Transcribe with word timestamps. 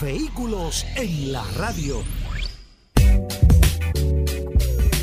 Vehículos 0.00 0.84
en 0.96 1.32
la 1.32 1.42
radio. 1.56 2.02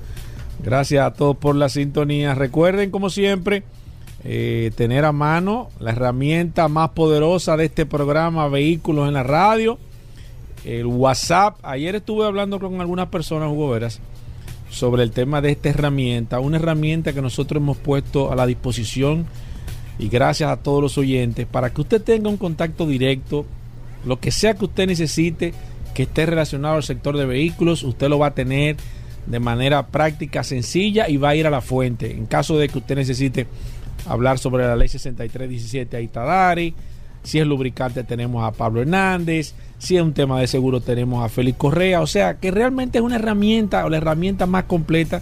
Gracias 0.63 1.05
a 1.05 1.13
todos 1.13 1.37
por 1.37 1.55
la 1.55 1.69
sintonía. 1.69 2.35
Recuerden, 2.35 2.91
como 2.91 3.09
siempre, 3.09 3.63
eh, 4.25 4.71
tener 4.75 5.05
a 5.05 5.13
mano 5.13 5.69
la 5.79 5.91
herramienta 5.91 6.67
más 6.67 6.89
poderosa 6.89 7.55
de 7.55 7.65
este 7.65 7.85
programa, 7.85 8.49
Vehículos 8.49 9.07
en 9.07 9.13
la 9.13 9.23
Radio, 9.23 9.77
el 10.65 10.85
WhatsApp. 10.85 11.57
Ayer 11.63 11.95
estuve 11.95 12.25
hablando 12.25 12.59
con 12.59 12.81
algunas 12.81 13.07
personas, 13.07 13.49
Hugo 13.49 13.69
Veras, 13.69 14.01
sobre 14.69 15.03
el 15.03 15.11
tema 15.11 15.39
de 15.39 15.51
esta 15.51 15.69
herramienta, 15.69 16.41
una 16.41 16.57
herramienta 16.57 17.13
que 17.13 17.21
nosotros 17.21 17.61
hemos 17.61 17.77
puesto 17.77 18.29
a 18.29 18.35
la 18.35 18.45
disposición 18.45 19.25
y 19.97 20.09
gracias 20.09 20.49
a 20.49 20.57
todos 20.57 20.81
los 20.81 20.97
oyentes 20.97 21.47
para 21.47 21.73
que 21.73 21.81
usted 21.81 22.01
tenga 22.01 22.29
un 22.29 22.37
contacto 22.37 22.85
directo, 22.85 23.45
lo 24.05 24.19
que 24.19 24.31
sea 24.31 24.55
que 24.55 24.65
usted 24.65 24.87
necesite 24.87 25.53
que 25.93 26.03
esté 26.03 26.25
relacionado 26.25 26.75
al 26.75 26.83
sector 26.83 27.17
de 27.17 27.25
vehículos, 27.25 27.83
usted 27.83 28.09
lo 28.09 28.19
va 28.19 28.27
a 28.27 28.33
tener 28.35 28.75
de 29.25 29.39
manera 29.39 29.87
práctica, 29.87 30.43
sencilla 30.43 31.07
y 31.09 31.17
va 31.17 31.29
a 31.29 31.35
ir 31.35 31.47
a 31.47 31.49
la 31.49 31.61
fuente. 31.61 32.11
En 32.11 32.25
caso 32.25 32.57
de 32.57 32.69
que 32.69 32.79
usted 32.79 32.95
necesite 32.95 33.47
hablar 34.07 34.39
sobre 34.39 34.65
la 34.65 34.75
ley 34.75 34.87
6317 34.87 35.97
a 35.97 36.01
Itadari, 36.01 36.73
si 37.23 37.39
es 37.39 37.45
lubricante 37.45 38.03
tenemos 38.03 38.43
a 38.43 38.51
Pablo 38.51 38.81
Hernández, 38.81 39.53
si 39.77 39.97
es 39.97 40.01
un 40.01 40.13
tema 40.13 40.39
de 40.39 40.47
seguro 40.47 40.81
tenemos 40.81 41.23
a 41.23 41.29
Félix 41.29 41.57
Correa, 41.57 42.01
o 42.01 42.07
sea 42.07 42.35
que 42.35 42.51
realmente 42.51 42.97
es 42.97 43.03
una 43.03 43.15
herramienta 43.15 43.85
o 43.85 43.89
la 43.89 43.97
herramienta 43.97 44.45
más 44.45 44.63
completa 44.65 45.21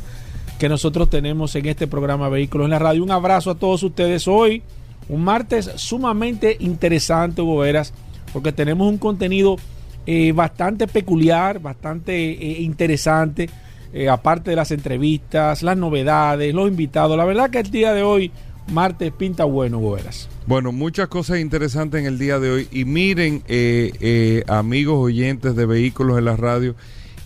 que 0.59 0.69
nosotros 0.69 1.09
tenemos 1.09 1.56
en 1.56 1.68
este 1.68 1.88
programa 1.88 2.30
Vehículos 2.30 2.66
en 2.66 2.72
la 2.72 2.80
Radio. 2.80 3.03
Un 3.03 3.12
abrazo 3.12 3.52
a 3.52 3.56
todos 3.56 3.84
ustedes 3.84 4.28
hoy, 4.28 4.63
un 5.09 5.24
martes 5.24 5.72
sumamente 5.75 6.57
interesante, 6.59 7.41
Hugo 7.41 7.59
Veras, 7.59 7.94
porque 8.34 8.52
tenemos 8.52 8.88
un 8.88 8.97
contenido 8.97 9.57
eh, 10.06 10.31
bastante 10.31 10.88
peculiar, 10.88 11.59
bastante 11.59 12.31
eh, 12.31 12.62
interesante 12.62 13.50
eh, 13.94 14.09
aparte 14.09 14.52
de 14.52 14.56
las 14.56 14.72
entrevistas, 14.72 15.64
las 15.64 15.78
novedades, 15.78 16.53
los 16.53 16.68
invitados. 16.68 17.18
La 17.18 17.25
verdad 17.25 17.50
que 17.50 17.59
el 17.59 17.72
día 17.72 17.94
de 17.94 18.03
hoy, 18.03 18.31
martes, 18.72 19.12
pinta 19.12 19.46
bueno, 19.46 19.80
Goberas. 19.80 20.30
Bueno, 20.46 20.72
muchas 20.72 21.08
cosas 21.08 21.40
interesantes 21.40 22.02
en 22.02 22.08
el 22.08 22.18
día 22.18 22.40
de 22.40 22.52
hoy. 22.52 22.68
Y 22.72 22.86
miren, 22.86 23.44
eh, 23.48 23.92
eh, 24.00 24.44
amigos 24.48 24.98
oyentes 24.98 25.56
de 25.56 25.66
vehículos 25.66 26.18
en 26.18 26.25
la 26.25 26.36
radio, 26.36 26.75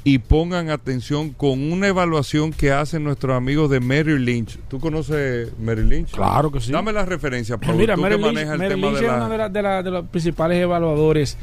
y 0.03 0.17
pongan 0.17 0.69
atención 0.69 1.29
con 1.29 1.71
una 1.71 1.87
evaluación 1.87 2.51
que 2.51 2.71
hacen 2.71 3.03
nuestros 3.03 3.37
amigos 3.37 3.69
de 3.69 3.79
Merrill 3.79 4.25
Lynch. 4.25 4.57
¿Tú 4.67 4.79
conoces 4.79 5.49
Merrill 5.59 5.89
Lynch? 5.89 6.11
Claro 6.11 6.51
que 6.51 6.59
sí. 6.59 6.71
Dame 6.71 6.91
la 6.91 7.05
referencia, 7.05 7.57
Pablo. 7.57 7.75
Mira, 7.77 7.95
Merrill 7.95 8.21
Lynch, 8.21 8.57
Merrill 8.57 8.81
Lynch 8.81 8.95
de 8.95 9.01
la... 9.01 9.07
es 9.07 9.17
uno 9.17 9.29
de, 9.29 9.37
la, 9.37 9.49
de, 9.49 9.61
la, 9.61 9.83
de 9.83 9.91
los 9.91 10.07
principales 10.07 10.59
evaluadores 10.59 11.37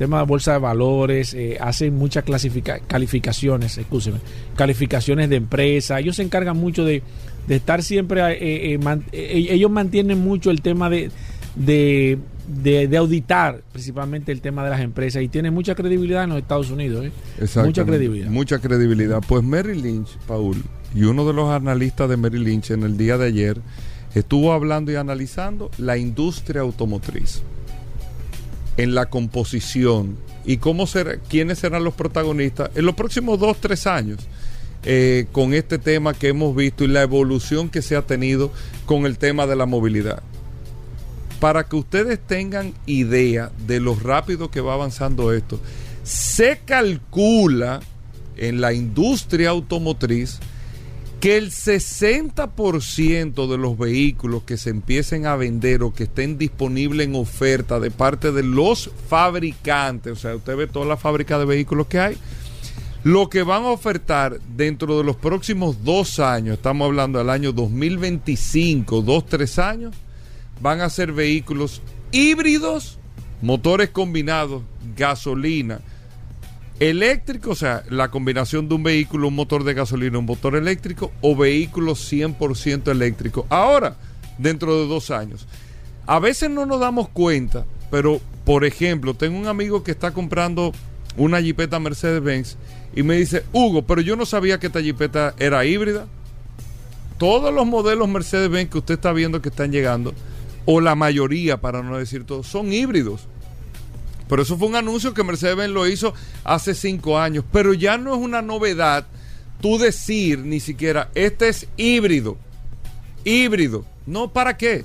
tema 0.00 0.20
de 0.20 0.24
bolsa 0.24 0.52
de 0.52 0.58
valores, 0.60 1.34
eh, 1.34 1.58
hacen 1.60 1.94
muchas 1.94 2.24
calificaciones, 2.86 3.76
escúcheme, 3.76 4.16
calificaciones 4.56 5.28
de 5.28 5.36
empresa. 5.36 6.00
Ellos 6.00 6.16
se 6.16 6.22
encargan 6.22 6.56
mucho 6.56 6.86
de, 6.86 7.02
de 7.46 7.56
estar 7.56 7.82
siempre, 7.82 8.22
eh, 8.32 8.72
eh, 8.72 8.78
man, 8.78 9.04
ellos 9.12 9.70
mantienen 9.70 10.18
mucho 10.18 10.50
el 10.50 10.62
tema 10.62 10.88
de, 10.88 11.10
de, 11.54 12.18
de, 12.48 12.88
de, 12.88 12.96
auditar 12.96 13.60
principalmente 13.72 14.32
el 14.32 14.40
tema 14.40 14.64
de 14.64 14.70
las 14.70 14.80
empresas 14.80 15.22
y 15.22 15.28
tienen 15.28 15.52
mucha 15.52 15.74
credibilidad 15.74 16.24
en 16.24 16.30
los 16.30 16.38
Estados 16.38 16.70
Unidos. 16.70 17.04
Mucha 17.56 17.84
credibilidad. 17.84 18.30
Mucha 18.30 18.58
credibilidad. 18.58 19.20
Pues 19.28 19.44
Merrill 19.44 19.82
Lynch, 19.82 20.16
Paul, 20.26 20.56
y 20.94 21.02
uno 21.02 21.26
de 21.26 21.34
los 21.34 21.50
analistas 21.50 22.08
de 22.08 22.16
Merrill 22.16 22.44
Lynch 22.44 22.70
en 22.70 22.84
el 22.84 22.96
día 22.96 23.18
de 23.18 23.26
ayer 23.26 23.60
estuvo 24.14 24.54
hablando 24.54 24.90
y 24.92 24.94
analizando 24.94 25.70
la 25.76 25.98
industria 25.98 26.62
automotriz 26.62 27.42
en 28.76 28.94
la 28.94 29.06
composición 29.06 30.16
y 30.44 30.56
cómo 30.56 30.86
será, 30.86 31.16
quiénes 31.16 31.58
serán 31.58 31.84
los 31.84 31.94
protagonistas 31.94 32.70
en 32.74 32.86
los 32.86 32.94
próximos 32.94 33.38
dos, 33.38 33.58
tres 33.60 33.86
años. 33.86 34.18
Eh, 34.82 35.26
con 35.32 35.52
este 35.52 35.78
tema 35.78 36.14
que 36.14 36.28
hemos 36.28 36.56
visto 36.56 36.84
y 36.84 36.88
la 36.88 37.02
evolución 37.02 37.68
que 37.68 37.82
se 37.82 37.96
ha 37.96 38.02
tenido 38.02 38.50
con 38.86 39.04
el 39.04 39.18
tema 39.18 39.46
de 39.46 39.54
la 39.54 39.66
movilidad. 39.66 40.22
Para 41.38 41.64
que 41.64 41.76
ustedes 41.76 42.18
tengan 42.18 42.72
idea 42.86 43.52
de 43.66 43.78
lo 43.78 43.94
rápido 43.94 44.50
que 44.50 44.62
va 44.62 44.72
avanzando 44.72 45.34
esto, 45.34 45.60
se 46.02 46.60
calcula 46.64 47.80
en 48.38 48.62
la 48.62 48.72
industria 48.72 49.50
automotriz 49.50 50.38
que 51.20 51.36
el 51.36 51.50
60% 51.50 53.46
de 53.46 53.58
los 53.58 53.76
vehículos 53.76 54.42
que 54.44 54.56
se 54.56 54.70
empiecen 54.70 55.26
a 55.26 55.36
vender 55.36 55.82
o 55.82 55.92
que 55.92 56.04
estén 56.04 56.38
disponibles 56.38 57.06
en 57.06 57.14
oferta 57.14 57.78
de 57.78 57.90
parte 57.90 58.32
de 58.32 58.42
los 58.42 58.90
fabricantes, 59.08 60.12
o 60.12 60.16
sea, 60.16 60.34
usted 60.34 60.56
ve 60.56 60.66
toda 60.66 60.86
la 60.86 60.96
fábrica 60.96 61.38
de 61.38 61.44
vehículos 61.44 61.88
que 61.88 62.00
hay, 62.00 62.16
lo 63.04 63.28
que 63.28 63.42
van 63.42 63.64
a 63.64 63.68
ofertar 63.68 64.40
dentro 64.56 64.96
de 64.96 65.04
los 65.04 65.16
próximos 65.16 65.84
dos 65.84 66.18
años, 66.20 66.56
estamos 66.56 66.86
hablando 66.86 67.18
del 67.18 67.28
año 67.28 67.52
2025, 67.52 69.02
dos, 69.02 69.26
tres 69.26 69.58
años, 69.58 69.94
van 70.62 70.80
a 70.80 70.88
ser 70.88 71.12
vehículos 71.12 71.82
híbridos, 72.12 72.98
motores 73.42 73.90
combinados, 73.90 74.62
gasolina, 74.96 75.82
eléctrico, 76.80 77.50
o 77.50 77.54
sea, 77.54 77.84
la 77.90 78.10
combinación 78.10 78.68
de 78.68 78.74
un 78.74 78.82
vehículo, 78.82 79.28
un 79.28 79.36
motor 79.36 79.62
de 79.64 79.74
gasolina, 79.74 80.18
un 80.18 80.26
motor 80.26 80.56
eléctrico 80.56 81.12
o 81.20 81.36
vehículo 81.36 81.92
100% 81.92 82.90
eléctrico. 82.90 83.46
Ahora, 83.50 83.96
dentro 84.40 84.80
de 84.80 84.88
dos 84.88 85.10
años. 85.10 85.46
A 86.06 86.18
veces 86.18 86.50
no 86.50 86.66
nos 86.66 86.80
damos 86.80 87.08
cuenta, 87.08 87.66
pero 87.90 88.20
por 88.44 88.64
ejemplo, 88.64 89.14
tengo 89.14 89.38
un 89.38 89.46
amigo 89.46 89.84
que 89.84 89.92
está 89.92 90.12
comprando 90.12 90.72
una 91.16 91.40
jipeta 91.42 91.78
Mercedes-Benz 91.78 92.56
y 92.96 93.02
me 93.02 93.16
dice, 93.16 93.44
Hugo, 93.52 93.82
pero 93.82 94.00
yo 94.00 94.16
no 94.16 94.26
sabía 94.26 94.58
que 94.58 94.68
esta 94.68 94.82
jipeta 94.82 95.34
era 95.38 95.64
híbrida. 95.64 96.06
Todos 97.18 97.52
los 97.52 97.66
modelos 97.66 98.08
Mercedes-Benz 98.08 98.70
que 98.70 98.78
usted 98.78 98.94
está 98.94 99.12
viendo 99.12 99.42
que 99.42 99.50
están 99.50 99.70
llegando, 99.70 100.14
o 100.64 100.80
la 100.80 100.94
mayoría, 100.94 101.60
para 101.60 101.82
no 101.82 101.98
decir 101.98 102.24
todo, 102.24 102.42
son 102.42 102.72
híbridos. 102.72 103.28
Pero 104.30 104.42
eso 104.42 104.56
fue 104.56 104.68
un 104.68 104.76
anuncio 104.76 105.12
que 105.12 105.24
Mercedes-Benz 105.24 105.74
lo 105.74 105.86
hizo 105.86 106.14
hace 106.44 106.74
cinco 106.74 107.18
años. 107.18 107.44
Pero 107.52 107.74
ya 107.74 107.98
no 107.98 108.14
es 108.14 108.20
una 108.20 108.40
novedad 108.40 109.06
tú 109.60 109.76
decir 109.76 110.38
ni 110.38 110.60
siquiera, 110.60 111.10
este 111.14 111.48
es 111.48 111.66
híbrido, 111.76 112.38
híbrido. 113.24 113.84
No, 114.06 114.32
¿para 114.32 114.56
qué? 114.56 114.84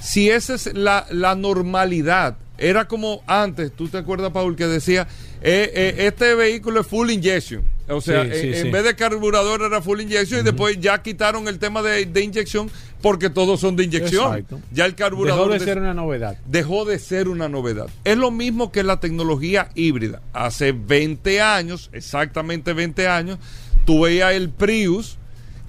Si 0.00 0.30
esa 0.30 0.54
es 0.54 0.74
la, 0.74 1.06
la 1.10 1.34
normalidad, 1.34 2.36
era 2.58 2.88
como 2.88 3.22
antes, 3.26 3.72
tú 3.72 3.88
te 3.88 3.98
acuerdas, 3.98 4.32
Paul, 4.32 4.56
que 4.56 4.66
decía, 4.66 5.06
eh, 5.42 5.70
eh, 5.74 5.94
este 6.06 6.34
vehículo 6.34 6.80
es 6.80 6.86
full 6.86 7.10
injection. 7.10 7.62
O 7.88 8.00
sea, 8.00 8.22
eh, 8.22 8.60
en 8.60 8.70
vez 8.70 8.84
de 8.84 8.94
carburador 8.94 9.62
era 9.62 9.82
full 9.82 10.00
injection 10.00 10.40
y 10.40 10.42
después 10.44 10.78
ya 10.78 11.02
quitaron 11.02 11.48
el 11.48 11.58
tema 11.58 11.82
de, 11.82 12.02
inyección 12.22 12.70
porque 13.02 13.30
todos 13.30 13.60
son 13.60 13.76
de 13.76 13.84
inyección. 13.84 14.46
Ya 14.72 14.86
el 14.86 14.94
carburador 14.94 15.52
dejó 15.52 15.58
de, 15.58 15.64
ser 15.64 15.78
una 15.78 15.94
novedad. 15.94 16.38
Dejó 16.46 16.84
de 16.84 16.98
ser 16.98 17.28
una 17.28 17.48
novedad. 17.48 17.88
Es 18.04 18.16
lo 18.16 18.30
mismo 18.30 18.72
que 18.72 18.82
la 18.82 19.00
tecnología 19.00 19.70
híbrida. 19.74 20.22
Hace 20.32 20.72
20 20.72 21.40
años, 21.40 21.90
exactamente 21.92 22.72
20 22.72 23.08
años, 23.08 23.38
tú 23.84 24.02
veías 24.02 24.32
el 24.32 24.50
Prius 24.50 25.16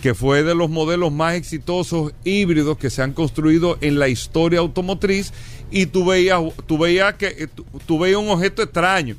que 0.02 0.16
fue 0.16 0.42
de 0.42 0.56
los 0.56 0.68
modelos 0.68 1.12
más 1.12 1.36
exitosos 1.36 2.12
híbridos 2.24 2.76
que 2.80 2.90
se 2.90 3.04
han 3.04 3.14
construido 3.14 3.78
en 3.82 4.00
la 4.00 4.08
historia 4.08 4.60
automotriz 4.60 5.32
y 5.70 5.86
tú 5.86 6.06
veías, 6.06 6.42
tú 6.66 6.80
veías 6.80 7.14
que 7.14 7.48
tú 7.86 8.00
veías 8.00 8.18
un 8.18 8.30
objeto 8.30 8.64
extraño 8.64 9.16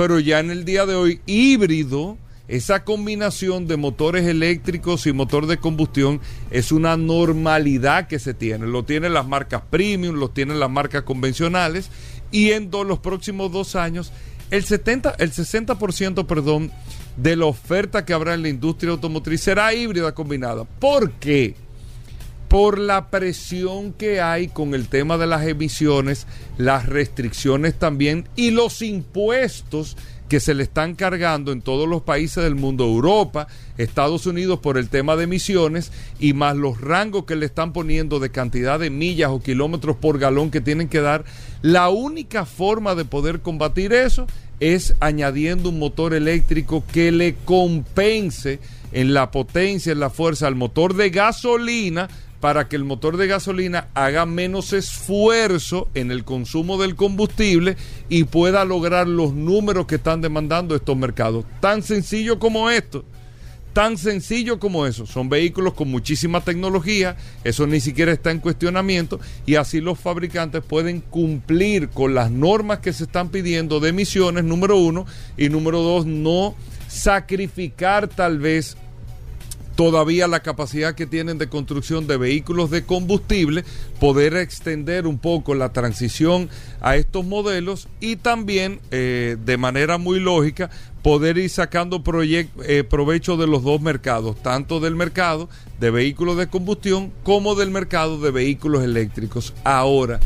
pero 0.00 0.18
ya 0.18 0.40
en 0.40 0.50
el 0.50 0.64
día 0.64 0.86
de 0.86 0.94
hoy 0.94 1.20
híbrido, 1.26 2.16
esa 2.50 2.82
combinación 2.82 3.68
de 3.68 3.76
motores 3.76 4.26
eléctricos 4.26 5.06
y 5.06 5.12
motor 5.12 5.46
de 5.46 5.58
combustión 5.58 6.20
es 6.50 6.72
una 6.72 6.96
normalidad 6.96 8.08
que 8.08 8.18
se 8.18 8.34
tiene. 8.34 8.66
Lo 8.66 8.84
tienen 8.84 9.14
las 9.14 9.26
marcas 9.26 9.62
premium, 9.70 10.16
lo 10.16 10.30
tienen 10.30 10.58
las 10.58 10.68
marcas 10.68 11.04
convencionales 11.04 11.90
y 12.32 12.50
en 12.50 12.68
los 12.72 12.98
próximos 12.98 13.52
dos 13.52 13.76
años 13.76 14.12
el, 14.50 14.64
70, 14.64 15.14
el 15.18 15.30
60% 15.30 16.26
perdón, 16.26 16.72
de 17.16 17.36
la 17.36 17.46
oferta 17.46 18.04
que 18.04 18.14
habrá 18.14 18.34
en 18.34 18.42
la 18.42 18.48
industria 18.48 18.90
automotriz 18.90 19.42
será 19.42 19.72
híbrida 19.72 20.12
combinada. 20.12 20.64
¿Por 20.64 21.12
qué? 21.12 21.54
por 22.48 22.80
la 22.80 23.10
presión 23.10 23.92
que 23.92 24.20
hay 24.20 24.48
con 24.48 24.74
el 24.74 24.88
tema 24.88 25.18
de 25.18 25.28
las 25.28 25.46
emisiones, 25.46 26.26
las 26.58 26.86
restricciones 26.86 27.78
también 27.78 28.26
y 28.34 28.50
los 28.50 28.82
impuestos 28.82 29.96
que 30.30 30.38
se 30.38 30.54
le 30.54 30.62
están 30.62 30.94
cargando 30.94 31.50
en 31.50 31.60
todos 31.60 31.88
los 31.88 32.02
países 32.02 32.44
del 32.44 32.54
mundo, 32.54 32.84
Europa, 32.84 33.48
Estados 33.78 34.26
Unidos 34.26 34.60
por 34.60 34.78
el 34.78 34.88
tema 34.88 35.16
de 35.16 35.24
emisiones 35.24 35.90
y 36.20 36.34
más 36.34 36.56
los 36.56 36.80
rangos 36.80 37.24
que 37.24 37.34
le 37.34 37.46
están 37.46 37.72
poniendo 37.72 38.20
de 38.20 38.30
cantidad 38.30 38.78
de 38.78 38.90
millas 38.90 39.30
o 39.30 39.42
kilómetros 39.42 39.96
por 39.96 40.20
galón 40.20 40.52
que 40.52 40.60
tienen 40.60 40.88
que 40.88 41.00
dar, 41.00 41.24
la 41.62 41.88
única 41.88 42.46
forma 42.46 42.94
de 42.94 43.04
poder 43.04 43.40
combatir 43.40 43.92
eso 43.92 44.28
es 44.60 44.94
añadiendo 45.00 45.68
un 45.68 45.80
motor 45.80 46.14
eléctrico 46.14 46.84
que 46.92 47.10
le 47.10 47.34
compense 47.44 48.60
en 48.92 49.12
la 49.12 49.32
potencia, 49.32 49.90
en 49.90 49.98
la 49.98 50.10
fuerza 50.10 50.46
al 50.46 50.54
motor 50.54 50.94
de 50.94 51.10
gasolina 51.10 52.08
para 52.40 52.68
que 52.68 52.76
el 52.76 52.84
motor 52.84 53.18
de 53.18 53.26
gasolina 53.26 53.88
haga 53.94 54.24
menos 54.26 54.72
esfuerzo 54.72 55.88
en 55.94 56.10
el 56.10 56.24
consumo 56.24 56.78
del 56.78 56.96
combustible 56.96 57.76
y 58.08 58.24
pueda 58.24 58.64
lograr 58.64 59.06
los 59.06 59.34
números 59.34 59.86
que 59.86 59.96
están 59.96 60.22
demandando 60.22 60.74
estos 60.74 60.96
mercados. 60.96 61.44
Tan 61.60 61.82
sencillo 61.82 62.38
como 62.38 62.70
esto. 62.70 63.04
Tan 63.74 63.98
sencillo 63.98 64.58
como 64.58 64.86
eso. 64.86 65.06
Son 65.06 65.28
vehículos 65.28 65.74
con 65.74 65.88
muchísima 65.88 66.40
tecnología, 66.40 67.16
eso 67.44 67.66
ni 67.68 67.78
siquiera 67.78 68.10
está 68.10 68.32
en 68.32 68.40
cuestionamiento 68.40 69.20
y 69.46 69.54
así 69.54 69.80
los 69.80 69.98
fabricantes 69.98 70.64
pueden 70.64 71.00
cumplir 71.00 71.88
con 71.88 72.14
las 72.14 72.32
normas 72.32 72.80
que 72.80 72.92
se 72.92 73.04
están 73.04 73.28
pidiendo 73.28 73.78
de 73.78 73.90
emisiones, 73.90 74.42
número 74.42 74.76
uno, 74.76 75.06
y 75.36 75.50
número 75.50 75.82
dos, 75.82 76.04
no 76.04 76.56
sacrificar 76.88 78.08
tal 78.08 78.40
vez 78.40 78.76
todavía 79.80 80.28
la 80.28 80.40
capacidad 80.40 80.94
que 80.94 81.06
tienen 81.06 81.38
de 81.38 81.48
construcción 81.48 82.06
de 82.06 82.18
vehículos 82.18 82.70
de 82.70 82.84
combustible, 82.84 83.64
poder 83.98 84.36
extender 84.36 85.06
un 85.06 85.18
poco 85.18 85.54
la 85.54 85.72
transición 85.72 86.50
a 86.82 86.96
estos 86.96 87.24
modelos 87.24 87.88
y 87.98 88.16
también 88.16 88.80
eh, 88.90 89.38
de 89.42 89.56
manera 89.56 89.96
muy 89.96 90.20
lógica 90.20 90.68
poder 91.02 91.38
ir 91.38 91.48
sacando 91.48 92.04
eh, 92.04 92.84
provecho 92.84 93.38
de 93.38 93.46
los 93.46 93.62
dos 93.62 93.80
mercados, 93.80 94.36
tanto 94.42 94.80
del 94.80 94.96
mercado 94.96 95.48
de 95.80 95.90
vehículos 95.90 96.36
de 96.36 96.48
combustión 96.48 97.10
como 97.22 97.54
del 97.54 97.70
mercado 97.70 98.20
de 98.20 98.32
vehículos 98.32 98.84
eléctricos. 98.84 99.54
Ahora, 99.64 100.20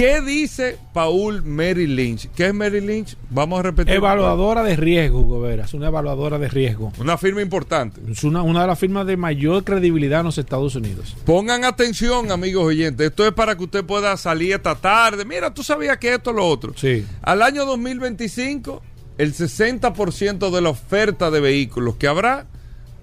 ¿Qué 0.00 0.22
dice 0.22 0.78
Paul 0.94 1.42
Mary 1.42 1.86
Lynch? 1.86 2.30
¿Qué 2.34 2.46
es 2.46 2.54
Mary 2.54 2.80
Lynch? 2.80 3.18
Vamos 3.28 3.60
a 3.60 3.64
repetir. 3.64 3.96
Evaluadora 3.96 4.62
de 4.62 4.74
riesgo, 4.74 5.20
Goberas. 5.24 5.74
Una 5.74 5.88
evaluadora 5.88 6.38
de 6.38 6.48
riesgo. 6.48 6.90
Una 6.98 7.18
firma 7.18 7.42
importante. 7.42 8.00
Es 8.10 8.24
una, 8.24 8.42
una 8.42 8.62
de 8.62 8.68
las 8.68 8.78
firmas 8.78 9.06
de 9.06 9.18
mayor 9.18 9.62
credibilidad 9.62 10.20
en 10.20 10.24
los 10.24 10.38
Estados 10.38 10.74
Unidos. 10.74 11.14
Pongan 11.26 11.66
atención, 11.66 12.32
amigos 12.32 12.64
oyentes. 12.64 13.10
Esto 13.10 13.26
es 13.26 13.34
para 13.34 13.58
que 13.58 13.64
usted 13.64 13.84
pueda 13.84 14.16
salir 14.16 14.54
esta 14.54 14.74
tarde. 14.74 15.26
Mira, 15.26 15.52
tú 15.52 15.62
sabías 15.62 15.98
que 15.98 16.14
esto 16.14 16.30
es 16.30 16.36
lo 16.36 16.48
otro. 16.48 16.72
Sí. 16.76 17.04
Al 17.20 17.42
año 17.42 17.66
2025, 17.66 18.80
el 19.18 19.34
60% 19.34 20.50
de 20.50 20.60
la 20.62 20.70
oferta 20.70 21.30
de 21.30 21.40
vehículos 21.40 21.96
que 21.96 22.06
habrá 22.06 22.46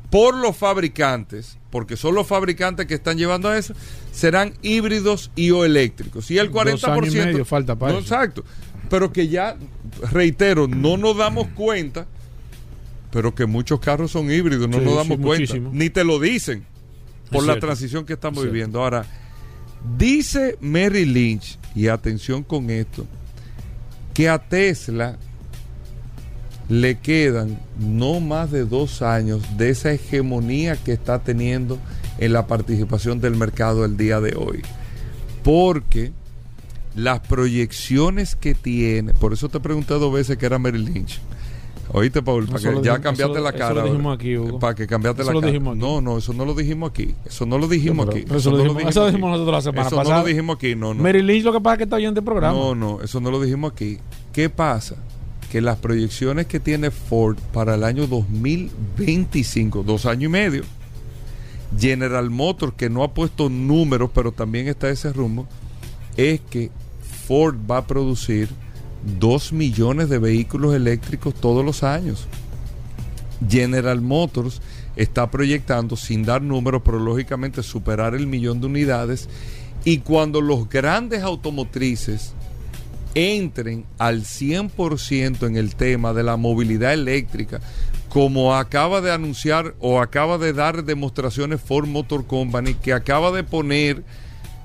por 0.10 0.36
los 0.36 0.56
fabricantes, 0.56 1.58
porque 1.70 1.98
son 1.98 2.16
los 2.16 2.28
fabricantes 2.28 2.86
que 2.86 2.94
están 2.94 3.18
llevando 3.18 3.50
a 3.50 3.58
eso, 3.58 3.74
serán 4.12 4.54
híbridos 4.62 5.32
y 5.36 5.52
o 5.52 5.66
eléctricos. 5.66 6.32
Y 6.32 6.38
el 6.38 6.52
40%... 6.52 7.12
y 7.12 7.16
medio 7.16 7.46
falta 7.46 7.76
para 7.76 7.94
no, 7.94 8.00
Exacto. 8.00 8.44
Pero 8.90 9.12
que 9.12 9.28
ya, 9.28 9.58
reitero, 10.12 10.68
no 10.68 10.96
nos 10.96 11.18
damos 11.18 11.48
cuenta, 11.50 12.08
pero 13.12 13.36
que 13.36 13.46
muchos 13.46 13.80
carros 13.82 14.12
son 14.12 14.32
híbridos, 14.32 14.70
no 14.70 14.80
nos 14.80 14.96
damos 14.96 15.18
cuenta. 15.20 15.56
Ni 15.58 15.90
te 15.90 16.06
lo 16.06 16.20
dicen 16.20 16.66
por 17.30 17.46
la 17.46 17.60
transición 17.60 18.06
que 18.06 18.14
estamos 18.14 18.44
viviendo. 18.46 18.82
Ahora, 18.82 19.06
dice 19.98 20.58
Mary 20.62 21.06
Lynch, 21.06 21.60
y 21.76 21.88
atención 21.88 22.44
con 22.44 22.70
esto, 22.70 23.06
que 24.14 24.30
a 24.30 24.40
Tesla 24.40 25.18
le 26.70 27.00
quedan 27.00 27.60
no 27.80 28.20
más 28.20 28.52
de 28.52 28.66
dos 28.66 29.02
años 29.02 29.42
de 29.58 29.70
esa 29.70 29.92
hegemonía 29.92 30.76
que 30.76 30.92
está 30.92 31.20
teniendo 31.20 31.78
en 32.18 32.34
la 32.34 32.48
participación 32.48 33.22
del 33.22 33.36
mercado 33.36 33.86
el 33.86 33.98
día 33.98 34.20
de 34.20 34.36
hoy. 34.36 34.62
Porque 35.44 36.12
las 36.96 37.20
proyecciones 37.22 38.36
que 38.36 38.56
tiene, 38.56 39.14
por 39.14 39.34
eso 39.34 39.50
te 39.50 39.60
pregunté 39.60 39.94
dos 39.94 40.12
veces 40.14 40.38
que 40.38 40.46
era 40.46 40.60
Merrill 40.60 40.86
Lynch. 40.86 41.22
Oíste, 41.94 42.22
Paul, 42.22 42.48
para 42.48 42.60
que 42.60 42.82
ya 42.84 43.00
cambiaste 43.00 43.40
la 43.40 43.54
cara. 43.54 43.66
Eso 43.68 43.74
lo 43.76 43.84
dijimos 43.84 44.16
aquí, 44.18 44.38
Hugo. 44.38 44.60
Para 44.60 44.76
que 44.76 44.88
cambiaste 44.88 45.24
la 45.24 45.34
cara. 45.34 45.60
No, 45.76 46.02
no, 46.02 46.18
eso 46.18 46.34
no 46.34 46.44
lo 46.44 46.54
dijimos 46.54 46.90
aquí. 46.90 47.16
Eso 47.26 47.46
no 47.46 47.58
lo 47.58 47.68
dijimos 47.68 48.10
aquí. 48.10 48.26
Eso, 48.30 48.52
lo 48.52 48.58
dijimos, 48.58 48.84
eso 48.84 49.00
lo 49.02 49.06
dijimos 49.08 49.32
nosotros 49.32 49.54
la 49.54 49.62
semana 49.62 49.84
pasada. 49.84 50.02
Eso 50.02 50.12
no 50.12 50.20
lo 50.20 50.26
dijimos 50.26 50.56
aquí, 50.58 50.76
no, 50.76 50.94
no. 50.94 51.02
Merrill 51.02 51.26
Lynch 51.26 51.46
lo 51.46 51.54
que 51.54 51.62
pasa 51.62 51.76
es 51.76 51.78
que 51.78 51.84
está 51.86 51.96
oyendo 51.96 52.20
el 52.20 52.26
programa. 52.26 52.58
No, 52.58 52.76
no, 52.76 53.02
eso 53.02 53.22
no 53.22 53.32
lo 53.32 53.40
dijimos 53.40 53.72
aquí. 53.72 54.00
¿Qué 54.34 54.50
pasa? 54.50 54.98
Que 55.52 55.62
las 55.62 55.78
proyecciones 55.78 56.48
que 56.48 56.60
tiene 56.60 56.92
Ford 56.92 57.38
para 57.54 57.76
el 57.76 57.84
año 57.84 58.08
2025, 58.08 59.84
dos 59.84 60.06
años 60.06 60.24
y 60.24 60.30
medio, 60.30 60.64
General 61.78 62.30
Motors, 62.30 62.74
que 62.76 62.90
no 62.90 63.04
ha 63.04 63.14
puesto 63.14 63.50
números, 63.50 64.10
pero 64.14 64.32
también 64.32 64.68
está 64.68 64.90
ese 64.90 65.12
rumbo, 65.14 65.48
es 66.16 66.42
que 66.42 66.72
Ford 67.28 67.56
va 67.70 67.78
a 67.78 67.88
producir 67.88 68.50
2 69.20 69.54
millones 69.54 70.10
de 70.10 70.18
vehículos 70.18 70.76
eléctricos 70.76 71.34
todos 71.34 71.64
los 71.64 71.84
años. 71.84 72.28
General 73.48 74.02
Motors 74.02 74.62
está 74.96 75.30
proyectando, 75.30 75.96
sin 75.96 76.24
dar 76.24 76.42
números, 76.42 76.82
pero 76.84 77.00
lógicamente 77.00 77.64
superar 77.64 78.16
el 78.16 78.28
millón 78.28 78.60
de 78.60 78.68
unidades. 78.68 79.30
Y 79.86 80.00
cuando 80.00 80.42
los 80.42 80.68
grandes 80.68 81.22
automotrices 81.22 82.34
entren 83.18 83.86
al 83.98 84.26
100% 84.26 85.48
en 85.48 85.58
el 85.58 85.76
tema 85.76 86.14
de 86.14 86.22
la 86.22 86.38
movilidad 86.38 86.94
eléctrica, 86.94 87.60
como 88.10 88.56
acaba 88.56 89.02
de 89.02 89.12
anunciar 89.12 89.74
o 89.80 90.00
acaba 90.02 90.38
de 90.38 90.54
dar 90.54 90.84
demostraciones 90.84 91.60
Ford 91.60 91.88
Motor 91.88 92.28
Company, 92.28 92.76
que 92.76 92.94
acaba 92.94 93.32
de 93.32 93.44
poner 93.44 94.04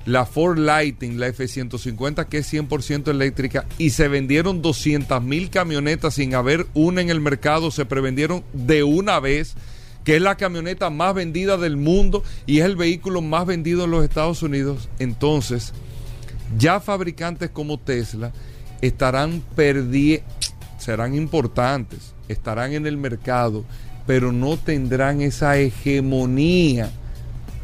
la 0.05 0.27
Ford 0.27 0.59
Lighting, 0.59 1.19
la 1.19 1.29
F-150, 1.29 2.27
que 2.27 2.39
es 2.39 2.53
100% 2.53 3.07
eléctrica, 3.09 3.65
y 3.79 3.89
se 3.89 4.07
vendieron 4.07 4.61
200 4.61 5.23
mil 5.23 5.49
camionetas 5.49 6.13
sin 6.13 6.35
haber 6.35 6.67
una 6.75 7.01
en 7.01 7.09
el 7.09 7.21
mercado, 7.21 7.71
se 7.71 7.85
prevendieron 7.85 8.43
de 8.53 8.83
una 8.83 9.19
vez, 9.19 9.55
que 10.03 10.17
es 10.17 10.21
la 10.21 10.35
camioneta 10.35 10.91
más 10.91 11.15
vendida 11.15 11.57
del 11.57 11.77
mundo 11.77 12.23
y 12.45 12.59
es 12.59 12.65
el 12.65 12.75
vehículo 12.75 13.21
más 13.21 13.47
vendido 13.47 13.85
en 13.85 13.91
los 13.91 14.03
Estados 14.03 14.43
Unidos. 14.43 14.89
Entonces, 14.99 15.73
ya 16.57 16.79
fabricantes 16.79 17.49
como 17.49 17.77
Tesla 17.79 18.31
estarán 18.81 19.41
perdiendo, 19.55 20.25
serán 20.77 21.15
importantes, 21.15 22.13
estarán 22.27 22.73
en 22.73 22.85
el 22.85 22.97
mercado, 22.97 23.63
pero 24.05 24.31
no 24.31 24.57
tendrán 24.57 25.21
esa 25.21 25.57
hegemonía 25.57 26.91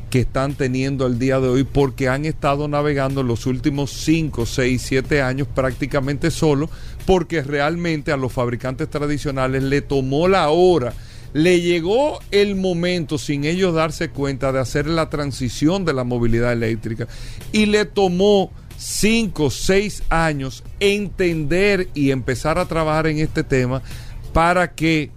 que 0.10 0.22
están 0.22 0.56
teniendo 0.56 1.06
al 1.06 1.20
día 1.20 1.40
de 1.40 1.48
hoy 1.50 1.64
porque 1.64 2.08
han 2.10 2.26
estado 2.26 2.68
navegando 2.68 3.22
los 3.22 3.46
últimos 3.46 3.92
5, 3.92 4.46
6, 4.46 4.82
7 4.84 5.22
años 5.22 5.48
prácticamente 5.54 6.32
solo 6.32 6.70
porque 7.06 7.44
realmente 7.44 8.12
a 8.12 8.18
los 8.18 8.34
fabricantes 8.34 8.90
tradicionales 8.90 9.64
le 9.64 9.82
tomó 9.82 10.28
la 10.28 10.50
hora. 10.50 10.94
Le 11.32 11.62
llegó 11.62 12.20
el 12.32 12.56
momento 12.56 13.20
sin 13.20 13.46
ellos 13.46 13.76
darse 13.76 14.10
cuenta 14.10 14.52
de 14.52 14.60
hacer 14.60 14.88
la 14.88 15.12
transición 15.12 15.86
de 15.86 15.94
la 15.94 16.04
movilidad 16.04 16.54
eléctrica 16.54 17.08
y 17.52 17.68
le 17.68 17.86
tomó 17.86 18.52
5, 18.80 19.50
6 19.50 20.04
años 20.08 20.64
entender 20.80 21.90
y 21.94 22.12
empezar 22.12 22.58
a 22.58 22.66
trabajar 22.66 23.08
en 23.08 23.20
este 23.20 23.44
tema 23.44 23.82
para 24.32 24.72
que 24.74 25.12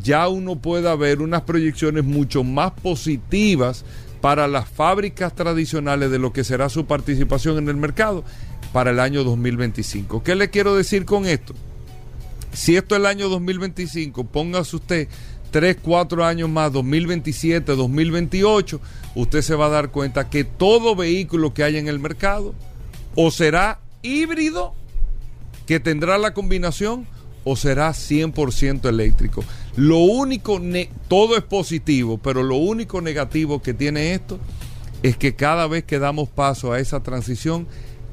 ya 0.00 0.28
uno 0.28 0.54
pueda 0.56 0.94
ver 0.94 1.20
unas 1.20 1.42
proyecciones 1.42 2.04
mucho 2.04 2.44
más 2.44 2.70
positivas 2.70 3.84
para 4.20 4.46
las 4.46 4.68
fábricas 4.68 5.34
tradicionales 5.34 6.12
de 6.12 6.20
lo 6.20 6.32
que 6.32 6.44
será 6.44 6.68
su 6.68 6.86
participación 6.86 7.58
en 7.58 7.68
el 7.68 7.76
mercado 7.76 8.22
para 8.72 8.92
el 8.92 9.00
año 9.00 9.24
2025. 9.24 10.22
¿Qué 10.22 10.36
le 10.36 10.50
quiero 10.50 10.76
decir 10.76 11.04
con 11.04 11.26
esto? 11.26 11.52
Si 12.52 12.76
esto 12.76 12.94
es 12.94 13.00
el 13.00 13.06
año 13.06 13.28
2025, 13.28 14.22
póngase 14.24 14.76
usted 14.76 15.08
3, 15.50 15.78
4 15.82 16.24
años 16.24 16.48
más, 16.48 16.72
2027, 16.72 17.74
2028, 17.74 18.80
usted 19.16 19.42
se 19.42 19.56
va 19.56 19.66
a 19.66 19.70
dar 19.70 19.90
cuenta 19.90 20.30
que 20.30 20.44
todo 20.44 20.94
vehículo 20.94 21.52
que 21.52 21.64
haya 21.64 21.80
en 21.80 21.88
el 21.88 21.98
mercado 21.98 22.54
o 23.14 23.30
será 23.30 23.80
híbrido, 24.02 24.74
que 25.66 25.80
tendrá 25.80 26.18
la 26.18 26.34
combinación, 26.34 27.06
o 27.44 27.56
será 27.56 27.90
100% 27.90 28.88
eléctrico. 28.88 29.44
Lo 29.76 29.98
único, 29.98 30.60
todo 31.08 31.36
es 31.36 31.42
positivo, 31.42 32.18
pero 32.18 32.42
lo 32.42 32.56
único 32.56 33.00
negativo 33.00 33.62
que 33.62 33.74
tiene 33.74 34.14
esto 34.14 34.38
es 35.02 35.16
que 35.16 35.34
cada 35.34 35.66
vez 35.66 35.84
que 35.84 35.98
damos 35.98 36.28
paso 36.28 36.72
a 36.72 36.80
esa 36.80 37.02
transición, 37.02 37.66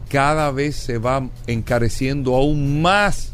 cada 0.09 0.51
vez 0.51 0.75
se 0.75 0.97
va 0.97 1.29
encareciendo 1.47 2.35
aún 2.35 2.81
más 2.81 3.33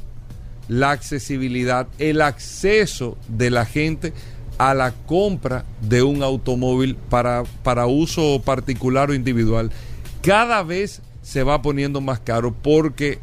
la 0.67 0.91
accesibilidad, 0.91 1.87
el 1.99 2.21
acceso 2.21 3.17
de 3.27 3.51
la 3.51 3.65
gente 3.65 4.13
a 4.57 4.73
la 4.73 4.91
compra 4.91 5.65
de 5.81 6.03
un 6.03 6.23
automóvil 6.23 6.95
para, 6.95 7.43
para 7.63 7.85
uso 7.85 8.41
particular 8.43 9.09
o 9.09 9.13
individual. 9.13 9.71
Cada 10.21 10.63
vez 10.63 11.01
se 11.23 11.41
va 11.41 11.63
poniendo 11.63 11.99
más 12.01 12.19
caro 12.19 12.53
porque 12.53 13.19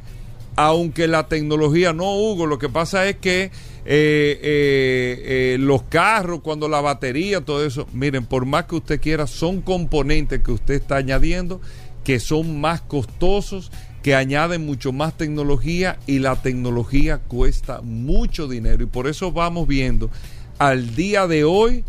aunque 0.57 1.07
la 1.07 1.29
tecnología, 1.29 1.93
no 1.93 2.17
Hugo, 2.17 2.47
lo 2.47 2.59
que 2.59 2.69
pasa 2.69 3.09
es 3.09 3.17
que 3.17 3.45
eh, 3.45 3.51
eh, 3.87 5.23
eh, 5.25 5.57
los 5.59 5.85
carros, 5.85 6.41
cuando 6.43 6.69
la 6.69 6.81
batería, 6.81 7.41
todo 7.41 7.65
eso, 7.65 7.87
miren, 7.93 8.27
por 8.27 8.45
más 8.45 8.65
que 8.65 8.75
usted 8.75 9.01
quiera, 9.01 9.27
son 9.27 9.63
componentes 9.63 10.43
que 10.43 10.53
usted 10.53 10.75
está 10.75 10.97
añadiendo 10.97 11.61
que 12.05 12.19
son 12.19 12.61
más 12.61 12.81
costosos, 12.81 13.71
que 14.03 14.15
añaden 14.15 14.65
mucho 14.65 14.93
más 14.93 15.17
tecnología 15.17 15.99
y 16.07 16.19
la 16.19 16.41
tecnología 16.41 17.19
cuesta 17.19 17.83
mucho 17.83 18.49
dinero. 18.49 18.83
Y 18.83 18.87
por 18.87 19.07
eso 19.07 19.33
vamos 19.33 19.69
viendo 19.69 20.11
al 20.59 20.95
día 20.97 21.27
de 21.27 21.45
hoy 21.45 21.85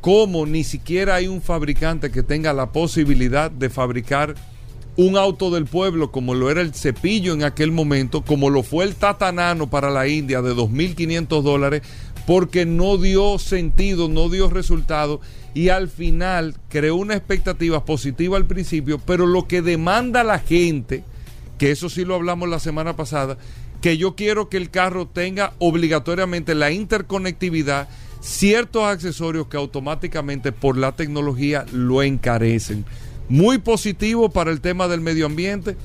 cómo 0.00 0.46
ni 0.46 0.64
siquiera 0.64 1.14
hay 1.14 1.28
un 1.28 1.40
fabricante 1.40 2.10
que 2.10 2.24
tenga 2.24 2.52
la 2.52 2.72
posibilidad 2.72 3.50
de 3.50 3.70
fabricar 3.70 4.34
un 4.96 5.16
auto 5.16 5.50
del 5.50 5.66
pueblo 5.66 6.10
como 6.10 6.34
lo 6.34 6.50
era 6.50 6.60
el 6.60 6.74
cepillo 6.74 7.32
en 7.32 7.44
aquel 7.44 7.72
momento, 7.72 8.22
como 8.22 8.50
lo 8.50 8.62
fue 8.62 8.84
el 8.84 8.94
tatanano 8.94 9.70
para 9.70 9.90
la 9.90 10.06
India 10.06 10.42
de 10.42 10.54
2.500 10.54 11.42
dólares, 11.42 11.82
porque 12.26 12.66
no 12.66 12.98
dio 12.98 13.38
sentido, 13.38 14.08
no 14.08 14.28
dio 14.28 14.48
resultado 14.48 15.20
y 15.54 15.68
al 15.70 15.88
final 15.88 16.56
creó 16.68 16.96
una 16.96 17.14
expectativa 17.14 17.84
positiva 17.84 18.36
al 18.36 18.46
principio, 18.46 18.98
pero 18.98 19.26
lo 19.26 19.48
que 19.48 19.62
demanda 19.62 20.24
la 20.24 20.38
gente, 20.38 21.04
que 21.58 21.70
eso 21.70 21.88
sí 21.88 22.04
lo 22.04 22.14
hablamos 22.14 22.48
la 22.48 22.58
semana 22.58 22.96
pasada, 22.96 23.38
que 23.80 23.96
yo 23.96 24.14
quiero 24.14 24.48
que 24.48 24.56
el 24.56 24.70
carro 24.70 25.08
tenga 25.08 25.54
obligatoriamente 25.58 26.54
la 26.54 26.70
interconectividad, 26.70 27.88
ciertos 28.20 28.84
accesorios 28.84 29.48
que 29.48 29.56
automáticamente 29.56 30.52
por 30.52 30.78
la 30.78 30.92
tecnología 30.92 31.66
lo 31.72 32.02
encarecen. 32.02 32.84
Muy 33.28 33.58
positivo 33.58 34.28
para 34.30 34.50
el 34.50 34.60
tema 34.60 34.88
del 34.88 35.00
medio 35.00 35.26
ambiente, 35.26 35.76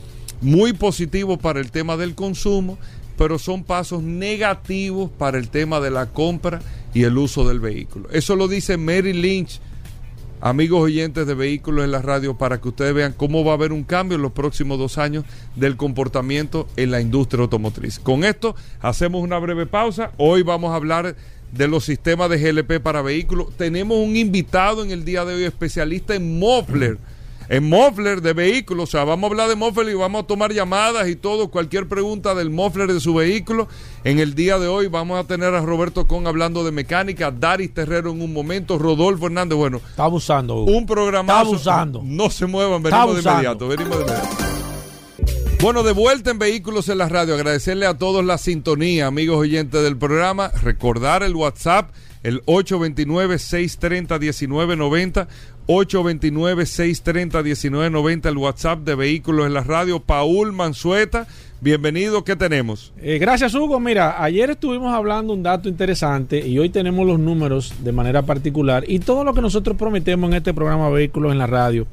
muy 0.41 0.73
positivo 0.73 1.37
para 1.37 1.59
el 1.59 1.71
tema 1.71 1.97
del 1.97 2.15
consumo, 2.15 2.77
pero 3.17 3.39
son 3.39 3.63
pasos 3.63 4.03
negativos 4.03 5.09
para 5.17 5.37
el 5.37 5.49
tema 5.49 5.79
de 5.79 5.91
la 5.91 6.07
compra 6.07 6.61
y 6.93 7.03
el 7.03 7.17
uso 7.17 7.47
del 7.47 7.59
vehículo. 7.59 8.09
Eso 8.11 8.35
lo 8.35 8.47
dice 8.47 8.77
Mary 8.77 9.13
Lynch, 9.13 9.59
amigos 10.39 10.81
oyentes 10.81 11.25
de 11.25 11.33
vehículos 11.33 11.83
en 11.83 11.91
la 11.91 12.01
radio, 12.01 12.37
para 12.37 12.61
que 12.61 12.69
ustedes 12.69 12.93
vean 12.93 13.13
cómo 13.13 13.43
va 13.43 13.51
a 13.51 13.55
haber 13.55 13.71
un 13.71 13.83
cambio 13.83 14.15
en 14.15 14.21
los 14.21 14.31
próximos 14.31 14.77
dos 14.77 14.97
años 14.97 15.25
del 15.55 15.77
comportamiento 15.77 16.67
en 16.75 16.91
la 16.91 17.01
industria 17.01 17.41
automotriz. 17.41 17.99
Con 17.99 18.23
esto 18.23 18.55
hacemos 18.81 19.23
una 19.23 19.39
breve 19.39 19.65
pausa. 19.65 20.11
Hoy 20.17 20.43
vamos 20.43 20.71
a 20.71 20.75
hablar 20.75 21.15
de 21.51 21.67
los 21.67 21.85
sistemas 21.85 22.29
de 22.29 22.37
GLP 22.37 22.81
para 22.81 23.01
vehículos. 23.01 23.55
Tenemos 23.57 23.97
un 23.97 24.15
invitado 24.15 24.83
en 24.83 24.91
el 24.91 25.05
día 25.05 25.25
de 25.25 25.33
hoy 25.33 25.43
especialista 25.43 26.13
en 26.13 26.37
Muffler 26.37 26.97
en 27.49 27.69
Muffler 27.69 28.21
de 28.21 28.33
vehículos. 28.33 28.89
O 28.89 28.91
sea, 28.91 29.03
vamos 29.03 29.29
a 29.29 29.31
hablar 29.31 29.49
de 29.49 29.55
Muffler 29.55 29.89
y 29.89 29.93
vamos 29.93 30.23
a 30.23 30.27
tomar 30.27 30.53
llamadas 30.53 31.07
y 31.07 31.15
todo, 31.15 31.49
cualquier 31.49 31.87
pregunta 31.87 32.35
del 32.35 32.49
Muffler 32.49 32.91
de 32.91 32.99
su 32.99 33.13
vehículo. 33.13 33.67
En 34.03 34.19
el 34.19 34.35
día 34.35 34.59
de 34.59 34.67
hoy 34.67 34.87
vamos 34.87 35.19
a 35.19 35.25
tener 35.25 35.53
a 35.53 35.61
Roberto 35.61 36.07
Con 36.07 36.27
hablando 36.27 36.63
de 36.63 36.71
mecánica, 36.71 37.31
Daris 37.31 37.73
Terrero 37.73 38.11
en 38.11 38.21
un 38.21 38.33
momento, 38.33 38.77
Rodolfo 38.77 39.27
Hernández. 39.27 39.57
Bueno, 39.57 39.81
está 39.89 40.05
abusando. 40.05 40.63
Un 40.63 40.85
programa. 40.85 41.33
Está 41.33 41.39
abusando. 41.41 42.01
No 42.03 42.29
se 42.29 42.45
muevan, 42.45 42.83
venimos 42.83 43.15
de 43.15 43.29
inmediato. 43.29 43.67
Venimos 43.67 43.97
de 43.97 44.03
inmediato. 44.03 44.47
Bueno, 45.59 45.81
de 45.81 45.91
vuelta 45.91 46.29
en 46.29 46.37
Vehículos 46.37 46.87
en 46.87 46.99
la 46.99 47.09
Radio. 47.09 47.33
Agradecerle 47.33 47.87
a 47.87 47.97
todos 47.97 48.23
la 48.23 48.37
sintonía, 48.37 49.07
amigos 49.07 49.37
oyentes 49.37 49.81
del 49.81 49.97
programa. 49.97 50.49
Recordar 50.61 51.23
el 51.23 51.35
WhatsApp, 51.35 51.89
el 52.27 52.43
829-630-1990. 52.45 55.27
829-630-1990, 55.67 58.29
el 58.29 58.37
WhatsApp 58.37 58.81
de 58.81 58.95
Vehículos 58.95 59.47
en 59.47 59.53
la 59.53 59.63
Radio. 59.63 59.99
Paul 59.99 60.53
Mansueta, 60.53 61.27
bienvenido, 61.59 62.23
¿qué 62.23 62.37
tenemos? 62.37 62.93
Eh, 63.01 63.17
gracias, 63.17 63.53
Hugo. 63.53 63.77
Mira, 63.79 64.23
ayer 64.23 64.49
estuvimos 64.49 64.93
hablando 64.93 65.33
un 65.33 65.43
dato 65.43 65.67
interesante 65.67 66.39
y 66.45 66.57
hoy 66.59 66.69
tenemos 66.69 67.05
los 67.05 67.19
números 67.19 67.73
de 67.83 67.91
manera 67.91 68.21
particular 68.21 68.85
y 68.87 68.99
todo 68.99 69.25
lo 69.25 69.33
que 69.33 69.41
nosotros 69.41 69.75
prometemos 69.75 70.29
en 70.29 70.37
este 70.37 70.53
programa 70.53 70.89
Vehículos 70.89 71.33
en 71.33 71.37
la 71.37 71.47
Radio 71.47 71.85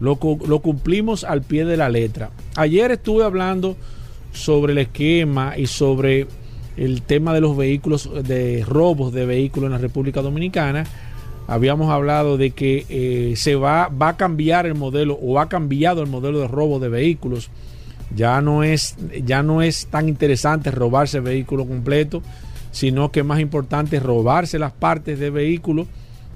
lo, 0.00 0.18
lo 0.46 0.58
cumplimos 0.60 1.24
al 1.24 1.42
pie 1.42 1.64
de 1.64 1.76
la 1.76 1.88
letra. 1.88 2.30
Ayer 2.56 2.90
estuve 2.90 3.22
hablando 3.22 3.76
sobre 4.32 4.72
el 4.72 4.78
esquema 4.78 5.56
y 5.56 5.66
sobre 5.66 6.26
el 6.80 7.02
tema 7.02 7.34
de 7.34 7.42
los 7.42 7.56
vehículos, 7.56 8.10
de 8.26 8.64
robos 8.66 9.12
de 9.12 9.26
vehículos 9.26 9.68
en 9.68 9.72
la 9.72 9.78
República 9.78 10.22
Dominicana 10.22 10.86
habíamos 11.46 11.90
hablado 11.90 12.38
de 12.38 12.52
que 12.52 12.86
eh, 12.88 13.34
se 13.36 13.54
va, 13.54 13.88
va 13.88 14.08
a 14.08 14.16
cambiar 14.16 14.66
el 14.66 14.74
modelo 14.74 15.14
o 15.20 15.40
ha 15.40 15.48
cambiado 15.48 16.00
el 16.00 16.08
modelo 16.08 16.40
de 16.40 16.48
robo 16.48 16.78
de 16.78 16.88
vehículos. 16.88 17.50
Ya 18.14 18.40
no 18.40 18.62
es, 18.62 18.96
ya 19.24 19.42
no 19.42 19.60
es 19.60 19.88
tan 19.88 20.08
interesante 20.08 20.70
robarse 20.70 21.18
el 21.18 21.24
vehículo 21.24 21.66
completo, 21.66 22.22
sino 22.70 23.10
que 23.10 23.20
es 23.20 23.26
más 23.26 23.40
importante 23.40 24.00
robarse 24.00 24.58
las 24.58 24.72
partes 24.72 25.18
de 25.18 25.30
vehículo 25.30 25.86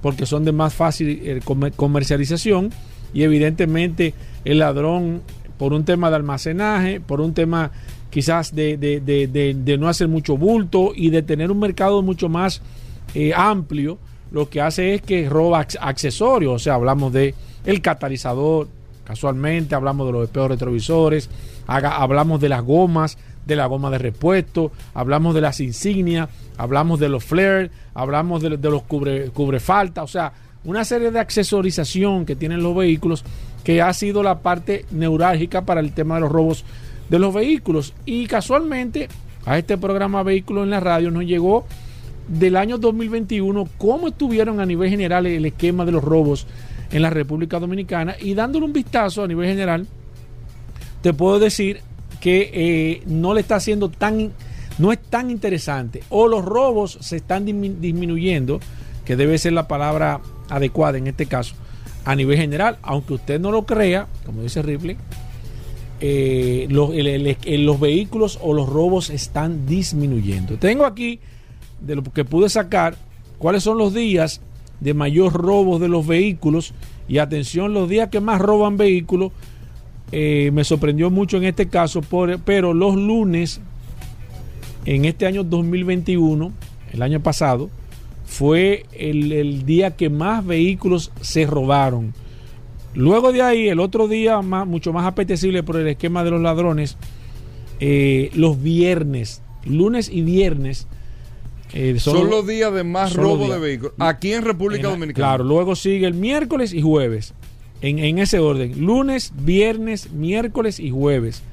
porque 0.01 0.25
son 0.25 0.45
de 0.45 0.51
más 0.51 0.73
fácil 0.73 1.21
eh, 1.23 1.39
comercialización 1.75 2.71
y 3.13 3.23
evidentemente 3.23 4.13
el 4.43 4.59
ladrón 4.59 5.21
por 5.57 5.73
un 5.73 5.85
tema 5.85 6.09
de 6.09 6.17
almacenaje, 6.17 6.99
por 6.99 7.21
un 7.21 7.33
tema 7.33 7.71
quizás 8.15 8.55
de, 8.55 8.77
de, 8.77 9.77
no 9.77 9.89
hacer 9.89 10.07
mucho 10.07 10.37
bulto 10.37 10.93
y 10.95 11.09
de 11.09 11.21
tener 11.21 11.51
un 11.51 11.59
mercado 11.59 12.01
mucho 12.01 12.29
más 12.29 12.61
eh, 13.13 13.33
amplio, 13.35 13.97
lo 14.31 14.49
que 14.49 14.61
hace 14.61 14.93
es 14.93 15.01
que 15.01 15.27
roba 15.27 15.67
accesorios, 15.81 16.53
o 16.53 16.59
sea, 16.59 16.75
hablamos 16.75 17.11
de 17.11 17.35
el 17.65 17.81
catalizador, 17.81 18.69
casualmente 19.03 19.75
hablamos 19.75 20.07
de 20.07 20.13
los 20.13 20.23
espejos 20.23 20.47
retrovisores, 20.47 21.29
hablamos 21.67 22.39
de 22.39 22.47
las 22.47 22.63
gomas, 22.63 23.17
de 23.45 23.57
la 23.57 23.65
goma 23.65 23.89
de 23.89 23.97
repuesto, 23.97 24.71
hablamos 24.93 25.35
de 25.35 25.41
las 25.41 25.59
insignias, 25.59 26.29
hablamos 26.55 27.01
de 27.01 27.09
los 27.09 27.25
flares, 27.25 27.69
hablamos 27.93 28.41
de, 28.41 28.49
los 28.57 28.83
cubre, 28.83 29.29
cubre 29.31 29.57
o 29.57 30.07
sea, 30.07 30.31
una 30.63 30.85
serie 30.85 31.11
de 31.11 31.19
accesorización 31.19 32.25
que 32.25 32.37
tienen 32.37 32.63
los 32.63 32.77
vehículos 32.77 33.25
que 33.65 33.81
ha 33.81 33.91
sido 33.91 34.23
la 34.23 34.39
parte 34.39 34.85
neurálgica 34.91 35.65
para 35.65 35.81
el 35.81 35.91
tema 35.91 36.15
de 36.15 36.21
los 36.21 36.31
robos 36.31 36.63
de 37.09 37.19
los 37.19 37.33
vehículos. 37.33 37.93
Y 38.05 38.27
casualmente 38.27 39.09
a 39.45 39.57
este 39.57 39.77
programa 39.77 40.23
Vehículos 40.23 40.63
en 40.63 40.71
la 40.71 40.79
Radio 40.79 41.11
nos 41.11 41.25
llegó 41.25 41.65
del 42.27 42.55
año 42.55 42.77
2021, 42.77 43.67
cómo 43.77 44.07
estuvieron 44.07 44.59
a 44.59 44.65
nivel 44.65 44.89
general 44.89 45.27
el 45.27 45.45
esquema 45.45 45.85
de 45.85 45.91
los 45.91 46.03
robos 46.03 46.47
en 46.91 47.01
la 47.01 47.09
República 47.09 47.59
Dominicana. 47.59 48.15
Y 48.19 48.33
dándole 48.33 48.65
un 48.65 48.73
vistazo 48.73 49.23
a 49.23 49.27
nivel 49.27 49.47
general, 49.47 49.87
te 51.01 51.13
puedo 51.13 51.39
decir 51.39 51.81
que 52.19 52.49
eh, 52.53 53.03
no 53.05 53.33
le 53.33 53.41
está 53.41 53.57
haciendo 53.57 53.89
tan, 53.89 54.31
no 54.79 54.91
es 54.91 54.99
tan 54.99 55.29
interesante. 55.29 56.03
O 56.09 56.27
los 56.27 56.43
robos 56.43 56.97
se 57.01 57.17
están 57.17 57.45
disminuyendo, 57.45 58.59
que 59.05 59.15
debe 59.15 59.37
ser 59.37 59.53
la 59.53 59.67
palabra 59.67 60.21
adecuada 60.49 60.97
en 60.97 61.05
este 61.07 61.27
caso, 61.27 61.53
a 62.05 62.15
nivel 62.15 62.37
general, 62.37 62.77
aunque 62.81 63.13
usted 63.13 63.39
no 63.39 63.51
lo 63.51 63.65
crea, 63.65 64.07
como 64.25 64.41
dice 64.41 64.61
Ripley, 64.61 64.97
eh, 66.01 66.67
los, 66.69 66.91
los 66.93 67.79
vehículos 67.79 68.39
o 68.41 68.53
los 68.53 68.67
robos 68.67 69.09
están 69.09 69.65
disminuyendo. 69.65 70.57
Tengo 70.57 70.85
aquí 70.85 71.19
de 71.79 71.95
lo 71.95 72.03
que 72.03 72.25
pude 72.25 72.49
sacar 72.49 72.95
cuáles 73.37 73.63
son 73.63 73.77
los 73.77 73.93
días 73.93 74.41
de 74.79 74.93
mayor 74.93 75.33
robo 75.33 75.79
de 75.79 75.87
los 75.87 76.05
vehículos. 76.05 76.73
Y 77.07 77.19
atención, 77.19 77.73
los 77.73 77.87
días 77.87 78.09
que 78.09 78.19
más 78.19 78.41
roban 78.41 78.77
vehículos, 78.77 79.31
eh, 80.11 80.49
me 80.53 80.63
sorprendió 80.63 81.09
mucho 81.09 81.37
en 81.37 81.45
este 81.45 81.67
caso, 81.67 82.01
pero 82.43 82.73
los 82.73 82.95
lunes, 82.95 83.61
en 84.85 85.05
este 85.05 85.25
año 85.27 85.43
2021, 85.43 86.51
el 86.91 87.01
año 87.01 87.21
pasado, 87.21 87.69
fue 88.25 88.85
el 88.91 89.65
día 89.65 89.95
que 89.95 90.09
más 90.09 90.45
vehículos 90.45 91.11
se 91.21 91.45
robaron. 91.45 92.13
Luego 92.95 93.31
de 93.31 93.41
ahí, 93.41 93.67
el 93.67 93.79
otro 93.79 94.07
día 94.07 94.41
más, 94.41 94.65
mucho 94.65 94.93
más 94.93 95.05
apetecible 95.05 95.63
por 95.63 95.75
el 95.75 95.87
esquema 95.87 96.23
de 96.23 96.31
los 96.31 96.41
ladrones, 96.41 96.97
eh, 97.79 98.31
los 98.33 98.61
viernes, 98.61 99.41
lunes 99.65 100.09
y 100.09 100.21
viernes. 100.21 100.87
eh, 101.73 101.99
son, 101.99 102.17
son, 102.17 102.29
los 102.29 102.47
días 102.47 102.73
de 102.73 102.83
más 102.83 103.13
robo 103.13 103.49
de 103.49 103.59
vehículos. 103.59 103.93
Aquí 103.99 104.31
en 104.33 104.43
República 104.43 104.87
en, 104.87 104.93
Dominicana. 104.93 105.27
Claro, 105.27 105.43
luego 105.43 105.75
sigue 105.75 106.07
el 106.07 106.13
miércoles 106.13 106.73
y 106.73 106.81
jueves. 106.81 107.33
En, 107.81 107.99
en, 107.99 108.19
ese 108.19 108.39
orden. 108.39 108.85
Lunes, 108.85 109.33
viernes, 109.37 110.11
miércoles 110.11 110.79
y 110.79 110.89
jueves. 110.89 111.43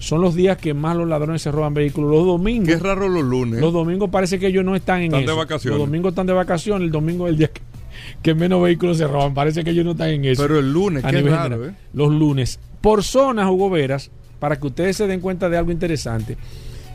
Son 0.00 0.20
los 0.20 0.34
días 0.34 0.56
que 0.56 0.74
más 0.74 0.96
los 0.96 1.06
ladrones 1.06 1.42
se 1.42 1.52
roban 1.52 1.74
vehículos. 1.74 2.10
Los 2.10 2.26
domingos. 2.26 2.68
Qué 2.68 2.78
raro 2.78 3.08
los 3.08 3.22
lunes. 3.22 3.60
Los 3.60 3.72
domingos 3.72 4.10
parece 4.10 4.38
que 4.38 4.48
ellos 4.48 4.64
no 4.64 4.74
están 4.74 4.98
en 4.98 5.04
están 5.06 5.22
eso. 5.22 5.30
de 5.30 5.36
vacaciones. 5.36 5.78
Los 5.78 5.86
domingos 5.86 6.10
están 6.10 6.26
de 6.26 6.32
vacaciones. 6.32 6.86
El 6.86 6.90
domingo 6.90 7.26
es 7.26 7.32
el 7.32 7.38
día 7.38 7.48
que, 7.48 7.60
que, 8.22 8.34
menos 8.34 8.62
vehículos 8.62 8.98
se 8.98 9.06
roban. 9.06 9.34
Parece 9.34 9.64
que 9.64 9.70
ellos 9.70 9.84
no 9.84 9.92
están 9.92 10.10
en 10.10 10.24
eso. 10.24 10.42
Pero 10.42 10.58
el 10.58 10.72
lunes, 10.72 11.04
qué 11.04 11.22
raro, 11.22 11.68
¿eh? 11.68 11.74
Los 11.92 12.12
lunes. 12.12 12.58
Por 12.80 13.02
zonas, 13.02 13.48
Hugo 13.50 13.70
Veras, 13.70 14.10
para 14.38 14.58
que 14.58 14.66
ustedes 14.66 14.96
se 14.96 15.06
den 15.06 15.20
cuenta 15.20 15.48
de 15.48 15.58
algo 15.58 15.70
interesante. 15.70 16.36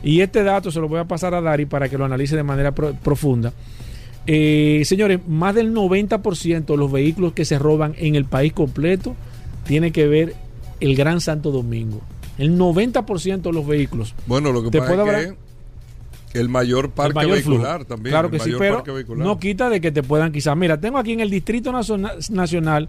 Y 0.02 0.20
este 0.20 0.42
dato 0.42 0.70
se 0.70 0.80
lo 0.80 0.88
voy 0.88 1.00
a 1.00 1.04
pasar 1.04 1.34
a 1.34 1.40
Dari 1.40 1.66
para 1.66 1.88
que 1.88 1.98
lo 1.98 2.04
analice 2.04 2.36
de 2.36 2.42
manera 2.42 2.72
pro 2.72 2.94
profunda. 2.94 3.52
Eh, 4.26 4.82
señores, 4.84 5.20
más 5.26 5.54
del 5.54 5.72
90% 5.72 6.66
de 6.66 6.76
los 6.76 6.90
vehículos 6.90 7.32
que 7.32 7.44
se 7.44 7.58
roban 7.58 7.94
en 7.98 8.16
el 8.16 8.24
país 8.24 8.52
completo 8.52 9.14
tiene 9.66 9.92
que 9.92 10.06
ver 10.06 10.34
el 10.80 10.96
Gran 10.96 11.20
Santo 11.20 11.50
Domingo. 11.50 12.00
El 12.38 12.58
90% 12.58 13.42
de 13.42 13.52
los 13.52 13.66
vehículos. 13.66 14.14
Bueno, 14.26 14.52
lo 14.52 14.62
que 14.62 14.70
¿Te 14.70 14.78
pasa 14.78 15.20
es 15.20 15.28
que 15.28 15.45
el 16.38 16.48
mayor 16.48 16.90
parque 16.90 17.08
El 17.10 17.14
mayor 17.14 17.32
vehicular 17.34 17.76
flujo. 17.78 17.84
también. 17.86 18.12
Claro 18.12 18.30
que 18.30 18.38
sí, 18.40 18.52
pero 18.58 18.82
no 19.16 19.38
quita 19.38 19.68
de 19.70 19.80
que 19.80 19.90
te 19.90 20.02
puedan 20.02 20.32
quizás. 20.32 20.56
Mira, 20.56 20.80
tengo 20.80 20.98
aquí 20.98 21.12
en 21.12 21.20
el 21.20 21.30
Distrito 21.30 21.72
Naciona- 21.72 22.14
Nacional, 22.30 22.88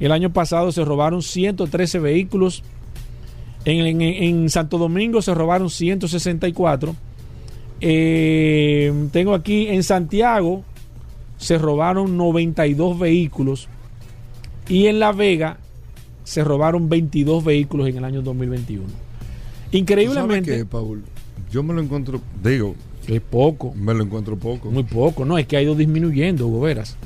el 0.00 0.12
año 0.12 0.32
pasado 0.32 0.70
se 0.72 0.84
robaron 0.84 1.22
113 1.22 1.98
vehículos. 1.98 2.62
En, 3.64 3.84
en- 3.86 4.00
en 4.02 4.48
Santo 4.50 4.78
Domingo 4.78 5.20
se 5.22 5.34
robaron 5.34 5.68
164. 5.70 6.94
Eh, 7.80 8.92
tengo 9.12 9.34
aquí 9.34 9.68
en 9.68 9.82
Santiago 9.82 10.64
se 11.36 11.56
robaron 11.58 12.16
92 12.16 12.98
vehículos. 12.98 13.68
Y 14.68 14.86
en 14.86 14.98
La 14.98 15.12
Vega 15.12 15.58
se 16.24 16.42
robaron 16.44 16.88
22 16.88 17.44
vehículos 17.44 17.88
en 17.88 17.98
el 17.98 18.04
año 18.04 18.22
2021. 18.22 18.84
¿Tú 18.86 18.92
sabes 18.92 19.80
Increíblemente, 19.80 20.56
qué, 20.58 20.64
Paul? 20.64 21.02
Yo 21.50 21.62
me 21.62 21.72
lo 21.74 21.80
encuentro, 21.80 22.20
digo, 22.42 22.74
es 23.06 23.20
poco. 23.20 23.72
me 23.74 23.94
lo 23.94 24.04
encuentro 24.04 24.36
poco. 24.36 24.70
Muy 24.70 24.82
poco, 24.84 25.24
no, 25.24 25.38
es 25.38 25.46
que 25.46 25.56
ha 25.56 25.62
ido 25.62 25.74
disminuyendo, 25.74 26.46
Hugo 26.46 26.60
Veras. 26.60 26.96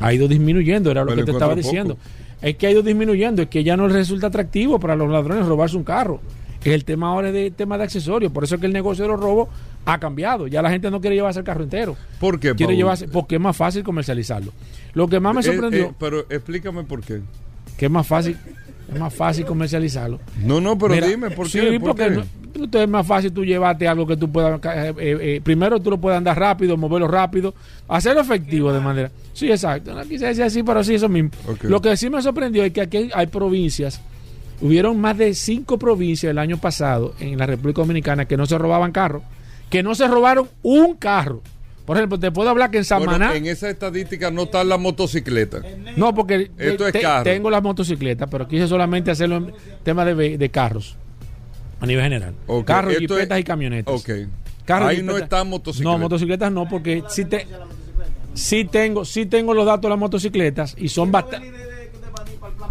Ha 0.00 0.12
ido 0.12 0.26
disminuyendo, 0.28 0.90
era 0.90 1.02
lo 1.04 1.10
Me 1.10 1.16
que 1.16 1.20
lo 1.20 1.26
te 1.26 1.32
estaba 1.32 1.54
diciendo. 1.54 1.96
Es 2.40 2.56
que 2.56 2.66
ha 2.66 2.70
ido 2.70 2.82
disminuyendo, 2.82 3.42
es 3.42 3.48
que 3.48 3.62
ya 3.62 3.76
no 3.76 3.86
resulta 3.88 4.26
atractivo 4.28 4.80
para 4.80 4.96
los 4.96 5.10
ladrones 5.10 5.46
robarse 5.46 5.76
un 5.76 5.84
carro. 5.84 6.20
Es 6.64 6.72
el 6.72 6.84
tema 6.84 7.08
ahora 7.08 7.28
es 7.28 7.34
de 7.34 7.50
tema 7.50 7.76
de 7.76 7.84
accesorios, 7.84 8.30
por 8.32 8.44
eso 8.44 8.54
es 8.54 8.60
que 8.60 8.66
el 8.68 8.72
negocio 8.72 9.04
de 9.04 9.10
los 9.10 9.20
robos 9.20 9.48
ha 9.84 9.98
cambiado. 9.98 10.46
Ya 10.46 10.62
la 10.62 10.70
gente 10.70 10.90
no 10.90 11.00
quiere 11.00 11.16
llevarse 11.16 11.40
el 11.40 11.44
carro 11.44 11.64
entero. 11.64 11.96
¿Por 12.20 12.38
qué, 12.38 12.54
Quiere 12.54 12.66
Paul? 12.72 12.76
llevarse, 12.76 13.08
porque 13.08 13.34
es 13.36 13.40
más 13.40 13.56
fácil 13.56 13.82
comercializarlo. 13.82 14.52
Lo 14.94 15.08
que 15.08 15.18
más 15.20 15.34
me 15.34 15.40
Eh, 15.40 15.44
sorprendió, 15.44 15.86
eh, 15.86 15.94
pero 15.98 16.20
explícame 16.30 16.84
por 16.84 17.00
qué. 17.02 17.20
que 17.76 17.86
es 17.86 17.90
más 17.90 18.06
fácil, 18.06 18.36
es 18.92 18.98
más 19.00 19.12
fácil 19.12 19.44
comercializarlo. 19.44 20.20
No, 20.44 20.60
no, 20.60 20.78
pero 20.78 20.94
Mira, 20.94 21.06
dime, 21.08 21.30
¿por 21.30 21.48
sí, 21.48 21.58
qué? 21.60 21.80
¿Por 21.80 21.90
porque 21.96 22.04
qué? 22.04 22.10
no- 22.10 22.24
entonces 22.60 22.82
es 22.82 22.88
más 22.88 23.06
fácil 23.06 23.32
tú 23.32 23.44
llevarte 23.44 23.86
algo 23.88 24.06
que 24.06 24.16
tú 24.16 24.30
puedas. 24.30 24.60
eh, 24.64 24.94
eh, 24.98 25.18
eh, 25.20 25.40
primero 25.42 25.80
tú 25.80 25.90
lo 25.90 25.98
puedes 25.98 26.16
andar 26.18 26.38
rápido, 26.38 26.76
moverlo 26.76 27.08
rápido, 27.08 27.54
hacerlo 27.88 28.20
efectivo 28.22 28.72
de 28.72 28.80
manera. 28.80 29.10
Sí, 29.32 29.50
exacto. 29.50 29.94
No 29.94 30.02
quise 30.02 30.26
decir 30.26 30.44
así, 30.44 30.62
pero 30.62 30.82
sí, 30.84 30.94
eso 30.94 31.08
mismo. 31.08 31.30
Lo 31.62 31.80
que 31.80 31.96
sí 31.96 32.10
me 32.10 32.20
sorprendió 32.22 32.64
es 32.64 32.72
que 32.72 32.80
aquí 32.82 33.10
hay 33.14 33.26
provincias. 33.26 34.00
Hubieron 34.60 35.00
más 35.00 35.18
de 35.18 35.34
cinco 35.34 35.78
provincias 35.78 36.30
el 36.30 36.38
año 36.38 36.56
pasado 36.58 37.14
en 37.18 37.36
la 37.38 37.46
República 37.46 37.82
Dominicana 37.82 38.26
que 38.26 38.36
no 38.36 38.46
se 38.46 38.56
robaban 38.58 38.92
carros, 38.92 39.22
que 39.70 39.82
no 39.82 39.94
se 39.94 40.06
robaron 40.06 40.48
un 40.62 40.94
carro. 40.96 41.42
Por 41.84 41.96
ejemplo, 41.96 42.16
te 42.16 42.30
puedo 42.30 42.48
hablar 42.48 42.70
que 42.70 42.78
en 42.78 42.84
Bueno, 42.88 43.12
Samaná. 43.12 43.34
en 43.34 43.46
esa 43.46 43.68
estadística 43.68 44.30
no 44.30 44.42
está 44.44 44.62
la 44.62 44.78
motocicleta. 44.78 45.60
No, 45.96 46.14
porque 46.14 46.48
Esto 46.56 46.86
es 46.86 46.92
te- 46.92 47.00
carro. 47.00 47.24
tengo 47.24 47.50
las 47.50 47.60
motocicletas, 47.60 48.28
pero 48.30 48.46
quise 48.46 48.68
solamente 48.68 49.10
hacerlo 49.10 49.36
en 49.38 49.52
tema 49.82 50.04
de 50.04 50.48
carros 50.50 50.96
a 51.82 51.86
nivel 51.86 52.04
general. 52.04 52.34
Ok, 52.46 52.66
Carros, 52.66 52.96
jipetas 52.96 53.36
es- 53.36 53.40
y 53.40 53.44
camionetas. 53.44 53.94
Ok. 53.94 54.10
Carros, 54.64 54.88
Ahí 54.90 55.02
no 55.02 55.18
están 55.18 55.48
motocicletas. 55.50 55.92
No, 55.92 55.98
motocicletas 55.98 56.52
no, 56.52 56.68
porque 56.68 57.02
sí, 57.08 57.24
te, 57.24 57.46
sí 58.34 58.64
tengo, 58.64 59.04
sí 59.04 59.26
tengo 59.26 59.52
los 59.54 59.66
datos 59.66 59.82
de 59.82 59.88
las 59.90 59.98
motocicletas 59.98 60.74
y 60.78 60.88
son 60.88 61.10
bastante. 61.10 61.50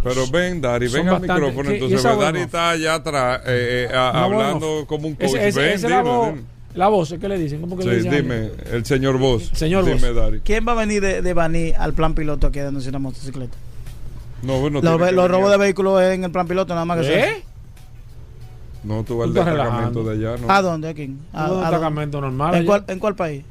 Pero 0.03 0.25
ven, 0.31 0.61
Dari, 0.61 0.87
ven 0.87 1.07
al 1.07 1.19
bastante- 1.19 1.33
micrófono. 1.33 1.69
¿qué- 1.69 1.75
Entonces, 1.75 2.03
voz 2.03 2.19
Dari 2.19 2.39
está 2.39 2.69
allá 2.71 2.95
atrás 2.95 3.41
eh, 3.45 3.87
eh, 3.91 3.95
a- 3.95 4.23
hablando 4.23 4.85
como 4.87 5.07
un 5.07 5.13
coach. 5.15 5.25
Ese, 5.25 5.47
ese- 5.49 5.59
ven, 5.59 5.69
esa 5.69 5.87
es 5.87 5.91
la 5.91 5.97
dime, 5.99 6.09
voz, 6.09 6.27
dime. 6.29 6.41
la 6.73 6.87
voz, 6.87 7.15
¿qué 7.21 7.27
le 7.29 7.37
dicen? 7.37 7.61
¿Cómo 7.61 7.77
que 7.77 7.83
le 7.85 7.91
Sí, 8.01 8.07
dicen? 8.07 8.23
dime, 8.23 8.49
el 8.71 8.85
señor 8.85 9.17
Voz. 9.19 9.51
Señor 9.53 9.85
dime, 9.85 10.11
Voz. 10.11 10.15
Dari. 10.15 10.39
¿Quién 10.39 10.65
va 10.67 10.71
a 10.71 10.75
venir 10.75 11.01
de, 11.01 11.21
de 11.21 11.33
Baní 11.35 11.73
al 11.77 11.93
plan 11.93 12.15
piloto 12.15 12.47
aquí 12.47 12.57
a 12.59 12.63
dándose 12.63 12.89
una 12.89 12.97
motocicleta? 12.99 13.55
No, 14.41 14.59
bueno, 14.59 14.81
los 14.81 15.11
los 15.13 15.29
robos 15.29 15.51
de 15.51 15.57
vehículos 15.57 16.01
es 16.01 16.15
en 16.15 16.23
el 16.23 16.31
plan 16.31 16.47
piloto, 16.47 16.73
nada 16.73 16.85
más 16.85 16.99
que 17.01 17.03
eso. 17.03 17.27
¿Eh? 17.27 17.43
No, 18.83 19.03
tú 19.03 19.17
vas 19.19 19.27
al 19.27 19.33
destacamento 19.33 20.03
de 20.03 20.13
allá, 20.13 20.41
¿no? 20.41 20.51
¿A 20.51 20.61
dónde? 20.61 20.89
¿A 20.89 20.93
quién? 20.93 21.19
¿A, 21.33 21.45
a 21.45 21.47
dónde? 21.49 21.65
destacamento 21.65 22.19
normal. 22.21 22.55
¿En 22.55 22.65
cuál, 22.65 22.83
¿En 22.87 22.99
cuál 22.99 23.15
país? 23.15 23.43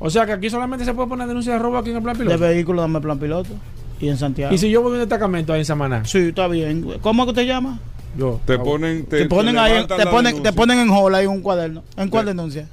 O 0.00 0.08
sea 0.10 0.24
que 0.26 0.32
aquí 0.32 0.48
solamente 0.48 0.84
se 0.84 0.94
puede 0.94 1.08
poner 1.08 1.26
denuncia 1.28 1.52
de 1.52 1.58
robo 1.58 1.76
aquí 1.78 1.90
en 1.90 1.96
el 1.96 2.02
plan 2.02 2.16
De 2.16 2.24
piloto. 2.24 2.38
vehículos, 2.40 2.82
dame 2.84 3.00
plan 3.00 3.18
piloto. 3.18 3.50
Y 4.00 4.08
en 4.08 4.16
Santiago. 4.16 4.54
Y 4.54 4.58
si 4.58 4.70
yo 4.70 4.80
voy 4.80 4.92
a 4.92 4.94
un 4.94 5.00
destacamento 5.00 5.52
ahí 5.52 5.58
en 5.60 5.64
Samaná, 5.66 6.04
Sí, 6.04 6.18
está 6.28 6.46
bien. 6.46 6.86
¿Cómo 7.02 7.22
es 7.22 7.26
que 7.26 7.30
usted 7.30 7.46
llama? 7.46 7.80
yo. 8.16 8.40
Te 8.46 8.58
ponen, 8.58 9.04
te, 9.06 9.22
Te, 9.22 9.26
ponen 9.28 9.58
ahí, 9.58 9.84
te 9.86 10.06
ponen, 10.06 10.42
te 10.42 10.52
ponen 10.52 10.78
en 10.78 10.88
hall 10.90 11.14
ahí 11.14 11.26
un 11.26 11.42
cuaderno. 11.42 11.82
¿En 11.96 12.08
cuál 12.08 12.26
denuncia? 12.26 12.68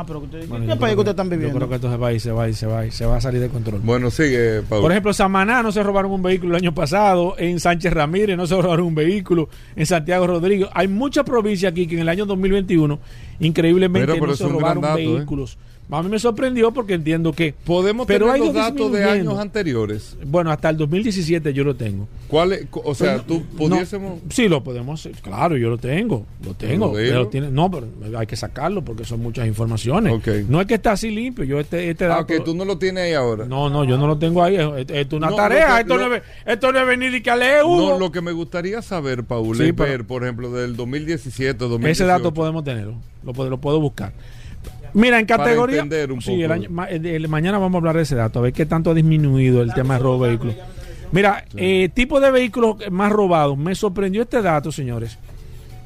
Ah, 0.00 0.06
pero 0.06 0.20
que 0.20 0.26
usted, 0.26 0.48
bueno, 0.48 0.64
¿qué 0.64 0.70
yo 0.70 0.78
país 0.78 0.94
creo 0.94 0.94
que 0.94 1.10
ustedes 1.10 1.14
están 1.14 1.26
Yo 1.26 1.30
viviendo? 1.30 1.56
creo 1.58 1.68
que 1.68 1.74
esto 1.74 1.90
se 1.90 1.96
va 1.96 2.12
y 2.12 2.20
se 2.20 2.30
va 2.30 2.48
y 2.48 2.54
se 2.54 2.66
va 2.66 2.86
y 2.86 2.90
se 2.92 3.04
va 3.04 3.16
a 3.16 3.20
salir 3.20 3.40
de 3.40 3.48
control. 3.48 3.80
Bueno, 3.82 4.12
sigue, 4.12 4.62
Paul. 4.62 4.82
Por 4.82 4.92
ejemplo, 4.92 5.12
Samaná 5.12 5.60
no 5.60 5.72
se 5.72 5.82
robaron 5.82 6.12
un 6.12 6.22
vehículo 6.22 6.56
el 6.56 6.62
año 6.62 6.72
pasado, 6.72 7.34
en 7.36 7.58
Sánchez 7.58 7.92
Ramírez 7.92 8.36
no 8.36 8.46
se 8.46 8.54
robaron 8.54 8.86
un 8.86 8.94
vehículo, 8.94 9.48
en 9.74 9.86
Santiago 9.86 10.28
Rodríguez. 10.28 10.68
Hay 10.72 10.86
muchas 10.86 11.24
provincias 11.24 11.72
aquí 11.72 11.88
que 11.88 11.96
en 11.96 12.02
el 12.02 12.08
año 12.08 12.26
2021 12.26 12.96
increíblemente 13.40 14.06
Mira, 14.06 14.20
pero 14.20 14.26
no 14.28 14.36
se 14.36 14.48
robaron 14.48 14.82
dato, 14.82 15.00
¿eh? 15.00 15.24
A 15.90 16.02
mí 16.02 16.10
me 16.10 16.18
sorprendió 16.18 16.70
porque 16.70 16.92
entiendo 16.94 17.32
que, 17.32 17.54
Podemos 17.64 18.06
pero 18.06 18.26
tener 18.26 18.40
los 18.40 18.52
datos 18.54 18.92
de 18.92 19.04
años 19.04 19.38
anteriores. 19.38 20.16
bueno, 20.26 20.50
hasta 20.50 20.68
el 20.68 20.76
2017 20.76 21.54
yo 21.54 21.64
lo 21.64 21.76
tengo. 21.76 22.06
¿Cuál 22.28 22.68
o 22.84 22.94
sea, 22.94 23.20
tú 23.22 23.38
No, 23.52 23.56
pudiésemos. 23.56 24.20
sí, 24.28 24.48
lo 24.48 24.62
podemos, 24.62 25.08
claro, 25.22 25.56
yo 25.56 25.70
lo 25.70 25.78
tengo, 25.78 26.26
lo 26.44 26.52
tengo. 26.52 26.92
Pero 26.92 27.28
tiene- 27.28 27.50
no, 27.50 27.70
pero 27.70 27.88
hay 28.18 28.26
que 28.26 28.36
sacarlo 28.36 28.84
porque 28.84 29.04
son 29.06 29.20
muchas 29.20 29.46
informaciones. 29.46 30.12
Ok. 30.12 30.28
No 30.48 30.60
es 30.60 30.66
que 30.66 30.74
está 30.74 30.92
así 30.92 31.10
limpio, 31.10 31.44
yo 31.44 31.58
este, 31.58 31.88
este 31.88 32.04
dato... 32.04 32.18
Aunque 32.18 32.40
tú 32.40 32.54
no 32.54 32.66
lo 32.66 32.76
tienes 32.76 33.04
ahí 33.04 33.14
ahora. 33.14 33.46
No, 33.46 33.70
no, 33.70 33.84
yo 33.84 33.96
no 33.96 34.06
lo 34.06 34.18
tengo 34.18 34.42
ahí. 34.42 34.56
Esto 34.56 34.92
es 34.94 35.12
una 35.14 35.30
No, 35.30 35.36
tarea. 35.36 35.76
que- 35.76 35.80
esto, 35.80 35.96
lo- 35.96 36.08
no 36.10 36.14
es, 36.16 36.22
esto 36.44 36.70
no 36.70 36.80
es 36.80 36.86
venir 36.86 37.14
y 37.14 37.22
que 37.22 37.30
a 37.30 37.36
leer, 37.36 37.64
Hugo. 37.64 37.92
No, 37.92 37.98
lo 37.98 38.12
que 38.12 38.20
me 38.20 38.32
gustaría 38.32 38.82
saber, 38.82 39.24
Paul, 39.24 39.56
Sí, 39.56 39.62
es 39.64 39.74
ver, 39.76 40.04
por 40.04 40.22
ejemplo, 40.22 40.50
del 40.52 40.76
2017, 40.76 41.56
2018. 41.64 41.90
Ese 41.92 42.04
dato 42.04 42.34
podemos 42.34 42.62
tenerlo. 42.62 42.96
Lo, 43.24 43.32
lo 43.48 43.58
puedo 43.58 43.80
buscar. 43.80 44.12
Mira, 44.94 45.18
en 45.20 45.26
categoría. 45.26 45.82
un 45.82 46.20
sí, 46.20 46.30
poco. 46.32 46.44
el 46.44 46.52
año- 46.52 46.70
ma- 46.70 46.86
el- 46.86 47.04
el- 47.06 47.28
mañana 47.28 47.58
vamos 47.58 47.74
a 47.74 47.78
hablar 47.78 47.96
de 47.96 48.02
ese 48.02 48.14
dato, 48.14 48.38
a 48.38 48.42
ver 48.42 48.52
qué 48.52 48.66
tanto 48.66 48.90
ha 48.90 48.94
disminuido 48.94 49.62
el 49.62 49.72
tema 49.74 49.94
de 49.94 50.00
robo 50.00 50.24
de 50.24 50.30
vehículos. 50.30 50.56
Mira, 51.12 51.44
eh, 51.56 51.88
tipo 51.94 52.20
de 52.20 52.30
vehículos 52.30 52.76
más 52.90 53.10
robados. 53.12 53.56
Me 53.56 53.74
sorprendió 53.74 54.22
este 54.22 54.42
dato, 54.42 54.70
señores, 54.72 55.18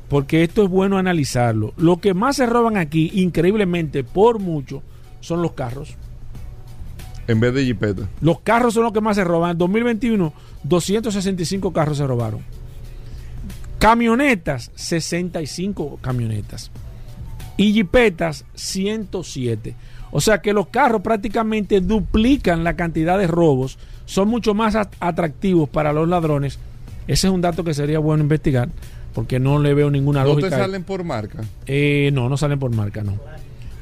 porque 0.08 0.42
esto 0.42 0.64
es 0.64 0.68
bueno 0.68 0.98
analizarlo. 0.98 1.74
Lo 1.76 1.98
que 1.98 2.12
más 2.14 2.36
se 2.36 2.46
roban 2.46 2.76
aquí, 2.76 3.10
increíblemente, 3.14 4.02
por 4.04 4.38
mucho, 4.40 4.82
son 5.20 5.42
los 5.42 5.52
carros. 5.52 5.94
En 7.28 7.38
vez 7.38 7.54
de 7.54 7.64
jipeta. 7.64 8.08
Los 8.20 8.40
carros 8.40 8.74
son 8.74 8.82
los 8.82 8.92
que 8.92 9.00
más 9.00 9.14
se 9.16 9.22
roban. 9.22 9.52
En 9.52 9.58
2021, 9.58 10.32
265 10.64 11.72
carros 11.72 11.98
se 11.98 12.06
robaron. 12.06 12.40
Camionetas, 13.78 14.70
65 14.74 15.98
camionetas. 16.00 16.70
Y 17.56 17.72
jipetas, 17.72 18.44
107. 18.54 19.74
O 20.10 20.20
sea 20.20 20.40
que 20.42 20.52
los 20.52 20.66
carros 20.68 21.02
prácticamente 21.02 21.80
duplican 21.80 22.64
la 22.64 22.74
cantidad 22.76 23.18
de 23.18 23.26
robos. 23.26 23.78
Son 24.04 24.28
mucho 24.28 24.52
más 24.54 24.74
at- 24.74 24.92
atractivos 25.00 25.68
para 25.68 25.92
los 25.92 26.08
ladrones. 26.08 26.58
Ese 27.06 27.26
es 27.28 27.32
un 27.32 27.40
dato 27.40 27.64
que 27.64 27.74
sería 27.74 27.98
bueno 27.98 28.22
investigar. 28.22 28.68
Porque 29.14 29.38
no 29.38 29.58
le 29.58 29.74
veo 29.74 29.90
ninguna 29.90 30.24
¿No 30.24 30.30
te 30.36 30.42
lógica. 30.42 30.58
salen 30.58 30.84
por 30.84 31.04
marca? 31.04 31.40
Eh, 31.66 32.10
no, 32.14 32.30
no 32.30 32.36
salen 32.38 32.58
por 32.58 32.74
marca, 32.74 33.02
no. 33.02 33.18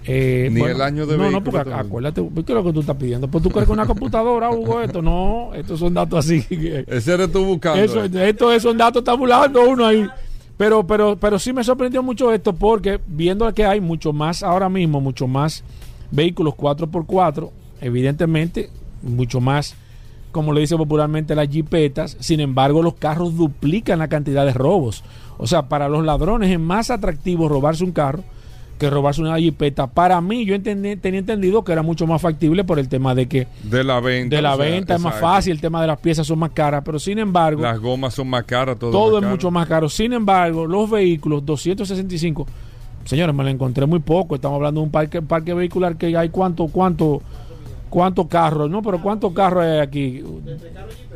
Eh, 0.04 0.48
Ni 0.50 0.58
bueno, 0.60 0.74
el 0.76 0.82
año 0.82 1.06
de 1.06 1.16
No, 1.16 1.30
no, 1.30 1.44
porque 1.44 1.58
también. 1.58 1.78
acuérdate, 1.78 2.20
¿qué 2.34 2.40
es 2.40 2.48
lo 2.48 2.64
que 2.64 2.72
tú 2.72 2.80
estás 2.80 2.96
pidiendo? 2.96 3.28
Pues 3.28 3.44
tú 3.44 3.50
crees 3.50 3.66
que 3.66 3.72
una 3.72 3.86
computadora, 3.86 4.50
Hugo, 4.50 4.80
esto 4.82 5.00
no, 5.02 5.50
estos 5.54 5.78
son 5.78 5.94
datos 5.94 6.24
así. 6.26 6.42
que- 6.42 6.84
Ese 6.88 7.12
eres 7.14 7.30
tú 7.30 7.44
buscando. 7.44 7.80
eso, 7.80 8.04
eh. 8.04 8.28
esto 8.30 8.50
es 8.52 8.64
un 8.64 8.76
dato 8.76 9.04
tabulando 9.04 9.62
uno 9.68 9.86
ahí. 9.86 10.04
Pero, 10.60 10.86
pero, 10.86 11.16
pero 11.16 11.38
sí 11.38 11.54
me 11.54 11.64
sorprendió 11.64 12.02
mucho 12.02 12.34
esto 12.34 12.52
porque 12.52 13.00
viendo 13.06 13.50
que 13.54 13.64
hay 13.64 13.80
mucho 13.80 14.12
más 14.12 14.42
ahora 14.42 14.68
mismo, 14.68 15.00
mucho 15.00 15.26
más 15.26 15.64
vehículos 16.10 16.52
4x4, 16.52 17.48
evidentemente, 17.80 18.68
mucho 19.00 19.40
más, 19.40 19.74
como 20.32 20.52
le 20.52 20.60
dice 20.60 20.76
popularmente, 20.76 21.34
las 21.34 21.48
jipetas. 21.48 22.18
Sin 22.20 22.40
embargo, 22.40 22.82
los 22.82 22.96
carros 22.96 23.38
duplican 23.38 24.00
la 24.00 24.08
cantidad 24.08 24.44
de 24.44 24.52
robos. 24.52 25.02
O 25.38 25.46
sea, 25.46 25.70
para 25.70 25.88
los 25.88 26.04
ladrones 26.04 26.50
es 26.50 26.60
más 26.60 26.90
atractivo 26.90 27.48
robarse 27.48 27.82
un 27.82 27.92
carro 27.92 28.22
que 28.80 28.90
robarse 28.90 29.20
una 29.20 29.38
jipeta. 29.38 29.86
Para 29.86 30.20
mí, 30.20 30.44
yo 30.44 30.54
entendí- 30.56 30.98
tenía 31.00 31.20
entendido 31.20 31.62
que 31.62 31.70
era 31.72 31.82
mucho 31.82 32.06
más 32.06 32.20
factible 32.20 32.64
por 32.64 32.78
el 32.80 32.88
tema 32.88 33.14
de 33.14 33.28
que 33.28 33.46
De 33.62 33.84
la 33.84 34.00
venta. 34.00 34.34
de 34.34 34.42
la 34.42 34.56
sea, 34.56 34.64
venta 34.64 34.94
es 34.96 35.00
más 35.00 35.12
exacto. 35.14 35.34
fácil, 35.34 35.52
el 35.52 35.60
tema 35.60 35.80
de 35.82 35.86
las 35.86 35.98
piezas 36.00 36.26
son 36.26 36.38
más 36.38 36.50
caras, 36.50 36.82
pero 36.84 36.98
sin 36.98 37.18
embargo, 37.18 37.60
Las 37.62 37.78
gomas 37.78 38.14
son 38.14 38.28
más 38.28 38.42
caras, 38.44 38.78
todo, 38.78 38.90
todo 38.90 39.18
es 39.18 39.20
caro. 39.22 39.30
mucho 39.32 39.50
más 39.50 39.68
caro. 39.68 39.88
Sin 39.88 40.12
embargo, 40.14 40.66
los 40.66 40.90
vehículos 40.90 41.44
265, 41.46 42.46
señores, 43.04 43.34
me 43.34 43.44
lo 43.44 43.50
encontré 43.50 43.84
muy 43.86 44.00
poco. 44.00 44.34
Estamos 44.34 44.56
hablando 44.56 44.80
de 44.80 44.86
un 44.86 44.90
parque, 44.90 45.20
parque 45.22 45.52
vehicular 45.54 45.96
que 45.96 46.16
hay 46.16 46.30
cuánto, 46.30 46.66
cuánto, 46.68 47.20
cuántos 47.90 48.26
carros, 48.28 48.70
no, 48.70 48.80
pero 48.82 49.02
cuántos 49.02 49.32
carros 49.34 49.64
hay 49.64 49.78
aquí. 49.80 50.24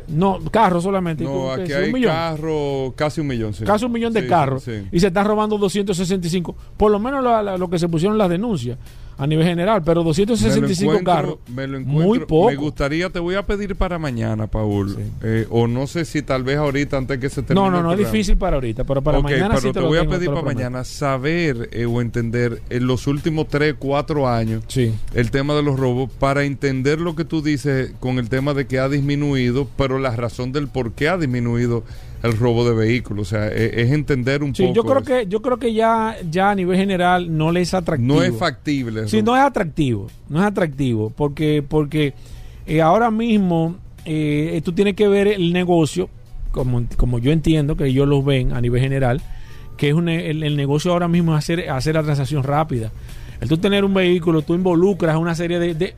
No, 0.07 0.39
carros 0.51 0.83
solamente. 0.83 1.23
No, 1.23 1.51
aquí 1.51 1.67
¿Sí, 1.67 1.73
un 1.73 1.83
hay 1.83 1.93
millón? 1.93 2.11
carros, 2.11 2.93
casi 2.95 3.21
un 3.21 3.27
millón. 3.27 3.53
sí. 3.53 3.63
Casi 3.63 3.85
un 3.85 3.91
millón 3.91 4.13
de 4.13 4.21
Sí, 4.21 4.27
carros 4.27 4.63
sí, 4.63 4.71
sí. 4.81 4.87
y 4.91 4.99
se 4.99 5.07
están 5.07 5.25
robando 5.25 5.57
265. 5.57 6.55
Por 6.77 6.91
lo 6.91 6.99
menos 6.99 7.23
la- 7.23 7.41
la- 7.41 7.57
lo 7.57 7.67
que 7.69 7.79
se 7.79 7.87
pusieron 7.89 8.15
las 8.17 8.29
denuncias 8.29 8.77
a 9.17 9.27
nivel 9.27 9.45
general, 9.47 9.81
pero 9.83 10.01
Me 10.01 10.05
lo 10.05 10.09
265 10.09 10.91
encuentro- 10.97 11.39
carros. 11.47 11.85
muy 11.85 12.19
poco. 12.19 12.49
Me 12.49 12.55
gustaría, 12.55 13.09
te 13.09 13.19
voy 13.19 13.35
a 13.35 13.43
pedir 13.45 13.75
para 13.75 13.97
mañana, 13.97 14.47
Paul. 14.47 14.97
eh, 15.23 15.47
o 15.49 15.67
no 15.67 15.87
sé 15.87 16.05
si 16.05 16.21
tal 16.21 16.43
vez 16.43 16.57
ahorita 16.57 16.97
antes 16.97 17.17
que 17.19 17.29
se 17.29 17.41
termine. 17.43 17.65
No, 17.69 17.71
no, 17.71 17.81
no, 17.81 17.91
es 17.93 17.97
difícil 17.99 18.37
para 18.37 18.55
ahorita, 18.57 18.83
pero 18.83 19.01
para 19.01 19.19
Ok, 19.19 19.23
mañana 19.25 19.49
pero 19.49 19.61
sí 19.61 19.67
te, 19.67 19.73
te 19.73 19.79
lo 19.81 19.87
voy 19.87 19.99
a 19.99 20.07
pedir 20.07 20.29
para 20.29 20.41
mañana 20.41 20.83
saber 20.83 21.69
eh, 21.71 21.85
o 21.85 22.01
entender 22.01 22.61
en 22.69 22.87
los 22.87 23.07
últimos 23.07 23.47
3, 23.47 23.75
4 23.79 24.27
años 24.27 24.63
Sí. 24.67 24.93
el 25.13 25.31
tema 25.31 25.53
de 25.53 25.63
los 25.63 25.79
robos 25.79 26.09
para 26.19 26.43
entender 26.43 26.99
lo 26.99 27.15
que 27.15 27.25
tú 27.25 27.41
dices 27.41 27.93
con 27.99 28.19
el 28.19 28.29
tema 28.29 28.53
de 28.53 28.67
que 28.67 28.79
ha 28.79 28.89
disminuido, 28.89 29.67
pero 29.77 29.99
la 29.99 30.15
razón 30.15 30.51
del 30.51 30.67
por 30.67 30.91
qué 30.93 31.09
ha 31.09 31.17
disminuido 31.17 31.83
el 32.25 32.37
robo 32.37 32.67
de 32.67 32.73
vehículos. 32.75 33.27
O 33.27 33.29
sea, 33.29 33.47
e- 33.47 33.81
es, 33.81 33.91
entender 33.91 34.43
un 34.43 34.53
Sí, 34.55 34.63
poco. 34.63 34.75
yo 34.75 34.83
creo 34.83 34.97
eso. 34.97 35.05
que 35.05 35.27
yo 35.27 35.41
creo 35.41 35.57
que 35.57 35.73
ya 35.73 36.15
ya 36.29 36.51
a 36.51 36.55
nivel 36.55 36.77
general 36.77 37.35
no 37.37 37.51
le 37.51 37.61
es 37.61 37.73
atractivo. 37.73 38.15
no 38.15 38.23
es 38.23 38.35
factible. 38.35 39.07
Sí, 39.07 39.21
no 39.21 39.35
es 39.35 39.41
atractivo, 39.43 40.07
no 40.29 40.39
es 40.39 40.45
atractivo 40.45 41.11
porque 41.15 41.63
porque 41.67 42.13
eh, 42.67 42.81
ahora 42.81 43.11
mismo 43.11 43.75
eh, 44.05 44.61
tú 44.63 44.71
tienes 44.73 44.95
que 44.95 45.07
ver 45.07 45.27
el 45.27 45.53
negocio 45.53 46.09
como 46.51 46.83
como 46.97 47.19
yo 47.19 47.31
entiendo 47.31 47.75
que 47.75 47.85
ellos 47.85 48.07
lo 48.07 48.23
ven 48.23 48.53
a 48.53 48.61
nivel 48.61 48.81
general, 48.81 49.21
que 49.77 49.89
es 49.89 49.93
un, 49.93 50.07
el, 50.09 50.41
el 50.43 50.55
negocio 50.55 50.91
ahora 50.93 51.07
mismo 51.07 51.33
es 51.33 51.39
hacer 51.39 51.69
hacer 51.69 51.95
la 51.95 52.03
transacción 52.03 52.43
rápida. 52.43 52.91
El 53.41 53.49
tú 53.49 53.57
tener 53.57 53.83
un 53.83 53.93
vehículo, 53.93 54.41
tú 54.41 54.53
involucras 54.55 55.17
una 55.17 55.35
serie 55.35 55.59
de, 55.59 55.73
de- 55.75 55.95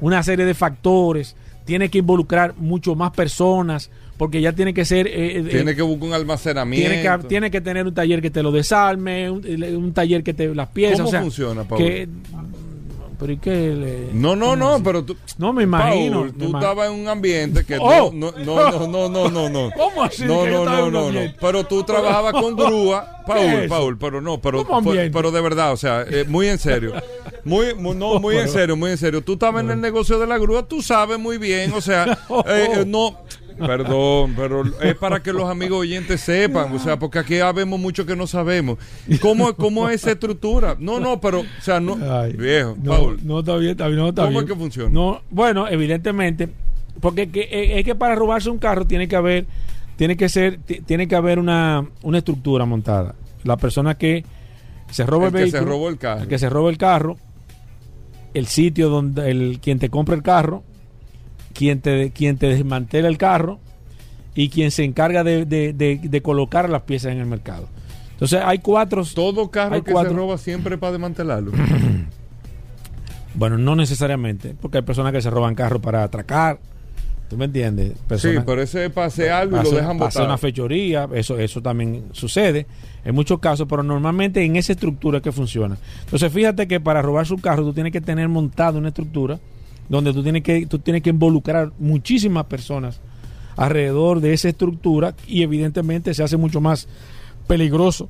una 0.00 0.22
serie 0.24 0.44
de 0.44 0.54
factores, 0.54 1.36
tienes 1.64 1.90
que 1.90 1.98
involucrar 1.98 2.54
mucho 2.56 2.94
más 2.96 3.12
personas 3.12 3.90
porque 4.20 4.42
ya 4.42 4.52
tiene 4.52 4.74
que 4.74 4.84
ser 4.84 5.06
eh, 5.06 5.38
eh, 5.38 5.42
Tiene 5.50 5.74
que 5.74 5.80
buscar 5.80 6.08
un 6.08 6.12
almacenamiento. 6.14 6.90
tiene 6.90 7.02
que, 7.02 7.26
tiene 7.26 7.50
que 7.50 7.60
tener 7.62 7.86
un 7.86 7.94
taller 7.94 8.20
que 8.20 8.28
te 8.28 8.42
lo 8.42 8.52
desarme, 8.52 9.30
un, 9.30 9.42
un 9.76 9.94
taller 9.94 10.22
que 10.22 10.34
te 10.34 10.54
las 10.54 10.68
piezas. 10.68 10.98
¿Cómo 10.98 11.08
o 11.08 11.10
sea, 11.10 11.22
funciona, 11.22 11.64
Paul? 11.64 11.78
que- 11.82 12.06
pero 13.18 13.34
le- 13.44 14.08
No, 14.12 14.36
no, 14.36 14.56
no, 14.56 14.74
así? 14.74 14.82
pero 14.84 15.04
tú. 15.04 15.16
No, 15.38 15.52
me 15.54 15.62
imagino. 15.62 16.20
Paul, 16.20 16.32
tú 16.34 16.44
estabas 16.56 16.90
en 16.90 17.00
un 17.00 17.08
ambiente 17.08 17.64
que 17.64 17.76
Oh. 17.80 18.10
no, 18.14 18.32
no, 18.32 18.70
no, 18.70 18.88
no, 18.88 19.08
no, 19.08 19.30
no, 19.30 19.48
no. 19.48 19.70
¿Cómo 19.76 20.02
así 20.02 20.24
No, 20.26 20.46
no, 20.46 20.64
no, 20.66 20.90
no, 20.90 21.10
no. 21.12 21.20
Pero 21.40 21.64
tú 21.64 21.82
trabajabas 21.82 22.32
con 22.34 22.56
grúa, 22.56 23.22
¿Qué 23.26 23.64
es 23.64 23.68
Paul? 23.68 23.68
Paul, 23.68 23.98
pero 23.98 24.20
no, 24.20 24.40
pero, 24.40 24.64
¿Cómo 24.66 24.78
ambiente? 24.78 25.10
pero 25.10 25.30
de 25.30 25.40
verdad, 25.40 25.72
o 25.72 25.76
sea, 25.76 26.04
eh, 26.10 26.24
muy 26.28 26.48
en 26.48 26.58
serio. 26.58 26.92
Muy, 27.44 27.74
muy- 27.74 27.96
no, 27.96 28.18
muy 28.20 28.36
en 28.36 28.48
serio, 28.48 28.76
muy 28.76 28.90
en 28.90 28.98
serio. 28.98 29.22
Tú 29.22 29.34
estabas 29.34 29.64
en 29.64 29.70
el 29.70 29.80
negocio 29.80 30.18
de 30.18 30.26
la 30.26 30.36
grúa, 30.38 30.66
tú 30.66 30.82
sabes 30.82 31.18
muy 31.18 31.38
bien, 31.38 31.72
o 31.74 31.80
sea, 31.80 32.18
eh, 32.46 32.68
eh, 32.74 32.84
no. 32.86 33.18
Perdón, 33.66 34.34
pero 34.36 34.62
es 34.82 34.94
para 34.96 35.22
que 35.22 35.32
los 35.32 35.48
amigos 35.48 35.80
oyentes 35.80 36.20
sepan, 36.20 36.72
o 36.74 36.78
sea, 36.78 36.98
porque 36.98 37.18
aquí 37.18 37.38
habemos 37.40 37.78
mucho 37.78 38.06
que 38.06 38.16
no 38.16 38.26
sabemos. 38.26 38.78
¿Cómo, 39.20 39.54
cómo 39.54 39.88
es 39.88 39.96
esa 40.02 40.12
estructura? 40.12 40.76
No, 40.78 40.98
no, 41.00 41.20
pero, 41.20 41.40
o 41.40 41.44
sea, 41.62 41.80
no, 41.80 41.98
Ay, 42.20 42.32
viejo, 42.32 42.76
no, 42.82 42.90
Paul. 42.92 43.18
no 43.22 43.40
está 43.40 43.56
bien, 43.56 43.72
está 43.72 43.86
bien, 43.88 43.98
no 43.98 44.08
está 44.08 44.22
¿Cómo 44.22 44.38
bien. 44.38 44.44
es 44.44 44.50
que 44.50 44.58
funciona? 44.58 44.90
No, 44.90 45.20
bueno, 45.30 45.68
evidentemente, 45.68 46.48
porque 47.00 47.28
que- 47.30 47.48
eh, 47.50 47.78
es 47.78 47.84
que 47.84 47.94
para 47.94 48.14
robarse 48.14 48.50
un 48.50 48.58
carro 48.58 48.86
tiene 48.86 49.08
que 49.08 49.16
haber, 49.16 49.46
tiene 49.96 50.16
que 50.16 50.28
ser, 50.28 50.58
ti- 50.58 50.80
tiene 50.80 51.06
que 51.08 51.14
haber 51.16 51.38
una, 51.38 51.86
una 52.02 52.18
estructura 52.18 52.64
montada. 52.64 53.14
La 53.44 53.56
persona 53.56 53.94
que 53.96 54.24
se 54.90 55.06
roba 55.06 55.28
el, 55.28 55.34
El 55.36 55.44
que 55.44 55.50
se 55.50 55.56
vehículo, 55.58 55.72
robó 55.76 55.88
el 55.88 55.98
carro. 55.98 56.22
el 56.22 56.28
que 56.28 56.38
se 56.38 56.48
roba 56.50 56.70
el 56.70 56.78
carro, 56.78 57.16
el 58.34 58.46
sitio 58.46 58.88
donde 58.88 59.30
el 59.30 59.58
quien 59.60 59.78
te 59.78 59.88
compra 59.88 60.14
el 60.14 60.22
carro, 60.22 60.62
quien 61.54 61.80
te, 61.80 62.10
quien 62.10 62.36
te 62.38 62.46
desmantela 62.48 63.08
el 63.08 63.18
carro 63.18 63.58
y 64.34 64.48
quien 64.48 64.70
se 64.70 64.84
encarga 64.84 65.24
de, 65.24 65.44
de- 65.44 65.72
de- 65.72 66.00
de 66.02 66.22
colocar 66.22 66.68
las 66.70 66.82
piezas 66.82 67.12
en 67.12 67.18
el 67.18 67.26
mercado. 67.26 67.68
Entonces 68.12 68.40
hay 68.44 68.58
cuatro, 68.58 69.04
Todo 69.14 69.50
carro 69.50 69.76
Hay 69.76 69.82
que 69.82 69.92
cuatro. 69.92 70.10
se 70.12 70.16
roba 70.16 70.38
siempre 70.38 70.76
para 70.78 70.92
desmantelarlo. 70.92 71.52
bueno, 73.34 73.58
no 73.58 73.76
necesariamente, 73.76 74.54
porque 74.60 74.78
hay 74.78 74.82
personas 74.84 75.12
que 75.12 75.22
se 75.22 75.30
roban 75.30 75.54
carros 75.54 75.80
para 75.80 76.02
atracar. 76.02 76.58
¿Tú 77.28 77.36
me 77.36 77.44
entiendes? 77.44 77.92
sí, 78.16 78.30
pero 78.44 78.60
ese 78.60 78.90
hacer 78.96 79.30
algo 79.30 79.60
y 79.60 79.62
lo 79.62 79.70
dejan 79.70 79.96
botar. 79.98 80.24
una 80.26 80.36
fechoría, 80.36 81.08
eso, 81.14 81.38
eso 81.38 81.62
también 81.62 82.06
sucede 82.10 82.66
en 83.04 83.14
muchos 83.14 83.38
casos, 83.38 83.68
pero 83.70 83.84
normalmente 83.84 84.42
en 84.44 84.56
esa 84.56 84.72
estructura 84.72 85.18
es 85.18 85.22
que 85.22 85.30
funciona. 85.30 85.76
Entonces 86.04 86.32
fíjate 86.32 86.66
que 86.66 86.80
para 86.80 87.00
robar 87.02 87.26
su 87.26 87.38
carro 87.38 87.62
tú 87.62 87.72
tienes 87.72 87.92
que 87.92 88.00
tener 88.00 88.28
montado 88.28 88.78
una 88.78 88.88
estructura 88.88 89.38
donde 89.90 90.14
tú 90.14 90.22
tienes 90.22 90.42
que, 90.42 90.64
tú 90.64 90.78
tienes 90.78 91.02
que 91.02 91.10
involucrar 91.10 91.72
muchísimas 91.78 92.46
personas 92.46 93.00
alrededor 93.56 94.20
de 94.20 94.32
esa 94.32 94.48
estructura 94.48 95.14
y 95.26 95.42
evidentemente 95.42 96.14
se 96.14 96.22
hace 96.22 96.38
mucho 96.38 96.62
más 96.62 96.88
peligroso. 97.46 98.08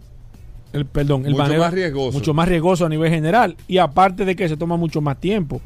El, 0.73 0.87
perdón, 0.87 1.27
el 1.27 1.33
Mucho 1.33 1.59
más 1.59 1.75
riesgoso. 1.75 2.19
Mucho 2.19 2.35
más 2.35 2.49
riesgoso 2.49 2.87
a 2.87 2.89
nivel 2.89 3.11
general. 3.11 3.57
Y 3.67 3.79
aparte 3.79 4.25
de 4.25 4.37
que 4.37 4.49
se 4.49 4.57
toma 4.57 4.77
mucho 4.77 5.01
más 5.01 5.19
tiempo. 5.19 5.61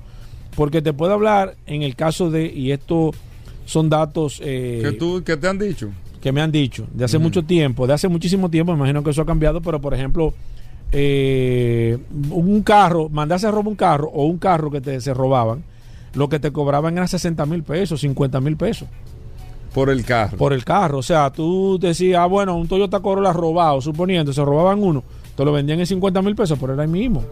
Porque 0.57 0.81
te 0.81 0.95
puedo 0.95 1.13
hablar 1.13 1.57
en 1.67 1.83
el 1.83 1.97
caso 1.97 2.31
de, 2.31 2.47
y 2.47 2.71
esto 2.71 3.11
son 3.67 3.91
datos 3.91 4.41
eh, 4.43 4.81
¿Qué, 4.83 4.93
tú, 4.93 5.23
¿Qué 5.25 5.37
te 5.37 5.49
han 5.49 5.59
dicho? 5.59 5.91
que 6.25 6.33
me 6.33 6.41
han 6.41 6.51
dicho 6.51 6.87
de 6.95 7.05
hace 7.05 7.19
mucho 7.19 7.43
tiempo, 7.43 7.87
de 7.87 7.93
hace 7.93 8.09
muchísimo 8.09 8.49
tiempo, 8.49 8.73
me 8.73 8.79
imagino 8.79 9.05
que 9.05 9.11
eso 9.11 9.21
ha 9.21 9.27
cambiado, 9.27 9.61
pero 9.61 9.79
por 9.79 9.93
ejemplo, 9.93 10.33
eh, 10.91 11.99
un 12.31 12.63
carro, 12.63 13.11
mandarse 13.11 13.47
a 13.47 13.51
robar 13.51 13.69
un 13.69 13.75
carro 13.75 14.09
o 14.09 14.25
un 14.25 14.39
carro 14.39 14.71
que 14.71 14.81
te, 14.81 15.03
se 15.03 15.13
robaban, 15.13 15.63
lo 16.15 16.29
que 16.29 16.39
te 16.39 16.51
cobraban 16.53 16.97
era 16.97 17.07
60 17.09 17.45
mil 17.47 17.63
pesos, 17.63 18.01
50 18.01 18.41
mil 18.41 18.57
pesos 18.57 18.89
Por 19.73 19.91
el 19.91 20.05
carro. 20.05 20.37
por 20.39 20.53
el 20.53 20.65
carro. 20.65 20.99
O 20.99 21.03
sea, 21.03 21.31
tú 21.33 21.79
decías, 21.81 22.21
ah, 22.21 22.27
bueno, 22.27 22.57
un 22.57 22.69
Toyota 22.69 23.01
Corolla 23.01 23.33
robado, 23.33 23.81
suponiendo, 23.81 24.33
se 24.33 24.45
robaban 24.45 24.83
uno, 24.83 25.03
te 25.37 25.45
lo 25.45 25.53
vendían 25.53 25.81
en 25.81 25.87
50 25.87 26.23
mil 26.23 26.37
pesos, 26.37 26.59
pero 26.61 26.75
era 26.75 26.83
ahí 26.83 26.89
mismo. 26.89 27.25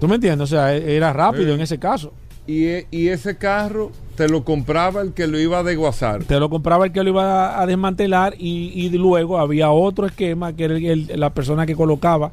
¿Tú 0.00 0.08
me 0.08 0.14
entiendes? 0.14 0.44
O 0.44 0.46
sea, 0.46 0.74
e- 0.74 0.96
era 0.96 1.12
rápido 1.12 1.54
en 1.54 1.60
ese 1.60 1.78
caso. 1.78 2.12
y, 2.46 2.64
e- 2.64 2.86
y 2.90 3.08
ese 3.08 3.36
carro 3.36 3.90
te 4.16 4.28
lo 4.28 4.42
compraba 4.44 5.02
el 5.02 5.12
que 5.12 5.26
lo 5.26 5.38
iba 5.38 5.58
a 5.58 5.62
desguazar. 5.62 6.24
Te 6.24 6.40
lo 6.40 6.48
compraba 6.50 6.86
el 6.86 6.92
que 6.92 7.02
lo 7.04 7.10
iba 7.10 7.50
a, 7.54 7.62
a 7.62 7.66
desmantelar 7.66 8.34
y, 8.38 8.72
y 8.74 8.88
luego 8.90 9.38
había 9.38 9.70
otro 9.70 10.06
esquema 10.06 10.54
que 10.54 10.64
era 10.64 10.76
el- 10.76 10.84
el- 11.10 11.20
la 11.20 11.30
persona 11.30 11.66
que 11.66 11.76
colocaba 11.76 12.32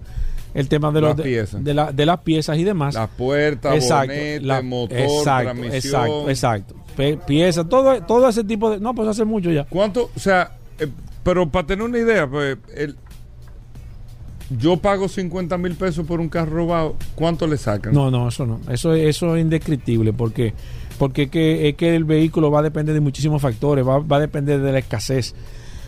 el 0.57 0.67
tema 0.67 0.91
de, 0.91 1.01
los, 1.01 1.15
Las 1.17 1.25
piezas. 1.25 1.63
de 1.63 1.73
la- 1.73 1.91
de 1.91 2.05
las 2.05 2.19
piezas 2.19 2.57
y 2.57 2.63
demás. 2.63 2.95
La 2.95 3.07
puerta, 3.07 3.73
exacto, 3.75 4.07
bonete, 4.13 4.41
la- 4.41 4.61
motor, 4.61 4.97
exacto, 4.97 5.43
transmisión. 5.43 5.75
exacto, 5.75 6.29
exacto. 6.29 6.75
Pe- 6.97 7.17
piezas, 7.25 7.69
todo, 7.69 8.01
todo 8.03 8.27
ese 8.27 8.43
tipo 8.43 8.71
de... 8.71 8.79
No, 8.79 8.93
pues 8.95 9.07
hace 9.07 9.23
mucho 9.23 9.51
ya. 9.51 9.65
¿Cuánto? 9.65 10.09
O 10.15 10.19
sea, 10.19 10.51
eh, 10.79 10.87
pero 11.23 11.47
para 11.49 11.67
tener 11.67 11.85
una 11.85 11.99
idea, 11.99 12.27
pues, 12.27 12.57
el, 12.75 12.95
yo 14.57 14.77
pago 14.77 15.07
50 15.07 15.57
mil 15.57 15.75
pesos 15.75 16.05
por 16.07 16.19
un 16.21 16.29
carro 16.29 16.55
robado, 16.55 16.95
¿cuánto 17.15 17.47
le 17.47 17.57
sacan? 17.57 17.93
No, 17.93 18.09
no, 18.09 18.29
eso 18.29 18.45
no. 18.45 18.59
Eso, 18.71 18.93
eso 18.93 19.35
es 19.35 19.41
indescriptible 19.41 20.13
porque, 20.13 20.53
porque 20.97 21.23
es, 21.23 21.29
que, 21.29 21.69
es 21.69 21.75
que 21.75 21.95
el 21.95 22.05
vehículo 22.05 22.49
va 22.49 22.59
a 22.59 22.63
depender 22.63 22.95
de 22.95 23.01
muchísimos 23.01 23.41
factores, 23.41 23.85
va, 23.85 23.99
va 23.99 24.17
a 24.17 24.21
depender 24.21 24.61
de 24.61 24.71
la 24.71 24.79
escasez. 24.79 25.35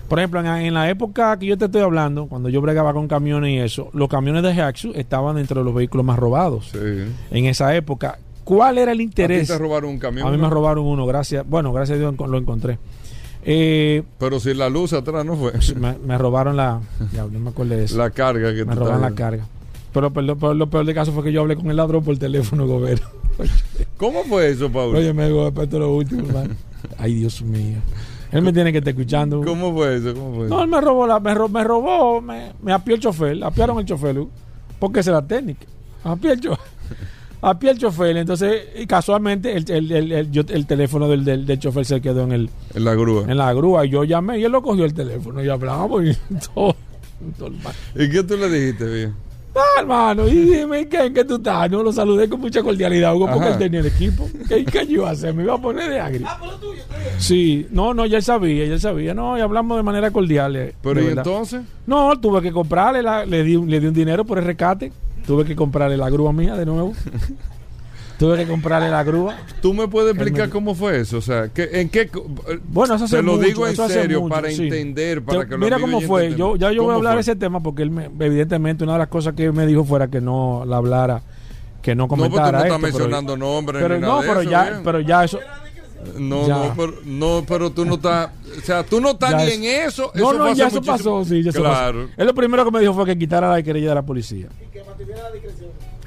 Por 0.09 0.19
ejemplo, 0.19 0.39
en, 0.39 0.47
en 0.47 0.73
la 0.73 0.89
época 0.89 1.37
que 1.39 1.45
yo 1.45 1.57
te 1.57 1.65
estoy 1.65 1.81
hablando, 1.81 2.25
cuando 2.27 2.49
yo 2.49 2.59
bregaba 2.61 2.91
con 2.93 3.07
camiones 3.07 3.51
y 3.51 3.57
eso, 3.59 3.89
los 3.93 4.09
camiones 4.09 4.43
de 4.43 4.53
Jaxu 4.55 4.91
estaban 4.95 5.35
dentro 5.35 5.61
de 5.61 5.65
los 5.65 5.73
vehículos 5.73 6.05
más 6.05 6.17
robados 6.19 6.69
Sí. 6.71 6.77
en 7.31 7.45
esa 7.45 7.75
época. 7.75 8.17
¿Cuál 8.43 8.79
era 8.79 8.91
el 8.91 8.97
¿A 8.97 8.99
ti 8.99 9.03
interés? 9.03 9.47
te 9.47 9.57
robaron 9.57 9.91
un 9.91 9.99
camión? 9.99 10.27
A 10.27 10.31
mí 10.31 10.37
me 10.37 10.49
robaron 10.49 10.85
uno, 10.85 11.05
gracias. 11.05 11.47
Bueno, 11.47 11.71
gracias 11.71 11.97
a 11.97 11.99
Dios 11.99 12.15
lo 12.17 12.37
encontré. 12.37 12.79
Eh, 13.45 14.03
Pero 14.17 14.39
si 14.39 14.53
la 14.53 14.67
luz 14.69 14.91
atrás 14.93 15.23
no 15.23 15.35
fue. 15.37 15.53
me, 15.79 15.97
me 15.99 16.17
robaron 16.17 16.57
la. 16.57 16.81
Ya, 17.13 17.23
no 17.25 17.39
me 17.39 17.51
acuerdo 17.51 17.75
de 17.75 17.83
eso. 17.85 17.97
La 17.97 18.09
carga 18.09 18.53
que 18.53 18.65
me 18.65 18.73
robaron 18.75 19.01
la 19.01 19.11
carga. 19.11 19.45
Pero, 19.93 20.11
pero, 20.11 20.35
pero 20.35 20.53
lo 20.53 20.69
peor 20.69 20.85
del 20.85 20.93
caso 20.95 21.11
fue 21.13 21.23
que 21.23 21.31
yo 21.31 21.41
hablé 21.41 21.55
con 21.55 21.69
el 21.69 21.77
ladrón 21.77 22.03
por 22.03 22.17
teléfono, 22.17 22.67
gobierno. 22.67 23.07
¿Cómo 23.97 24.23
fue 24.23 24.49
eso, 24.49 24.71
Paul? 24.71 24.95
Oye, 24.95 25.13
me 25.13 25.27
digo, 25.27 25.47
esto 25.47 25.61
es 25.63 25.71
lo 25.73 25.93
último, 25.95 26.27
hermano. 26.27 26.53
Ay, 26.97 27.13
Dios 27.15 27.41
mío. 27.41 27.77
Él 28.31 28.41
me 28.43 28.53
tiene 28.53 28.71
que 28.71 28.77
estar 28.77 28.91
escuchando. 28.91 29.41
¿Cómo 29.41 29.73
fue 29.73 29.95
eso? 29.97 30.13
¿Cómo 30.13 30.35
fue? 30.35 30.47
No, 30.47 30.61
él 30.63 30.67
me 30.69 30.79
robó, 30.81 31.07
la, 31.07 31.19
me, 31.19 31.33
ro- 31.33 31.49
me 31.49 31.63
robó, 31.63 32.21
me, 32.21 32.53
me 32.61 32.71
apió 32.73 32.95
el 32.95 33.01
chofer, 33.01 33.43
apiaron 33.43 33.79
el 33.79 33.85
chofer, 33.85 34.15
porque 34.79 34.99
esa 34.99 35.11
es 35.11 35.15
la 35.15 35.27
técnica. 35.27 35.65
Apié 36.03 36.33
el 36.33 36.39
chofer. 36.39 36.65
Apié 37.41 37.71
el 37.71 37.77
chofer, 37.79 38.17
entonces, 38.17 38.63
y 38.77 38.85
casualmente, 38.85 39.55
el, 39.55 39.69
el, 39.71 39.91
el, 39.91 40.11
el- 40.11 40.31
yo- 40.31 40.43
el 40.49 40.65
teléfono 40.67 41.07
del, 41.07 41.23
del, 41.23 41.45
del 41.45 41.57
chofer 41.57 41.85
se 41.85 42.01
quedó 42.01 42.23
en, 42.23 42.33
el, 42.33 42.49
En 42.75 42.83
la 42.83 42.93
grúa. 42.95 43.23
en 43.31 43.37
la 43.37 43.53
grúa 43.53 43.85
y 43.85 43.89
yo 43.89 44.03
llamé 44.03 44.39
y 44.39 44.43
él 44.43 44.51
lo 44.51 44.61
cogió 44.61 44.83
el 44.85 44.93
teléfono 44.93 45.41
y 45.43 45.47
hablamos 45.49 46.03
y 46.03 46.17
todo. 46.53 46.75
¿Y 47.95 48.09
qué 48.09 48.23
tú 48.23 48.37
le 48.37 48.49
dijiste, 48.49 48.85
bien? 48.85 49.15
Ah, 49.55 49.79
hermano, 49.81 50.27
y 50.27 50.31
dime 50.31 50.88
¿qué, 50.88 51.05
en 51.07 51.13
qué 51.13 51.25
tú 51.25 51.35
estás. 51.35 51.69
No 51.71 51.81
lo 51.83 51.91
saludé 51.91 52.29
con 52.29 52.39
mucha 52.39 52.62
cordialidad, 52.62 53.13
Hugo, 53.15 53.25
porque 53.25 53.45
Ajá. 53.45 53.53
él 53.53 53.57
tenía 53.59 53.79
el 53.79 53.88
equipo. 53.88 54.29
¿Qué, 54.47 54.63
qué 54.63 54.85
yo 54.85 54.93
iba 55.01 55.09
a 55.09 55.12
hacer? 55.13 55.33
Me 55.33 55.43
iba 55.43 55.55
a 55.55 55.62
poner 55.62 55.89
de 55.89 55.99
agri. 55.99 56.25
Sí, 57.17 57.67
no, 57.71 57.93
no, 57.93 58.05
ya 58.05 58.17
él 58.17 58.23
sabía, 58.23 58.65
ya 58.65 58.73
él 58.73 58.79
sabía. 58.79 59.13
No, 59.13 59.38
y 59.38 59.41
hablamos 59.41 59.75
de 59.77 59.83
manera 59.83 60.12
cordial. 60.12 60.55
eh, 60.55 60.75
Pero 60.81 61.01
¿y 61.01 61.05
verdad. 61.07 61.25
entonces? 61.27 61.62
No, 61.88 62.17
tuve 62.19 62.41
que 62.41 62.51
comprarle, 62.51 63.01
la- 63.01 63.25
le, 63.25 63.43
di, 63.43 63.55
un- 63.55 63.69
le 63.69 63.79
di 63.79 63.88
un 63.88 63.93
dinero 63.93 64.23
por 64.23 64.38
el 64.38 64.45
rescate. 64.45 64.91
Tuve 65.25 65.43
que 65.45 65.55
comprarle 65.55 65.97
la 65.97 66.09
grúa 66.09 66.31
mía 66.31 66.55
de 66.55 66.65
nuevo. 66.65 66.93
Tuve 68.19 68.38
que 68.38 68.45
comprarle 68.45 68.89
la 68.89 69.03
grúa. 69.03 69.36
¿Tú 69.62 69.73
me 69.73 69.88
puedes 69.88 70.12
explicar 70.13 70.47
me- 70.47 70.51
cómo 70.51 70.75
fue 70.75 70.99
eso? 70.99 71.17
O 71.17 71.21
sea, 71.21 71.47
¿qué- 71.47 71.69
¿en 71.82 71.89
qué? 71.89 72.10
Bueno, 72.65 72.93
eso 72.95 73.05
hace 73.05 73.15
Te 73.15 73.23
lo 73.23 73.34
mucho, 73.38 73.45
digo 73.47 73.67
en 73.67 73.75
serio 73.75 74.21
mucho, 74.21 74.36
para 74.36 74.51
sí. 74.51 74.63
entender, 74.63 75.23
para 75.23 75.39
Te- 75.41 75.47
que 75.47 75.58
Mira 75.58 75.79
cómo 75.79 76.01
fue. 76.01 76.36
Yo, 76.36 76.55
ya 76.58 76.71
yo 76.71 76.84
voy 76.84 76.88
¿Cómo 76.88 76.91
a 76.91 76.95
hablar 76.95 77.13
fue? 77.13 77.17
de 77.17 77.21
ese 77.21 77.36
tema 77.36 77.62
porque 77.63 77.82
él, 77.82 77.89
me- 77.91 78.10
evidentemente, 78.19 78.84
una 78.84 78.93
de 78.93 78.99
las 78.99 79.08
cosas 79.08 79.34
que 79.34 79.51
me 79.51 79.65
dijo 79.65 79.84
fuera 79.86 80.08
que 80.10 80.21
no 80.21 80.63
la 80.67 80.77
hablara, 80.77 81.21
que 81.82 81.95
no 81.95 82.03
No, 82.03 82.08
porque 82.10 82.23
tú 82.25 82.29
comentara 82.29 82.60
no 82.60 82.63
estás 82.65 82.77
esto, 82.77 82.82
pero- 82.88 82.97
mencionando 82.99 83.38
nombres 83.38 83.82
Pero, 83.82 83.95
ni 83.95 84.01
no, 84.01 84.08
nada 84.08 84.21
de 84.21 84.27
pero 84.27 84.41
eso, 84.41 84.49
ya, 84.51 84.63
bien. 84.69 84.82
pero 84.84 84.99
ya 84.99 85.23
eso. 85.23 85.39
No, 86.17 86.47
Ya. 86.47 86.55
no, 86.58 86.73
pero, 86.77 86.93
no, 87.05 87.43
pero 87.47 87.69
tú 87.71 87.84
no 87.86 87.95
estás. 87.95 88.29
O 88.58 88.62
sea, 88.65 88.84
tú 88.84 89.01
no 89.01 89.12
estás 89.12 89.32
Ya 89.32 89.38
ni 89.38 89.43
es- 89.43 89.58
en 89.58 89.63
eso. 89.88 90.12
No, 90.15 90.29
eso 90.32 90.38
no, 90.39 90.53
ya 90.53 90.67
eso 90.67 90.75
muchísimo- 90.77 90.97
pasó, 90.97 91.25
sí, 91.25 91.43
ya 91.43 91.49
eso 91.51 91.60
Claro. 91.62 92.03
pasó. 92.08 92.13
Él 92.17 92.25
lo 92.27 92.34
primero 92.34 92.63
que 92.65 92.71
me 92.71 92.79
dijo 92.82 92.93
fue 92.93 93.05
que 93.05 93.17
quitara 93.17 93.49
la 93.49 93.62
querella 93.63 93.89
de 93.89 93.95
la 93.95 94.01
policía. 94.05 94.47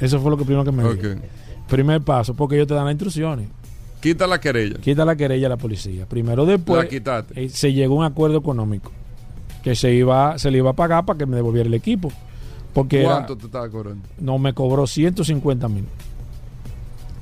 Eso 0.01 0.21
fue 0.21 0.31
lo 0.31 0.37
que 0.37 0.45
primero 0.45 0.65
que 0.65 0.73
me 0.73 0.83
dijo. 0.83 1.21
Primer 1.73 2.03
paso, 2.03 2.35
porque 2.35 2.57
ellos 2.57 2.69
te 2.69 2.75
dan 2.75 2.85
las 2.85 2.93
instrucciones. 2.93 3.49
Quita 4.03 4.27
la 4.27 4.39
querella. 4.39 4.77
Quita 4.79 5.07
la 5.07 5.17
querella 5.17 5.47
a 5.47 5.51
la 5.51 5.57
policía. 5.57 6.05
Primero 6.07 6.45
después 6.45 6.87
La 6.93 7.25
eh, 7.35 7.49
se 7.49 7.73
llegó 7.73 7.95
a 7.95 7.99
un 8.01 8.05
acuerdo 8.05 8.37
económico 8.37 8.93
que 9.63 9.75
se 9.75 9.95
iba 9.95 10.39
se 10.39 10.51
le 10.51 10.59
iba 10.59 10.71
a 10.71 10.75
pagar 10.75 11.07
para 11.07 11.17
que 11.19 11.25
me 11.25 11.35
devolviera 11.35 11.67
el 11.69 11.73
equipo. 11.75 12.13
Porque 12.75 13.01
era- 13.01 13.15
¿Cuánto 13.15 13.39
te 13.39 13.47
estaba 13.47 13.71
cobrando? 13.71 14.07
no 14.19 14.39
me 14.39 14.53
cobró 14.53 14.87
150 14.87 15.67
mil. 15.69 15.87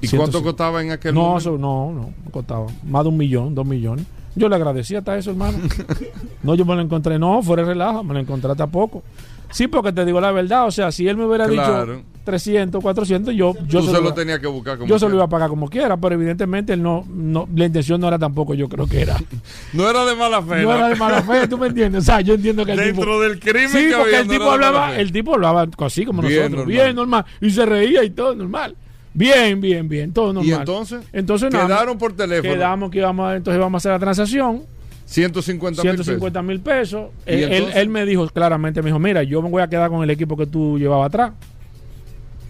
¿Y 0.00 0.08
cuánto 0.08 0.42
costaba 0.42 0.82
en 0.82 0.90
aquel 0.90 1.14
No, 1.14 1.20
momento? 1.28 1.56
no, 1.56 1.92
no, 1.92 2.12
me 2.24 2.30
costaba 2.32 2.66
más 2.88 3.04
de 3.04 3.08
un 3.10 3.16
millón, 3.18 3.54
dos 3.54 3.66
millones. 3.66 4.04
Yo 4.34 4.48
le 4.48 4.56
agradecí 4.56 4.96
hasta 4.96 5.16
eso, 5.16 5.30
hermano. 5.30 5.58
no, 6.42 6.56
yo 6.56 6.64
me 6.64 6.74
lo 6.74 6.80
encontré, 6.80 7.20
no, 7.20 7.40
fuera 7.42 7.62
de 7.62 7.68
relajo, 7.68 8.02
me 8.02 8.14
lo 8.14 8.20
encontré 8.20 8.50
hasta 8.50 8.66
poco. 8.66 9.04
Sí, 9.50 9.66
porque 9.68 9.92
te 9.92 10.04
digo 10.04 10.20
la 10.20 10.32
verdad, 10.32 10.66
o 10.66 10.70
sea, 10.70 10.92
si 10.92 11.08
él 11.08 11.16
me 11.16 11.26
hubiera 11.26 11.46
Claro. 11.48 11.96
dicho 11.96 12.04
300, 12.24 12.80
400, 12.82 13.34
yo, 13.34 13.54
yo 13.66 13.80
Tú 13.80 13.86
se 13.86 14.00
lo- 14.00 14.14
tenías 14.14 14.38
que 14.38 14.46
buscar 14.46 14.76
como 14.78 14.88
yo 14.88 14.98
se 14.98 15.06
lo 15.06 15.08
quiera. 15.10 15.16
iba 15.16 15.24
a 15.24 15.28
pagar 15.28 15.48
como 15.48 15.68
quiera, 15.68 15.96
pero 15.96 16.14
evidentemente 16.14 16.74
él 16.74 16.82
no, 16.82 17.04
no, 17.08 17.48
la 17.54 17.64
intención 17.64 18.00
no 18.00 18.06
era 18.08 18.18
tampoco, 18.18 18.54
yo 18.54 18.68
creo 18.68 18.86
que 18.86 19.00
era. 19.02 19.16
No 19.72 19.88
era 19.90 20.04
de 20.04 20.14
mala 20.14 20.40
fe. 20.42 20.62
No 20.62 20.68
¿no? 20.70 20.74
era 20.76 20.88
de 20.88 20.94
mala 20.96 21.22
fe, 21.22 21.48
tú 21.48 21.58
me 21.58 21.66
entiendes. 21.68 22.02
O 22.02 22.04
sea, 22.06 22.20
yo 22.20 22.34
entiendo 22.34 22.64
que 22.64 22.72
el 22.72 22.78
tipo. 22.78 22.86
Dentro 23.00 23.20
del 23.20 23.40
crimen 23.40 23.68
Sí, 23.70 23.78
que 23.88 23.94
porque 23.96 24.02
había, 24.02 24.20
el 24.20 24.26
no 24.28 24.32
tipo 24.32 24.50
hablaba, 24.50 24.96
el 24.96 25.12
tipo 25.12 25.34
hablaba 25.34 25.66
así 25.78 26.04
como 26.04 26.22
Bien 26.22 26.34
nosotros, 26.34 26.50
normal. 26.58 26.66
bien 26.74 26.94
normal, 26.96 27.24
y 27.40 27.50
se 27.50 27.66
reía 27.66 28.04
y 28.04 28.10
todo 28.10 28.34
normal. 28.36 28.76
Bien, 29.12 29.60
bien, 29.60 29.88
bien, 29.88 30.12
todo 30.12 30.32
normal. 30.32 30.46
¿Y 30.48 30.52
entonces? 30.52 31.00
Entonces 31.12 31.52
nada, 31.52 31.66
Quedaron 31.66 31.98
por 31.98 32.12
teléfono. 32.12 32.52
quedamos 32.54 32.90
que 32.92 32.98
íbamos 32.98 33.34
entonces 33.34 33.58
íbamos 33.58 33.74
a 33.74 33.78
hacer 33.78 33.92
la 33.92 33.98
transacción, 33.98 34.62
150 35.10 35.82
mil 35.82 35.90
pesos. 35.92 36.06
150 36.06 36.42
mil 36.42 36.60
pesos. 36.60 37.10
¿Y 37.26 37.30
Él, 37.32 37.66
él- 37.74 37.88
me 37.88 38.06
dijo 38.06 38.26
claramente, 38.28 38.80
me 38.82 38.86
dijo, 38.90 38.98
mira, 38.98 39.22
yo 39.24 39.42
me 39.42 39.50
voy 39.50 39.62
a 39.62 39.68
quedar 39.68 39.90
con 39.90 40.02
el 40.02 40.10
equipo 40.10 40.36
que 40.36 40.46
tú 40.46 40.78
llevabas 40.78 41.08
atrás. 41.08 41.32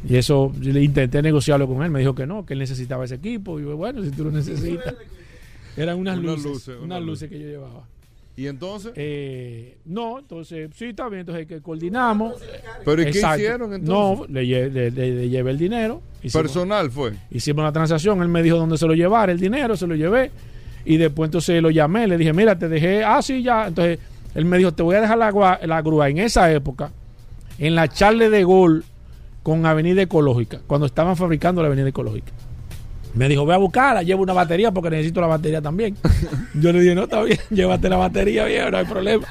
Y 0.09 0.17
eso, 0.17 0.53
le 0.61 0.83
intenté 0.83 1.21
negociarlo 1.23 1.67
con 1.67 1.83
él, 1.83 1.91
me 1.91 2.01
dijo 2.01 2.15
que 2.15 2.27
no, 2.27 2.45
que 2.47 2.55
él 2.55 2.59
necesitaba 2.59 3.05
ese 3.05 3.17
equipo. 3.17 3.59
Y 3.61 3.65
yo, 3.65 3.77
bueno, 3.77 4.03
si 4.03 4.11
tú 4.11 4.25
lo 4.25 4.31
necesitas. 4.31 4.95
Eran 5.77 5.99
unas 5.99 6.19
luces, 6.19 6.71
unas 6.83 7.03
luces 7.03 7.29
que 7.29 7.39
yo 7.39 7.47
llevaba. 7.47 7.85
¿Y 8.37 8.47
entonces? 8.47 8.93
Eh, 8.97 9.77
no, 9.85 10.19
entonces, 10.19 10.71
sí, 10.75 10.87
está 10.87 11.09
bien, 11.09 11.21
entonces 11.21 11.47
que 11.47 11.61
coordinamos. 11.61 12.35
¿Pero 12.85 13.03
y 13.03 13.07
qué 13.11 13.19
hicieron 13.21 13.75
entonces? 13.75 14.29
No, 14.29 14.33
le, 14.33 14.45
le- 14.71 14.91
le- 14.91 14.91
le 14.91 15.29
llevé 15.29 15.51
el 15.51 15.59
dinero. 15.59 16.01
Hicimos, 16.23 16.43
Personal 16.47 16.91
fue. 16.91 17.13
hicimos 17.31 17.63
la 17.65 17.73
transacción, 17.73 18.23
él 18.23 18.29
me 18.29 18.43
dijo 18.43 18.57
dónde 18.57 18.79
se 18.79 18.87
lo 18.87 18.95
llevara, 18.95 19.33
el 19.33 19.41
dinero, 19.41 19.77
se 19.77 19.87
lo 19.87 19.95
llevé. 19.95 20.31
Y 20.85 20.97
después 20.97 21.29
entonces 21.29 21.63
lo 21.63 21.71
llamé, 21.71 22.07
le 22.07 22.17
dije, 22.17 22.33
mira, 22.33 22.59
te 22.59 22.69
dejé, 22.69 23.05
ah, 23.05 23.21
sí, 23.23 23.43
ya. 23.43 23.69
Entonces 23.69 23.99
él 24.35 24.45
me 24.45 24.59
dijo, 24.59 24.73
te 24.73 24.83
voy 24.83 24.97
a 24.97 25.01
dejar 25.01 25.19
la, 25.19 25.83
grúa 25.83 26.09
en 26.09 26.19
esa 26.19 26.51
época, 26.53 26.91
en 27.59 27.75
la 27.75 27.89
Charle 27.89 28.31
de 28.31 28.45
Gol 28.45 28.85
con 29.43 29.67
Avenida 29.67 30.03
Ecológica, 30.03 30.61
cuando 30.67 30.87
estaban 30.87 31.17
fabricando 31.17 31.63
la 31.63 31.69
Avenida 31.69 31.89
Ecológica. 31.89 32.33
Me 33.15 33.29
dijo, 33.29 33.45
ve 33.45 33.55
a 33.55 33.59
buscarla, 33.59 34.03
llevo 34.03 34.23
una 34.23 34.33
batería 34.33 34.71
porque 34.71 34.91
necesito 34.91 35.21
la 35.21 35.27
batería 35.27 35.61
también. 35.61 35.97
Yo 36.55 36.73
le 36.73 36.81
dije, 36.81 36.95
no, 36.95 37.05
está 37.05 37.23
bien, 37.23 37.39
llévate 37.51 37.89
la 37.89 37.97
batería, 37.97 38.45
bien, 38.45 38.71
no 38.71 38.79
hay 38.79 38.85
problema. 38.85 39.27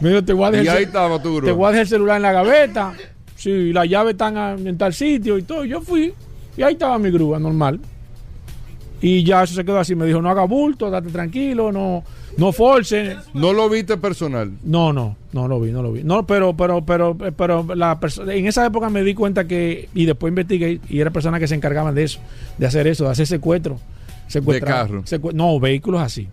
Me 0.00 0.10
dijo, 0.10 0.24
te 0.24 0.32
voy 0.32 0.46
a 0.46 0.50
dejar 0.50 0.64
Y 0.64 0.68
el 0.68 0.76
ahí 0.76 0.84
estaba 0.84 1.20
tu 1.20 1.40
te 1.40 1.52
voy 1.52 1.66
a 1.66 1.68
dejar 1.68 1.82
el 1.82 1.88
celular 1.88 2.16
en 2.16 2.22
la 2.22 2.32
gaveta. 2.32 2.94
Sí, 3.34 3.72
las 3.72 3.88
llaves 3.88 4.12
están 4.12 4.66
en 4.66 4.78
tal 4.78 4.94
sitio 4.94 5.38
y 5.38 5.42
todo. 5.42 5.64
Yo 5.64 5.80
fui 5.80 6.14
y 6.56 6.62
ahí 6.62 6.74
estaba 6.74 6.98
mi 6.98 7.10
grúa 7.10 7.38
normal. 7.38 7.80
Y 9.00 9.22
ya 9.24 9.42
eso 9.42 9.54
se 9.54 9.64
quedó 9.64 9.78
así. 9.78 9.94
Me 9.94 10.06
dijo, 10.06 10.22
no 10.22 10.30
haga 10.30 10.44
bulto, 10.44 10.90
date 10.90 11.10
tranquilo, 11.10 11.70
no, 11.70 12.02
no 12.38 12.52
force. 12.52 13.16
No 13.34 13.52
lo 13.52 13.68
viste 13.68 13.96
personal. 13.98 14.50
No, 14.64 14.92
no, 14.92 15.16
no 15.32 15.46
lo 15.48 15.60
vi, 15.60 15.70
no 15.70 15.82
lo 15.82 15.92
vi. 15.92 16.02
No, 16.02 16.26
pero, 16.26 16.56
pero, 16.56 16.82
pero, 16.84 17.14
pero 17.36 17.66
la 17.74 17.98
en 18.28 18.46
esa 18.46 18.64
época 18.64 18.88
me 18.88 19.02
di 19.02 19.14
cuenta 19.14 19.46
que, 19.46 19.88
y 19.94 20.06
después 20.06 20.30
investigué, 20.30 20.80
y 20.88 21.00
era 21.00 21.10
personas 21.10 21.40
que 21.40 21.46
se 21.48 21.54
encargaban 21.54 21.94
de 21.94 22.04
eso, 22.04 22.20
de 22.56 22.66
hacer 22.66 22.86
eso, 22.86 23.04
de 23.04 23.10
hacer 23.10 23.26
secuestro. 23.26 23.78
secuestrar- 24.28 24.64
carro. 24.88 25.02
secue- 25.02 25.32
no, 25.34 25.60
vehículos 25.60 26.00
así. 26.00 26.26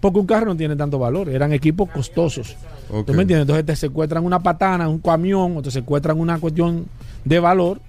Porque 0.00 0.18
un 0.18 0.26
carro 0.26 0.46
no 0.46 0.56
tiene 0.56 0.76
tanto 0.76 0.98
valor, 0.98 1.28
eran 1.28 1.52
equipos 1.52 1.88
costosos. 1.90 2.56
Ok. 2.90 3.06
¿Tú 3.06 3.14
me 3.14 3.22
entiendes? 3.22 3.42
Entonces 3.42 3.64
te 3.64 3.76
secuestran 3.76 4.24
una 4.24 4.40
patana, 4.40 4.88
un 4.88 4.98
camión, 4.98 5.56
o 5.56 5.62
te 5.62 5.70
secuestran 5.70 6.18
una 6.20 6.38
cuestión 6.38 6.86
de 7.24 7.38
valor 7.40 7.80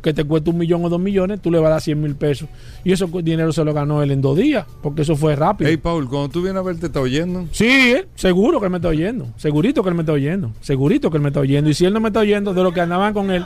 que 0.00 0.12
te 0.12 0.24
cuesta 0.24 0.50
un 0.50 0.58
millón 0.58 0.84
o 0.84 0.88
dos 0.88 1.00
millones, 1.00 1.40
tú 1.40 1.50
le 1.50 1.58
vas 1.58 1.68
a 1.68 1.70
dar 1.72 1.80
100 1.80 2.00
mil 2.00 2.14
pesos. 2.16 2.48
Y 2.82 2.92
eso 2.92 3.08
cu- 3.10 3.22
dinero 3.22 3.52
se 3.52 3.64
lo 3.64 3.72
ganó 3.74 4.02
él 4.02 4.10
en 4.10 4.20
dos 4.20 4.36
días, 4.36 4.66
porque 4.82 5.02
eso 5.02 5.14
fue 5.16 5.36
rápido. 5.36 5.68
Hey, 5.70 5.76
Paul, 5.76 6.08
cuando 6.08 6.28
tú 6.30 6.42
vienes 6.42 6.58
a 6.60 6.62
ver, 6.62 6.76
te 6.78 6.86
está 6.86 7.00
oyendo. 7.00 7.46
Sí, 7.52 7.66
eh, 7.66 8.06
seguro 8.16 8.58
que 8.58 8.66
él 8.66 8.70
me 8.72 8.78
está 8.78 8.88
oyendo. 8.88 9.28
Segurito 9.36 9.82
que 9.82 9.88
él 9.90 9.94
me 9.94 10.02
está 10.02 10.12
oyendo. 10.12 10.50
Segurito 10.60 11.10
que 11.10 11.16
él 11.18 11.22
me 11.22 11.28
está 11.28 11.40
oyendo. 11.40 11.70
Y 11.70 11.74
si 11.74 11.84
él 11.84 11.92
no 11.92 12.00
me 12.00 12.08
está 12.08 12.20
oyendo, 12.20 12.52
de 12.54 12.62
lo 12.62 12.72
que 12.72 12.80
andaban 12.80 13.12
con 13.14 13.30
él, 13.30 13.44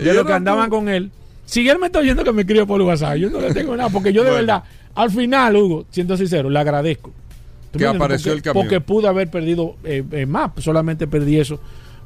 de 0.00 0.14
lo 0.14 0.24
que 0.24 0.32
andaban 0.32 0.70
con 0.70 0.88
él, 0.88 1.10
si 1.44 1.68
él 1.68 1.78
me 1.78 1.86
está 1.86 1.98
oyendo, 2.00 2.22
que 2.24 2.32
me 2.32 2.42
escribe 2.42 2.66
por 2.66 2.80
WhatsApp. 2.82 3.16
Yo 3.16 3.30
no 3.30 3.40
le 3.40 3.52
tengo 3.54 3.76
nada, 3.76 3.88
porque 3.90 4.12
yo 4.12 4.22
de 4.22 4.30
Bueno. 4.30 4.46
verdad, 4.46 4.64
al 4.94 5.10
final, 5.10 5.56
Hugo, 5.56 5.86
siendo 5.90 6.16
sincero, 6.16 6.48
le 6.50 6.58
agradezco. 6.58 7.10
¿Tú 7.72 7.78
Que 7.78 7.84
entiendes? 7.84 7.96
apareció 8.00 8.32
porque, 8.32 8.36
el 8.38 8.42
camión. 8.42 8.64
Porque 8.64 8.80
pude 8.80 9.08
haber 9.08 9.28
perdido 9.30 9.76
eh, 9.84 10.04
eh, 10.12 10.26
más, 10.26 10.52
solamente 10.58 11.06
perdí 11.08 11.38
eso 11.40 11.58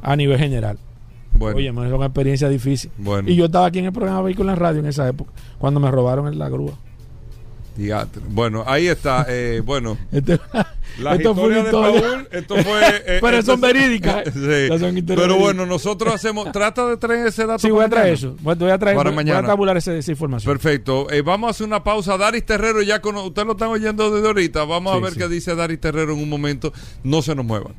a 0.02 0.16
nivel 0.16 0.38
general. 0.38 0.78
Bueno, 1.32 1.56
Oye, 1.56 1.68
es 1.68 1.74
una 1.74 2.06
experiencia 2.06 2.48
difícil. 2.48 2.90
Bueno. 2.98 3.28
Y 3.30 3.36
yo 3.36 3.46
estaba 3.46 3.66
aquí 3.66 3.78
en 3.78 3.86
el 3.86 3.92
programa 3.92 4.20
Vehículos 4.22 4.52
en 4.54 4.60
Radio 4.60 4.80
en 4.80 4.86
esa 4.86 5.08
época, 5.08 5.32
cuando 5.58 5.80
me 5.80 5.90
robaron 5.90 6.26
en 6.28 6.38
la 6.38 6.48
grúa. 6.48 6.72
diatre. 7.76 8.20
bueno, 8.28 8.62
ahí 8.66 8.88
está. 8.88 9.24
eh, 9.28 9.62
bueno, 9.64 9.96
Este- 10.12 10.38
la 10.98 11.14
esto 11.14 11.34
fue 11.34 11.62
de. 11.62 11.70
Paul, 11.70 12.28
esto 12.32 12.56
fue. 12.56 12.80
eh, 13.06 13.18
Pero 13.22 13.42
son 13.42 13.60
verídicas. 13.60 14.24
Sí. 14.34 14.68
Son 14.78 15.02
Pero 15.06 15.36
bueno, 15.38 15.64
nosotros 15.64 16.12
hacemos. 16.12 16.50
Trata 16.52 16.86
de 16.88 16.96
traer 16.98 17.28
ese 17.28 17.46
dato. 17.46 17.60
Sí, 17.60 17.70
voy 17.70 17.84
a 17.84 17.88
traer 17.88 18.12
mañana. 18.12 18.14
eso. 18.18 18.36
Voy 18.42 18.70
a 18.70 18.78
traer, 18.78 18.96
Para 18.96 19.10
voy- 19.10 19.14
voy 19.14 19.24
mañana. 19.24 19.38
a 19.46 19.50
tabular 19.50 19.76
esa, 19.76 19.94
esa 19.94 20.10
información. 20.10 20.52
Perfecto. 20.52 21.10
Eh, 21.10 21.22
vamos 21.22 21.48
a 21.48 21.50
hacer 21.52 21.66
una 21.66 21.82
pausa. 21.84 22.18
Daris 22.18 22.44
Terrero, 22.44 22.82
ya 22.82 23.00
con, 23.00 23.16
ustedes 23.16 23.46
lo 23.46 23.52
están 23.52 23.68
oyendo 23.68 24.10
desde 24.10 24.26
ahorita. 24.26 24.64
Vamos 24.64 24.94
a 24.94 24.98
ver 24.98 25.12
sí. 25.12 25.18
qué 25.20 25.28
dice 25.28 25.54
Daris 25.54 25.80
Terrero 25.80 26.12
en 26.12 26.18
un 26.18 26.28
momento. 26.28 26.72
No 27.04 27.22
se 27.22 27.34
nos 27.34 27.46
muevan. 27.46 27.74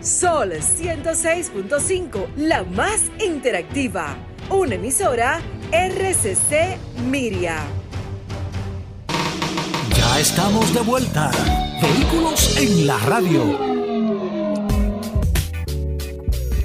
Sol 0.00 0.52
106.5, 0.52 2.28
la 2.36 2.62
más 2.62 3.00
interactiva. 3.18 4.16
Una 4.48 4.76
emisora 4.76 5.40
RCC 5.72 6.78
Miria. 7.10 7.58
Ya 9.96 10.20
estamos 10.20 10.72
de 10.72 10.80
vuelta. 10.82 11.32
Vehículos 11.82 12.56
en 12.58 12.86
la 12.86 12.96
radio. 12.98 13.58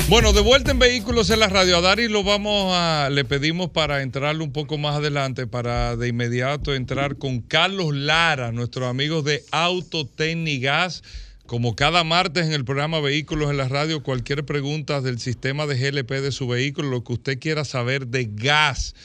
Bueno, 0.10 0.32
de 0.32 0.42
vuelta 0.42 0.70
en 0.70 0.78
Vehículos 0.78 1.32
en 1.32 1.40
la 1.40 1.48
Radio. 1.48 1.78
A 1.78 1.82
Dari 1.82 2.08
lo 2.10 2.24
vamos 2.24 2.72
a, 2.76 3.10
le 3.12 3.26
pedimos 3.26 3.72
para 3.72 4.04
entrarle 4.04 4.44
un 4.44 4.52
poco 4.52 4.78
más 4.78 4.98
adelante, 4.98 5.48
para 5.48 5.96
de 5.96 6.08
inmediato 6.08 6.76
entrar 6.76 7.18
con 7.18 7.42
Carlos 7.42 7.96
Lara, 7.96 8.52
nuestros 8.52 8.88
amigos 8.88 9.24
de 9.24 9.44
Autotecnigas. 9.50 11.02
Como 11.46 11.76
cada 11.76 12.06
martes 12.06 12.46
en 12.46 12.54
el 12.54 12.64
programa 12.64 13.02
Vehículos 13.02 13.50
en 13.52 13.58
la 13.58 13.68
Radio, 13.68 14.02
cualquier 14.02 14.46
pregunta 14.46 15.02
del 15.02 15.20
sistema 15.20 15.68
de 15.68 15.76
GLP 15.76 16.10
de 16.10 16.32
su 16.32 16.48
vehículo, 16.48 16.90
lo 16.90 17.04
que 17.04 17.14
usted 17.14 17.38
quiera 17.38 17.66
saber 17.66 18.08
de 18.08 18.30
gas. 18.32 18.96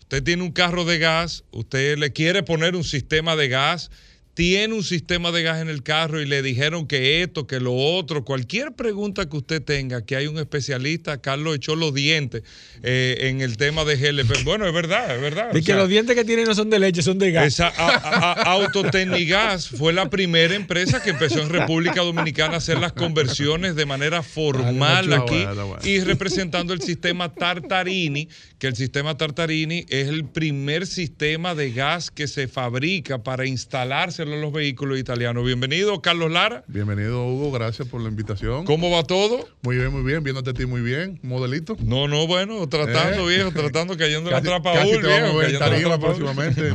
Usted 0.00 0.22
tiene 0.24 0.42
un 0.42 0.50
carro 0.50 0.84
de 0.84 0.98
gas, 0.98 1.44
usted 1.52 1.96
le 1.96 2.12
quiere 2.12 2.42
poner 2.42 2.74
un 2.74 2.82
sistema 2.82 3.36
de 3.36 3.48
gas 3.48 3.92
tiene 4.34 4.74
un 4.74 4.82
sistema 4.82 5.30
de 5.30 5.42
gas 5.42 5.62
en 5.62 5.68
el 5.68 5.84
carro 5.84 6.20
y 6.20 6.26
le 6.26 6.42
dijeron 6.42 6.86
que 6.86 7.22
esto, 7.22 7.46
que 7.46 7.60
lo 7.60 7.74
otro, 7.74 8.24
cualquier 8.24 8.72
pregunta 8.72 9.28
que 9.28 9.36
usted 9.36 9.62
tenga, 9.62 10.04
que 10.04 10.16
hay 10.16 10.26
un 10.26 10.38
especialista, 10.38 11.20
Carlos 11.20 11.54
echó 11.54 11.76
los 11.76 11.94
dientes 11.94 12.42
eh, 12.82 13.28
en 13.28 13.40
el 13.40 13.56
tema 13.56 13.84
de 13.84 13.96
GLP. 13.96 14.42
Bueno, 14.44 14.66
es 14.66 14.74
verdad, 14.74 15.14
es 15.14 15.20
verdad. 15.20 15.54
Y 15.54 15.62
que 15.62 15.74
los 15.74 15.88
dientes 15.88 16.16
que 16.16 16.24
tiene 16.24 16.44
no 16.44 16.54
son 16.54 16.68
de 16.68 16.80
leche, 16.80 17.02
son 17.02 17.18
de 17.18 17.30
gas. 17.30 17.46
Esa, 17.46 17.68
Autotecnigas 17.68 19.68
fue 19.68 19.92
la 19.92 20.10
primera 20.10 20.54
empresa 20.54 21.00
que 21.00 21.10
empezó 21.10 21.40
en 21.40 21.48
República 21.48 22.02
Dominicana 22.02 22.54
a 22.54 22.58
hacer 22.58 22.78
las 22.78 22.92
conversiones 22.92 23.76
de 23.76 23.86
manera 23.86 24.22
formal 24.22 25.12
aquí 25.12 25.46
y 25.84 26.00
representando 26.00 26.72
el 26.72 26.82
sistema 26.82 27.32
Tartarini, 27.32 28.28
que 28.58 28.66
el 28.66 28.74
sistema 28.74 29.16
Tartarini 29.16 29.86
es 29.88 30.08
el 30.08 30.24
primer 30.24 30.88
sistema 30.88 31.54
de 31.54 31.70
gas 31.70 32.10
que 32.10 32.26
se 32.26 32.48
fabrica 32.48 33.22
para 33.22 33.46
instalarse 33.46 34.23
los 34.28 34.52
vehículos 34.52 34.98
italianos. 34.98 35.44
Bienvenido, 35.44 36.00
Carlos 36.00 36.30
Lara. 36.30 36.64
Bienvenido, 36.66 37.26
Hugo. 37.26 37.52
Gracias 37.52 37.88
por 37.88 38.00
la 38.00 38.08
invitación. 38.08 38.64
¿Cómo 38.64 38.90
va 38.90 39.02
todo? 39.02 39.48
Muy 39.62 39.76
bien, 39.76 39.92
muy 39.92 40.02
bien. 40.02 40.22
Viéndote 40.22 40.50
a 40.50 40.54
ti 40.54 40.66
muy 40.66 40.80
bien. 40.80 41.18
Modelito. 41.22 41.76
No, 41.82 42.08
no, 42.08 42.26
bueno, 42.26 42.68
tratando, 42.68 43.30
eh. 43.30 43.36
viejo, 43.36 43.52
tratando, 43.52 43.96
cayendo 43.96 44.30
en 44.30 44.34
la 44.34 44.42
trapa 44.42 44.72
casi 44.72 45.00
te 45.00 45.06
vamos 45.06 45.30
a 45.30 45.36
ver 45.36 45.58
tarima 45.58 45.98
próximamente. 45.98 46.70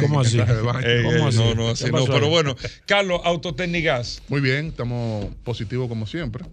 ¿Cómo 0.00 0.20
así? 0.20 0.38
No, 0.38 1.54
no, 1.54 1.68
así 1.68 1.90
no. 1.90 2.04
Pero 2.06 2.28
bueno, 2.28 2.56
Carlos, 2.86 3.20
Autotecnigas. 3.24 4.22
Muy 4.28 4.40
bien, 4.40 4.66
estamos 4.66 5.26
positivos 5.44 5.88
como 5.88 6.06
siempre. 6.06 6.44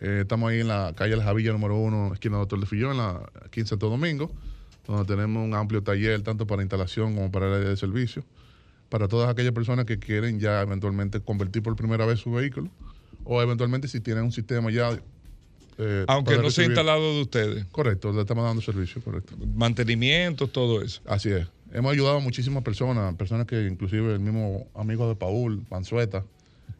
Eh, 0.00 0.20
estamos 0.22 0.50
ahí 0.50 0.60
en 0.60 0.68
la 0.68 0.92
calle 0.96 1.16
La 1.16 1.24
Javilla 1.24 1.52
número 1.52 1.76
uno, 1.76 2.12
esquina 2.12 2.36
Doctor 2.36 2.60
de 2.60 2.66
Fillón, 2.66 2.92
en 2.92 2.98
la, 2.98 3.22
aquí 3.44 3.60
en 3.60 3.66
Santo 3.66 3.88
Domingo, 3.88 4.30
donde 4.86 5.04
tenemos 5.06 5.42
un 5.44 5.54
amplio 5.54 5.82
taller 5.82 6.22
tanto 6.22 6.46
para 6.46 6.62
instalación 6.62 7.14
como 7.14 7.32
para 7.32 7.46
el 7.46 7.54
área 7.54 7.68
de 7.70 7.76
servicio 7.76 8.24
para 8.88 9.08
todas 9.08 9.28
aquellas 9.28 9.52
personas 9.52 9.84
que 9.84 9.98
quieren 9.98 10.40
ya 10.40 10.60
eventualmente 10.62 11.20
convertir 11.20 11.62
por 11.62 11.76
primera 11.76 12.06
vez 12.06 12.20
su 12.20 12.30
vehículo 12.32 12.70
o 13.24 13.42
eventualmente 13.42 13.88
si 13.88 14.00
tienen 14.00 14.24
un 14.24 14.32
sistema 14.32 14.70
ya 14.70 14.98
eh, 15.78 16.04
Aunque 16.08 16.38
no 16.38 16.50
sea 16.50 16.64
instalado 16.64 17.14
de 17.14 17.22
ustedes. 17.22 17.66
Correcto, 17.66 18.12
le 18.12 18.22
estamos 18.22 18.44
dando 18.44 18.62
servicio, 18.62 19.02
correcto. 19.02 19.34
Mantenimiento, 19.54 20.46
todo 20.46 20.82
eso. 20.82 21.02
Así 21.06 21.30
es. 21.30 21.46
Hemos 21.72 21.92
ayudado 21.92 22.16
a 22.16 22.20
muchísimas 22.20 22.62
personas, 22.62 23.14
personas 23.16 23.46
que 23.46 23.66
inclusive 23.66 24.14
el 24.14 24.20
mismo 24.20 24.66
amigo 24.74 25.08
de 25.08 25.16
Paul, 25.16 25.62
Panzueta. 25.68 26.24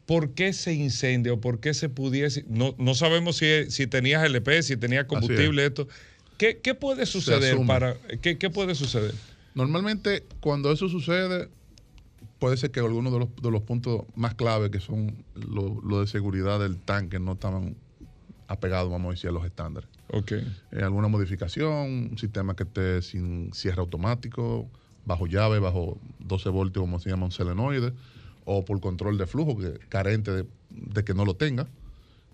¿Por 0.05 0.33
qué 0.33 0.51
se 0.53 0.73
incendia 0.73 1.31
o 1.33 1.41
por 1.41 1.59
qué 1.59 1.73
se 1.73 1.89
pudiese? 1.89 2.45
No, 2.47 2.75
no 2.77 2.93
sabemos 2.93 3.37
si, 3.37 3.47
si 3.69 3.87
tenía 3.87 4.21
GLP, 4.21 4.61
si 4.61 4.77
tenía 4.77 5.07
combustible, 5.07 5.65
esto. 5.65 5.87
¿Qué, 6.37 6.75
puede 6.75 7.05
suceder 7.05 7.57
para 7.65 7.95
¿qué, 8.21 8.37
¿Qué 8.37 8.49
puede 8.49 8.75
suceder? 8.75 9.13
Normalmente, 9.55 10.25
cuando 10.41 10.73
eso 10.73 10.89
sucede, 10.89 11.47
puede 12.43 12.57
ser 12.57 12.71
que 12.71 12.81
algunos 12.81 13.13
de 13.13 13.19
los, 13.19 13.29
de 13.41 13.51
los 13.51 13.61
puntos 13.61 14.01
más 14.15 14.35
claves, 14.35 14.69
que 14.69 14.81
son 14.81 15.23
lo, 15.33 16.01
de 16.01 16.07
seguridad 16.07 16.59
del 16.59 16.75
tanque, 16.75 17.17
no 17.17 17.31
estaban 17.31 17.77
apegados, 18.49 18.91
vamos 18.91 19.07
a 19.07 19.11
decir, 19.11 19.29
a 19.29 19.31
los 19.31 19.45
estándares. 19.45 19.89
Ok. 20.09 20.33
Eh, 20.33 20.43
alguna 20.81 21.07
modificación, 21.07 22.09
un 22.11 22.17
sistema 22.17 22.53
que 22.53 22.63
esté 22.63 23.01
sin 23.01 23.53
cierre 23.53 23.79
automático, 23.79 24.69
bajo 25.05 25.25
llave, 25.25 25.59
bajo 25.59 25.97
12 26.19 26.49
voltios, 26.49 26.83
como 26.83 26.99
se 26.99 27.11
llama 27.11 27.27
un 27.27 27.31
selenoide, 27.31 27.93
o 28.43 28.65
por 28.65 28.81
control 28.81 29.17
de 29.17 29.25
flujo, 29.25 29.57
que 29.57 29.79
carente 29.87 30.31
de, 30.33 31.03
que 31.05 31.13
no 31.13 31.23
lo 31.23 31.37
tenga. 31.37 31.69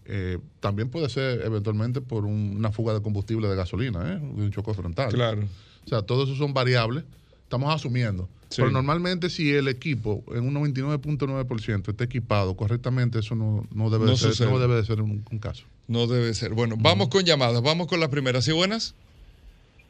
Eh, 0.06 0.40
también 0.60 0.90
puede 0.90 1.08
ser 1.10 1.42
eventualmente 1.42 2.02
por 2.02 2.26
una 2.26 2.72
fuga 2.72 2.96
de 2.96 3.04
combustible 3.04 3.48
de 3.48 3.56
gasolina, 3.56 4.12
¿eh? 4.12 4.18
un 4.18 4.50
choque 4.50 4.74
frontal. 4.74 5.14
Claro. 5.14 5.44
O 5.86 5.88
sea, 5.88 6.02
todo 6.02 6.24
eso 6.24 6.34
son 6.34 6.56
variables. 6.56 7.04
Estamos 7.50 7.74
asumiendo. 7.74 8.30
Pero 8.56 8.70
normalmente 8.70 9.28
si 9.32 9.56
el 9.56 9.68
equipo 9.70 10.24
en 10.36 10.46
un 10.46 10.54
99.9% 10.54 11.90
está 11.90 12.04
equipado 12.04 12.56
correctamente, 12.56 13.18
eso 13.18 13.34
no, 13.34 13.90
debe, 13.90 14.06
de 14.06 14.16
ser, 14.18 14.48
no 14.48 14.60
debe 14.60 14.76
de 14.76 14.84
ser 14.84 15.02
un, 15.02 15.24
caso. 15.42 15.66
No 15.88 16.06
debe 16.06 16.32
ser. 16.36 16.54
Bueno, 16.54 16.76
vamos 16.78 17.10
con 17.10 17.24
llamadas. 17.24 17.64
Vamos 17.64 17.88
con 17.88 18.00
las 18.00 18.10
primeras. 18.10 18.46
¿Sí 18.46 18.52
buenas? 18.52 18.94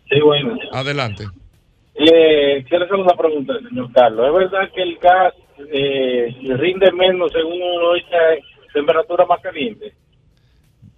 Sí, 0.10 0.22
buenas. 0.22 0.58
Adelante. 0.72 1.26
Eh, 1.96 2.64
quiero 2.70 2.86
hacer 2.86 2.96
una 2.96 3.18
pregunta, 3.18 3.56
señor 3.68 3.92
Carlos. 3.92 4.26
¿Es 4.26 4.34
verdad 4.34 4.72
que 4.74 4.82
el 4.82 4.98
gas 5.00 5.34
eh, 5.74 6.56
rinde 6.56 6.94
menos 6.94 7.34
según 7.34 7.62
uno 7.62 7.94
dice 7.96 8.42
temperatura 8.74 9.26
más 9.26 9.42
caliente? 9.42 9.94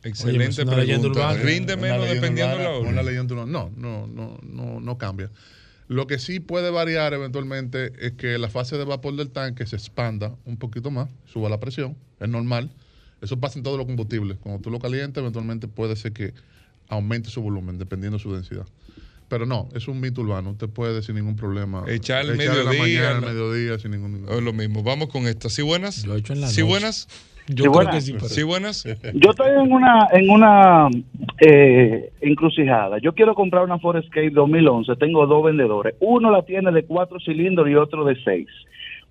Excelente 0.04 0.64
pregunta. 0.64 1.34
¿Rinde 1.38 1.76
menos 1.76 2.08
dependiendo 2.08 2.56
de 2.56 2.64
la 2.64 2.70
hora? 2.70 3.48
No, 3.48 3.72
no, 3.76 4.06
no, 4.06 4.38
no, 4.44 4.80
no 4.80 4.98
cambia. 5.00 5.32
Lo 5.92 6.08
que 6.08 6.20
sí 6.20 6.40
puede 6.40 6.70
variar 6.70 7.14
eventualmente 7.14 7.92
es 8.00 8.14
que 8.14 8.38
la 8.38 8.50
fase 8.50 8.78
de 8.78 8.86
vapor 8.86 9.14
del 9.18 9.30
tanque 9.30 9.66
se 9.66 9.76
expanda 9.76 10.34
un 10.46 10.56
poquito 10.56 10.90
más, 10.90 11.10
suba 11.26 11.50
la 11.50 11.60
presión, 11.60 11.98
es 12.22 12.30
normal. 12.30 12.72
Eso 13.22 13.42
pasa 13.42 13.60
en 13.60 13.64
todos 13.64 13.78
los 13.78 13.88
combustibles. 13.88 14.38
Cuando 14.38 14.62
tú 14.62 14.72
lo 14.72 14.80
calientas, 14.80 15.20
eventualmente 15.20 15.68
puede 15.68 15.98
ser 15.98 16.14
que 16.14 16.34
aumente 16.88 17.30
su 17.30 17.42
volumen, 17.42 17.78
dependiendo 17.78 18.20
de 18.20 18.24
su 18.24 18.34
densidad. 18.34 18.66
Pero 19.28 19.46
no, 19.46 19.68
es 19.74 19.90
un 19.90 20.00
mito 20.00 20.22
urbano. 20.22 20.52
Usted 20.52 20.70
puede 20.70 21.04
sin 21.04 21.16
ningún 21.16 21.36
problema. 21.36 21.84
Echar 21.90 22.24
el 22.24 22.38
mediodía. 22.38 23.12
el 23.12 23.22
mediodía 23.22 23.78
sin 23.78 23.92
ningún. 23.92 24.26
Es 24.30 24.42
lo 24.42 24.54
mismo. 24.54 24.84
Vamos 24.84 25.10
con 25.10 25.28
esta. 25.28 25.50
¿Sí 25.50 25.62
buenas? 25.62 26.06
Lo 26.06 26.16
he 26.16 26.20
hecho 26.20 26.32
en 26.32 26.40
la 26.40 26.48
¿Sí 26.48 26.62
buenas? 26.62 27.10
Yo 27.48 27.72
creo 27.72 27.90
que 27.90 28.02
sí. 28.02 28.16
Sí, 28.28 28.44
buenas. 28.44 28.84
Yo 29.14 29.32
estoy 29.32 29.50
en 29.52 29.72
una 29.72 30.08
en 30.12 30.30
una 30.30 30.90
eh, 31.40 32.12
encrucijada. 32.22 32.98
Yo 33.00 33.14
quiero 33.14 33.36
comprar 33.36 33.64
una 33.64 33.76
Escape 33.76 34.30
2011. 34.30 34.96
Tengo 34.96 35.26
dos 35.28 35.44
vendedores. 35.44 35.96
Uno 36.00 36.32
la 36.32 36.44
tiene 36.44 36.72
de 36.72 36.84
cuatro 36.84 37.20
cilindros 37.20 37.68
y 37.70 37.76
otro 37.76 38.06
de 38.06 38.16
seis. 38.24 38.48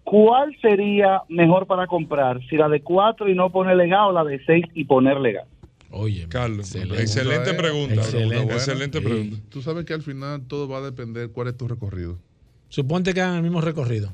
¿Cuál 0.04 0.56
sería 0.60 1.22
mejor 1.28 1.66
para 1.66 1.86
comprar? 1.86 2.40
Si 2.48 2.56
la 2.56 2.68
de 2.68 2.80
cuatro 2.80 3.28
y 3.28 3.34
no 3.34 3.50
ponerle 3.50 3.88
gas 3.88 4.06
o 4.08 4.12
la 4.12 4.24
de 4.24 4.42
seis 4.44 4.64
y 4.74 4.84
ponerle 4.84 5.32
gas. 5.32 5.46
Oye, 5.92 6.26
Carlos, 6.28 6.74
excelente, 6.74 7.54
pregunta. 7.54 7.94
Excelente, 7.94 9.00
pregunta. 9.00 9.36
Tú 9.48 9.60
sabes 9.60 9.84
que 9.84 9.92
al 9.92 10.02
final 10.02 10.46
todo 10.46 10.68
va 10.68 10.78
a 10.78 10.82
depender 10.82 11.30
cuál 11.30 11.48
es 11.48 11.56
tu 11.56 11.66
recorrido. 11.66 12.18
Suponte 12.68 13.12
que 13.12 13.20
hagan 13.20 13.36
el 13.36 13.42
mismo 13.42 13.60
recorrido. 13.60 14.12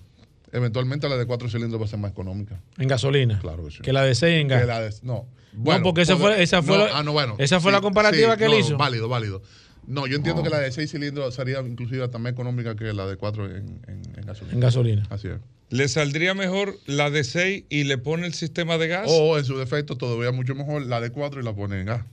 Eventualmente 0.53 1.09
la 1.09 1.16
de 1.16 1.26
cuatro 1.26 1.49
cilindros 1.49 1.80
va 1.80 1.86
a 1.86 1.88
ser 1.88 1.99
más 1.99 2.12
económica. 2.12 2.61
¿En 2.78 2.88
gasolina? 2.88 3.38
Claro 3.40 3.64
que 3.64 3.70
sí. 3.72 3.78
Que 3.82 3.92
la 3.92 4.03
de 4.03 4.14
seis 4.14 4.40
en 4.40 4.49
gas. 4.49 5.03
no. 5.03 5.26
Bueno, 5.53 5.82
porque 5.82 6.03
esa 6.03 6.16
fue, 6.16 6.42
esa 6.42 6.62
fue, 6.62 6.76
la, 6.76 6.90
ah, 6.92 7.34
esa 7.38 7.61
fue 7.61 7.72
la 7.72 7.80
comparativa 7.80 8.36
que 8.36 8.44
él 8.44 8.55
hizo. 8.55 8.76
Válido, 8.76 9.09
válido. 9.09 9.42
No, 9.86 10.07
yo 10.07 10.16
entiendo 10.16 10.42
que 10.42 10.51
la 10.51 10.59
de 10.59 10.70
seis 10.70 10.90
cilindros 10.90 11.34
sería 11.34 11.61
inclusive 11.61 12.07
también 12.09 12.34
económica 12.34 12.76
que 12.76 12.92
la 12.92 13.07
de 13.07 13.16
cuatro 13.16 13.47
en, 13.47 13.80
gasolina. 14.26 14.55
En 14.55 14.61
gasolina. 14.61 15.07
Así 15.11 15.28
es. 15.28 15.38
¿Le 15.70 15.88
saldría 15.88 16.34
mejor 16.34 16.78
la 16.86 17.11
de 17.11 17.24
6 17.24 17.64
y 17.68 17.84
le 17.84 17.99
pone 17.99 18.26
el 18.26 18.34
sistema 18.34 18.78
de 18.78 18.86
gas? 18.86 19.09
O 19.11 19.36
en 19.36 19.44
su 19.44 19.59
defecto 19.59 19.97
todavía 19.97 20.30
mucho 20.30 20.55
mejor 20.55 20.86
la 20.86 21.01
de 21.01 21.11
4 21.11 21.40
y 21.40 21.44
la 21.44 21.55
pone 21.55 21.80
en 21.80 21.86
gas. 21.86 22.05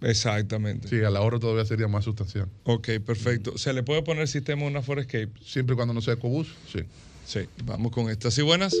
Exactamente. 0.00 0.88
Sí, 0.88 0.96
el 0.96 1.16
ahorro 1.16 1.40
todavía 1.40 1.64
sería 1.64 1.88
más 1.88 2.04
sustancial. 2.04 2.48
Ok, 2.64 2.88
perfecto. 3.04 3.58
¿Se 3.58 3.72
le 3.72 3.82
puede 3.82 4.02
poner 4.02 4.22
el 4.22 4.28
sistema 4.28 4.64
una 4.64 4.82
Forescape? 4.82 5.30
Siempre 5.44 5.74
y 5.74 5.76
cuando 5.76 5.94
no 5.94 6.00
sea 6.00 6.14
EcoBoost, 6.14 6.50
sí. 6.72 6.80
Sí, 7.24 7.48
vamos 7.64 7.92
con 7.92 8.10
esta. 8.10 8.30
¿Sí 8.30 8.42
buenas? 8.42 8.74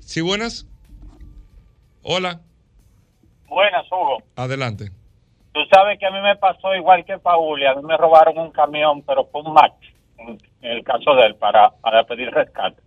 ¿Sí 0.00 0.20
buenas? 0.20 0.66
Hola, 2.02 2.40
Buenas, 3.48 3.86
Hugo. 3.90 4.18
adelante. 4.36 4.90
Tú 5.52 5.60
sabes 5.72 5.98
que 5.98 6.06
a 6.06 6.10
mí 6.10 6.20
me 6.20 6.36
pasó 6.36 6.74
igual 6.74 7.04
que 7.04 7.18
Paul 7.18 7.62
y 7.62 7.66
a 7.66 7.74
mí 7.74 7.82
me 7.82 7.96
robaron 7.96 8.36
un 8.38 8.50
camión, 8.50 9.02
pero 9.02 9.24
fue 9.26 9.42
un 9.42 9.52
match, 9.54 9.92
en 10.18 10.38
el 10.60 10.82
caso 10.82 11.14
de 11.14 11.26
él, 11.26 11.36
para, 11.36 11.70
para 11.80 12.04
pedir 12.04 12.30
rescate. 12.30 12.82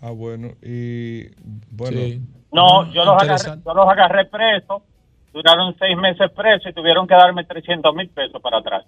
Ah, 0.00 0.10
bueno, 0.12 0.52
y 0.62 1.26
bueno, 1.70 1.96
Sí. 1.98 2.20
No, 2.52 2.90
yo 2.92 3.04
los, 3.04 3.20
agarré, 3.22 3.60
yo 3.66 3.74
los 3.74 3.88
agarré 3.88 4.24
presos, 4.26 4.82
duraron 5.32 5.74
seis 5.78 5.96
meses 5.96 6.30
presos 6.30 6.70
y 6.70 6.72
tuvieron 6.72 7.06
que 7.06 7.14
darme 7.14 7.44
300 7.44 7.94
mil 7.94 8.08
pesos 8.10 8.40
para 8.40 8.58
atrás. 8.58 8.84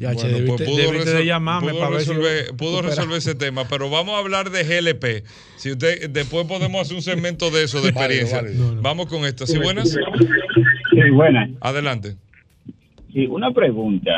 Ya, 0.00 0.14
che, 0.14 0.22
bueno, 0.22 0.38
debiste, 0.38 0.56
pues 0.64 0.70
pudo, 0.70 0.76
debiste 0.78 1.10
de 1.10 1.20
resol- 1.20 1.26
llamarme 1.26 1.70
pudo 1.72 1.78
para 1.80 1.90
ver 1.90 2.00
si 2.00 2.08
resolver, 2.08 2.56
pudo 2.56 2.80
resolver 2.82 3.18
ese 3.18 3.34
tema, 3.34 3.68
pero 3.68 3.90
vamos 3.90 4.14
a 4.14 4.18
hablar 4.18 4.48
de 4.50 4.64
GLP. 4.64 5.24
Si 5.56 5.72
usted 5.72 6.08
después 6.08 6.46
podemos 6.46 6.80
hacer 6.80 6.96
un 6.96 7.02
segmento 7.02 7.50
de 7.50 7.64
eso, 7.64 7.82
de 7.82 7.90
experiencia. 7.90 8.40
válido. 8.40 8.68
No, 8.68 8.74
no. 8.76 8.80
Vamos 8.82 9.06
con 9.08 9.26
esta. 9.26 9.46
¿Sí 9.46 9.58
buenas? 9.58 9.90
Sí, 9.90 11.10
buenas. 11.12 11.50
Adelante. 11.60 12.16
Sí, 13.12 13.26
una 13.26 13.50
pregunta. 13.52 14.10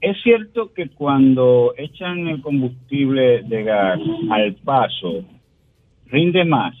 ¿Es 0.00 0.16
cierto 0.22 0.72
que 0.72 0.88
cuando 0.88 1.74
echan 1.76 2.26
el 2.28 2.40
combustible 2.40 3.42
de 3.42 3.62
gas 3.64 4.00
al 4.30 4.54
paso, 4.64 5.24
rinde 6.06 6.44
más? 6.46 6.74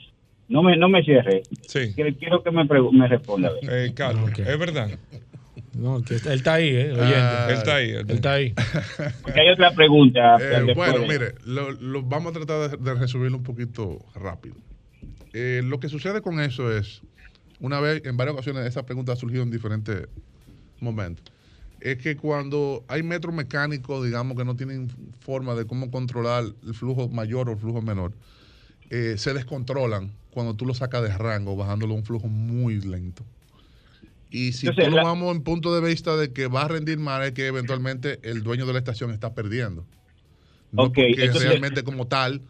No 0.48 0.62
me, 0.62 0.74
no 0.78 0.88
me 0.88 1.02
cierre. 1.04 1.42
Sí. 1.66 1.92
Quiero, 1.94 2.42
que 2.42 2.50
me, 2.50 2.64
me 2.64 3.08
responda. 3.08 3.50
Eh, 3.70 3.92
Carlos, 3.94 4.30
Ok. 4.30 4.38
es 4.38 4.58
verdad. 4.58 4.88
No, 5.74 6.02
que 6.02 6.16
está- 6.16 6.32
él 6.32 6.38
está 6.38 6.54
ahí, 6.54 6.68
¿eh? 6.68 6.92
Oyente. 6.92 7.16
Ah, 7.16 7.46
Él 7.48 7.56
está 7.56 7.74
ahí. 7.76 7.90
él 7.90 8.06
está 8.10 8.32
ahí. 8.34 8.54
Porque 9.22 9.40
hay 9.40 9.48
otra 9.50 9.70
pregunta. 9.72 10.36
Eh, 10.40 10.72
bueno, 10.74 10.94
mire, 11.08 11.34
lo, 11.44 11.70
lo- 11.72 12.02
vamos 12.02 12.30
a 12.34 12.40
tratar 12.40 12.70
de, 12.70 12.76
de 12.76 12.94
resumirlo 12.98 13.36
un 13.38 13.44
poquito 13.44 13.98
rápido. 14.14 14.56
Eh, 15.32 15.62
lo 15.64 15.78
que 15.78 15.88
sucede 15.88 16.20
con 16.22 16.40
eso 16.40 16.76
es, 16.76 17.02
una 17.60 17.78
vez, 17.80 18.02
en 18.04 18.16
varias 18.16 18.34
ocasiones, 18.34 18.66
esa 18.66 18.84
pregunta 18.84 19.12
ha 19.12 19.16
surgido 19.16 19.42
en 19.44 19.50
diferentes 19.50 20.08
momentos. 20.80 21.24
Es 21.80 21.96
que 21.98 22.16
cuando 22.16 22.84
hay 22.88 23.02
metros 23.02 23.34
mecánicos, 23.34 24.04
digamos, 24.04 24.36
que 24.36 24.44
no 24.44 24.56
tienen 24.56 24.90
forma 25.20 25.54
de 25.54 25.66
cómo 25.66 25.90
controlar 25.90 26.44
el 26.66 26.74
flujo 26.74 27.08
mayor 27.08 27.48
o 27.48 27.52
el 27.52 27.58
flujo 27.58 27.80
menor, 27.80 28.12
eh, 28.90 29.14
se 29.16 29.32
descontrolan 29.34 30.10
cuando 30.30 30.54
tú 30.54 30.66
lo 30.66 30.74
sacas 30.74 31.02
de 31.02 31.16
rango, 31.16 31.56
bajándolo 31.56 31.94
a 31.94 31.96
un 31.96 32.04
flujo 32.04 32.26
muy 32.28 32.80
lento. 32.80 33.24
Y 34.30 34.52
si 34.52 34.66
Entonces, 34.68 34.84
tú 34.86 34.90
lo 34.92 34.96
la- 34.98 35.02
vamos 35.04 35.34
en 35.34 35.42
punto 35.42 35.74
de 35.78 35.86
vista 35.88 36.16
de 36.16 36.32
que 36.32 36.46
va 36.46 36.62
a 36.62 36.68
rendir 36.68 36.98
más, 36.98 37.26
es 37.26 37.32
que 37.32 37.46
eventualmente 37.46 38.18
el 38.22 38.42
dueño 38.42 38.64
de 38.66 38.72
la 38.72 38.78
estación 38.78 39.10
está 39.10 39.34
perdiendo. 39.34 39.84
No 40.72 40.84
porque 40.84 41.08
entonces- 41.10 41.48
realmente 41.48 41.82
como 41.82 42.06
tal. 42.06 42.40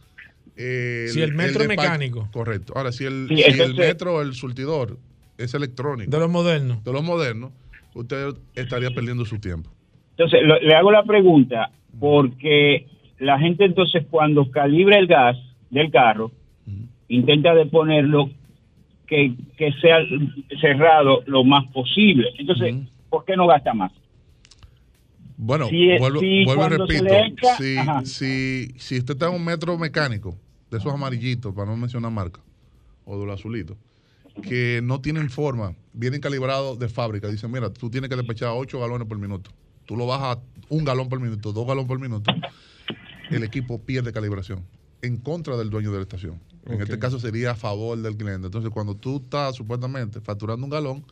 eh, 0.63 1.07
Si 1.09 1.23
el 1.23 1.33
metro 1.33 1.63
es 1.63 1.69
despacho- 1.69 1.83
mecánico. 1.83 2.29
Correcto. 2.33 2.75
Ahora, 2.77 2.93
si 2.93 3.05
el, 3.07 3.29
Sí, 3.31 3.37
si 3.37 3.61
el 3.63 3.75
metro, 3.75 4.21
el 4.21 4.35
surtidor, 4.35 4.99
es 5.39 5.55
electrónico, 5.55 6.11
De 6.11 6.19
los 6.19 6.29
modernos. 6.29 6.85
de 6.85 6.93
los 6.93 7.03
modernos, 7.03 7.53
usted 7.95 8.35
estaría 8.55 8.91
perdiendo 8.91 9.25
su 9.25 9.39
tiempo. 9.39 9.71
Entonces, 10.19 10.41
lo- 10.43 10.61
le 10.61 10.75
hago 10.75 10.91
la 10.93 11.03
pregunta 11.05 11.71
porque 11.99 12.87
la 13.21 13.39
gente 13.39 13.65
entonces 13.65 14.05
cuando 14.11 14.51
calibra 14.51 14.99
el 14.99 15.07
gas 15.07 15.39
del 15.71 15.91
carro, 15.91 16.31
intenta 17.09 17.55
de 17.55 17.65
ponerlo 17.67 18.29
que, 19.11 19.35
que 19.59 19.73
sea 19.83 19.99
cerrado 20.61 21.23
lo 21.27 21.45
más 21.45 21.67
posible. 21.73 22.29
Entonces. 22.39 22.75
¿por 23.11 23.25
qué 23.25 23.37
no 23.37 23.49
gasta 23.49 23.75
más? 23.75 23.91
Bueno, 25.37 25.67
Si- 25.69 25.99
vuelvo, 25.99 26.21
si 26.21 26.45
vuelvo 26.45 26.65
y 26.67 26.69
repito, 26.69 27.05
echa- 27.07 27.57
si, 27.57 27.77
ajá. 27.77 28.05
si, 28.05 28.69
si 28.79 28.99
usted 28.99 29.15
está 29.15 29.27
en 29.29 29.35
un 29.35 29.45
metro 29.45 29.77
mecánico, 29.77 30.37
de 30.71 30.79
esos 30.79 30.93
amarillitos, 30.95 31.53
para 31.53 31.67
no 31.69 31.77
mencionar 31.77 32.13
marca, 32.13 32.41
o 33.05 33.19
de 33.19 33.27
los 33.27 33.35
azulitos, 33.41 33.77
que 34.43 34.81
no 34.85 35.01
tienen 35.01 35.29
forma, 35.29 35.75
vienen 35.93 36.21
calibrados 36.21 36.79
de 36.79 36.89
fábrica, 36.89 37.27
dicen, 37.27 37.51
mira, 37.51 37.73
tú 37.73 37.91
tienes 37.91 38.09
que 38.09 38.15
despechar 38.17 38.51
8 38.55 38.79
galones 38.79 39.09
por 39.09 39.19
minuto, 39.19 39.51
tú 39.87 39.97
lo 39.97 40.07
bajas 40.07 40.37
a 40.37 40.41
un 40.69 40.85
galón 40.85 41.09
por 41.09 41.19
minuto, 41.19 41.53
dos 41.53 41.67
galones 41.67 41.89
por 41.89 41.99
minuto, 41.99 42.31
el 43.31 43.43
equipo 43.43 43.83
pierde 43.85 44.13
calibración 44.13 44.65
en 45.03 45.17
contra 45.17 45.57
del 45.57 45.69
dueño 45.71 45.91
de 45.91 45.97
la 45.97 46.03
estación. 46.03 46.39
En 46.67 46.81
este 46.83 46.99
caso 46.99 47.19
sería 47.19 47.53
a 47.53 47.55
favor 47.55 47.99
del 48.01 48.17
cliente. 48.17 48.47
Entonces, 48.47 48.71
cuando 48.71 48.95
tú 48.95 49.17
estás 49.25 49.57
supuestamente 49.57 50.21
facturando 50.21 50.65
un 50.65 50.71
galón, 50.71 51.05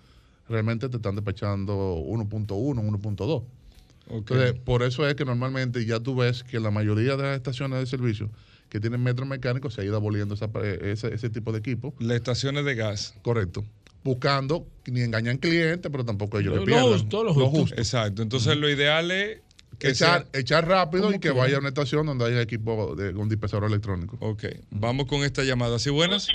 realmente 0.49 0.89
te 0.89 0.97
están 0.97 1.15
despechando 1.17 1.97
1.1, 1.97 2.47
1.2. 2.83 3.31
Ok. 3.31 3.47
Entonces, 4.11 4.55
por 4.65 4.83
eso 4.83 5.07
es 5.09 5.15
que 5.15 5.25
normalmente 5.25 5.85
ya 5.85 6.01
tú 6.01 6.15
ves 6.17 6.43
que 6.45 6.61
la 6.61 6.71
mayoría 6.71 7.17
de 7.17 7.23
las 7.25 7.37
estaciones 7.37 7.79
de 7.81 7.87
servicio 7.87 8.31
que 8.69 8.81
tienen 8.81 9.03
metros 9.03 9.27
mecánicos 9.29 9.75
se 9.75 9.81
ha 9.81 9.85
ido 9.85 9.97
aboliendo 9.97 10.35
esa- 10.35 10.51
eh, 10.63 10.79
ese, 10.93 11.13
ese 11.15 11.31
tipo 11.31 11.53
de 11.53 11.59
equipo. 11.59 11.95
Las 11.99 12.17
estaciones 12.17 12.65
de 12.65 12.75
gas. 12.75 13.15
Correcto. 13.23 13.65
Buscando 14.05 14.67
ni 14.87 15.01
engañan 15.01 15.39
clientes, 15.39 15.91
pero 15.91 16.05
tampoco 16.05 16.39
ellos 16.39 16.55
Lo- 16.55 16.61
le 16.61 16.61
lo 16.61 16.67
pierdan. 16.67 16.93
justo, 17.01 17.25
lo 17.25 17.35
justo. 17.35 17.75
Exacto. 17.77 18.23
Entonces 18.23 18.57
lo 18.57 18.69
ideal 18.71 19.11
es 19.11 19.41
que 19.79 19.89
Echar, 19.91 20.25
sea- 20.31 20.41
echar 20.41 20.67
rápido 20.67 21.13
y 21.13 21.21
que 21.21 21.31
vaya 21.31 21.57
a 21.57 21.61
una 21.61 21.69
estación 21.69 22.07
donde 22.07 22.25
haya 22.27 22.41
equipo 22.43 22.95
de 22.97 23.11
un 23.15 23.29
dispensador 23.29 23.69
electrónico. 23.69 24.17
Ok, 24.21 24.45
vamos 24.71 25.07
con 25.07 25.23
esta 25.23 25.43
llamada. 25.45 25.79
¿Sí 25.79 25.91
buenas? 25.91 26.29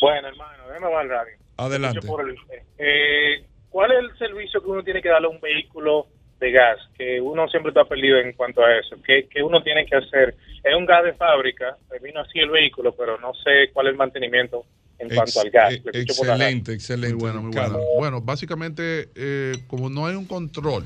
Bueno, 0.00 0.28
hermano, 0.28 0.64
déjame 0.68 0.86
bajar 0.90 1.04
el 1.04 1.10
radio. 1.10 1.36
Adelante. 1.56 2.00
El- 2.08 2.36
eh, 2.78 3.44
¿Cuál 3.68 3.92
es 3.92 3.98
el 4.00 4.18
servicio 4.18 4.60
que 4.62 4.68
uno 4.68 4.82
tiene 4.82 5.00
que 5.02 5.08
darle 5.08 5.28
a 5.28 5.30
un 5.30 5.40
vehículo 5.40 6.06
de 6.40 6.50
gas? 6.50 6.78
Que 6.98 7.20
uno 7.20 7.46
siempre 7.48 7.70
está 7.70 7.84
perdido 7.84 8.18
en 8.18 8.32
cuanto 8.32 8.64
a 8.64 8.76
eso. 8.78 8.96
¿Qué, 9.06 9.28
qué 9.30 9.42
uno 9.42 9.62
tiene 9.62 9.84
que 9.86 9.94
hacer? 9.96 10.34
Es 10.64 10.74
un 10.74 10.86
gas 10.86 11.04
de 11.04 11.12
fábrica, 11.12 11.76
vino 12.02 12.20
así 12.20 12.38
el 12.40 12.50
vehículo, 12.50 12.94
pero 12.96 13.18
no 13.20 13.32
sé 13.34 13.70
cuál 13.72 13.86
es 13.86 13.92
el 13.92 13.98
mantenimiento 13.98 14.64
en 14.98 15.06
Ex- 15.06 15.14
cuanto 15.14 15.40
al 15.40 15.50
gas. 15.50 15.72
eh, 15.74 15.82
excelente, 15.92 16.72
excelente. 16.72 17.14
Muy 17.14 17.20
bueno, 17.22 17.42
muy 17.42 17.52
bueno. 17.52 17.78
Bueno, 17.98 18.20
básicamente, 18.20 19.08
eh, 19.14 19.52
como 19.68 19.88
no 19.88 20.06
hay 20.06 20.16
un 20.16 20.26
control, 20.26 20.84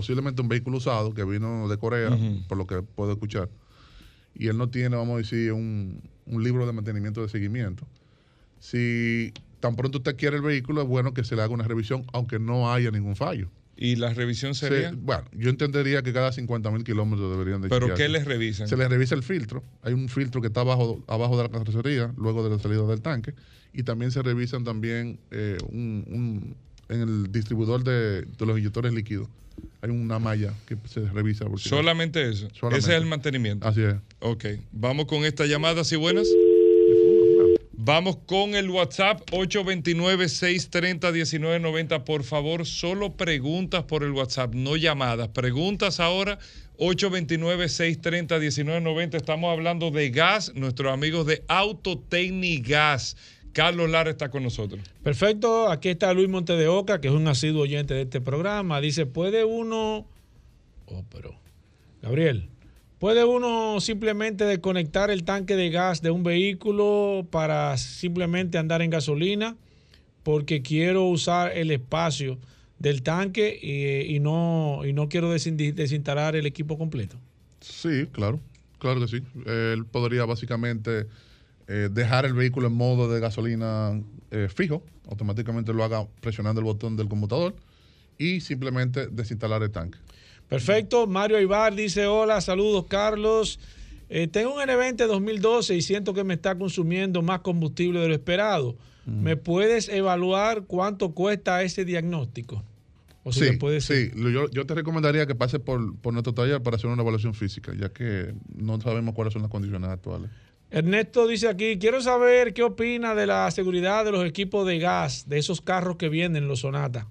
posiblemente 0.00 0.42
un 0.42 0.48
vehículo 0.48 0.76
usado 0.76 1.14
que 1.14 1.24
vino 1.24 1.68
de 1.68 1.78
Corea, 1.78 2.10
por 2.48 2.58
lo 2.58 2.66
que 2.66 2.82
puedo 2.82 3.12
escuchar, 3.12 3.48
y 4.34 4.48
él 4.48 4.58
no 4.58 4.68
tiene, 4.68 4.94
vamos 4.94 5.14
a 5.14 5.18
decir, 5.18 5.52
un, 5.52 6.02
un 6.26 6.44
libro 6.44 6.66
de 6.66 6.74
mantenimiento 6.74 7.22
de 7.22 7.30
seguimiento. 7.30 7.86
Si 8.60 9.32
tan 9.60 9.74
pronto 9.74 9.96
usted 9.98 10.14
quiere 10.16 10.36
el 10.36 10.42
vehículo, 10.42 10.82
es 10.82 10.88
bueno 10.88 11.14
que 11.14 11.24
se 11.24 11.34
le 11.34 11.40
haga 11.40 11.54
una 11.54 11.64
revisión, 11.64 12.04
aunque 12.12 12.38
no 12.38 12.70
haya 12.70 12.90
ningún 12.90 13.16
fallo. 13.16 13.48
¿Y 13.74 13.96
la 13.96 14.12
revisión 14.12 14.54
Se- 14.54 14.68
sería? 14.68 14.92
bueno, 14.94 15.24
yo 15.32 15.48
entendería 15.48 16.02
que 16.02 16.12
cada 16.12 16.30
50 16.30 16.70
mil 16.70 16.84
kilómetros 16.84 17.30
deberían 17.30 17.62
de 17.62 17.68
¿Pero 17.70 17.94
qué 17.94 18.10
les 18.10 18.26
revisan? 18.26 18.68
Se 18.68 18.76
le 18.76 18.86
revisa 18.88 19.14
el 19.14 19.22
filtro. 19.22 19.64
Hay 19.82 19.94
un 19.94 20.10
filtro 20.10 20.42
que 20.42 20.48
está 20.48 20.60
abajo, 20.60 21.02
abajo 21.06 21.38
de 21.38 21.42
la 21.44 21.48
carrocería, 21.48 22.12
luego 22.18 22.44
de 22.46 22.54
la 22.54 22.62
salida 22.62 22.82
del 22.86 23.00
tanque. 23.00 23.32
Y 23.72 23.82
también 23.82 24.10
se 24.10 24.20
revisan 24.22 24.62
también 24.64 25.18
eh, 25.30 25.56
un, 25.70 26.04
un- 26.08 26.56
en 26.94 27.00
el 27.00 27.32
distribuidor 27.32 27.82
de, 27.82 28.22
de 28.22 28.46
los 28.46 28.58
inyectores 28.58 28.92
líquidos. 28.92 29.28
Hay 29.82 29.90
una 29.90 30.18
malla 30.18 30.52
que 30.66 30.76
se 30.88 31.00
revisa. 31.08 31.44
por 31.46 31.60
si- 31.60 31.68
Solamente 31.68 32.28
eso. 32.28 32.48
Solamente. 32.52 32.84
Ese 32.86 32.96
es 32.96 33.02
el 33.02 33.06
mantenimiento. 33.08 33.66
Así 33.68 33.82
es. 33.82 33.94
Ok, 34.20 34.44
vamos 34.72 35.06
con 35.06 35.24
esta 35.24 35.46
llamada, 35.46 35.84
¿sí 35.84 35.94
buenas? 35.96 36.26
Vamos 37.78 38.16
con 38.26 38.54
el 38.56 38.68
WhatsApp 38.70 39.20
829-630-1990. 39.30 42.04
Por 42.04 42.24
favor, 42.24 42.66
solo 42.66 43.16
preguntas 43.16 43.84
por 43.84 44.02
el 44.02 44.10
WhatsApp, 44.12 44.54
no 44.54 44.76
llamadas. 44.76 45.28
Preguntas 45.28 46.00
ahora, 46.00 46.38
829-630-1990. 46.78 49.14
Estamos 49.16 49.52
hablando 49.52 49.90
de 49.90 50.10
gas, 50.10 50.52
nuestros 50.54 50.92
amigos 50.92 51.26
de 51.26 51.42
Autotecnigas. 51.48 53.16
Carlos 53.56 53.88
Lara 53.88 54.10
está 54.10 54.28
con 54.28 54.42
nosotros. 54.42 54.82
Perfecto, 55.02 55.70
aquí 55.70 55.88
está 55.88 56.12
Luis 56.12 56.28
Monte 56.28 56.52
de 56.52 56.68
Oca, 56.68 57.00
que 57.00 57.08
es 57.08 57.14
un 57.14 57.26
asiduo 57.26 57.62
oyente 57.62 57.94
de 57.94 58.02
este 58.02 58.20
programa. 58.20 58.82
Dice, 58.82 59.06
¿puede 59.06 59.46
uno... 59.46 60.06
Oh, 60.84 61.04
pero... 61.10 61.34
Gabriel, 62.02 62.50
¿puede 62.98 63.24
uno 63.24 63.80
simplemente 63.80 64.44
desconectar 64.44 65.10
el 65.10 65.24
tanque 65.24 65.56
de 65.56 65.70
gas 65.70 66.02
de 66.02 66.10
un 66.10 66.22
vehículo 66.22 67.26
para 67.30 67.78
simplemente 67.78 68.58
andar 68.58 68.82
en 68.82 68.90
gasolina? 68.90 69.56
Porque 70.22 70.60
quiero 70.60 71.04
usar 71.04 71.56
el 71.56 71.70
espacio 71.70 72.38
del 72.78 73.02
tanque 73.02 73.58
y, 73.60 74.14
y 74.14 74.20
no, 74.20 74.82
y 74.84 74.92
no 74.92 75.08
quiero 75.08 75.34
desin- 75.34 75.72
desinstalar 75.72 76.36
el 76.36 76.44
equipo 76.44 76.76
completo. 76.76 77.16
Sí, 77.60 78.06
claro. 78.12 78.38
Claro 78.78 79.00
que 79.00 79.08
sí. 79.08 79.22
Él 79.46 79.86
podría 79.86 80.26
básicamente 80.26 81.06
eh, 81.68 81.88
dejar 81.90 82.26
el 82.26 82.34
vehículo 82.34 82.68
en 82.68 82.74
modo 82.74 83.12
de 83.12 83.20
gasolina 83.20 84.00
eh, 84.30 84.48
fijo. 84.54 84.82
Automáticamente 85.08 85.72
lo 85.72 85.84
haga 85.84 86.06
presionando 86.20 86.60
el 86.60 86.64
botón 86.64 86.96
del 86.96 87.08
computador 87.08 87.54
y 88.18 88.40
simplemente 88.40 89.08
desinstalar 89.08 89.62
el 89.62 89.70
tanque. 89.70 89.98
Perfecto. 90.48 91.06
Mario 91.06 91.40
Ibar 91.40 91.74
dice: 91.74 92.06
Hola, 92.06 92.40
saludos, 92.40 92.86
Carlos. 92.88 93.58
Eh, 94.08 94.28
tengo 94.28 94.54
un 94.54 94.60
N20 94.60 95.06
2012 95.06 95.74
y 95.74 95.82
siento 95.82 96.14
que 96.14 96.22
me 96.22 96.34
está 96.34 96.56
consumiendo 96.56 97.22
más 97.22 97.40
combustible 97.40 98.00
de 98.00 98.08
lo 98.08 98.14
esperado. 98.14 98.76
Mm. 99.04 99.22
¿Me 99.22 99.36
puedes 99.36 99.88
evaluar 99.88 100.64
cuánto 100.66 101.12
cuesta 101.12 101.62
ese 101.62 101.84
diagnóstico? 101.84 102.62
O 103.24 103.32
si 103.32 103.40
sí, 103.40 103.50
me 103.50 103.58
puedes 103.58 103.84
sí. 103.84 104.12
Yo 104.52 104.66
te 104.66 104.74
recomendaría 104.74 105.26
que 105.26 105.34
pases 105.34 105.58
por, 105.58 105.96
por 105.96 106.12
nuestro 106.12 106.32
taller 106.32 106.62
para 106.62 106.76
hacer 106.76 106.88
una 106.88 107.02
evaluación 107.02 107.34
física, 107.34 107.72
ya 107.74 107.88
que 107.88 108.32
no 108.54 108.80
sabemos 108.80 109.16
cuáles 109.16 109.32
son 109.32 109.42
las 109.42 109.50
condiciones 109.50 109.90
actuales. 109.90 110.30
Ernesto 110.76 111.26
dice 111.26 111.48
aquí, 111.48 111.78
quiero 111.78 112.02
saber 112.02 112.52
qué 112.52 112.62
opina 112.62 113.14
de 113.14 113.26
la 113.26 113.50
seguridad 113.50 114.04
de 114.04 114.12
los 114.12 114.26
equipos 114.26 114.66
de 114.66 114.78
gas, 114.78 115.26
de 115.26 115.38
esos 115.38 115.62
carros 115.62 115.96
que 115.96 116.10
vienen, 116.10 116.48
los 116.48 116.60
Sonata. 116.60 117.08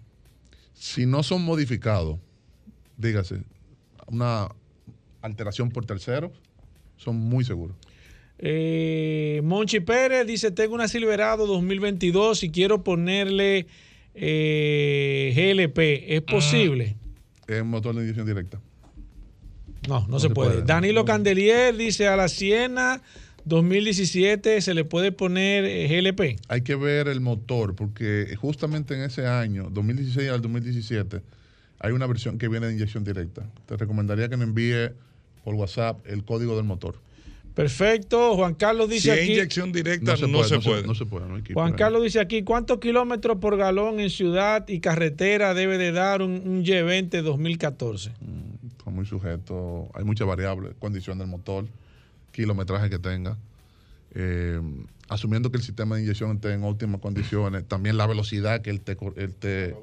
Si 0.75 1.07
no 1.07 1.23
son 1.23 1.41
modificados, 1.43 2.19
dígase, 2.95 3.41
una 4.05 4.49
alteración 5.23 5.71
por 5.71 5.83
terceros, 5.83 6.31
son 6.95 7.15
muy 7.15 7.43
seguros. 7.43 7.75
Eh, 8.37 9.41
Monchi 9.43 9.79
Pérez 9.79 10.27
dice, 10.27 10.51
tengo 10.51 10.75
una 10.75 10.87
Silverado 10.87 11.47
2022 11.47 12.43
y 12.43 12.51
quiero 12.51 12.83
ponerle 12.83 13.65
eh, 14.13 15.33
GLP. 15.35 16.13
¿Es 16.13 16.21
posible? 16.21 16.97
Es 17.47 17.65
motor 17.65 17.95
de 17.95 18.03
inyección 18.03 18.27
directa. 18.27 18.61
No, 19.87 20.05
no, 20.07 20.19
se, 20.19 20.29
puede. 20.29 20.61
Danilo 20.61 21.03
Candelier 21.03 21.75
dice, 21.75 22.07
a 22.07 22.15
la 22.15 22.27
Siena 22.27 23.01
2017 23.45 24.59
se 24.61 24.73
le 24.73 24.85
puede 24.85 25.11
poner 25.11 25.65
eh, 25.65 25.87
GLP. 25.87 26.39
Hay 26.47 26.61
que 26.61 26.75
ver 26.75 27.07
el 27.07 27.21
motor, 27.21 27.75
porque 27.75 28.35
justamente 28.39 28.95
en 28.95 29.01
ese 29.01 29.27
año, 29.27 29.69
2016 29.71 30.29
al 30.29 30.41
2017, 30.41 31.21
hay 31.79 31.91
una 31.91 32.07
versión 32.07 32.39
que 32.39 32.47
viene 32.47 32.67
de 32.67 32.73
inyección 32.73 33.03
directa. 33.03 33.47
Te 33.67 33.77
recomendaría 33.77 34.29
que 34.29 34.37
me 34.37 34.45
envíe 34.45 34.91
por 35.43 35.53
WhatsApp 35.53 35.99
el 36.07 36.23
código 36.25 36.55
del 36.55 36.65
motor. 36.65 36.95
Perfecto. 37.53 38.35
Juan 38.35 38.55
Carlos 38.55 38.87
Si 38.89 38.95
dice 38.95 39.13
es 39.13 39.21
aquí... 39.21 39.31
inyección 39.33 39.71
directa, 39.71 40.15
no 40.27 40.43
se, 40.43 40.59
puede. 40.59 40.85
No 40.85 40.95
se 40.95 41.05
puede, 41.05 41.27
no 41.27 41.35
hay 41.35 41.41
que 41.41 41.53
ir 41.53 41.53
Juan. 41.53 41.73
Carlos 41.73 42.03
dice 42.03 42.19
aquí, 42.19 42.43
¿cuántos 42.43 42.79
kilómetros 42.79 43.37
por 43.37 43.55
galón 43.57 43.99
en 43.99 44.09
ciudad 44.09 44.67
y 44.67 44.79
carretera 44.79 45.53
debe 45.53 45.77
de 45.77 45.91
dar 45.91 46.21
un, 46.21 46.41
un 46.45 46.65
Y20 46.65 47.21
2014? 47.21 48.11
Está 48.77 48.89
muy 48.89 49.05
sujeto, 49.05 49.89
hay 49.93 50.03
muchas 50.03 50.27
variables, 50.27 50.73
condición 50.79 51.17
del 51.17 51.27
motor, 51.27 51.65
kilometraje 52.35 52.89
que 52.89 52.99
tenga, 52.99 53.37
eh, 54.13 54.61
asumiendo 55.09 55.51
que 55.51 55.57
el 55.57 55.63
sistema 55.63 55.95
de 55.95 56.03
inyección 56.03 56.31
esté 56.35 56.53
en 56.53 56.63
óptimas 56.63 57.01
condiciones, 57.01 57.67
también 57.67 57.97
la 57.97 58.07
velocidad 58.07 58.61
que 58.61 58.69
él 58.69 58.81
te... 58.81 58.95
cor- 58.95 59.13
él 59.17 59.33
te 59.35 59.75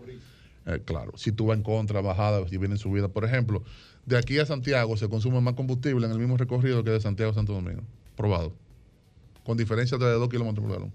eh, 0.65 0.81
claro, 0.85 1.13
si 1.17 1.33
tú 1.33 1.47
vas 1.47 1.57
en 1.57 1.65
contra, 1.65 2.01
bajada, 2.01 2.47
si 2.49 2.57
viene 2.57 2.75
en 2.75 2.79
subida, 2.79 3.09
por 3.09 3.25
ejemplo, 3.25 3.65
de 4.07 4.17
aquí 4.17 4.39
a 4.39 4.47
Santiago 4.47 4.97
se 4.97 5.09
consume 5.09 5.41
más 5.41 5.55
combustible 5.55 6.07
en 6.07 6.13
el 6.13 6.19
mismo 6.19 6.37
recorrido 6.37 6.85
que 6.85 6.91
de 6.91 7.01
Santiago 7.01 7.33
a 7.33 7.35
Santo 7.35 7.53
Domingo, 7.53 7.83
probado, 8.17 8.53
con 9.45 9.57
diferencia 9.57 9.99
de 9.99 10.05
2 10.13 10.29
kilómetros 10.29 10.65
por 10.65 10.73
galón. 10.77 10.93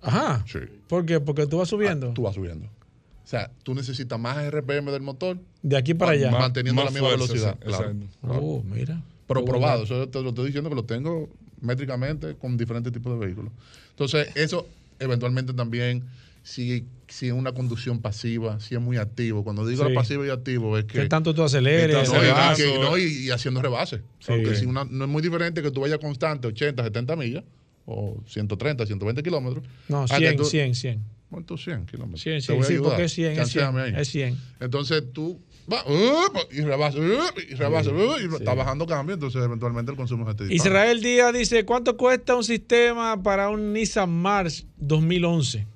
Ajá. 0.00 0.42
Sí. 0.46 0.60
¿Por 0.88 1.04
qué? 1.04 1.20
Porque 1.20 1.46
tú 1.46 1.58
vas 1.58 1.68
subiendo. 1.68 2.08
Ah, 2.10 2.14
tú 2.14 2.22
vas 2.22 2.34
subiendo. 2.34 2.64
O 2.66 3.26
sea, 3.30 3.50
tú 3.62 3.74
necesitas 3.74 4.18
más 4.18 4.38
RPM 4.50 4.90
del 4.90 5.02
motor 5.02 5.38
De 5.62 5.76
aquí 5.76 5.92
para 5.92 6.12
allá. 6.12 6.30
Más- 6.30 6.40
manteniendo 6.40 6.82
más 6.82 6.90
la 6.92 6.98
misma 7.00 7.08
fuerza, 7.14 7.26
velocidad. 7.34 7.54
sí, 7.60 7.66
claro, 7.68 7.90
exacto. 7.90 8.16
claro. 8.22 8.40
Oh, 8.42 8.62
mira. 8.64 9.02
Pero 9.34 9.44
probado, 9.44 9.84
eso 9.84 10.08
te 10.08 10.20
lo 10.22 10.30
estoy 10.30 10.46
diciendo 10.46 10.68
que 10.70 10.76
lo 10.76 10.84
tengo 10.84 11.28
métricamente 11.60 12.34
con 12.34 12.56
diferentes 12.56 12.92
tipos 12.92 13.12
de 13.18 13.26
vehículos. 13.26 13.52
Entonces, 13.90 14.28
eso 14.34 14.66
eventualmente 14.98 15.52
también, 15.52 16.04
si, 16.42 16.84
si 17.06 17.28
es 17.28 17.32
una 17.32 17.52
conducción 17.52 18.00
pasiva, 18.00 18.58
si 18.60 18.74
es 18.74 18.80
muy 18.80 18.96
activo. 18.96 19.44
Cuando 19.44 19.66
digo 19.66 19.84
Sí. 19.84 19.90
la 19.90 19.94
pasiva 19.94 20.26
y 20.26 20.30
activo 20.30 20.76
es 20.78 20.84
que... 20.86 21.00
¿Qué 21.02 21.06
tanto 21.08 21.34
tú 21.34 21.42
aceleres? 21.42 22.08
No, 22.10 22.16
y- 22.18 22.56
que- 22.56 22.78
no, 22.80 22.98
y- 22.98 23.26
y 23.26 23.30
haciendo 23.30 23.62
rebase. 23.62 24.00
Porque 24.26 24.54
si 24.56 24.66
una- 24.66 24.84
no 24.84 25.04
es 25.04 25.10
muy 25.10 25.22
diferente 25.22 25.62
que 25.62 25.70
tú 25.70 25.80
vayas 25.82 25.98
constante 25.98 26.48
80, 26.48 26.82
70 26.82 27.14
millas, 27.16 27.44
o 27.86 28.20
130, 28.26 28.84
120 28.86 29.22
kilómetros. 29.22 29.64
No, 29.88 30.02
a 30.02 30.06
que 30.06 30.16
100, 30.16 30.36
tú- 30.36 30.44
100, 30.44 30.74
100. 30.74 31.02
¿Cuánto? 31.30 31.56
100 31.56 31.86
kilómetros. 31.86 32.20
100, 32.22 32.36
Te 32.38 32.42
100. 32.46 32.56
voy 32.58 32.64
a 32.64 32.68
Sí, 32.68 32.76
porque 32.82 33.04
es 33.04 33.12
100, 33.12 33.32
es 33.38 33.48
100. 33.48 33.64
Chanceame 33.64 33.80
ahí. 33.82 33.92
Es 34.02 34.08
100. 34.08 34.36
Entonces 34.60 35.04
tú 35.12 35.40
vas 35.70 35.84
up, 35.86 36.38
y 36.50 36.60
rebasa, 36.60 36.98
up, 36.98 37.38
y 37.38 37.54
rebasa, 37.54 37.90
up, 37.90 38.18
y 38.20 38.34
está 38.34 38.54
bajando 38.54 38.86
cambio, 38.86 39.14
entonces 39.14 39.42
eventualmente 39.42 39.90
el 39.92 39.96
consumo 39.96 40.26
se 40.28 40.34
te 40.34 40.44
dispara. 40.44 40.68
Israel 40.68 41.00
Díaz 41.00 41.32
dice, 41.32 41.64
¿cuánto 41.64 41.96
cuesta 41.96 42.36
un 42.36 42.44
sistema 42.44 43.22
para 43.22 43.48
un 43.48 43.72
Nissan 43.72 44.10
March 44.10 44.66
2011? 44.76 45.66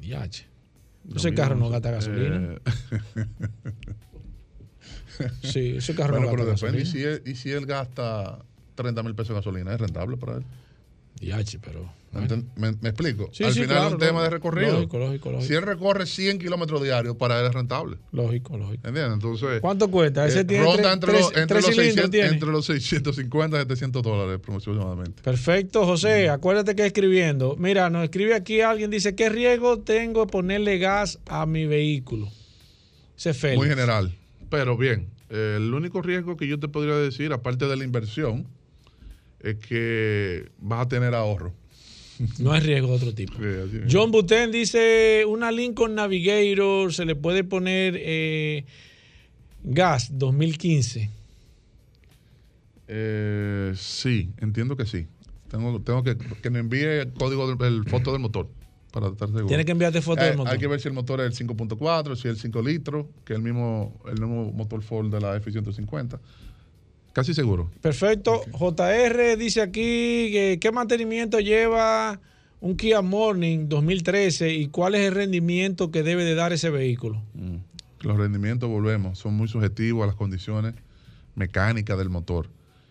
Yache. 0.00 0.46
Ese 1.14 1.34
carro 1.34 1.54
no 1.56 1.68
gasta 1.70 1.90
gasolina. 1.90 2.54
Eh, 2.54 2.58
Sí, 5.42 5.76
ese 5.76 5.94
carro 5.94 6.14
bueno, 6.14 6.26
no 6.26 6.32
pero 6.32 6.46
gasta 6.46 6.66
depende. 6.66 6.82
¿Y 6.82 6.84
gasolina. 6.84 7.20
si, 7.22 7.28
él, 7.28 7.32
y 7.32 7.36
si 7.36 7.50
él 7.52 7.66
gasta 7.66 8.38
30 8.74 9.02
mil 9.04 9.14
pesos 9.14 9.28
de 9.28 9.34
gasolina, 9.36 9.72
¿es 9.72 9.80
rentable 9.80 10.16
para 10.16 10.38
él? 10.38 10.44
Yache, 11.20 11.58
pero... 11.60 11.92
¿Me, 12.12 12.20
enten- 12.28 12.44
me- 12.54 12.70
me 12.80 12.90
explico? 12.90 13.28
Sí, 13.32 13.42
Al 13.42 13.52
sí, 13.52 13.62
final 13.62 13.70
claro, 13.76 13.86
es 13.88 13.92
un 13.94 13.98
tema 13.98 14.10
lógico. 14.12 14.22
de 14.22 14.30
recorrido. 14.30 14.72
Lógico, 14.74 14.98
lógico, 14.98 15.30
lógico. 15.32 15.48
Si 15.48 15.54
él 15.54 15.62
recorre 15.62 16.06
100 16.06 16.38
kilómetros 16.38 16.80
diarios, 16.80 17.16
para 17.16 17.40
él 17.40 17.46
es 17.46 17.52
rentable. 17.52 17.96
Lógico, 18.12 18.56
lógico. 18.56 18.86
¿Entiendes? 18.86 19.14
Entonces, 19.14 19.60
¿Cuánto 19.60 19.90
cuesta? 19.90 20.24
Ese 20.24 20.40
eh, 20.40 20.44
tiene 20.44 20.62
ronda 20.62 20.82
tres, 20.82 20.92
entre, 20.94 21.10
tres- 21.10 21.20
los, 21.22 21.30
entre, 21.30 21.46
tres 21.46 21.62
los 21.66 21.74
cilindros 21.74 21.94
600, 22.04 22.10
tiene. 22.12 22.28
entre 22.28 22.48
los 22.52 22.66
650 22.66 23.56
y 23.56 23.60
700 23.62 24.02
dólares 24.04 24.36
aproximadamente. 24.40 25.22
Perfecto, 25.24 25.84
José. 25.86 26.28
Acuérdate 26.28 26.76
que 26.76 26.86
escribiendo. 26.86 27.56
Mira, 27.58 27.90
nos 27.90 28.04
escribe 28.04 28.34
aquí 28.36 28.60
alguien, 28.60 28.92
dice, 28.92 29.16
¿qué 29.16 29.28
riesgo 29.28 29.80
tengo 29.80 30.26
de 30.26 30.30
ponerle 30.30 30.78
gas 30.78 31.18
a 31.26 31.46
mi 31.46 31.66
vehículo? 31.66 32.28
Ese 33.18 33.30
es 33.30 33.36
Félix. 33.36 33.58
Muy 33.58 33.68
general. 33.68 34.14
Pero 34.50 34.76
bien, 34.76 35.08
eh, 35.30 35.54
el 35.56 35.74
único 35.74 36.00
riesgo 36.00 36.36
que 36.36 36.46
yo 36.46 36.60
te 36.60 36.68
podría 36.68 36.94
decir, 36.94 37.32
aparte 37.32 37.66
de 37.66 37.76
la 37.76 37.82
inversión, 37.82 38.46
es 39.44 39.56
que 39.56 40.50
vas 40.58 40.86
a 40.86 40.88
tener 40.88 41.14
ahorro. 41.14 41.52
No 42.38 42.54
es 42.54 42.64
riesgo 42.64 42.88
de 42.88 42.94
otro 42.94 43.14
tipo. 43.14 43.34
Sí. 43.34 43.78
John 43.90 44.10
Buten 44.10 44.50
dice, 44.52 45.24
una 45.26 45.50
Lincoln 45.50 45.94
Navigator 45.94 46.92
se 46.92 47.04
le 47.04 47.16
puede 47.16 47.44
poner 47.44 47.94
eh, 47.98 48.64
gas 49.64 50.10
2015. 50.18 51.10
Eh, 52.86 53.72
sí, 53.76 54.30
entiendo 54.38 54.76
que 54.76 54.86
sí. 54.86 55.06
Tengo, 55.50 55.80
tengo 55.80 56.02
que 56.02 56.16
que 56.16 56.50
me 56.50 56.58
envíe 56.60 56.84
el 56.84 57.12
código 57.12 57.52
del 57.54 57.74
el 57.74 57.84
foto 57.84 58.12
del 58.12 58.20
motor 58.20 58.48
para 58.92 59.08
estar 59.08 59.28
seguro. 59.28 59.46
Tiene 59.46 59.64
que 59.64 59.72
enviarte 59.72 60.00
foto 60.00 60.22
Eh, 60.22 60.26
del 60.26 60.36
motor. 60.36 60.52
Hay 60.52 60.58
que 60.58 60.66
ver 60.68 60.80
si 60.80 60.88
el 60.88 60.94
motor 60.94 61.20
es 61.20 61.40
el 61.40 61.46
5.4, 61.48 62.14
si 62.16 62.28
es 62.28 62.34
el 62.34 62.38
5 62.38 62.62
litros, 62.62 63.06
que 63.24 63.32
es 63.32 63.38
el 63.38 63.42
mismo, 63.42 64.00
el 64.06 64.20
mismo 64.20 64.52
motor 64.52 64.82
Ford 64.82 65.10
de 65.12 65.20
la 65.20 65.36
F-150. 65.36 66.18
Casi 67.14 67.32
seguro. 67.32 67.70
Perfecto. 67.80 68.42
JR 68.50 69.36
dice 69.38 69.62
aquí 69.62 70.30
que 70.32 70.58
qué 70.60 70.72
mantenimiento 70.72 71.38
lleva 71.38 72.20
un 72.60 72.76
Kia 72.76 73.02
Morning 73.02 73.68
2013 73.68 74.52
y 74.52 74.66
cuál 74.66 74.96
es 74.96 75.06
el 75.06 75.14
rendimiento 75.14 75.92
que 75.92 76.02
debe 76.02 76.24
de 76.24 76.34
dar 76.34 76.52
ese 76.52 76.70
vehículo. 76.70 77.22
Los 78.00 78.16
rendimientos, 78.16 78.68
volvemos, 78.68 79.16
son 79.16 79.34
muy 79.34 79.46
subjetivos 79.46 80.02
a 80.02 80.06
las 80.08 80.16
condiciones 80.16 80.74
mecánicas 81.36 81.96
del 81.96 82.10
motor. 82.10 82.50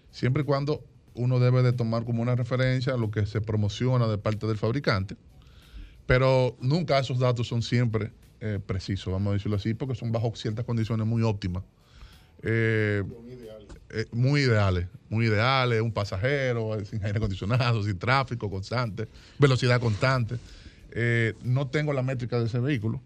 Siempre 0.10 0.44
y 0.44 0.46
cuando 0.46 0.82
uno 1.16 1.40
debe 1.40 1.62
de 1.62 1.74
tomar 1.74 2.06
como 2.06 2.22
una 2.22 2.36
referencia 2.36 2.96
lo 2.96 3.12
que 3.12 3.26
se 3.26 3.42
promociona 3.42 4.08
de 4.08 4.18
parte 4.18 4.48
del 4.48 4.58
fabricante, 4.58 5.18
pero 6.06 6.56
nunca 6.62 6.98
esos 6.98 7.20
datos 7.20 7.48
son 7.48 7.62
siempre 7.62 8.14
eh, 8.40 8.60
precisos, 8.66 9.12
vamos 9.12 9.32
a 9.32 9.34
decirlo 9.34 9.58
así, 9.58 9.74
porque 9.74 9.96
son 9.96 10.14
bajo 10.14 10.34
ciertas 10.34 10.64
condiciones 10.64 11.06
muy 11.06 11.24
óptimas. 11.24 11.64
Eh, 12.42 13.04
eh, 13.94 14.06
muy 14.12 14.42
ideales, 14.42 14.88
muy 15.10 15.28
ideales, 15.28 15.82
un 15.82 15.92
pasajero, 15.92 16.84
sin 16.84 17.04
aire 17.06 17.18
acondicionado, 17.18 17.84
sin 17.84 18.00
tráfico 18.00 18.50
constante, 18.50 19.08
velocidad 19.38 19.80
constante. 19.80 20.36
Eh, 20.92 21.34
no 21.44 21.68
tengo 21.68 21.94
la 21.94 22.02
métrica 22.02 22.40
de 22.40 22.48
ese 22.48 22.60
vehículo, 22.60 23.02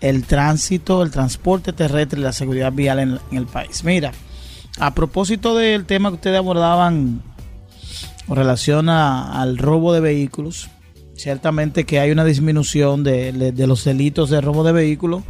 el 0.00 0.24
tránsito, 0.26 1.02
el 1.02 1.10
transporte 1.10 1.72
terrestre 1.72 2.20
y 2.20 2.22
la 2.22 2.32
seguridad 2.32 2.72
vial 2.72 3.00
en, 3.00 3.18
en 3.32 3.38
el 3.38 3.46
país. 3.46 3.82
Mira, 3.82 4.12
a 4.78 4.94
propósito 4.94 5.56
del 5.56 5.86
tema 5.86 6.10
que 6.10 6.16
ustedes 6.16 6.38
abordaban 6.38 7.22
con 8.26 8.36
relación 8.36 8.88
a, 8.88 9.40
al 9.40 9.58
robo 9.58 9.92
de 9.92 10.00
vehículos, 10.00 10.68
ciertamente 11.14 11.84
que 11.84 12.00
hay 12.00 12.10
una 12.10 12.24
disminución 12.24 13.04
de, 13.04 13.32
de, 13.32 13.66
los 13.66 13.84
delitos 13.84 14.30
de 14.30 14.40
robo 14.40 14.64
de 14.64 14.72
vehículos, 14.72 15.22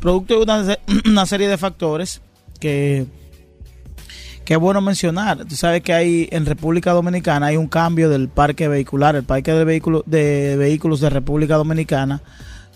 producto 0.00 0.36
de 0.36 0.42
una, 0.42 0.78
una, 1.06 1.26
serie 1.26 1.48
de 1.48 1.58
factores 1.58 2.20
que, 2.58 3.06
que 4.44 4.54
es 4.54 4.60
bueno 4.60 4.80
mencionar. 4.80 5.44
Tú 5.44 5.54
sabes 5.54 5.82
que 5.82 5.92
hay 5.92 6.28
en 6.32 6.44
República 6.46 6.92
Dominicana 6.92 7.46
hay 7.46 7.56
un 7.56 7.68
cambio 7.68 8.08
del 8.10 8.28
parque 8.28 8.68
vehicular, 8.68 9.16
el 9.16 9.24
parque 9.24 9.52
de, 9.52 9.64
vehículo, 9.64 10.02
de 10.06 10.56
vehículos 10.56 11.00
de 11.00 11.10
República 11.10 11.56
Dominicana 11.56 12.22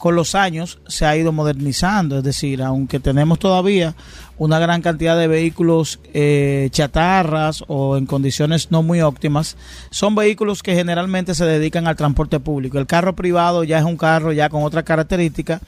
con 0.04 0.16
los 0.16 0.34
años 0.34 0.80
se 0.86 1.06
ha 1.06 1.16
ido 1.16 1.32
modernizando, 1.32 2.18
es 2.18 2.24
decir, 2.24 2.60
aunque 2.60 3.00
tenemos 3.00 3.38
todavía 3.38 3.94
una 4.36 4.58
gran 4.58 4.82
cantidad 4.82 5.18
de 5.18 5.28
vehículos 5.28 5.98
eh, 6.12 6.68
chatarras 6.72 7.64
o 7.68 7.96
en 7.96 8.04
condiciones 8.04 8.70
no 8.70 8.82
muy 8.82 9.00
óptimas, 9.00 9.56
son 9.90 10.14
vehículos 10.14 10.62
que 10.62 10.74
generalmente 10.74 11.34
se 11.34 11.46
dedican 11.46 11.86
al 11.86 11.96
transporte 11.96 12.38
público. 12.38 12.78
El 12.78 12.86
carro 12.86 13.16
privado 13.16 13.64
ya 13.64 13.78
es 13.78 13.84
un 13.86 13.96
carro 13.96 14.30
ya 14.32 14.50
con 14.50 14.62
otras 14.64 14.84
características 14.84 15.62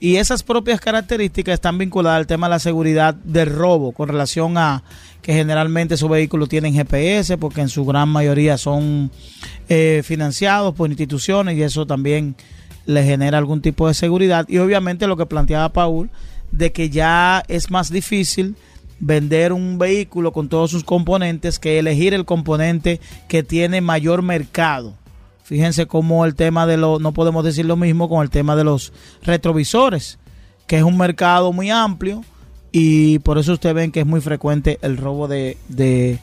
y 0.00 0.16
esas 0.16 0.42
propias 0.42 0.80
características 0.80 1.52
están 1.52 1.76
vinculadas 1.76 2.20
al 2.20 2.26
tema 2.26 2.46
de 2.46 2.52
la 2.52 2.60
seguridad 2.60 3.12
del 3.12 3.54
robo 3.54 3.92
con 3.92 4.08
relación 4.08 4.56
a 4.56 4.82
que 5.20 5.34
generalmente 5.34 5.96
esos 5.96 6.08
vehículos 6.08 6.48
tienen 6.48 6.72
GPS 6.72 7.36
porque 7.36 7.60
en 7.60 7.68
su 7.68 7.84
gran 7.84 8.08
mayoría 8.08 8.56
son 8.56 9.10
eh, 9.68 10.00
financiados 10.06 10.74
por 10.74 10.88
instituciones 10.88 11.58
y 11.58 11.62
eso 11.62 11.86
también 11.86 12.34
le 12.86 13.04
genera 13.04 13.38
algún 13.38 13.60
tipo 13.60 13.88
de 13.88 13.94
seguridad 13.94 14.46
y 14.48 14.58
obviamente 14.58 15.06
lo 15.06 15.16
que 15.16 15.26
planteaba 15.26 15.72
Paul 15.72 16.10
de 16.52 16.72
que 16.72 16.90
ya 16.90 17.42
es 17.48 17.70
más 17.70 17.90
difícil 17.90 18.56
vender 19.00 19.52
un 19.52 19.78
vehículo 19.78 20.32
con 20.32 20.48
todos 20.48 20.70
sus 20.70 20.84
componentes 20.84 21.58
que 21.58 21.78
elegir 21.78 22.14
el 22.14 22.24
componente 22.24 23.00
que 23.28 23.42
tiene 23.42 23.80
mayor 23.80 24.22
mercado. 24.22 24.94
Fíjense 25.42 25.86
cómo 25.86 26.24
el 26.24 26.34
tema 26.34 26.66
de 26.66 26.76
los, 26.76 27.00
no 27.00 27.12
podemos 27.12 27.44
decir 27.44 27.66
lo 27.66 27.76
mismo 27.76 28.08
con 28.08 28.22
el 28.22 28.30
tema 28.30 28.56
de 28.56 28.64
los 28.64 28.92
retrovisores, 29.22 30.18
que 30.66 30.78
es 30.78 30.82
un 30.82 30.96
mercado 30.96 31.52
muy 31.52 31.70
amplio 31.70 32.24
y 32.72 33.18
por 33.18 33.38
eso 33.38 33.52
ustedes 33.52 33.74
ven 33.74 33.92
que 33.92 34.00
es 34.00 34.06
muy 34.06 34.20
frecuente 34.20 34.78
el 34.80 34.96
robo 34.96 35.28
de, 35.28 35.58
de, 35.68 36.18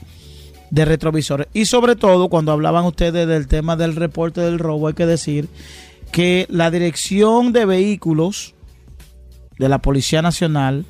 de 0.72 0.86
retrovisores. 0.86 1.48
Y 1.54 1.66
sobre 1.66 1.96
todo 1.96 2.30
cuando 2.30 2.52
hablaban 2.52 2.86
ustedes 2.86 3.28
del 3.28 3.48
tema 3.48 3.76
del 3.76 3.96
reporte 3.96 4.42
del 4.42 4.58
robo, 4.58 4.88
hay 4.88 4.94
que 4.94 5.06
decir 5.06 5.50
que 6.12 6.46
la 6.50 6.72
dirección 6.72 7.54
de 7.54 7.66
vehículos 7.66 8.54
de 9.58 9.70
la 9.70 9.80
Policía 9.80 10.22
Nacional, 10.22 10.86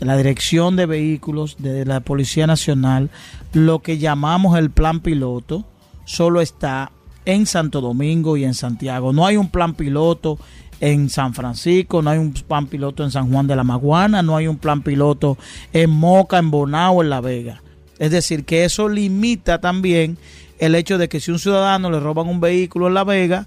la 0.00 0.16
dirección 0.16 0.76
de 0.76 0.86
vehículos 0.86 1.56
de 1.58 1.84
la 1.84 2.00
Policía 2.00 2.46
Nacional, 2.46 3.10
lo 3.52 3.80
que 3.80 3.98
llamamos 3.98 4.58
el 4.58 4.70
plan 4.70 5.00
piloto, 5.00 5.64
solo 6.04 6.40
está 6.40 6.92
en 7.24 7.46
Santo 7.46 7.80
Domingo 7.80 8.36
y 8.36 8.44
en 8.44 8.54
Santiago. 8.54 9.12
No 9.12 9.26
hay 9.26 9.36
un 9.36 9.48
plan 9.48 9.74
piloto 9.74 10.38
en 10.80 11.08
San 11.08 11.34
Francisco, 11.34 12.02
no 12.02 12.10
hay 12.10 12.18
un 12.18 12.32
plan 12.32 12.66
piloto 12.66 13.04
en 13.04 13.10
San 13.10 13.30
Juan 13.30 13.46
de 13.46 13.56
la 13.56 13.64
Maguana, 13.64 14.22
no 14.22 14.36
hay 14.36 14.46
un 14.46 14.58
plan 14.58 14.82
piloto 14.82 15.38
en 15.72 15.90
Moca, 15.90 16.38
en 16.38 16.50
Bonao, 16.50 17.02
en 17.02 17.10
La 17.10 17.20
Vega. 17.20 17.62
Es 17.98 18.10
decir, 18.10 18.44
que 18.44 18.64
eso 18.64 18.88
limita 18.88 19.60
también 19.60 20.18
el 20.58 20.74
hecho 20.74 20.98
de 20.98 21.08
que 21.08 21.20
si 21.20 21.30
un 21.30 21.38
ciudadano 21.38 21.90
le 21.90 22.00
roban 22.00 22.28
un 22.28 22.40
vehículo 22.40 22.88
en 22.88 22.94
La 22.94 23.04
Vega, 23.04 23.46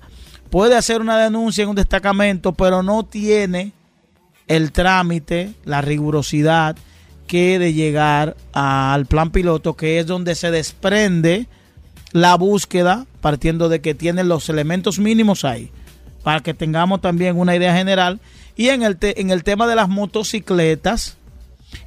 puede 0.50 0.76
hacer 0.76 1.02
una 1.02 1.18
denuncia 1.18 1.64
en 1.64 1.70
un 1.70 1.76
destacamento, 1.76 2.54
pero 2.54 2.84
no 2.84 3.04
tiene 3.04 3.74
el 4.48 4.72
trámite, 4.72 5.54
la 5.66 5.82
rigurosidad 5.82 6.76
que 7.28 7.60
de 7.60 7.74
llegar 7.74 8.38
al 8.54 9.06
plan 9.06 9.32
piloto, 9.32 9.76
que 9.76 10.00
es 10.00 10.08
donde 10.08 10.36
se 10.36 10.50
desprende 10.50 11.48
la 12.14 12.36
búsqueda, 12.36 13.06
partiendo 13.20 13.68
de 13.68 13.82
que 13.82 13.94
tiene 13.94 14.24
los 14.24 14.48
elementos 14.50 14.98
mínimos 14.98 15.44
ahí, 15.44 15.70
para 16.24 16.40
que 16.40 16.54
tengamos 16.54 17.02
también 17.02 17.38
una 17.38 17.56
idea 17.56 17.76
general. 17.76 18.22
Y 18.56 18.70
en 18.70 18.84
el, 18.84 18.98
en 19.02 19.30
el 19.30 19.44
tema 19.44 19.68
de 19.68 19.76
las 19.76 19.90
motocicletas, 19.90 21.18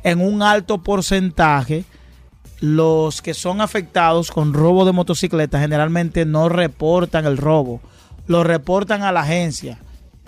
en 0.04 0.20
un 0.20 0.42
alto 0.42 0.82
porcentaje, 0.82 1.84
los 2.60 3.22
que 3.22 3.32
son 3.32 3.62
afectados 3.62 4.30
con 4.30 4.52
robo 4.52 4.84
de 4.84 4.92
motocicletas 4.92 5.62
generalmente 5.62 6.26
no 6.26 6.50
reportan 6.50 7.24
el 7.24 7.38
robo 7.38 7.80
lo 8.30 8.44
reportan 8.44 9.02
a 9.02 9.10
la 9.10 9.22
agencia. 9.22 9.76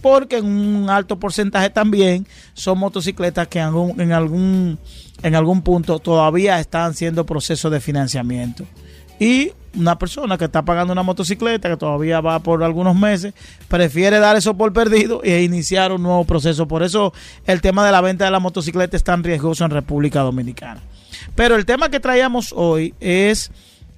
Porque 0.01 0.39
en 0.39 0.47
un 0.47 0.91
alto 0.91 1.21
porcentaje 1.21 1.71
también 1.71 2.27
son 2.53 2.79
motocicletas 2.79 3.47
que 3.47 3.61
en 3.61 3.67
algún, 3.67 4.01
en 4.01 4.13
algún, 4.13 4.79
en 5.23 5.35
algún 5.37 5.63
punto 5.63 6.01
todavía 6.01 6.59
están 6.59 6.91
haciendo 6.91 7.25
proceso 7.25 7.71
de 7.71 7.79
financiamiento. 7.81 8.65
Y 9.21 9.53
una 9.77 9.97
persona 9.97 10.37
que 10.37 10.47
está 10.47 10.63
pagando 10.63 10.93
una 10.93 11.05
motocicleta 11.05 11.69
que 11.69 11.77
todavía 11.77 12.21
va 12.21 12.41
por 12.41 12.65
algunos 12.65 12.97
meses, 12.97 13.35
prefiere 13.69 14.19
dar 14.19 14.35
eso 14.35 14.57
por 14.57 14.73
perdido 14.73 15.23
e 15.23 15.45
iniciar 15.45 15.93
un 15.93 16.03
nuevo 16.03 16.25
proceso. 16.25 16.67
Por 16.67 16.83
eso 16.83 17.13
el 17.47 17.61
tema 17.61 17.87
de 17.87 17.93
la 17.93 18.01
venta 18.01 18.25
de 18.25 18.33
la 18.33 18.41
motocicleta 18.41 18.97
es 18.97 19.05
tan 19.05 19.23
riesgoso 19.23 19.65
en 19.65 19.71
República 19.71 20.23
Dominicana. 20.23 20.81
Pero 21.37 21.55
el 21.55 21.65
tema 21.67 21.89
que 21.89 22.01
traíamos 22.01 22.53
hoy 22.57 22.95
es 22.99 23.53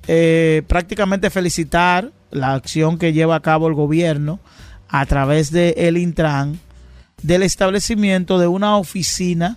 eh, 0.07 0.61
prácticamente 0.67 1.31
felicitar 1.31 2.13
la 2.35 2.53
acción 2.53 2.99
que 2.99 3.13
lleva 3.13 3.37
a 3.37 3.41
cabo 3.41 3.69
el 3.69 3.75
gobierno 3.75 4.41
a 4.89 5.07
través 5.07 5.51
de 5.51 5.71
el 5.77 5.97
Intran 5.97 6.59
del 7.23 7.43
establecimiento 7.43 8.39
de 8.39 8.47
una 8.47 8.77
oficina 8.77 9.57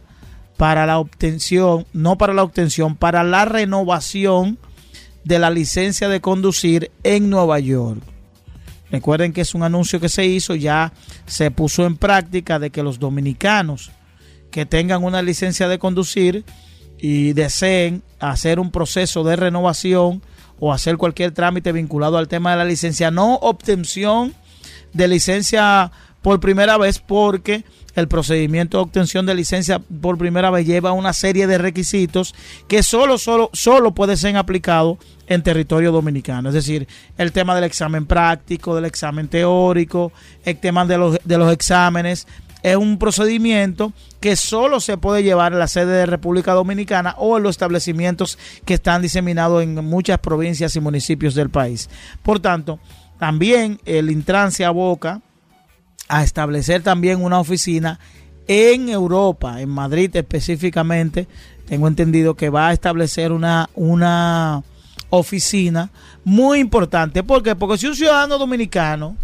para 0.56 0.86
la 0.86 1.00
obtención, 1.00 1.86
no 1.94 2.18
para 2.18 2.34
la 2.34 2.44
obtención, 2.44 2.96
para 2.96 3.24
la 3.24 3.46
renovación 3.46 4.58
de 5.24 5.40
la 5.40 5.50
licencia 5.50 6.08
de 6.08 6.22
conducir 6.22 6.92
en 7.04 7.30
Nueva 7.30 7.60
York. 7.60 8.02
Recuerden 8.90 9.34
que 9.34 9.42
es 9.42 9.54
un 9.54 9.64
anuncio 9.64 10.00
que 10.00 10.08
se 10.08 10.26
hizo, 10.26 10.56
ya 10.56 10.94
se 11.26 11.52
puso 11.52 11.86
en 11.86 11.98
práctica 11.98 12.58
de 12.58 12.70
que 12.70 12.84
los 12.84 13.00
dominicanos 13.00 13.92
que 14.50 14.66
tengan 14.66 15.04
una 15.04 15.22
licencia 15.22 15.68
de 15.68 15.78
conducir 15.78 16.46
y 16.98 17.34
deseen 17.34 18.02
hacer 18.20 18.60
un 18.60 18.72
proceso 18.72 19.24
de 19.24 19.36
renovación 19.36 20.22
o 20.60 20.74
hacer 20.74 20.97
cualquier 20.97 21.32
trámite 21.32 21.72
vinculado 21.72 22.18
al 22.18 22.28
tema 22.28 22.51
de 22.51 22.58
la 22.58 22.66
licencia, 22.66 23.12
no 23.12 23.36
obtención 23.36 24.34
de 24.93 25.08
licencia 25.08 25.91
por 26.22 26.39
primera 26.39 26.78
vez 26.78 26.99
porque 26.99 27.64
el 27.95 28.08
procedimiento 28.08 28.78
de 28.78 28.84
obtención 28.84 29.26
de 29.26 29.34
licencia 29.34 29.80
por 29.80 30.18
primera 30.20 30.51
vez 30.51 30.68
lleva 30.68 30.91
una 30.91 31.14
serie 31.14 31.47
de 31.47 31.58
requisitos 31.58 32.36
que 32.68 32.84
solo, 32.84 33.18
solo, 33.18 33.49
solo 33.53 33.95
puede 33.95 34.18
ser 34.18 34.38
aplicado 34.38 34.99
en 35.26 35.41
territorio 35.41 35.91
dominicano. 35.91 36.49
Es 36.49 36.55
decir, 36.55 36.88
el 37.18 37.32
tema 37.32 37.55
del 37.55 37.64
examen 37.64 38.05
práctico, 38.05 38.76
del 38.76 38.86
examen 38.86 39.28
teórico, 39.28 40.12
el 40.45 40.58
tema 40.60 40.86
de 40.86 40.97
los, 40.97 41.18
de 41.24 41.38
los 41.38 41.51
exámenes. 41.51 42.28
Es 42.68 42.76
un 42.76 42.99
procedimiento 42.99 43.93
que 44.20 44.36
solo 44.36 44.82
se 44.82 44.97
puede 44.97 45.24
llevar 45.24 45.53
en 45.53 45.59
la 45.59 45.70
sede 45.70 45.99
de 45.99 46.05
República 46.05 46.51
Dominicana 46.51 47.15
o 47.18 47.38
en 47.38 47.43
los 47.43 47.51
establecimientos 47.51 48.38
que 48.65 48.74
están 48.74 49.01
diseminados 49.01 49.63
en 49.63 49.74
muchas 49.86 50.20
provincias 50.20 50.76
y 50.76 50.82
municipios 50.82 51.34
del 51.34 51.49
país. 51.49 51.89
Por 52.24 52.41
tanto, 52.41 52.78
también 53.20 53.80
el 53.86 54.11
Intran 54.11 54.51
se 54.51 54.65
aboca 54.65 55.22
a 56.09 56.26
establecer 56.26 56.84
también 56.84 57.24
una 57.24 57.39
oficina 57.39 58.01
en 58.49 58.89
Europa, 58.89 59.61
en 59.61 59.70
Madrid 59.70 60.13
específicamente. 60.13 61.26
Tengo 61.68 61.88
entendido 61.88 62.36
que 62.36 62.49
va 62.49 62.68
a 62.68 62.74
establecer 62.74 63.32
una, 63.32 63.70
una 63.76 64.61
oficina 65.09 65.89
muy 66.26 66.59
importante. 66.59 67.24
¿Por 67.24 67.43
qué? 67.43 67.55
Porque 67.55 67.78
si 67.78 67.88
un 67.88 67.95
ciudadano 67.95 68.38
dominicano 68.38 69.15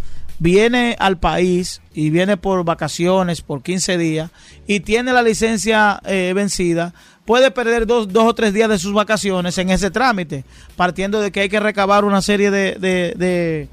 viene 0.44 0.98
al 1.00 1.18
país 1.18 1.82
y 1.94 2.10
viene 2.10 2.36
por 2.36 2.66
vacaciones 2.66 3.42
por 3.42 3.64
15 3.64 3.98
días 3.98 4.30
y 4.68 4.82
tiene 4.82 5.14
la 5.14 5.24
licencia 5.24 6.02
eh, 6.04 6.34
vencida, 6.36 6.94
puede 7.24 7.50
perder 7.50 7.88
dos, 7.88 8.12
dos, 8.12 8.26
o 8.26 8.36
tres 8.36 8.54
días 8.54 8.68
de 8.68 8.78
sus 8.78 8.92
vacaciones 8.92 9.58
en 9.58 9.70
ese 9.70 9.90
trámite, 9.90 10.44
partiendo 10.76 11.22
de 11.22 11.32
que 11.32 11.40
hay 11.40 11.50
que 11.50 11.62
recabar 11.62 12.04
una 12.04 12.22
serie 12.22 12.52
de, 12.52 12.76
de 12.76 13.70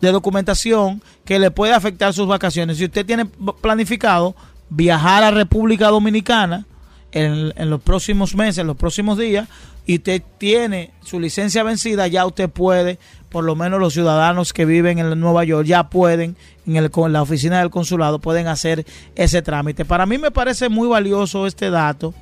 de 0.00 0.12
documentación 0.12 1.02
que 1.24 1.38
le 1.38 1.50
puede 1.50 1.72
afectar 1.72 2.12
sus 2.12 2.26
vacaciones. 2.26 2.78
Si 2.78 2.84
usted 2.84 3.06
tiene 3.06 3.26
planificado 3.60 4.34
viajar 4.68 5.22
a 5.22 5.30
República 5.30 5.88
Dominicana 5.88 6.66
en, 7.12 7.52
en, 7.56 7.70
los 7.70 7.80
próximos 7.80 8.34
meses, 8.34 8.58
en 8.58 8.66
los 8.66 8.76
próximos 8.76 9.16
días, 9.18 9.48
y 9.86 9.96
usted 9.96 10.22
tiene 10.38 10.90
su 11.02 11.20
licencia 11.20 11.62
vencida, 11.62 12.08
ya 12.08 12.26
usted 12.26 12.50
puede, 12.50 12.98
por 13.36 13.44
lo 13.44 13.54
menos 13.54 13.78
los 13.78 13.92
ciudadanos 13.92 14.54
que 14.54 14.64
viven 14.64 14.98
en 14.98 15.20
Nueva 15.20 15.44
York, 15.44 15.66
ya 15.66 15.90
pueden, 15.90 16.38
en, 16.66 17.12
la 17.12 17.20
oficina 17.20 17.58
del 17.58 17.68
consulado, 17.68 18.18
pueden 18.18 18.46
hacer 18.46 18.86
ese 19.14 19.42
trámite. 19.42 19.84
Para 19.84 20.06
mí 20.06 20.16
me 20.16 20.30
parece 20.30 20.70
muy 20.70 20.88
valioso 20.88 21.46
este 21.46 21.68
dato, 21.68 22.14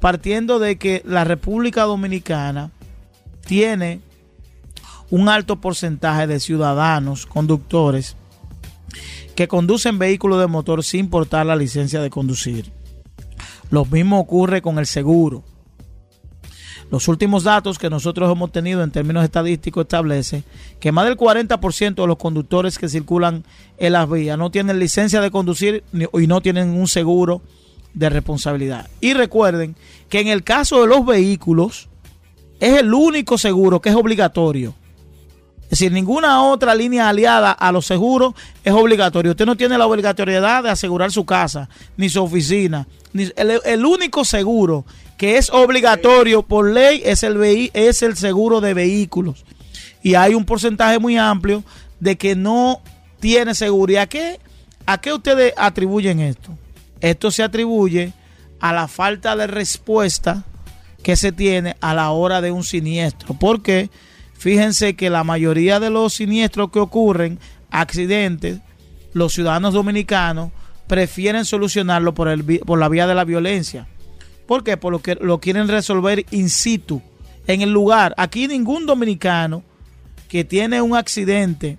partiendo 0.00 0.58
de 0.58 0.78
que 0.78 1.02
la 1.04 1.24
República 1.24 1.82
Dominicana 1.82 2.70
tiene 3.44 4.00
un 5.10 5.28
alto 5.28 5.56
porcentaje 5.56 6.26
de 6.26 6.40
ciudadanos, 6.40 7.26
conductores, 7.26 8.16
que 9.34 9.48
conducen 9.48 9.98
vehículos 9.98 10.40
de 10.40 10.46
motor 10.46 10.82
sin 10.82 11.10
portar 11.10 11.44
la 11.44 11.56
licencia 11.56 12.00
de 12.00 12.08
conducir. 12.08 12.72
Lo 13.68 13.84
mismo 13.84 14.18
ocurre 14.18 14.62
con 14.62 14.78
el 14.78 14.86
seguro. 14.86 15.44
Los 16.90 17.06
últimos 17.08 17.44
datos 17.44 17.78
que 17.78 17.90
nosotros 17.90 18.30
hemos 18.32 18.50
tenido 18.50 18.82
en 18.82 18.90
términos 18.90 19.22
estadísticos 19.22 19.82
establece 19.82 20.42
que 20.80 20.90
más 20.90 21.04
del 21.04 21.18
40% 21.18 21.94
de 21.94 22.06
los 22.06 22.16
conductores 22.16 22.78
que 22.78 22.88
circulan 22.88 23.44
en 23.76 23.92
las 23.92 24.08
vías 24.10 24.38
no 24.38 24.50
tienen 24.50 24.78
licencia 24.78 25.20
de 25.20 25.30
conducir 25.30 25.84
y 25.92 26.26
no 26.26 26.40
tienen 26.40 26.70
un 26.70 26.88
seguro 26.88 27.42
de 27.92 28.08
responsabilidad. 28.08 28.88
Y 29.00 29.12
recuerden 29.12 29.76
que 30.08 30.20
en 30.20 30.28
el 30.28 30.44
caso 30.44 30.80
de 30.80 30.86
los 30.86 31.04
vehículos 31.04 31.88
es 32.58 32.78
el 32.78 32.94
único 32.94 33.36
seguro 33.36 33.80
que 33.80 33.90
es 33.90 33.94
obligatorio. 33.94 34.74
Es 35.68 35.78
decir, 35.78 35.92
ninguna 35.92 36.44
otra 36.44 36.74
línea 36.74 37.10
aliada 37.10 37.52
a 37.52 37.70
los 37.72 37.84
seguros 37.84 38.32
es 38.64 38.72
obligatorio. 38.72 39.32
Usted 39.32 39.44
no 39.44 39.54
tiene 39.54 39.76
la 39.76 39.86
obligatoriedad 39.86 40.62
de 40.62 40.70
asegurar 40.70 41.12
su 41.12 41.26
casa, 41.26 41.68
ni 41.98 42.08
su 42.08 42.22
oficina. 42.22 42.86
Ni, 43.12 43.30
el, 43.36 43.84
único 43.84 44.24
seguro 44.24 44.86
que 45.18 45.36
es 45.36 45.50
obligatorio 45.50 46.42
por 46.42 46.70
ley 46.70 47.02
es 47.04 47.22
el, 47.22 47.70
es 47.74 48.02
el 48.02 48.16
seguro 48.16 48.62
de 48.62 48.72
vehículos. 48.72 49.44
Y 50.02 50.14
hay 50.14 50.34
un 50.34 50.46
porcentaje 50.46 50.98
muy 50.98 51.18
amplio 51.18 51.62
de 52.00 52.16
que 52.16 52.34
no 52.34 52.80
tiene 53.20 53.54
seguridad. 53.54 54.04
¿A 54.04 54.06
qué, 54.06 54.40
¿A 54.86 54.98
qué 55.02 55.12
ustedes 55.12 55.52
atribuyen 55.58 56.20
esto? 56.20 56.56
Esto 57.02 57.30
se 57.30 57.42
atribuye 57.42 58.14
a 58.58 58.72
la 58.72 58.88
falta 58.88 59.36
de 59.36 59.46
respuesta 59.46 60.44
que 61.02 61.14
se 61.14 61.30
tiene 61.30 61.76
a 61.82 61.92
la 61.92 62.10
hora 62.10 62.40
de 62.40 62.52
un 62.52 62.64
siniestro. 62.64 63.34
¿Por 63.34 63.62
qué? 63.62 63.90
Porque 63.90 64.08
Fíjense 64.38 64.94
que 64.94 65.10
la 65.10 65.24
mayoría 65.24 65.80
de 65.80 65.90
los 65.90 66.14
siniestros 66.14 66.70
que 66.70 66.78
ocurren, 66.78 67.40
accidentes, 67.70 68.60
los 69.12 69.32
ciudadanos 69.32 69.74
dominicanos 69.74 70.52
prefieren 70.86 71.44
solucionarlo 71.44 72.14
por, 72.14 72.28
el, 72.28 72.60
por 72.60 72.78
la 72.78 72.88
vía 72.88 73.06
de 73.06 73.16
la 73.16 73.24
violencia. 73.24 73.88
¿Por 74.46 74.64
qué? 74.64 74.76
Porque 74.76 75.16
lo 75.16 75.40
quieren 75.40 75.68
resolver 75.68 76.24
in 76.30 76.48
situ, 76.48 77.02
en 77.46 77.62
el 77.62 77.70
lugar. 77.70 78.14
Aquí 78.16 78.46
ningún 78.46 78.86
dominicano 78.86 79.64
que 80.28 80.44
tiene 80.44 80.80
un 80.80 80.96
accidente 80.96 81.76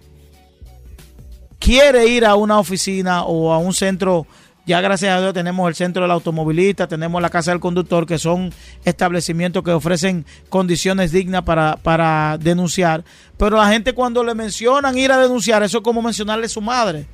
quiere 1.59 2.07
ir 2.07 2.25
a 2.25 2.35
una 2.35 2.59
oficina 2.59 3.23
o 3.23 3.53
a 3.53 3.57
un 3.57 3.73
centro 3.73 4.27
ya 4.69 4.81
gracias 4.81 5.17
a 5.17 5.19
Dios 5.19 5.33
tenemos 5.33 5.67
el 5.67 5.73
centro 5.73 6.03
del 6.03 6.11
automovilista, 6.11 6.87
tenemos 6.87 7.19
la 7.23 7.31
casa 7.31 7.49
del 7.49 7.59
conductor, 7.59 8.05
que 8.05 8.19
son 8.19 8.53
establecimientos 8.85 9.63
que 9.63 9.71
ofrecen 9.71 10.27
condiciones 10.47 11.11
dignas 11.11 11.41
para, 11.41 11.77
para 11.77 12.37
denunciar. 12.37 13.03
Pero 13.35 13.57
la 13.57 13.67
gente 13.69 13.93
cuando 13.93 14.23
le 14.23 14.35
mencionan 14.35 14.95
ir 14.95 15.11
a 15.11 15.17
denunciar, 15.17 15.63
eso 15.63 15.79
es 15.79 15.83
como 15.83 16.03
mencionarle 16.03 16.45
a 16.45 16.49
su 16.49 16.61
madre. 16.61 17.07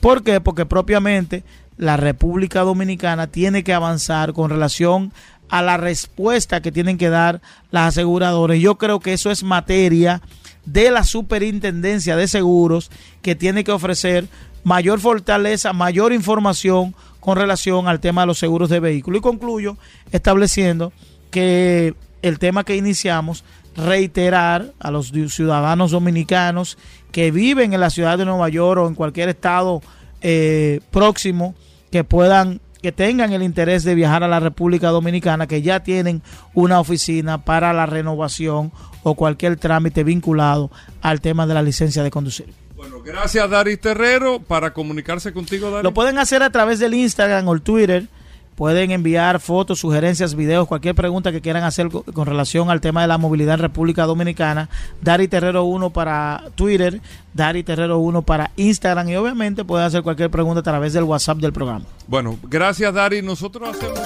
¿Por 0.00 0.24
qué? 0.24 0.40
Porque 0.40 0.66
propiamente 0.66 1.44
la 1.76 1.96
República 1.96 2.62
Dominicana 2.62 3.28
tiene 3.28 3.62
que 3.62 3.74
avanzar 3.74 4.32
con 4.32 4.50
relación 4.50 5.12
a 5.48 5.62
la 5.62 5.76
respuesta 5.76 6.60
que 6.60 6.72
tienen 6.72 6.98
que 6.98 7.10
dar 7.10 7.40
las 7.70 7.90
aseguradoras. 7.90 8.58
Yo 8.58 8.76
creo 8.76 8.98
que 8.98 9.12
eso 9.12 9.30
es 9.30 9.44
materia 9.44 10.20
de 10.64 10.90
la 10.90 11.04
superintendencia 11.04 12.16
de 12.16 12.26
seguros 12.26 12.90
que 13.22 13.36
tiene 13.36 13.62
que 13.62 13.70
ofrecer 13.72 14.26
mayor 14.64 15.00
fortaleza, 15.00 15.72
mayor 15.72 16.12
información 16.12 16.94
con 17.20 17.36
relación 17.36 17.88
al 17.88 18.00
tema 18.00 18.22
de 18.22 18.28
los 18.28 18.38
seguros 18.38 18.68
de 18.68 18.80
vehículos. 18.80 19.18
Y 19.18 19.22
concluyo 19.22 19.76
estableciendo 20.12 20.92
que 21.30 21.94
el 22.22 22.38
tema 22.38 22.64
que 22.64 22.76
iniciamos, 22.76 23.44
reiterar 23.76 24.72
a 24.80 24.90
los 24.90 25.12
ciudadanos 25.28 25.92
dominicanos 25.92 26.78
que 27.12 27.30
viven 27.30 27.72
en 27.72 27.80
la 27.80 27.90
ciudad 27.90 28.18
de 28.18 28.24
Nueva 28.24 28.48
York 28.48 28.80
o 28.82 28.88
en 28.88 28.94
cualquier 28.94 29.28
estado 29.28 29.82
eh, 30.20 30.80
próximo 30.90 31.54
que 31.90 32.02
puedan 32.02 32.60
que 32.82 32.92
tengan 32.92 33.32
el 33.32 33.42
interés 33.42 33.82
de 33.82 33.96
viajar 33.96 34.22
a 34.22 34.28
la 34.28 34.38
República 34.38 34.90
Dominicana, 34.90 35.48
que 35.48 35.62
ya 35.62 35.80
tienen 35.80 36.22
una 36.54 36.78
oficina 36.78 37.38
para 37.38 37.72
la 37.72 37.86
renovación 37.86 38.70
o 39.02 39.14
cualquier 39.14 39.56
trámite 39.56 40.04
vinculado 40.04 40.70
al 41.02 41.20
tema 41.20 41.46
de 41.48 41.54
la 41.54 41.62
licencia 41.62 42.04
de 42.04 42.10
conducir. 42.12 42.46
Bueno, 42.78 43.02
gracias 43.04 43.50
Dari 43.50 43.76
Terrero. 43.76 44.38
Para 44.38 44.72
comunicarse 44.72 45.32
contigo, 45.32 45.68
Dari. 45.68 45.82
Lo 45.82 45.92
pueden 45.92 46.16
hacer 46.16 46.44
a 46.44 46.50
través 46.50 46.78
del 46.78 46.94
Instagram 46.94 47.46
o 47.48 47.52
el 47.52 47.60
Twitter. 47.60 48.06
Pueden 48.54 48.92
enviar 48.92 49.40
fotos, 49.40 49.80
sugerencias, 49.80 50.34
videos, 50.34 50.66
cualquier 50.68 50.94
pregunta 50.94 51.32
que 51.32 51.40
quieran 51.40 51.64
hacer 51.64 51.88
con 51.90 52.26
relación 52.26 52.70
al 52.70 52.80
tema 52.80 53.02
de 53.02 53.08
la 53.08 53.18
movilidad 53.18 53.54
en 53.54 53.60
República 53.60 54.04
Dominicana. 54.04 54.68
Dari 55.00 55.26
Terrero 55.26 55.64
1 55.64 55.90
para 55.90 56.44
Twitter, 56.54 57.00
Dari 57.34 57.64
Terrero 57.64 57.98
1 57.98 58.22
para 58.22 58.52
Instagram 58.56 59.08
y 59.08 59.16
obviamente 59.16 59.64
pueden 59.64 59.86
hacer 59.86 60.02
cualquier 60.02 60.30
pregunta 60.30 60.60
a 60.60 60.64
través 60.64 60.92
del 60.92 61.04
WhatsApp 61.04 61.38
del 61.38 61.52
programa. 61.52 61.84
Bueno, 62.06 62.38
gracias 62.44 62.94
Dari. 62.94 63.22
Nosotros 63.22 63.68
hacemos... 63.68 64.00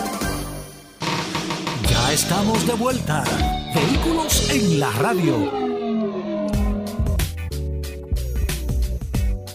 Ya 1.88 2.12
estamos 2.12 2.66
de 2.66 2.72
vuelta. 2.74 3.22
Vehículos 3.74 4.50
en 4.50 4.80
la 4.80 4.90
radio. 4.92 5.71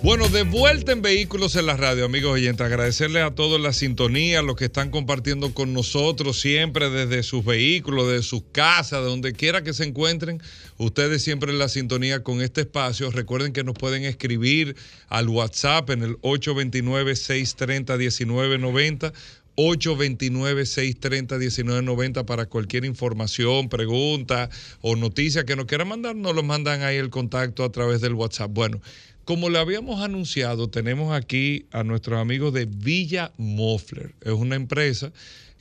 Bueno, 0.04 0.30
de 0.30 0.43
vuelta 0.43 0.91
en 0.91 1.02
Vehículos 1.02 1.56
en 1.56 1.66
la 1.66 1.76
Radio, 1.76 2.06
amigos 2.06 2.34
oyentes. 2.34 2.64
Agradecerles 2.64 3.24
a 3.24 3.32
todos 3.32 3.60
la 3.60 3.74
sintonía, 3.74 4.43
los 4.43 4.56
que 4.56 4.66
están 4.66 4.91
compartiendo 4.91 5.56
con 5.56 5.74
nosotros 5.74 6.39
siempre 6.39 6.91
desde 6.91 7.24
sus 7.24 7.43
vehículos, 7.43 8.08
desde 8.08 8.22
sus 8.22 8.43
casas, 8.52 9.02
de 9.02 9.08
donde 9.08 9.34
quiera 9.34 9.64
que 9.64 9.74
se 9.74 9.86
encuentren. 9.86 10.39
Ustedes 10.78 11.24
siempre 11.24 11.52
en 11.52 11.58
la 11.58 11.68
sintonía 11.68 12.22
con 12.22 12.41
este 12.41 12.62
espacio. 12.62 13.10
Recuerden 13.10 13.54
que 13.54 13.64
nos 13.64 13.74
pueden 13.74 14.04
escribir 14.04 14.76
al 15.10 15.30
WhatsApp 15.30 15.89
en 15.89 16.04
el 16.04 16.22
829-630-1990. 16.22 19.14
829-630-1990 19.58 22.26
para 22.26 22.45
cualquier 22.45 22.86
información, 22.86 23.70
pregunta 23.70 24.50
o 24.82 24.95
noticia 24.95 25.45
que 25.45 25.56
nos 25.56 25.66
quieran 25.66 25.88
mandar, 25.88 26.16
nos 26.16 26.36
lo 26.36 26.43
mandan 26.43 26.84
ahí 26.84 26.98
el 26.98 27.10
contacto 27.10 27.64
a 27.64 27.72
través 27.72 28.00
del 28.00 28.14
WhatsApp. 28.14 28.52
Bueno, 28.54 28.80
como 29.28 29.50
le 29.50 29.60
habíamos 29.60 30.02
anunciado, 30.02 30.70
tenemos 30.70 31.14
aquí 31.14 31.66
a 31.74 31.84
nuestros 31.84 32.18
amigos 32.18 32.54
de 32.54 32.66
Villa 32.66 33.34
Mofler. 33.36 34.16
Es 34.22 34.32
una 34.32 34.56
empresa 34.56 35.12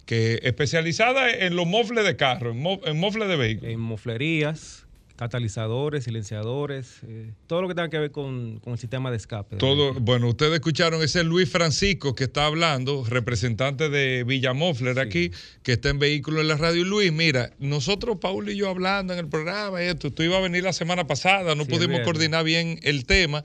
que 0.04 0.38
especializada 0.44 1.28
en 1.30 1.56
los 1.56 1.66
mofles 1.66 2.04
de 2.04 2.14
carro, 2.14 2.52
en, 2.52 2.62
mo, 2.62 2.80
en 2.84 2.96
mofles 3.00 3.28
de 3.28 3.34
vehículos. 3.34 3.72
En 3.72 3.80
moflerías, 3.80 4.85
catalizadores, 5.16 6.04
silenciadores, 6.04 7.00
eh, 7.06 7.32
todo 7.46 7.62
lo 7.62 7.68
que 7.68 7.74
tenga 7.74 7.88
que 7.88 7.98
ver 7.98 8.10
con, 8.10 8.60
con 8.60 8.74
el 8.74 8.78
sistema 8.78 9.10
de 9.10 9.16
escape. 9.16 9.56
Todo, 9.56 9.94
bueno, 9.94 10.28
ustedes 10.28 10.54
escucharon, 10.54 11.02
ese 11.02 11.20
es 11.20 11.26
Luis 11.26 11.50
Francisco 11.50 12.14
que 12.14 12.24
está 12.24 12.46
hablando, 12.46 13.04
representante 13.08 13.88
de 13.88 14.24
Villamofler 14.24 14.98
aquí, 14.98 15.30
que 15.62 15.72
está 15.72 15.88
en 15.88 15.98
vehículo 15.98 16.40
en 16.40 16.48
la 16.48 16.56
radio. 16.56 16.84
Luis, 16.84 17.12
mira, 17.12 17.50
nosotros, 17.58 18.18
Paul 18.20 18.48
y 18.48 18.56
yo 18.56 18.68
hablando 18.68 19.12
en 19.12 19.18
el 19.18 19.28
programa, 19.28 19.82
esto, 19.82 20.12
tú 20.12 20.22
ibas 20.22 20.38
a 20.38 20.42
venir 20.42 20.62
la 20.62 20.72
semana 20.72 21.06
pasada, 21.06 21.54
no 21.54 21.64
Sí, 21.64 21.70
pudimos 21.70 22.00
coordinar 22.00 22.44
bien 22.44 22.78
el 22.82 23.06
tema, 23.06 23.42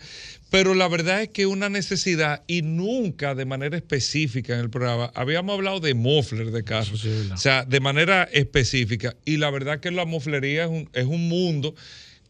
pero 0.51 0.75
la 0.75 0.87
verdad 0.89 1.21
es 1.23 1.29
que 1.29 1.45
una 1.47 1.69
necesidad 1.69 2.43
y 2.45 2.61
nunca 2.61 3.33
de 3.35 3.45
manera 3.45 3.77
específica 3.77 4.53
en 4.53 4.59
el 4.59 4.69
programa, 4.69 5.09
habíamos 5.15 5.55
hablado 5.55 5.79
de 5.79 5.93
Mofler 5.95 6.51
de 6.51 6.63
carros, 6.63 7.03
o 7.33 7.37
sea, 7.37 7.63
de 7.63 7.79
manera 7.79 8.23
específica, 8.31 9.15
y 9.25 9.37
la 9.37 9.49
verdad 9.49 9.79
que 9.79 9.89
la 9.91 10.05
moflería 10.05 10.65
es 10.65 10.69
un, 10.69 10.89
es 10.93 11.05
un 11.05 11.29
mundo 11.29 11.73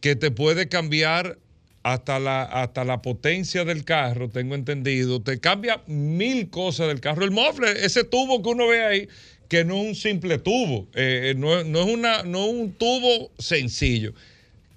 que 0.00 0.14
te 0.16 0.30
puede 0.30 0.68
cambiar 0.68 1.36
hasta 1.82 2.20
la, 2.20 2.44
hasta 2.44 2.84
la 2.84 3.02
potencia 3.02 3.64
del 3.64 3.84
carro, 3.84 4.28
tengo 4.30 4.54
entendido, 4.54 5.20
te 5.20 5.40
cambia 5.40 5.82
mil 5.88 6.48
cosas 6.48 6.86
del 6.86 7.00
carro. 7.00 7.24
El 7.24 7.32
muffler, 7.32 7.76
ese 7.76 8.04
tubo 8.04 8.40
que 8.40 8.48
uno 8.50 8.68
ve 8.68 8.84
ahí, 8.84 9.08
que 9.48 9.64
no 9.64 9.82
es 9.82 9.88
un 9.88 9.94
simple 9.96 10.38
tubo, 10.38 10.86
eh, 10.94 11.30
eh, 11.30 11.34
no, 11.36 11.58
es- 11.58 11.66
no 11.66 11.80
es 11.80 11.92
una, 11.92 12.22
no 12.22 12.46
es 12.46 12.52
un 12.54 12.72
tubo 12.74 13.32
sencillo. 13.36 14.14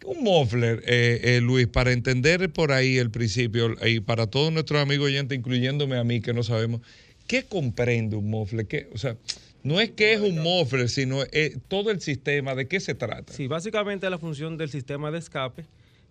Un 0.06 0.24
muffler, 0.24 0.84
eh, 0.86 1.20
eh, 1.24 1.42
Luis, 1.42 1.68
para 1.68 1.92
entender 1.92 2.52
por 2.52 2.72
ahí 2.72 2.98
el 2.98 3.10
principio 3.10 3.76
y 3.86 4.00
para 4.02 4.28
todos 4.28 4.52
nuestros 4.54 4.82
amigos 4.82 5.08
oyentes, 5.08 5.38
incluyéndome 5.38 5.98
a 5.98 6.04
mí 6.04 6.22
que 6.22 6.34
no 6.34 6.44
sabemos, 6.44 6.82
¿qué 7.28 7.44
comprende 7.44 8.16
un 8.16 8.30
muffler? 8.30 8.68
¿Qué, 8.68 8.88
o 8.94 8.98
sea, 9.00 9.18
no 9.64 9.82
es 9.82 9.90
que 9.92 10.14
es 10.14 10.22
un 10.22 10.40
muffler, 10.44 10.90
sino 10.90 11.24
eh, 11.32 11.58
todo 11.68 11.90
el 11.90 12.02
sistema, 12.02 12.54
¿de 12.54 12.68
qué 12.68 12.80
se 12.80 12.94
trata? 12.94 13.34
Sí, 13.34 13.48
básicamente 13.48 14.08
la 14.12 14.20
función 14.20 14.58
del 14.58 14.70
sistema 14.70 15.10
de 15.10 15.18
escape 15.18 15.66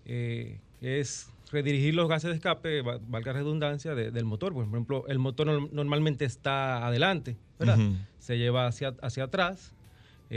eh, 0.06 0.58
es 0.80 1.28
redirigir 1.52 1.94
los 1.94 2.08
gases 2.08 2.30
de 2.30 2.36
escape, 2.36 2.82
va- 2.82 2.98
valga 3.06 3.32
la 3.32 3.38
redundancia, 3.38 3.94
de- 3.94 4.10
del 4.10 4.24
motor. 4.24 4.52
Por 4.54 4.66
ejemplo, 4.66 5.04
el 5.06 5.20
motor 5.20 5.46
norm- 5.46 5.70
normalmente 5.70 6.24
está 6.24 6.84
adelante, 6.84 7.36
¿verdad? 7.60 7.78
Se 8.18 8.38
lleva 8.38 8.66
hacia, 8.66 8.94
hacia 9.02 9.24
atrás, 9.24 9.72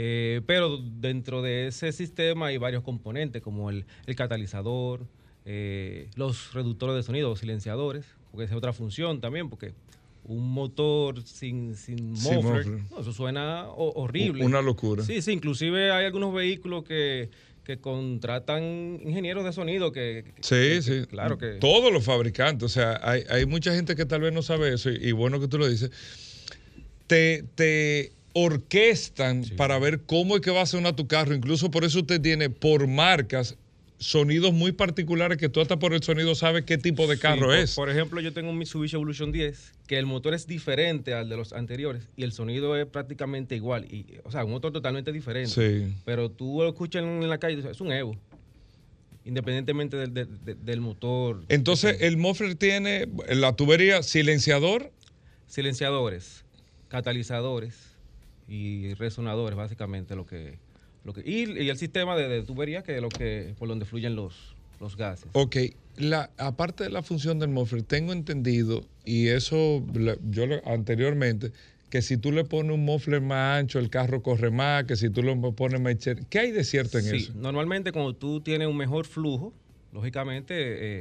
eh, 0.00 0.42
pero 0.46 0.78
dentro 0.78 1.42
de 1.42 1.66
ese 1.66 1.90
sistema 1.90 2.46
hay 2.46 2.56
varios 2.56 2.84
componentes 2.84 3.42
como 3.42 3.68
el, 3.68 3.84
el 4.06 4.14
catalizador, 4.14 5.08
eh, 5.44 6.08
los 6.14 6.52
reductores 6.54 6.94
de 6.94 7.02
sonido, 7.02 7.30
los 7.30 7.40
silenciadores, 7.40 8.06
porque 8.30 8.44
esa 8.44 8.54
es 8.54 8.58
otra 8.58 8.72
función 8.72 9.20
también, 9.20 9.48
porque 9.50 9.72
un 10.22 10.52
motor 10.52 11.20
sin, 11.24 11.74
sin 11.74 12.14
Sin 12.16 12.36
muffler, 12.36 12.66
muffler. 12.66 12.82
no, 12.92 13.00
eso 13.00 13.12
suena 13.12 13.66
ho- 13.70 13.92
horrible. 13.96 14.44
Una 14.44 14.62
locura. 14.62 15.02
Sí, 15.02 15.20
sí, 15.20 15.32
inclusive 15.32 15.90
hay 15.90 16.04
algunos 16.04 16.32
vehículos 16.32 16.84
que, 16.84 17.30
que 17.64 17.78
contratan 17.80 19.00
ingenieros 19.04 19.44
de 19.44 19.52
sonido 19.52 19.90
que... 19.90 20.32
que- 20.36 20.42
Sí, 20.42 20.76
que- 20.76 20.82
sí. 20.82 21.06
Claro 21.08 21.38
que... 21.38 21.54
Todos 21.54 21.92
los 21.92 22.04
fabricantes. 22.04 22.62
O 22.64 22.68
sea, 22.68 23.00
hay, 23.02 23.22
hay 23.30 23.46
mucha 23.46 23.74
gente 23.74 23.96
que 23.96 24.06
tal 24.06 24.20
vez 24.20 24.32
no 24.32 24.42
sabe 24.42 24.72
eso, 24.74 24.90
y, 24.90 24.96
y 25.08 25.10
bueno 25.12 25.40
que 25.40 25.48
tú 25.48 25.58
lo 25.58 25.66
dices. 25.66 25.90
Te, 27.06 27.42
te 27.54 28.12
orquestan 28.34 29.44
para 29.56 29.78
ver 29.78 30.00
cómo 30.06 30.36
es 30.36 30.42
que 30.42 30.50
va 30.50 30.62
a 30.62 30.66
sonar 30.66 30.94
tu 30.96 31.06
carro. 31.06 31.34
Incluso 31.34 31.70
por 31.70 31.84
eso 31.84 32.00
usted 32.00 32.20
tiene 32.20 32.50
por 32.50 32.86
marcas 32.86 33.56
sonidos 34.00 34.52
muy 34.52 34.70
particulares 34.70 35.38
que 35.38 35.48
tú 35.48 35.60
hasta 35.60 35.78
por 35.80 35.92
el 35.92 36.02
sonido 36.04 36.36
sabes 36.36 36.64
qué 36.64 36.78
tipo 36.78 37.08
de 37.08 37.18
carro 37.18 37.52
es. 37.52 37.74
Por 37.74 37.90
ejemplo, 37.90 38.20
yo 38.20 38.32
tengo 38.32 38.50
un 38.50 38.56
Mitsubishi 38.58 38.94
Evolution 38.94 39.32
10, 39.32 39.72
que 39.88 39.98
el 39.98 40.06
motor 40.06 40.34
es 40.34 40.46
diferente 40.46 41.14
al 41.14 41.28
de 41.28 41.36
los 41.36 41.52
anteriores 41.52 42.04
y 42.16 42.22
el 42.22 42.30
sonido 42.32 42.76
es 42.76 42.86
prácticamente 42.86 43.56
igual. 43.56 43.86
Y, 43.92 44.06
o 44.24 44.30
sea, 44.30 44.44
un 44.44 44.52
motor 44.52 44.72
totalmente 44.72 45.10
diferente. 45.10 45.50
Sí. 45.50 45.92
Pero 46.04 46.30
tú 46.30 46.58
lo 46.62 46.68
escuchas 46.68 47.02
en, 47.02 47.22
en 47.24 47.28
la 47.28 47.38
calle, 47.38 47.68
es 47.68 47.80
un 47.80 47.90
Evo. 47.90 48.16
Independientemente 49.24 49.96
del- 49.96 50.28
del 50.64 50.80
motor. 50.80 51.42
Entonces, 51.48 51.96
el 52.00 52.16
muffler 52.16 52.54
tiene 52.54 53.08
la 53.28 53.54
tubería 53.56 54.02
silenciador. 54.02 54.90
Silenciadores, 55.48 56.44
catalizadores 56.88 57.74
y 58.48 58.94
resonadores, 58.94 59.56
básicamente 59.56 60.16
lo 60.16 60.26
que... 60.26 60.58
Lo 61.04 61.12
que 61.12 61.20
y, 61.24 61.44
y 61.62 61.68
el 61.70 61.78
sistema 61.78 62.16
de, 62.16 62.28
de 62.28 62.42
tubería, 62.42 62.82
que 62.82 62.96
es 62.96 63.00
lo 63.00 63.08
que, 63.08 63.54
por 63.58 63.68
donde 63.68 63.84
fluyen 63.84 64.16
los, 64.16 64.56
los 64.80 64.96
gases. 64.96 65.30
Ok, 65.32 65.56
la, 65.96 66.30
aparte 66.36 66.84
de 66.84 66.90
la 66.90 67.02
función 67.02 67.38
del 67.38 67.50
muffler, 67.50 67.82
tengo 67.82 68.12
entendido, 68.12 68.84
y 69.04 69.28
eso 69.28 69.82
yo 70.30 70.44
anteriormente, 70.64 71.52
que 71.88 72.02
si 72.02 72.16
tú 72.18 72.32
le 72.32 72.44
pones 72.44 72.72
un 72.72 72.84
muffler 72.84 73.20
más 73.20 73.60
ancho, 73.60 73.78
el 73.78 73.90
carro 73.90 74.22
corre 74.22 74.50
más, 74.50 74.84
que 74.84 74.96
si 74.96 75.08
tú 75.08 75.22
lo 75.22 75.40
pones 75.54 75.80
más 75.80 75.96
¿Qué 76.28 76.38
hay 76.38 76.50
de 76.50 76.64
cierto 76.64 76.98
en 76.98 77.04
Sí, 77.04 77.16
eso? 77.16 77.32
normalmente 77.36 77.92
cuando 77.92 78.14
tú 78.14 78.40
tienes 78.40 78.68
un 78.68 78.76
mejor 78.76 79.06
flujo, 79.06 79.54
lógicamente, 79.92 80.54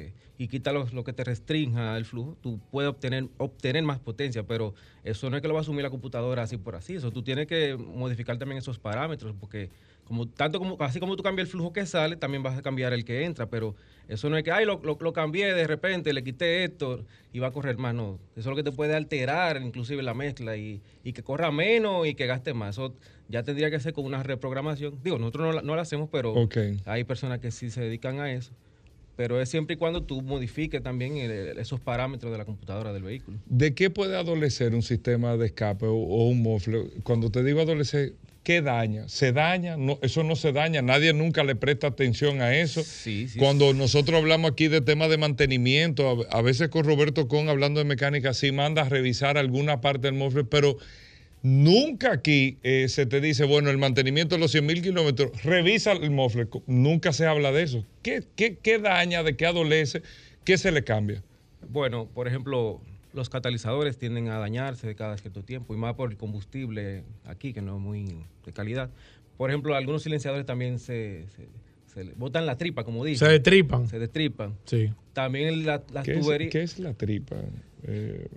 eh, 0.08 0.14
y 0.38 0.48
quita 0.48 0.72
los- 0.72 0.94
lo 0.94 1.04
que 1.04 1.14
te 1.14 1.24
restrinja 1.24 1.98
el 1.98 2.06
flujo, 2.06 2.38
tú 2.42 2.60
puedes 2.72 2.90
obtener, 2.90 3.28
obtener 3.38 3.84
más 3.84 4.00
potencia, 4.00 4.44
pero 4.44 4.74
eso 5.04 5.30
no 5.30 5.36
es 5.38 5.42
que 5.42 5.48
lo 5.48 5.54
va 5.54 5.60
a 5.60 5.62
asumir 5.62 5.84
la 5.84 5.90
computadora 5.90 6.44
así 6.44 6.58
por 6.58 6.76
así, 6.76 6.96
eso 6.96 7.12
tú 7.12 7.24
tienes 7.24 7.48
que 7.48 7.76
modificar 7.78 8.38
también 8.38 8.60
esos 8.60 8.78
parámetros, 8.80 9.36
porque 9.40 9.70
como 10.04 10.26
tanto 10.28 10.58
como 10.60 10.78
así 10.80 11.00
como 11.02 11.18
tú 11.18 11.24
cambias 11.24 11.48
el 11.48 11.52
flujo 11.52 11.74
que 11.74 11.86
sale, 11.86 12.16
también 12.16 12.42
vas 12.44 12.58
a 12.58 12.62
cambiar 12.62 12.94
el 12.94 13.04
que 13.04 13.26
entra, 13.26 13.50
pero 13.50 13.76
eso 14.08 14.30
no 14.30 14.38
es 14.38 14.44
que, 14.44 14.52
ay, 14.52 14.66
lo, 14.66 14.80
lo- 14.84 14.98
lo 15.02 15.12
cambié 15.12 15.54
de 15.54 15.68
repente, 15.68 16.14
le 16.14 16.24
quité 16.24 16.64
esto 16.64 17.04
y 17.34 17.40
va 17.40 17.48
a 17.48 17.52
correr 17.52 17.78
más, 17.78 17.94
no, 17.94 18.20
eso 18.36 18.40
es 18.42 18.46
lo 18.46 18.56
que 18.56 18.64
te 18.64 18.72
puede 18.72 18.96
alterar 18.96 19.62
inclusive 19.62 20.02
la 20.04 20.14
mezcla 20.14 20.56
y, 20.56 20.82
y 21.04 21.12
que 21.14 21.24
corra 21.24 21.52
menos 21.52 22.08
y 22.08 22.14
que 22.16 22.26
gaste 22.26 22.54
más, 22.54 22.76
eso 22.76 22.96
ya 23.28 23.44
tendría 23.44 23.70
que 23.70 23.80
ser 23.82 23.92
con 23.94 24.06
una 24.06 24.24
reprogramación, 24.24 24.98
digo, 25.04 25.18
nosotros 25.18 25.48
no 25.48 25.52
la, 25.54 25.62
no 25.62 25.76
la 25.76 25.82
hacemos, 25.82 26.08
pero 26.12 26.34
hay 26.86 27.04
personas 27.04 27.40
que 27.40 27.52
sí 27.52 27.70
se 27.70 27.82
dedican 27.82 28.20
a 28.22 28.32
eso, 28.32 28.54
pero 29.18 29.42
es 29.42 29.50
siempre 29.50 29.74
y 29.74 29.78
cuando 29.78 30.04
tú 30.04 30.22
modifiques 30.22 30.82
también 30.82 31.18
el- 31.18 31.58
esos 31.58 31.82
parámetros 31.82 32.32
de 32.32 32.38
la 32.38 32.46
computadora 32.46 32.94
del 32.94 33.04
vehículo. 33.04 33.40
¿De 33.48 33.74
qué 33.74 33.90
puede 33.90 34.16
adolecer 34.16 34.74
un 34.74 34.84
sistema 34.84 35.36
de 35.36 35.48
escape 35.48 35.86
o, 35.88 35.94
o 35.96 36.30
un 36.30 36.42
muffler? 36.42 36.84
Cuando 37.04 37.30
te 37.32 37.44
digo 37.44 37.60
adolecer, 37.62 38.14
¿qué 38.44 38.62
daña? 38.62 39.10
¿Se 39.10 39.34
daña? 39.34 39.76
No, 39.76 39.98
eso 40.04 40.24
no 40.24 40.36
se 40.38 40.52
daña, 40.54 40.82
nadie 40.82 41.12
nunca 41.14 41.44
le 41.44 41.56
presta 41.56 41.88
atención 41.88 42.42
a 42.42 42.56
eso. 42.56 42.84
Sí, 42.84 43.28
sí. 43.28 43.40
Cuando 43.40 43.74
nosotros 43.74 44.18
hablamos 44.20 44.52
aquí 44.52 44.68
de 44.70 44.80
temas 44.82 45.10
de 45.10 45.18
mantenimiento, 45.18 46.26
a, 46.32 46.38
a 46.38 46.42
veces 46.42 46.70
con 46.70 46.86
Roberto 46.86 47.28
Con, 47.28 47.50
hablando 47.50 47.80
de 47.80 47.86
mecánica, 47.86 48.34
sí 48.34 48.52
manda 48.52 48.84
a 48.84 48.90
revisar 48.90 49.38
alguna 49.38 49.82
parte 49.82 50.08
del 50.08 50.14
muffler, 50.14 50.46
pero 50.48 50.78
nunca 51.42 52.12
aquí 52.14 52.58
eh, 52.64 52.88
se 52.90 53.06
te 53.06 53.22
dice, 53.22 53.46
bueno, 53.46 53.70
el 53.70 53.78
mantenimiento 53.78 54.36
de 54.36 54.42
los 54.42 54.52
100 54.52 54.66
mil 54.66 54.82
kilómetros, 54.82 55.32
revisa 55.44 55.92
el 55.94 56.12
muffler. 56.12 56.48
Nunca 56.66 57.14
se 57.14 57.26
habla 57.26 57.52
de 57.52 57.64
eso. 57.64 57.86
¿Qué, 58.02 58.24
qué, 58.36 58.58
qué 58.62 58.80
daña? 58.80 59.24
¿De 59.24 59.36
qué 59.36 59.46
adolece? 59.46 60.02
¿Qué 60.44 60.58
se 60.58 60.72
le 60.72 60.84
cambia? 60.84 61.24
Bueno, 61.70 62.08
por 62.14 62.28
ejemplo, 62.28 62.82
los 63.14 63.30
catalizadores 63.30 63.98
tienden 63.98 64.30
a 64.30 64.40
dañarse 64.40 64.88
de 64.88 64.96
cada 64.96 65.18
cierto 65.18 65.44
tiempo 65.44 65.74
y 65.74 65.78
más 65.78 65.96
por 65.96 66.12
el 66.12 66.18
combustible 66.18 67.04
aquí, 67.26 67.54
que 67.54 67.62
no 67.62 67.76
es 67.78 67.82
muy 67.82 68.26
de 68.46 68.54
calidad. 68.54 68.90
Por 69.38 69.50
ejemplo, 69.50 69.76
algunos 69.76 70.04
silenciadores 70.04 70.46
también 70.46 70.80
se, 70.80 71.26
se, 71.36 71.48
se 71.94 72.04
le 72.04 72.14
botan 72.14 72.46
la 72.46 72.58
tripa, 72.58 72.84
como 72.84 73.04
dicen. 73.06 73.28
Se 73.28 73.32
destripan. 73.34 73.88
Se 73.88 74.00
destripan. 74.00 74.56
Sí. 74.66 74.90
También 75.14 75.66
la- 75.66 75.84
las 75.92 76.06
¿Qué 76.06 76.14
es, 76.14 76.20
tuberías. 76.22 76.52
qué 76.52 76.62
es 76.64 76.80
la 76.80 76.94
tripa? 76.94 77.36
Eh, 77.84 78.28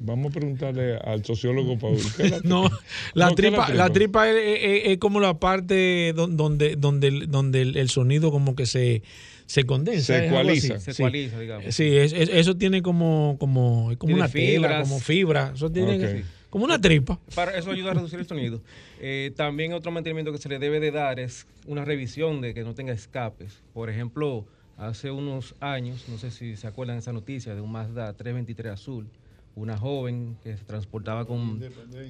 vamos 0.00 0.30
a 0.30 0.34
preguntarle 0.38 0.96
al 0.96 1.24
sociólogo 1.24 1.78
Paul. 1.78 1.98
¿qué 2.16 2.22
es 2.24 2.30
la? 2.30 2.40
No, 2.44 2.68
la 3.14 3.28
No, 3.30 3.34
¿qué 3.36 3.46
es 3.46 3.48
tripa, 3.52 3.68
la 3.74 3.90
tripa 3.90 4.28
es, 4.30 4.36
es- 4.36 4.82
es 4.92 4.98
como 4.98 5.20
la 5.20 5.38
parte 5.38 6.12
don- 6.14 6.36
donde, 6.36 6.76
donde, 6.76 7.08
el- 7.08 7.30
donde 7.30 7.62
el, 7.62 7.76
el 7.76 7.90
sonido 7.90 8.30
como 8.30 8.54
que 8.56 8.66
se, 8.66 9.02
se 9.46 9.64
condensa. 9.64 10.14
Se 10.18 10.26
ecualiza. 10.26 10.80
Se 10.80 10.92
Sí. 10.94 11.04
digamos. 11.38 11.74
Sí, 11.74 11.96
es- 11.96 12.12
es- 12.12 12.30
eso 12.30 12.56
tiene 12.56 12.82
como, 12.82 13.36
como, 13.38 13.92
es 13.92 13.98
como 13.98 14.08
Tiene 14.08 14.20
una 14.22 14.28
tela, 14.30 14.68
fibras. 14.68 14.88
como 14.88 15.00
fibra. 15.00 15.52
Eso 15.54 15.70
tiene 15.70 16.24
como 16.50 16.64
una 16.64 16.80
tripa. 16.80 17.20
Para 17.34 17.56
eso 17.58 17.70
ayuda 17.70 17.90
a 17.90 17.94
reducir 17.94 18.18
el 18.18 18.26
sonido. 18.26 18.62
Eh, 19.00 19.30
también 19.36 19.74
otro 19.74 19.92
mantenimiento 19.92 20.32
que 20.32 20.38
se 20.38 20.48
le 20.48 20.58
debe 20.58 20.80
de 20.80 20.90
dar 20.90 21.20
es 21.20 21.46
una 21.66 21.84
revisión 21.84 22.40
de 22.40 22.54
que 22.54 22.62
no 22.62 22.74
tenga 22.74 22.94
escapes. 22.94 23.60
Por 23.74 23.90
ejemplo, 23.90 24.46
hace 24.76 25.10
unos 25.10 25.54
años, 25.60 26.04
no 26.08 26.18
sé 26.18 26.30
si 26.30 26.56
se 26.56 26.66
acuerdan 26.66 26.96
de 26.96 27.00
esa 27.00 27.12
noticia, 27.12 27.54
de 27.54 27.60
un 27.60 27.72
Mazda 27.72 28.12
323 28.12 28.72
azul, 28.72 29.06
una 29.54 29.78
joven 29.78 30.36
que 30.44 30.56
se 30.56 30.64
transportaba 30.64 31.24
con, 31.26 31.62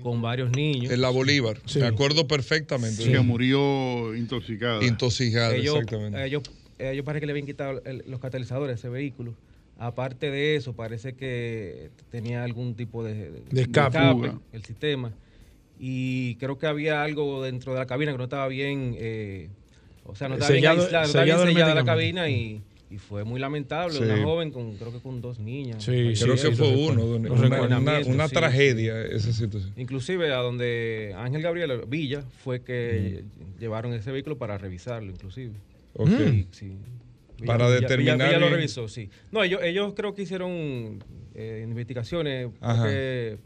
con 0.02 0.20
varios 0.20 0.50
niños. 0.50 0.92
En 0.92 1.00
la 1.00 1.10
Bolívar. 1.10 1.58
Sí. 1.64 1.78
Me 1.78 1.86
acuerdo 1.86 2.26
perfectamente. 2.26 3.04
Que 3.04 3.20
murió 3.20 4.14
intoxicada. 4.16 4.84
Intoxicada, 4.84 5.54
ellos, 5.54 5.76
exactamente. 5.76 6.24
ellos, 6.26 6.42
ellos 6.78 7.04
parece 7.04 7.20
que 7.20 7.26
le 7.26 7.32
habían 7.32 7.46
quitado 7.46 7.82
el- 7.84 8.02
los 8.08 8.18
catalizadores 8.20 8.72
a 8.74 8.78
ese 8.78 8.88
vehículo. 8.88 9.34
Aparte 9.78 10.30
de 10.30 10.56
eso, 10.56 10.72
parece 10.72 11.14
que 11.14 11.90
tenía 12.10 12.42
algún 12.42 12.74
tipo 12.74 13.04
de, 13.04 13.30
De 13.50 13.62
escape. 13.62 13.98
Fuga. 14.10 14.40
el 14.52 14.64
sistema. 14.64 15.12
Y 15.78 16.36
creo 16.36 16.58
que 16.58 16.66
había 16.66 17.02
algo 17.02 17.42
dentro 17.44 17.74
de 17.74 17.78
la 17.78 17.86
cabina 17.86 18.10
que 18.10 18.18
no 18.18 18.24
estaba 18.24 18.48
bien, 18.48 18.96
eh, 18.98 19.50
o 20.09 20.14
sea, 20.14 20.28
no 20.28 20.34
estaba 20.34 20.52
Sellado- 20.52 20.76
bien 20.76 20.84
aislada, 20.86 21.02
no 21.02 21.07
estaba 21.07 21.24
bien 21.24 21.36
sellado 21.36 21.52
sellada 21.52 21.74
la 21.74 21.84
cabina 21.84 22.28
y, 22.28 22.62
y 22.90 22.98
fue 22.98 23.24
muy 23.24 23.40
lamentable. 23.40 23.94
Sí. 23.98 24.02
Una 24.04 24.22
joven 24.22 24.50
con, 24.50 24.76
creo 24.76 24.92
que 24.92 25.00
con 25.00 25.20
dos 25.20 25.38
niñas. 25.38 25.82
Sí, 25.84 26.14
Creo 26.20 26.34
que 26.36 26.52
fue 26.52 26.68
uno. 26.76 27.04
Una, 27.04 27.30
una- 27.32 27.48
recuerdo. 27.48 28.11
una- 28.12 28.28
Sí, 28.28 28.34
tragedia 28.34 29.02
esa 29.02 29.32
situación. 29.32 29.72
Inclusive 29.76 30.32
a 30.32 30.36
donde 30.38 31.14
Ángel 31.16 31.42
Gabriel 31.42 31.82
Villa 31.88 32.22
fue 32.44 32.62
que 32.62 33.24
llevaron 33.59 33.92
ese 33.94 34.11
vehículo 34.12 34.38
para 34.38 34.57
revisarlo, 34.59 35.11
inclusive. 35.11 35.52
Ok. 35.94 36.09
Sí, 36.09 36.46
sí. 36.52 36.72
Para 37.44 37.66
Villa- 37.66 37.80
determinar 37.80 38.16
Villa, 38.16 38.28
Villa 38.28 38.38
lo 38.40 38.48
revisó, 38.48 38.88
sí. 38.88 39.11
No, 39.30 39.42
ellos, 39.44 39.61
ellos 39.62 39.92
creo 39.94 40.14
que 40.14 40.22
hicieron 40.22 41.02
eh, 41.34 41.62
investigaciones. 41.68 42.48
Ajá. 42.61 42.82
porque 42.82 43.36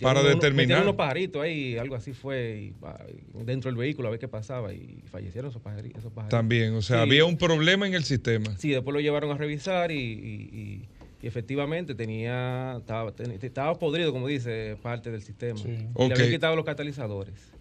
Para 0.00 0.20
uno- 0.20 0.28
determinar. 0.28 0.56
Metieron 0.56 0.82
unos 0.84 0.94
pajaritos 0.96 1.42
ahí, 1.42 1.76
algo 1.76 1.96
así 1.96 2.12
fue, 2.12 2.72
y, 2.72 3.42
dentro 3.44 3.70
del 3.70 3.76
vehículo 3.76 4.08
a 4.08 4.10
ver 4.12 4.20
qué 4.20 4.28
pasaba 4.28 4.72
y 4.72 5.02
fallecieron 5.10 5.50
esos 5.50 5.62
pajari- 5.62 5.96
esos 5.96 6.12
pajaritos. 6.12 6.28
También, 6.38 6.74
o 6.74 6.82
sea, 6.82 6.98
Sí. 6.98 7.02
había 7.02 7.24
un 7.24 7.36
problema 7.36 7.86
en 7.88 7.94
el 7.94 8.04
sistema. 8.04 8.56
Sí, 8.58 8.70
después 8.70 8.94
lo 8.94 9.00
llevaron 9.00 9.30
a 9.32 9.36
revisar 9.36 9.90
y, 9.90 9.98
y- 9.98 10.48
y- 10.52 10.88
y 11.22 11.26
efectivamente 11.26 11.94
tenía 11.94 12.76
estaba, 12.78 13.12
ten- 13.12 13.32
estaba 13.42 13.78
podrido, 13.78 14.12
como 14.12 14.26
dice, 14.28 14.76
parte 14.80 15.10
del 15.10 15.22
sistema. 15.22 15.58
Y 15.60 15.88
Ok. 15.94 16.08
Le 16.08 16.14
habían 16.14 16.30
quitado 16.30 16.56
los 16.56 16.64
catalizadores. 16.64 17.52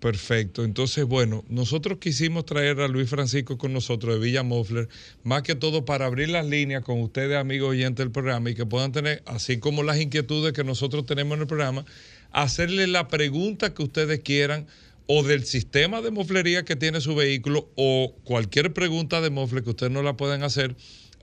Perfecto. 0.00 0.62
Entonces, 0.62 1.04
bueno, 1.04 1.44
nosotros 1.48 1.98
quisimos 1.98 2.44
traer 2.44 2.80
a 2.80 2.86
Luis 2.86 3.10
Francisco 3.10 3.58
con 3.58 3.72
nosotros 3.72 4.14
de 4.14 4.20
Villa 4.20 4.44
Mofler, 4.44 4.88
más 5.24 5.42
que 5.42 5.56
todo 5.56 5.84
para 5.84 6.06
abrir 6.06 6.28
las 6.28 6.46
líneas 6.46 6.84
con 6.84 7.00
ustedes, 7.02 7.36
amigos 7.36 7.70
oyentes 7.70 8.04
del 8.04 8.12
programa, 8.12 8.50
y 8.50 8.54
que 8.54 8.64
puedan 8.64 8.92
tener, 8.92 9.22
así 9.26 9.58
como 9.58 9.82
las 9.82 10.00
inquietudes 10.00 10.52
que 10.52 10.62
nosotros 10.62 11.04
tenemos 11.04 11.34
en 11.34 11.42
el 11.42 11.46
programa, 11.48 11.84
hacerle 12.30 12.86
la 12.86 13.08
pregunta 13.08 13.74
que 13.74 13.82
ustedes 13.82 14.20
quieran 14.20 14.68
o 15.08 15.24
del 15.24 15.44
sistema 15.44 16.00
de 16.00 16.12
moflería 16.12 16.64
que 16.64 16.76
tiene 16.76 17.00
su 17.00 17.16
vehículo 17.16 17.68
o 17.74 18.14
cualquier 18.22 18.72
pregunta 18.72 19.20
de 19.20 19.30
mofle 19.30 19.64
que 19.64 19.70
ustedes 19.70 19.90
no 19.90 20.02
la 20.02 20.16
puedan 20.16 20.44
hacer 20.44 20.76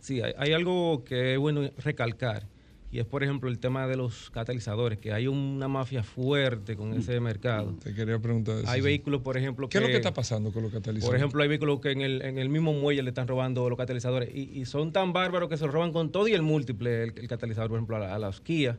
Sí, 0.00 0.20
hay, 0.20 0.32
hay 0.36 0.52
algo 0.52 1.04
que 1.04 1.34
es 1.34 1.38
bueno 1.38 1.70
recalcar. 1.78 2.48
Y 2.96 3.00
es, 3.00 3.04
por 3.04 3.22
ejemplo, 3.22 3.50
el 3.50 3.58
tema 3.58 3.86
de 3.86 3.94
los 3.94 4.30
catalizadores, 4.30 4.98
que 4.98 5.12
hay 5.12 5.26
una 5.26 5.68
mafia 5.68 6.02
fuerte 6.02 6.76
con 6.76 6.94
ese 6.94 7.20
mercado. 7.20 7.74
Te 7.84 7.92
quería 7.92 8.18
preguntar 8.18 8.56
eso. 8.56 8.70
Hay 8.70 8.80
vehículos, 8.80 9.20
por 9.20 9.36
ejemplo, 9.36 9.68
¿Qué 9.68 9.76
es 9.76 9.82
lo 9.82 9.88
que 9.88 9.96
está 9.96 10.14
pasando 10.14 10.50
con 10.50 10.62
los 10.62 10.72
catalizadores? 10.72 11.06
Por 11.06 11.14
ejemplo, 11.14 11.42
hay 11.42 11.48
vehículos 11.50 11.80
que 11.80 11.90
en 11.90 12.00
el, 12.00 12.22
en 12.22 12.38
el 12.38 12.48
mismo 12.48 12.72
muelle 12.72 13.02
le 13.02 13.10
están 13.10 13.28
robando 13.28 13.68
los 13.68 13.76
catalizadores 13.76 14.34
y, 14.34 14.58
y 14.58 14.64
son 14.64 14.92
tan 14.92 15.12
bárbaros 15.12 15.50
que 15.50 15.58
se 15.58 15.66
los 15.66 15.74
roban 15.74 15.92
con 15.92 16.10
todo 16.10 16.26
y 16.26 16.32
el 16.32 16.40
múltiple, 16.40 17.02
el, 17.02 17.12
el 17.18 17.28
catalizador, 17.28 17.68
por 17.68 17.76
ejemplo, 17.76 17.96
a, 17.96 17.98
la- 17.98 18.14
a 18.14 18.18
las 18.18 18.40
Kia. 18.40 18.78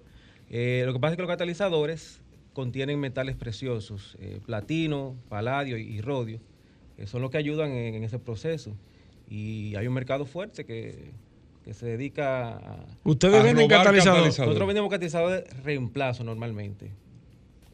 Eh, 0.50 0.82
lo 0.88 0.94
que 0.94 1.00
pasa 1.00 1.12
es 1.12 1.18
que 1.18 1.22
los 1.22 1.30
catalizadores 1.30 2.20
contienen 2.54 3.00
metales 3.00 3.36
preciosos, 3.36 4.18
eh, 4.20 4.40
platino, 4.44 5.16
paladio 5.30 5.78
y, 5.78 5.84
y 5.84 6.02
rodio, 6.02 6.40
que 6.96 7.06
son 7.06 7.22
los 7.22 7.30
que 7.30 7.38
ayudan 7.38 7.70
en, 7.70 7.94
en 7.94 8.04
ese 8.04 8.18
proceso. 8.18 8.76
Y 9.30 9.76
hay 9.76 9.86
un 9.86 9.94
mercado 9.94 10.26
fuerte 10.26 10.66
que, 10.66 11.12
que 11.68 11.74
se 11.74 11.86
dedica 11.86 12.52
a... 12.56 12.86
Ustedes 13.04 13.42
A 13.42 13.44
venden 13.44 13.70
robar 13.70 13.80
catalizador. 13.84 14.20
catalizador. 14.20 14.48
Nosotros 14.48 14.68
vendemos 14.68 14.90
catalizadores 14.90 15.44
de 15.44 15.62
reemplazo 15.64 16.24
normalmente. 16.24 16.92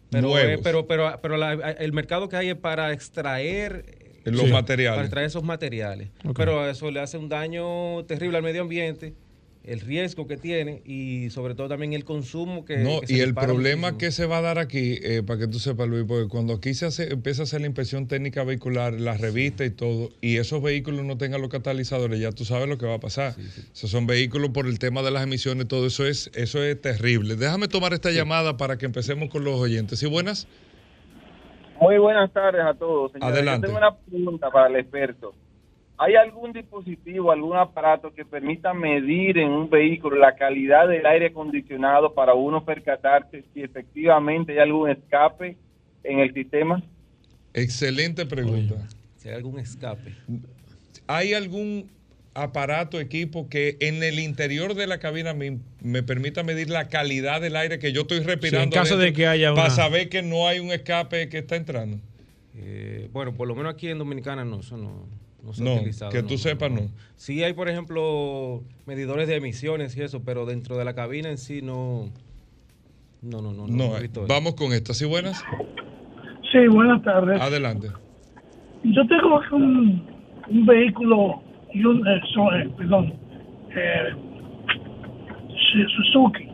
Pero, 0.09 0.35
eh, 0.39 0.57
pero, 0.63 0.87
pero, 0.87 1.19
pero 1.21 1.37
la- 1.37 1.53
el 1.53 1.93
mercado 1.93 2.27
que 2.27 2.35
hay 2.35 2.49
es 2.49 2.55
para 2.55 2.91
extraer 2.91 3.85
Los 4.25 4.41
Sí. 4.45 4.51
materiales. 4.51 4.95
para 4.95 5.05
extraer 5.05 5.27
esos 5.27 5.43
materiales. 5.43 6.09
Pero 6.35 6.67
eso 6.67 6.89
le 6.89 7.01
hace 7.01 7.19
un 7.19 7.29
daño 7.29 8.03
terrible 8.05 8.37
al 8.37 8.43
medio 8.43 8.63
ambiente, 8.63 9.13
el 9.63 9.79
riesgo 9.79 10.27
que 10.27 10.35
tiene 10.37 10.81
y 10.85 11.29
sobre 11.29 11.55
todo 11.55 11.69
también 11.69 11.93
el 11.93 12.03
consumo 12.03 12.65
que... 12.65 12.77
No, 12.77 13.01
que 13.01 13.07
se 13.07 13.13
y 13.13 13.19
el 13.21 13.33
problema 13.33 13.97
que 13.97 14.11
se 14.11 14.25
va 14.25 14.39
a 14.39 14.41
dar 14.41 14.59
aquí, 14.59 14.99
eh, 15.01 15.23
para 15.25 15.39
que 15.39 15.47
tú 15.47 15.59
sepas, 15.59 15.87
Luis, 15.87 16.03
porque 16.05 16.27
cuando 16.27 16.53
aquí 16.53 16.73
se 16.73 16.85
hace, 16.85 17.13
empieza 17.13 17.43
a 17.43 17.43
hacer 17.43 17.61
la 17.61 17.67
inspección 17.67 18.07
técnica 18.07 18.43
vehicular, 18.43 18.93
la 18.93 19.15
revista 19.15 19.63
y 19.63 19.69
todo, 19.69 20.09
y 20.21 20.37
esos 20.37 20.61
vehículos 20.61 21.05
no 21.05 21.17
tengan 21.17 21.41
los 21.41 21.49
catalizadores, 21.49 22.19
ya 22.19 22.31
tú 22.31 22.43
sabes 22.43 22.67
lo 22.67 22.77
que 22.77 22.85
va 22.85 22.95
a 22.95 22.99
pasar. 22.99 23.35
Esos 23.73 23.89
son 23.89 24.05
vehículos 24.05 24.49
por 24.49 24.67
el 24.67 24.79
tema 24.79 25.01
de 25.01 25.11
las 25.11 25.23
emisiones, 25.23 25.67
todo 25.67 25.87
eso 25.87 26.05
es, 26.05 26.29
eso 26.33 26.61
es 26.61 26.79
terrible. 26.81 27.35
Déjame 27.35 27.67
tomar 27.67 27.93
esta 27.93 28.11
llamada 28.11 28.57
para 28.57 28.77
que 28.77 28.85
empecemos 28.85 29.29
con 29.29 29.43
los 29.45 29.59
oyentes. 29.59 29.99
¿Sí, 29.99 30.07
buenas? 30.07 30.47
Muy 31.79 31.97
buenas 31.97 32.31
tardes 32.31 32.61
a 32.61 32.73
todos. 32.73 33.11
señores. 33.11 33.33
Adelante. 33.33 33.67
Yo 33.67 33.73
tengo 33.73 33.87
una 33.87 33.97
pregunta 33.97 34.51
para 34.51 34.67
el 34.67 34.75
experto. 34.77 35.33
¿Hay 36.05 36.15
algún 36.15 36.51
dispositivo, 36.51 37.31
algún 37.31 37.55
aparato 37.55 38.13
que 38.13 38.25
permita 38.25 38.73
medir 38.73 39.37
en 39.37 39.49
un 39.51 39.69
vehículo 39.69 40.17
la 40.17 40.35
calidad 40.35 40.87
del 40.89 41.05
aire 41.05 41.27
acondicionado 41.27 42.13
para 42.13 42.33
uno 42.33 42.65
percatarse 42.65 43.43
si 43.53 43.61
efectivamente 43.61 44.51
hay 44.51 44.59
algún 44.59 44.89
escape 44.89 45.55
en 46.03 46.19
el 46.19 46.33
sistema? 46.33 46.83
Excelente 47.53 48.25
pregunta. 48.25 48.75
Si 49.15 49.29
hay 49.29 49.35
algún 49.35 49.59
escape. 49.59 50.13
¿Hay 51.07 51.33
algún 51.33 51.89
aparato, 52.33 52.99
equipo 52.99 53.47
que 53.47 53.77
en 53.79 54.03
el 54.03 54.19
interior 54.19 54.73
de 54.73 54.87
la 54.87 54.97
cabina 54.99 55.33
me, 55.33 55.59
me 55.81 56.03
permita 56.03 56.43
medir 56.43 56.69
la 56.69 56.89
calidad 56.89 57.39
del 57.39 57.55
aire 57.55 57.79
que 57.79 57.93
yo 57.93 58.01
estoy 58.01 58.19
respirando? 58.19 58.63
en 58.75 58.81
caso 58.81 58.97
de 58.97 59.13
que 59.13 59.27
haya 59.27 59.53
Para 59.53 59.67
una- 59.67 59.75
saber 59.75 60.09
que 60.09 60.21
no 60.21 60.47
hay 60.47 60.59
un 60.59 60.71
escape 60.71 61.29
que 61.29 61.37
está 61.37 61.55
entrando. 61.55 61.97
Eh, 62.55 63.07
bueno, 63.13 63.33
por 63.33 63.47
lo 63.47 63.55
menos 63.55 63.73
aquí 63.73 63.87
en 63.87 63.99
Dominicana 63.99 64.43
no, 64.43 64.59
eso 64.59 64.75
no, 64.77 65.05
no 65.43 65.53
se 65.53 65.61
ha 65.61 65.65
No, 65.65 65.75
utilizado. 65.75 66.11
que 66.11 66.23
tú 66.23 66.37
sepas, 66.37 66.71
no. 66.71 66.81
Sí 67.15 67.43
hay, 67.43 67.53
por 67.53 67.69
ejemplo, 67.69 68.63
medidores 68.85 69.27
de 69.27 69.35
emisiones 69.35 69.95
y 69.97 70.01
eso, 70.01 70.23
pero 70.23 70.45
dentro 70.45 70.77
de 70.77 70.85
la 70.85 70.93
cabina 70.95 71.29
en 71.29 71.37
sí 71.37 71.61
no... 71.61 72.09
No, 73.21 73.41
no, 73.41 73.53
no. 73.53 73.67
No, 73.67 73.97
eh, 73.97 74.09
eso. 74.11 74.25
vamos 74.27 74.55
con 74.55 74.73
esta. 74.73 74.93
¿Sí, 74.93 75.05
buenas? 75.05 75.43
Sí, 76.51 76.67
buenas 76.67 77.01
tardes. 77.03 77.39
Adelante. 77.41 77.87
Yo 78.83 79.07
tengo 79.07 79.37
aquí 79.39 79.53
un, 79.55 80.05
un 80.49 80.65
vehículo, 80.65 81.41
y 81.73 81.85
un, 81.85 82.05
eh, 82.05 82.19
so- 82.33 82.53
eh, 82.53 82.69
perdón, 82.77 83.13
eh, 83.75 84.09
Su- 85.71 85.89
Suzuki, 86.03 86.47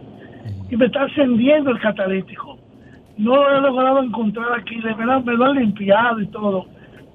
y 0.69 0.77
me 0.77 0.85
está 0.85 1.03
encendiendo 1.07 1.71
el 1.71 1.79
catalítico. 1.79 2.57
No 3.17 3.35
lo 3.35 3.57
he 3.57 3.61
logrado 3.61 4.03
encontrar 4.03 4.59
aquí, 4.59 4.75
de 4.79 4.93
verdad 4.93 5.23
me 5.23 5.33
lo 5.33 5.45
han 5.45 5.57
limpiado 5.57 6.21
y 6.21 6.27
todo, 6.27 6.67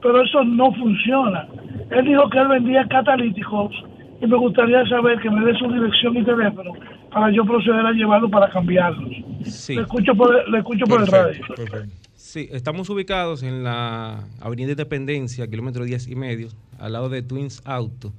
pero 0.03 0.23
eso 0.23 0.45
no 0.45 0.73
funciona. 0.75 1.49
Él 1.91 2.05
dijo 2.07 2.29
que 2.31 2.39
él 2.39 2.49
vendía 2.49 2.87
catalíticos 2.89 3.73
y 4.21 4.27
me 4.27 4.37
gustaría 4.37 4.87
saber 4.89 5.21
que 5.21 5.31
me 5.31 5.45
dé 5.45 5.57
su 5.59 5.71
dirección 5.71 6.17
y 6.17 6.25
teléfono 6.25 6.73
para 7.13 7.31
yo 7.31 7.45
proceder 7.45 7.85
a 7.87 7.93
llevarlo 7.93 8.29
para 8.31 8.49
cambiarlos. 8.51 9.11
Sí. 9.45 9.75
Le 9.77 9.83
escucho 9.83 10.15
por, 10.15 10.35
el- 10.35 10.51
le 10.51 10.59
escucho 10.59 10.85
por 10.87 11.01
el 11.03 11.07
radio. 11.07 11.41
Perfecto, 11.47 11.55
perfecto. 11.73 11.97
Sí, 12.15 12.49
estamos 12.51 12.89
ubicados 12.91 13.43
en 13.43 13.63
la 13.63 14.25
Avenida 14.41 14.71
Independencia, 14.71 15.47
kilómetro 15.47 15.85
10 15.85 16.09
y 16.09 16.17
medio, 16.17 16.49
al 16.81 16.93
lado 16.95 17.09
de 17.09 17.23
Twins 17.23 17.63
Auto. 17.65 18.13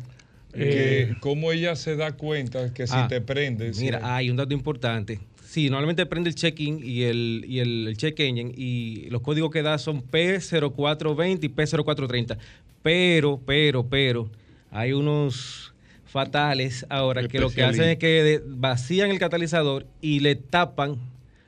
Eh, 0.54 1.16
¿Cómo 1.20 1.52
ella 1.52 1.76
se 1.76 1.96
da 1.96 2.14
cuenta 2.14 2.74
que 2.74 2.88
si 2.88 2.94
Ah, 2.96 3.08
te 3.08 3.22
prendes? 3.22 3.80
Mira, 3.80 4.16
hay 4.16 4.30
un 4.30 4.38
dato 4.38 4.54
importante. 4.54 5.20
Sí, 5.46 5.70
normalmente 5.70 6.06
prende 6.06 6.30
el 6.30 6.36
check-in 6.36 6.82
y 6.84 7.04
el, 7.04 7.46
y 7.48 7.60
el, 7.60 7.88
el 7.88 7.98
check 7.98 8.20
engine 8.20 8.54
y 8.56 9.08
los 9.10 9.22
códigos 9.22 9.50
que 9.50 9.62
da 9.62 9.78
son 9.78 10.04
P0420 10.04 11.44
y 11.44 11.50
P0430. 11.50 12.38
Pero, 12.84 13.40
pero, 13.46 13.88
pero, 13.88 14.30
hay 14.72 14.94
unos 14.94 15.67
fatales 16.18 16.84
ahora 16.90 17.28
que 17.28 17.38
lo 17.38 17.52
que 17.52 17.62
hacen 17.62 17.90
es 17.90 17.98
que 18.00 18.42
vacían 18.44 19.12
el 19.12 19.20
catalizador 19.20 19.86
y 20.02 20.20
le 20.22 20.34
tapan 20.34 20.98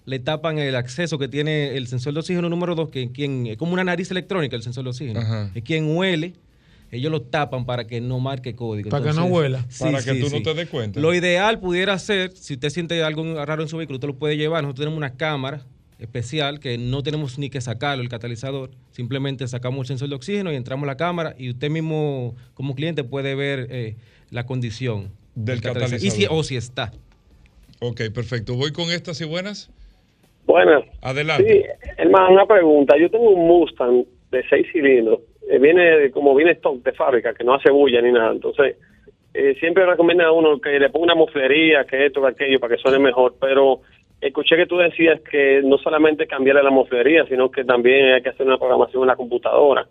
le 0.05 0.19
tapan 0.19 0.59
el 0.59 0.75
acceso 0.75 1.17
que 1.17 1.27
tiene 1.27 1.75
el 1.75 1.87
sensor 1.87 2.13
de 2.13 2.19
oxígeno 2.19 2.49
número 2.49 2.75
2, 2.75 2.89
que 2.89 3.11
quien, 3.11 3.47
es 3.47 3.57
como 3.57 3.73
una 3.73 3.83
nariz 3.83 4.11
electrónica 4.11 4.55
el 4.55 4.61
sensor 4.61 4.83
de 4.83 4.91
oxígeno. 4.91 5.19
Ajá. 5.21 5.51
Es 5.55 5.63
quien 5.63 5.95
huele, 5.95 6.33
ellos 6.91 7.11
lo 7.11 7.23
tapan 7.23 7.65
para 7.65 7.87
que 7.87 7.99
no 7.99 8.19
marque 8.19 8.55
código. 8.55 8.91
Para 8.91 9.05
que 9.05 9.13
no 9.13 9.25
huela. 9.25 9.65
Para 9.79 10.03
que 10.03 10.13
tú 10.15 10.29
no 10.29 10.43
te 10.43 10.53
des 10.53 10.69
cuenta. 10.69 10.99
Lo 10.99 11.15
ideal 11.15 11.59
pudiera 11.59 11.97
ser, 11.97 12.31
si 12.35 12.53
usted 12.53 12.69
siente 12.69 13.03
algo 13.03 13.43
raro 13.43 13.63
en 13.63 13.69
su 13.69 13.77
vehículo, 13.77 13.95
usted 13.97 14.07
lo 14.07 14.17
puede 14.17 14.37
llevar. 14.37 14.61
Nosotros 14.61 14.85
tenemos 14.85 14.97
una 14.97 15.15
cámara 15.15 15.65
especial 15.99 16.59
que 16.59 16.77
no 16.77 17.03
tenemos 17.03 17.37
ni 17.37 17.49
que 17.49 17.61
sacarlo, 17.61 18.01
el 18.01 18.09
catalizador. 18.09 18.71
Simplemente 18.91 19.47
sacamos 19.47 19.81
el 19.81 19.87
sensor 19.87 20.09
de 20.09 20.15
oxígeno 20.15 20.51
y 20.51 20.55
entramos 20.55 20.85
a 20.85 20.87
la 20.87 20.97
cámara 20.97 21.35
y 21.37 21.49
usted 21.49 21.69
mismo 21.69 22.35
como 22.53 22.73
cliente 22.73 23.03
puede 23.03 23.35
ver 23.35 23.67
eh, 23.69 23.97
la 24.31 24.45
condición 24.45 25.09
Del 25.35 25.61
catalizador. 25.61 26.05
Y 26.05 26.09
si, 26.11 26.25
o 26.29 26.43
si 26.43 26.55
está. 26.55 26.91
Ok, 27.79 28.01
perfecto. 28.13 28.55
Voy 28.55 28.71
con 28.71 28.89
estas 28.91 29.21
y 29.21 29.25
buenas. 29.25 29.71
Buenas. 30.45 30.83
Adelante. 31.01 31.47
Sí, 31.47 31.89
hermano, 31.97 32.31
una 32.33 32.45
pregunta. 32.45 32.97
Yo 32.97 33.09
tengo 33.09 33.29
un 33.29 33.47
Mustang 33.47 34.03
de 34.31 34.43
seis 34.49 34.67
cilindros. 34.71 35.19
Eh, 35.49 35.59
viene 35.59 36.11
como 36.11 36.35
viene 36.35 36.51
stock 36.51 36.83
de 36.83 36.91
fábrica, 36.91 37.33
que 37.33 37.43
no 37.43 37.53
hace 37.53 37.71
bulla 37.71 38.01
ni 38.01 38.11
nada. 38.11 38.31
Entonces, 38.31 38.75
eh, 39.33 39.55
siempre 39.59 39.85
recomienda 39.85 40.25
a 40.25 40.31
uno 40.31 40.59
que 40.59 40.79
le 40.79 40.89
ponga 40.89 41.05
una 41.05 41.15
moflería, 41.15 41.85
que 41.85 42.07
esto, 42.07 42.21
que 42.21 42.27
aquello, 42.27 42.59
para 42.59 42.75
que 42.75 42.81
suene 42.81 42.99
mejor. 42.99 43.35
Pero 43.39 43.81
escuché 44.21 44.55
que 44.57 44.65
tú 44.65 44.77
decías 44.77 45.21
que 45.21 45.61
no 45.63 45.77
solamente 45.77 46.27
cambiarle 46.27 46.63
la 46.63 46.71
moflería, 46.71 47.25
sino 47.27 47.49
que 47.49 47.63
también 47.63 48.13
hay 48.13 48.21
que 48.21 48.29
hacer 48.29 48.45
una 48.45 48.57
programación 48.57 49.03
en 49.03 49.07
la 49.07 49.15
computadora. 49.15 49.87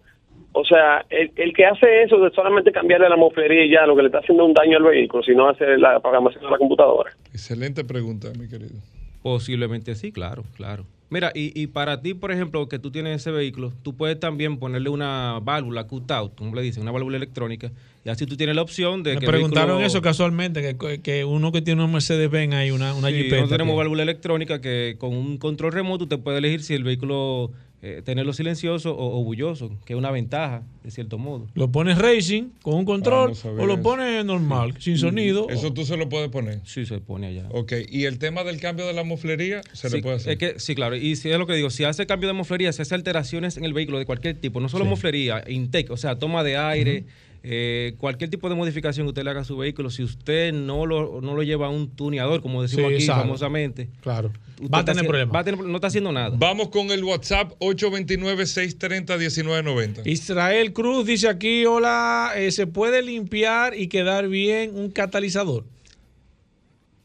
O 0.53 0.65
sea, 0.65 1.05
el, 1.11 1.31
el 1.37 1.53
que 1.53 1.67
hace 1.67 2.03
eso 2.03 2.19
de 2.19 2.31
solamente 2.31 2.73
cambiarle 2.73 3.09
la 3.09 3.17
moflería 3.17 3.65
y 3.65 3.71
ya, 3.71 3.87
lo 3.87 3.95
que 3.95 4.03
le 4.03 4.09
está 4.09 4.19
haciendo 4.19 4.45
un 4.45 4.55
daño 4.55 4.79
al 4.79 4.83
vehículo, 4.85 5.23
si 5.23 5.33
no 5.35 5.49
hace 5.49 5.77
la 5.79 6.01
programación 6.01 6.45
en 6.45 6.51
la 6.51 6.59
computadora. 6.59 7.11
Excelente 7.33 7.85
pregunta, 7.85 8.29
mi 8.39 8.49
querido. 8.49 8.75
Posiblemente 9.23 9.95
sí, 9.95 10.13
claro, 10.13 10.45
claro. 10.57 10.85
Mira, 11.11 11.33
y, 11.35 11.59
y 11.59 11.69
para 11.69 12.03
ti, 12.03 12.13
por 12.13 12.31
ejemplo, 12.33 12.69
que 12.69 12.79
tú 12.79 12.91
tienes 12.91 13.17
ese 13.17 13.31
vehículo, 13.31 13.73
tú 13.83 13.97
puedes 13.97 14.21
también 14.21 14.59
ponerle 14.59 14.91
una 14.91 15.39
válvula 15.43 15.85
cut-out, 15.87 16.35
como 16.37 16.55
le 16.55 16.61
dicen, 16.63 16.83
una 16.83 16.93
válvula 16.93 17.17
electrónica, 17.17 17.71
y 18.05 18.11
así 18.11 18.27
tú 18.27 18.37
tienes 18.37 18.55
la 18.57 18.63
opción 18.63 19.03
de 19.03 19.15
Me 19.15 19.21
que 19.21 19.27
preguntaron 19.27 19.79
vehículo- 19.79 19.87
eso 19.87 20.03
casualmente, 20.03 20.77
que, 20.77 21.01
que 21.01 21.25
uno 21.25 21.51
que 21.51 21.63
tiene 21.63 21.83
una 21.83 21.93
Mercedes-Benz 21.93 22.55
hay 22.55 22.71
una, 22.73 22.95
una 22.95 23.09
Sí, 23.09 23.15
Jeepeta 23.15 23.37
nosotros 23.37 23.51
tenemos 23.59 23.73
que- 23.75 23.79
válvula 23.79 24.03
electrónica 24.03 24.61
que 24.61 24.97
con 24.99 25.15
un 25.15 25.39
control 25.39 25.73
remoto 25.73 26.05
usted 26.05 26.19
puede 26.19 26.39
elegir 26.39 26.63
si 26.63 26.75
el 26.75 26.85
vehículo 26.85 27.53
eh, 27.81 28.03
tenerlo 28.05 28.33
silencioso 28.33 28.93
o, 28.97 29.21
o 29.21 29.23
bulloso, 29.23 29.71
que 29.85 29.93
es 29.93 29.97
una 29.99 30.11
ventaja, 30.11 30.65
de 30.83 30.91
cierto 30.91 31.17
modo. 31.17 31.47
Lo 31.55 31.71
pones 31.71 31.97
racing 31.99 32.51
con 32.63 32.75
un 32.75 32.85
control 32.85 33.33
o 33.45 33.67
lo 33.67 33.75
eso. 33.75 33.83
pones 33.83 34.25
normal, 34.25 34.75
sin 34.81 34.99
sonido. 34.99 35.49
Eso 35.49 35.73
tú 35.73 35.85
se 35.85 35.97
lo 35.97 36.09
puedes 36.09 36.29
poner. 36.29 36.61
Sí, 36.65 36.85
se 36.87 36.99
pone 36.99 37.29
allá. 37.29 37.47
Ok, 37.53 37.73
y 37.89 38.05
el 38.07 38.19
tema 38.19 38.43
del 38.43 38.59
cambio 38.61 38.87
de 38.87 38.93
la 38.95 39.05
moflería 39.05 39.61
se 39.73 39.89
Sí, 39.91 39.97
le 39.97 40.03
puede 40.03 40.17
hacer. 40.17 40.33
es 40.33 40.39
que, 40.39 40.59
sí, 40.59 40.75
claro. 40.75 40.97
Y 40.97 41.15
si 41.17 41.31
es 41.31 41.39
lo 41.39 41.47
que 41.47 41.55
digo, 41.55 41.71
si 41.71 41.85
hace 41.85 42.07
cambio 42.07 42.27
de 42.29 42.33
moflería, 42.33 42.73
si 42.73 42.83
hace 42.83 42.95
alteraciones 42.97 43.57
en 43.57 43.65
el 43.65 43.73
vehículo 43.75 43.99
de 43.99 44.07
cualquier 44.07 44.35
tipo, 44.41 44.59
no 44.61 44.69
solo 44.69 44.85
Sí. 44.85 44.91
moflería, 44.91 45.45
intake, 45.49 45.93
o 45.93 45.97
sea, 45.97 46.19
toma 46.19 46.43
de 46.43 46.57
aire, 46.57 47.05
eh, 47.43 47.95
cualquier 47.99 48.31
tipo 48.31 48.49
de 48.49 48.55
modificación 48.55 49.07
que 49.07 49.11
usted 49.11 49.25
le 49.25 49.31
haga 49.31 49.41
a 49.43 49.45
su 49.45 49.57
vehículo, 49.57 49.91
si 49.91 50.03
usted 50.03 50.53
no 50.53 50.87
lo, 50.87 51.21
no 51.21 51.35
lo 51.35 51.43
lleva 51.43 51.67
a 51.67 51.71
un 51.71 51.91
tuneador, 51.91 52.41
como 52.43 52.63
decimos 52.63 52.89
Sí, 52.91 52.95
aquí 52.97 53.05
sabe. 53.05 53.23
famosamente, 53.23 53.89
Claro. 54.01 54.33
Va 54.75 54.81
a 54.81 54.85
tener 54.85 55.07
problemas. 55.07 55.35
va 55.35 55.41
a 55.41 55.45
tener- 55.45 55.65
no 55.65 55.77
está 55.77 55.87
haciendo 55.87 56.11
nada. 56.11 56.35
Vamos 56.37 56.69
con 56.71 56.91
el 56.91 57.05
WhatsApp 57.05 57.53
829-630-1990. 57.61 60.03
Israel 60.07 60.73
Cruz 60.73 61.07
dice 61.07 61.29
aquí, 61.29 61.65
hola, 61.67 62.33
eh, 62.37 62.51
¿se 62.51 62.67
puede 62.67 63.03
limpiar 63.03 63.75
y 63.77 63.89
quedar 63.89 64.29
bien 64.29 64.73
un 64.75 64.91
catalizador? 64.91 65.65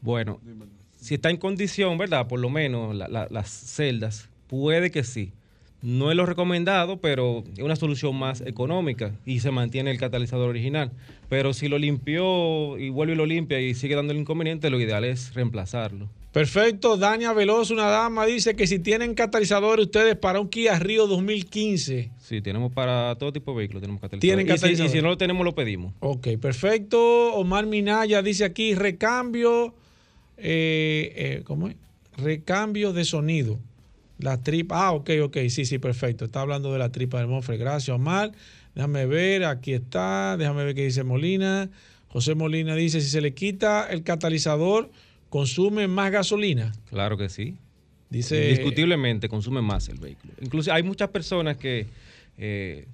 Bueno, 0.00 0.40
si 1.00 1.14
está 1.14 1.30
en 1.30 1.36
condición, 1.36 1.96
¿verdad? 1.98 2.26
Por 2.26 2.40
lo 2.40 2.50
menos 2.50 2.94
la- 2.94 3.08
la- 3.08 3.28
las 3.30 3.48
celdas, 3.50 4.28
puede 4.48 4.90
que 4.90 5.04
sí. 5.04 5.32
No 5.84 6.10
es 6.10 6.16
lo 6.16 6.24
recomendado, 6.24 6.96
pero 6.96 7.44
es 7.56 7.62
una 7.62 7.76
solución 7.76 8.16
más 8.16 8.40
económica 8.40 9.12
y 9.26 9.40
se 9.40 9.50
mantiene 9.50 9.90
el 9.90 9.98
catalizador 9.98 10.48
original. 10.48 10.90
Pero 11.28 11.52
si 11.52 11.68
lo 11.68 11.76
limpió 11.78 12.78
y 12.78 12.88
vuelve 12.88 13.12
y 13.12 13.16
lo 13.16 13.26
limpia 13.26 13.60
y 13.60 13.74
sigue 13.74 13.94
dando 13.94 14.14
el 14.14 14.18
inconveniente, 14.18 14.70
lo 14.70 14.80
ideal 14.80 15.04
es 15.04 15.34
reemplazarlo. 15.34 16.08
Perfecto, 16.32 16.96
Dania 16.96 17.34
Veloz, 17.34 17.70
una 17.70 17.84
dama, 17.84 18.24
dice 18.24 18.56
que 18.56 18.66
si 18.66 18.78
tienen 18.78 19.14
catalizador 19.14 19.78
ustedes 19.78 20.16
para 20.16 20.40
un 20.40 20.48
Kia 20.48 20.78
Río 20.78 21.06
2015. 21.06 22.10
Sí, 22.18 22.40
tenemos 22.40 22.72
para 22.72 23.14
todo 23.16 23.30
tipo 23.32 23.52
de 23.52 23.58
vehículos, 23.58 23.82
tenemos 23.82 24.00
catalizador. 24.00 24.20
Tienen 24.22 24.46
Y 24.46 24.48
si- 24.50 24.54
catalizador. 24.56 24.90
Y 24.90 24.92
si, 24.96 25.02
no 25.02 25.08
lo 25.10 25.18
tenemos, 25.18 25.44
lo 25.44 25.54
pedimos. 25.54 25.92
Ok, 26.00 26.28
perfecto. 26.40 27.34
Omar 27.34 27.66
Minaya 27.66 28.22
dice 28.22 28.44
aquí 28.46 28.74
recambio, 28.74 29.74
eh, 30.38 31.12
eh, 31.14 31.42
¿cómo 31.44 31.68
es? 31.68 31.76
Recambio 32.16 32.92
de 32.94 33.04
sonido. 33.04 33.58
La 34.18 34.40
tripa, 34.42 34.86
ah, 34.86 34.92
ok, 34.92 35.10
ok, 35.24 35.36
sí, 35.48 35.64
sí, 35.64 35.78
perfecto. 35.78 36.24
Está 36.26 36.40
hablando 36.42 36.72
de 36.72 36.78
la 36.78 36.90
tripa 36.90 37.18
del 37.18 37.26
Mofre. 37.26 37.56
Gracias, 37.56 37.94
Omar. 37.94 38.32
Déjame 38.74 39.06
ver, 39.06 39.44
aquí 39.44 39.72
está. 39.72 40.36
Déjame 40.36 40.64
ver 40.64 40.74
qué 40.74 40.84
dice 40.84 41.02
Molina. 41.04 41.68
José 42.08 42.34
Molina 42.36 42.76
dice, 42.76 43.00
si 43.00 43.08
se 43.08 43.20
le 43.20 43.34
quita 43.34 43.88
el 43.90 44.04
catalizador, 44.04 44.90
consume 45.30 45.88
más 45.88 46.12
gasolina. 46.12 46.72
Claro 46.90 47.16
que 47.16 47.28
sí. 47.28 47.56
Dice- 48.08 48.50
Indiscutiblemente 48.50 49.28
consume 49.28 49.60
más 49.62 49.88
el 49.88 49.98
vehículo. 49.98 50.32
Incluso 50.40 50.72
hay 50.72 50.84
muchas 50.84 51.08
personas 51.10 51.56
que 51.56 51.86
eh, 52.38 52.86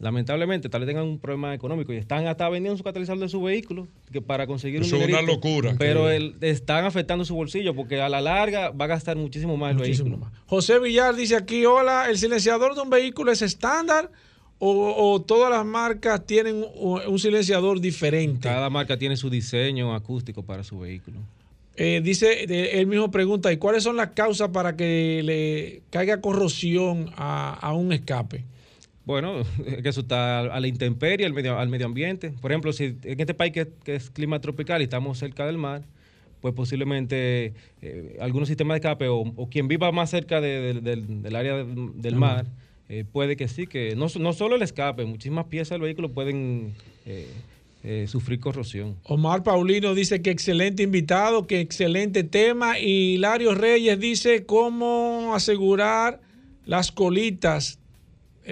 lamentablemente 0.00 0.68
tal 0.68 0.80
vez 0.80 0.88
tengan 0.88 1.04
un 1.04 1.18
problema 1.18 1.54
económico 1.54 1.92
y 1.92 1.96
están 1.96 2.26
hasta 2.26 2.48
vendiendo 2.48 2.76
su 2.76 2.82
catalizador 2.84 3.20
de 3.20 3.28
su 3.28 3.42
vehículo 3.42 3.86
que 4.10 4.20
para 4.22 4.46
conseguir 4.46 4.82
Eso 4.82 4.96
un 4.96 5.02
es 5.02 5.08
una 5.08 5.22
locura. 5.22 5.74
Pero 5.78 6.10
el- 6.10 6.36
están 6.40 6.84
afectando 6.84 7.24
su 7.24 7.34
bolsillo 7.34 7.74
porque 7.74 8.00
a 8.00 8.08
la 8.08 8.20
larga 8.20 8.70
va 8.70 8.86
a 8.86 8.88
gastar 8.88 9.16
muchísimo 9.16 9.56
más 9.56 9.72
el 9.72 9.78
vehículo. 9.78 10.18
José 10.46 10.78
Villar 10.78 11.14
dice 11.14 11.36
aquí, 11.36 11.64
hola, 11.66 12.08
¿el 12.10 12.18
silenciador 12.18 12.74
de 12.74 12.80
un 12.80 12.90
vehículo 12.90 13.30
es 13.30 13.42
estándar 13.42 14.10
o, 14.58 15.12
o 15.12 15.22
todas 15.22 15.50
las 15.50 15.64
marcas 15.64 16.26
tienen 16.26 16.64
un, 16.74 17.18
silenciador 17.18 17.80
diferente? 17.80 18.48
Cada 18.48 18.68
marca 18.70 18.96
tiene 18.98 19.16
su 19.16 19.30
diseño 19.30 19.94
acústico 19.94 20.42
para 20.42 20.64
su 20.64 20.78
vehículo. 20.80 21.18
Eh, 21.76 22.00
dice, 22.04 22.44
él 22.78 22.86
mismo 22.86 23.10
pregunta, 23.10 23.50
¿y 23.52 23.56
cuáles 23.56 23.84
son 23.84 23.96
las 23.96 24.08
causas 24.10 24.50
para 24.50 24.76
que 24.76 25.22
le 25.24 25.82
caiga 25.90 26.20
corrosión 26.20 27.10
a, 27.16 27.54
a 27.54 27.72
un 27.72 27.92
escape? 27.92 28.44
Bueno, 29.10 29.40
es 29.66 29.82
que 29.82 29.88
eso 29.88 30.02
está 30.02 30.40
a 30.40 30.60
la 30.60 30.68
intemperie, 30.68 31.26
al 31.26 31.32
medio, 31.32 31.58
al 31.58 31.68
medio 31.68 31.86
ambiente. 31.86 32.30
Por 32.40 32.52
ejemplo, 32.52 32.72
si 32.72 32.96
en 33.02 33.18
este 33.18 33.34
país 33.34 33.52
que, 33.52 33.66
que 33.82 33.96
es 33.96 34.08
clima 34.08 34.40
tropical 34.40 34.80
y 34.80 34.84
estamos 34.84 35.18
cerca 35.18 35.46
del 35.46 35.58
mar, 35.58 35.82
pues 36.40 36.54
posiblemente 36.54 37.54
eh, 37.82 38.16
algunos 38.20 38.46
sistemas 38.46 38.76
de 38.76 38.78
escape 38.78 39.08
o, 39.08 39.16
o 39.18 39.48
quien 39.50 39.66
viva 39.66 39.90
más 39.90 40.10
cerca 40.10 40.40
de- 40.40 40.74
de- 40.74 40.80
del, 40.80 41.22
del 41.22 41.34
área 41.36 41.56
del, 41.56 42.14
mar, 42.14 42.46
eh, 42.88 43.04
puede 43.10 43.34
que 43.36 43.48
sí, 43.48 43.66
que 43.66 43.96
no, 43.96 44.06
no 44.20 44.32
solo 44.32 44.54
el 44.54 44.62
escape, 44.62 45.04
muchísimas 45.06 45.46
piezas 45.46 45.70
del 45.70 45.82
vehículo 45.82 46.10
pueden 46.12 46.74
eh, 47.04 47.26
eh, 47.82 48.06
sufrir 48.08 48.38
corrosión. 48.38 48.94
Omar 49.02 49.42
Paulino 49.42 49.92
dice 49.94 50.22
que 50.22 50.30
excelente 50.30 50.84
invitado, 50.84 51.48
que 51.48 51.58
excelente 51.60 52.22
tema. 52.22 52.78
Y 52.78 53.14
Hilario 53.14 53.56
Reyes 53.56 53.98
dice 53.98 54.46
cómo 54.46 55.34
asegurar 55.34 56.20
las 56.64 56.92
colitas 56.92 57.79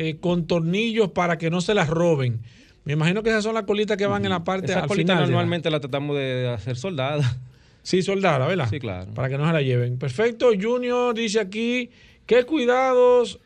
eh, 0.01 0.17
con 0.21 0.47
tornillos 0.47 1.11
para 1.11 1.39
que 1.39 1.51
no 1.51 1.61
se 1.61 1.75
las 1.75 1.89
roben. 1.91 2.41
Me 2.85 2.93
imagino 2.93 3.23
que 3.23 3.31
esas 3.31 3.43
son 3.45 3.55
las 3.55 3.65
colitas 3.65 3.97
que 3.97 4.07
van 4.07 4.25
en 4.25 4.31
la 4.31 4.45
parte 4.45 4.67
Esas 4.67 4.83
al 4.85 4.89
colitas 4.89 5.15
final. 5.17 5.25
de 5.27 5.31
la- 5.33 5.33
normalmente 5.33 5.71
la 5.71 5.81
tratamos 5.81 6.17
de 6.17 6.49
hacer 6.49 6.77
soldadas. 6.77 7.37
Sí, 7.83 8.03
soldada, 8.03 8.47
¿verdad? 8.47 8.69
Sí, 8.71 8.79
claro. 8.81 9.13
Para 9.15 9.29
que 9.29 9.39
no 9.39 9.47
se 9.47 9.53
la 9.53 9.63
lleven. 9.63 9.99
Perfecto. 9.99 10.51
Junior 10.61 11.15
dice 11.15 11.41
aquí, 11.41 11.91
¿qué 12.27 12.45
cuidados 12.45 13.41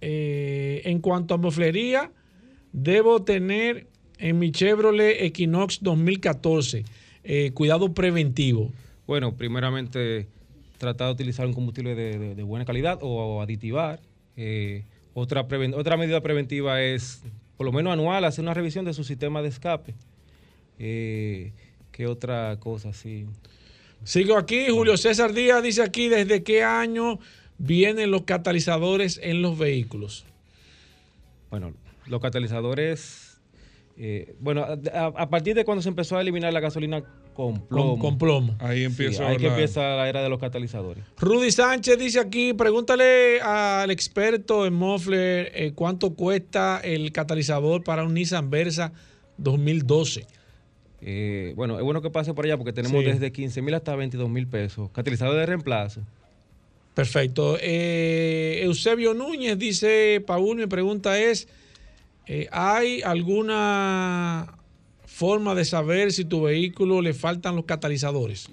eh, 0.00 0.82
en 0.84 1.00
cuanto 1.00 1.34
a 1.34 1.38
moflería 1.38 2.10
debo 2.72 3.22
tener 3.22 3.86
en 4.18 4.38
mi 4.38 4.50
Chevrolet 4.50 5.22
Equinox 5.22 5.78
2014? 5.82 6.84
Eh, 7.24 7.52
cuidado 7.54 7.92
preventivo. 7.94 8.72
Bueno, 9.06 9.34
primeramente 9.36 10.26
tratar 10.78 11.08
de 11.08 11.12
utilizar 11.14 11.46
un 11.46 11.52
combustible 11.54 11.94
de, 11.94 12.18
de- 12.18 12.34
de 12.34 12.42
buena 12.42 12.64
calidad 12.64 12.98
o, 13.02 13.40
aditivar. 13.42 14.00
Eh, 14.36 14.84
otra, 15.14 15.46
otra 15.74 15.96
medida 15.96 16.20
preventiva 16.20 16.82
es, 16.82 17.22
por 17.56 17.66
lo 17.66 17.72
menos 17.72 17.92
anual, 17.92 18.24
hacer 18.24 18.42
una 18.42 18.54
revisión 18.54 18.84
de 18.84 18.94
su 18.94 19.04
sistema 19.04 19.42
de 19.42 19.48
escape. 19.48 19.94
Eh, 20.78 21.52
¿Qué 21.90 22.06
otra 22.06 22.56
cosa? 22.58 22.92
Sí. 22.92 23.26
Sigo 24.04 24.36
aquí, 24.36 24.66
Julio 24.70 24.96
César 24.96 25.32
Díaz 25.32 25.62
dice 25.62 25.82
aquí, 25.82 26.08
¿desde 26.08 26.42
qué 26.42 26.64
año 26.64 27.18
vienen 27.58 28.10
los 28.10 28.22
catalizadores 28.22 29.20
en 29.22 29.42
los 29.42 29.58
vehículos? 29.58 30.24
Bueno, 31.50 31.74
los 32.06 32.20
catalizadores, 32.20 33.40
eh, 33.98 34.34
bueno, 34.40 34.64
a, 34.64 35.04
a 35.04 35.28
partir 35.28 35.54
de 35.54 35.64
cuando 35.64 35.82
se 35.82 35.88
empezó 35.88 36.16
a 36.16 36.22
eliminar 36.22 36.52
la 36.52 36.60
gasolina 36.60 37.04
con 37.34 37.60
plomo. 37.66 37.98
con 37.98 38.18
plomo. 38.18 38.54
Ahí 38.58 38.78
Sí, 38.78 38.84
empieza 38.84 39.26
ahí 39.28 39.36
que 39.36 39.46
empieza 39.48 39.80
la 39.96 40.08
era 40.08 40.22
de 40.22 40.28
los 40.28 40.38
catalizadores. 40.38 41.02
Rudy 41.18 41.50
Sánchez 41.50 41.98
dice 41.98 42.20
aquí, 42.20 42.52
pregúntale 42.52 43.40
al 43.40 43.90
experto 43.90 44.66
en 44.66 44.74
Mofler 44.74 45.50
eh, 45.54 45.72
cuánto 45.74 46.14
cuesta 46.14 46.80
el 46.84 47.12
catalizador 47.12 47.82
para 47.84 48.04
un 48.04 48.14
Nissan 48.14 48.50
Versa 48.50 48.92
2012. 49.38 50.26
Eh, 51.04 51.52
bueno, 51.56 51.78
es 51.78 51.82
bueno 51.84 52.00
que 52.00 52.10
pase 52.10 52.32
por 52.34 52.44
allá 52.44 52.56
porque 52.56 52.72
tenemos 52.72 53.02
Sí. 53.02 53.10
desde 53.10 53.32
15 53.32 53.60
mil 53.62 53.74
hasta 53.74 53.96
22 53.96 54.28
mil 54.30 54.46
pesos. 54.46 54.90
Catalizador 54.92 55.34
de 55.36 55.46
reemplazo. 55.46 56.00
Perfecto. 56.94 57.56
Eh, 57.60 58.60
Eusebio 58.64 59.14
Núñez 59.14 59.58
dice, 59.58 60.22
Paul, 60.26 60.56
mi 60.58 60.66
pregunta 60.66 61.18
es, 61.18 61.48
eh, 62.26 62.46
¿hay 62.52 63.00
alguna 63.02 64.58
forma 65.22 65.54
de 65.54 65.64
saber 65.64 66.10
si 66.12 66.24
tu 66.24 66.42
vehículo 66.42 67.00
le 67.00 67.14
faltan 67.14 67.54
los 67.54 67.64
catalizadores? 67.64 68.48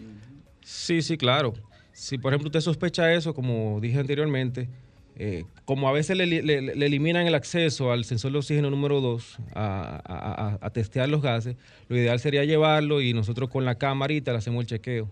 Sí, 0.62 1.02
sí, 1.02 1.18
claro. 1.18 1.54
Si 1.94 2.20
por 2.20 2.32
ejemplo 2.32 2.50
usted 2.50 2.62
sospecha 2.62 3.12
eso, 3.12 3.34
como 3.34 3.80
dije 3.82 3.98
anteriormente, 3.98 4.70
eh, 5.16 5.46
como 5.66 5.90
a 5.90 5.92
veces 5.92 6.16
le, 6.16 6.28
le- 6.28 6.44
le 6.62 6.86
eliminan 6.86 7.26
el 7.26 7.34
acceso 7.34 7.92
al 7.92 8.06
sensor 8.06 8.32
de 8.34 8.38
oxígeno 8.38 8.70
número 8.70 9.02
2 9.02 9.40
a, 9.56 10.00
a- 10.06 10.46
a- 10.46 10.58
a 10.62 10.70
testear 10.70 11.10
los 11.10 11.24
gases, 11.24 11.56
lo 11.88 11.98
ideal 11.98 12.20
sería 12.20 12.46
llevarlo 12.46 13.02
y 13.02 13.14
nosotros 13.14 13.50
con 13.50 13.66
la 13.66 13.74
camarita 13.76 14.32
le 14.32 14.38
hacemos 14.38 14.62
el 14.62 14.68
chequeo. 14.68 15.10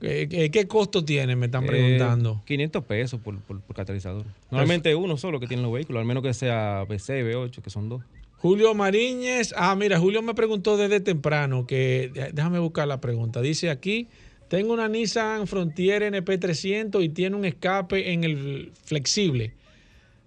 ¿Qué, 0.00 0.64
costo 0.68 1.04
tiene? 1.04 1.34
Me 1.34 1.46
están 1.46 1.64
Eh, 1.64 1.66
preguntando. 1.66 2.40
500 2.46 2.84
pesos 2.84 3.20
por, 3.20 3.36
por- 3.40 3.60
por 3.62 3.74
catalizador. 3.74 4.24
Normalmente 4.50 4.94
uno 4.94 5.16
solo 5.16 5.40
que 5.40 5.48
tiene 5.48 5.62
los 5.64 5.72
vehículos, 5.72 6.00
al 6.00 6.06
menos 6.06 6.22
que 6.22 6.32
sea 6.34 6.84
B6, 6.86 7.24
B8, 7.24 7.60
que 7.62 7.68
son 7.70 7.88
dos. 7.88 8.02
Julio 8.40 8.74
Mariñez, 8.74 9.52
ah, 9.54 9.76
mira, 9.76 9.98
Julio 9.98 10.22
me 10.22 10.34
preguntó 10.34 10.78
desde 10.78 11.00
temprano 11.00 11.66
que, 11.66 12.30
déjame 12.32 12.58
buscar 12.58 12.88
la 12.88 12.98
pregunta. 12.98 13.42
Dice 13.42 13.68
aquí, 13.68 14.08
tengo 14.48 14.72
una 14.72 14.88
Nissan 14.88 15.46
Frontier 15.46 16.02
NP300 16.02 17.04
y 17.04 17.10
tiene 17.10 17.36
un 17.36 17.44
escape 17.44 18.12
en 18.12 18.24
el 18.24 18.72
flexible. 18.82 19.52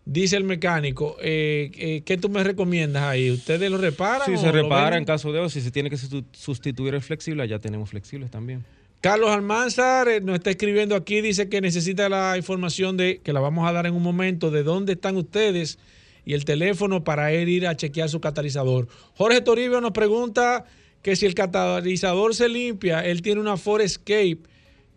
Dice 0.05 0.37
el 0.37 0.43
mecánico, 0.43 1.17
eh, 1.21 1.71
eh, 1.75 2.01
¿qué 2.05 2.17
tú 2.17 2.29
me 2.29 2.43
recomiendas 2.43 3.03
ahí? 3.03 3.31
¿Ustedes 3.31 3.71
lo 3.71 3.77
reparan? 3.79 4.27
Si 4.27 4.33
o 4.33 4.37
se 4.37 4.51
repara 4.51 4.97
en 4.97 5.05
caso 5.05 5.31
de, 5.31 5.39
o 5.39 5.49
si 5.49 5.61
se 5.61 5.71
tiene 5.71 5.89
que 5.89 5.97
sustituir 5.97 6.93
el 6.93 7.01
flexible, 7.01 7.47
ya 7.47 7.57
tenemos 7.59 7.89
flexibles 7.89 8.29
también. 8.29 8.63
Carlos 9.01 9.31
Almanzar 9.31 10.07
eh, 10.07 10.21
nos 10.21 10.35
está 10.35 10.51
escribiendo 10.51 10.95
aquí, 10.95 11.21
dice 11.21 11.49
que 11.49 11.61
necesita 11.61 12.09
la 12.09 12.37
información 12.37 12.95
de, 12.95 13.21
que 13.23 13.33
la 13.33 13.39
vamos 13.39 13.67
a 13.67 13.71
dar 13.71 13.87
en 13.87 13.95
un 13.95 14.03
momento, 14.03 14.51
de 14.51 14.61
dónde 14.61 14.93
están 14.93 15.17
ustedes 15.17 15.79
y 16.25 16.33
el 16.33 16.45
teléfono 16.45 17.03
para 17.03 17.31
él 17.31 17.49
ir 17.49 17.67
a 17.67 17.75
chequear 17.75 18.09
su 18.09 18.19
catalizador. 18.21 18.87
Jorge 19.15 19.41
Toribio 19.41 19.81
nos 19.81 19.91
pregunta 19.91 20.65
que 21.01 21.15
si 21.15 21.25
el 21.25 21.35
catalizador 21.35 22.33
se 22.33 22.49
limpia, 22.49 23.01
él 23.01 23.21
tiene 23.21 23.41
una 23.41 23.57
Ford 23.57 23.81
Escape 23.81 24.39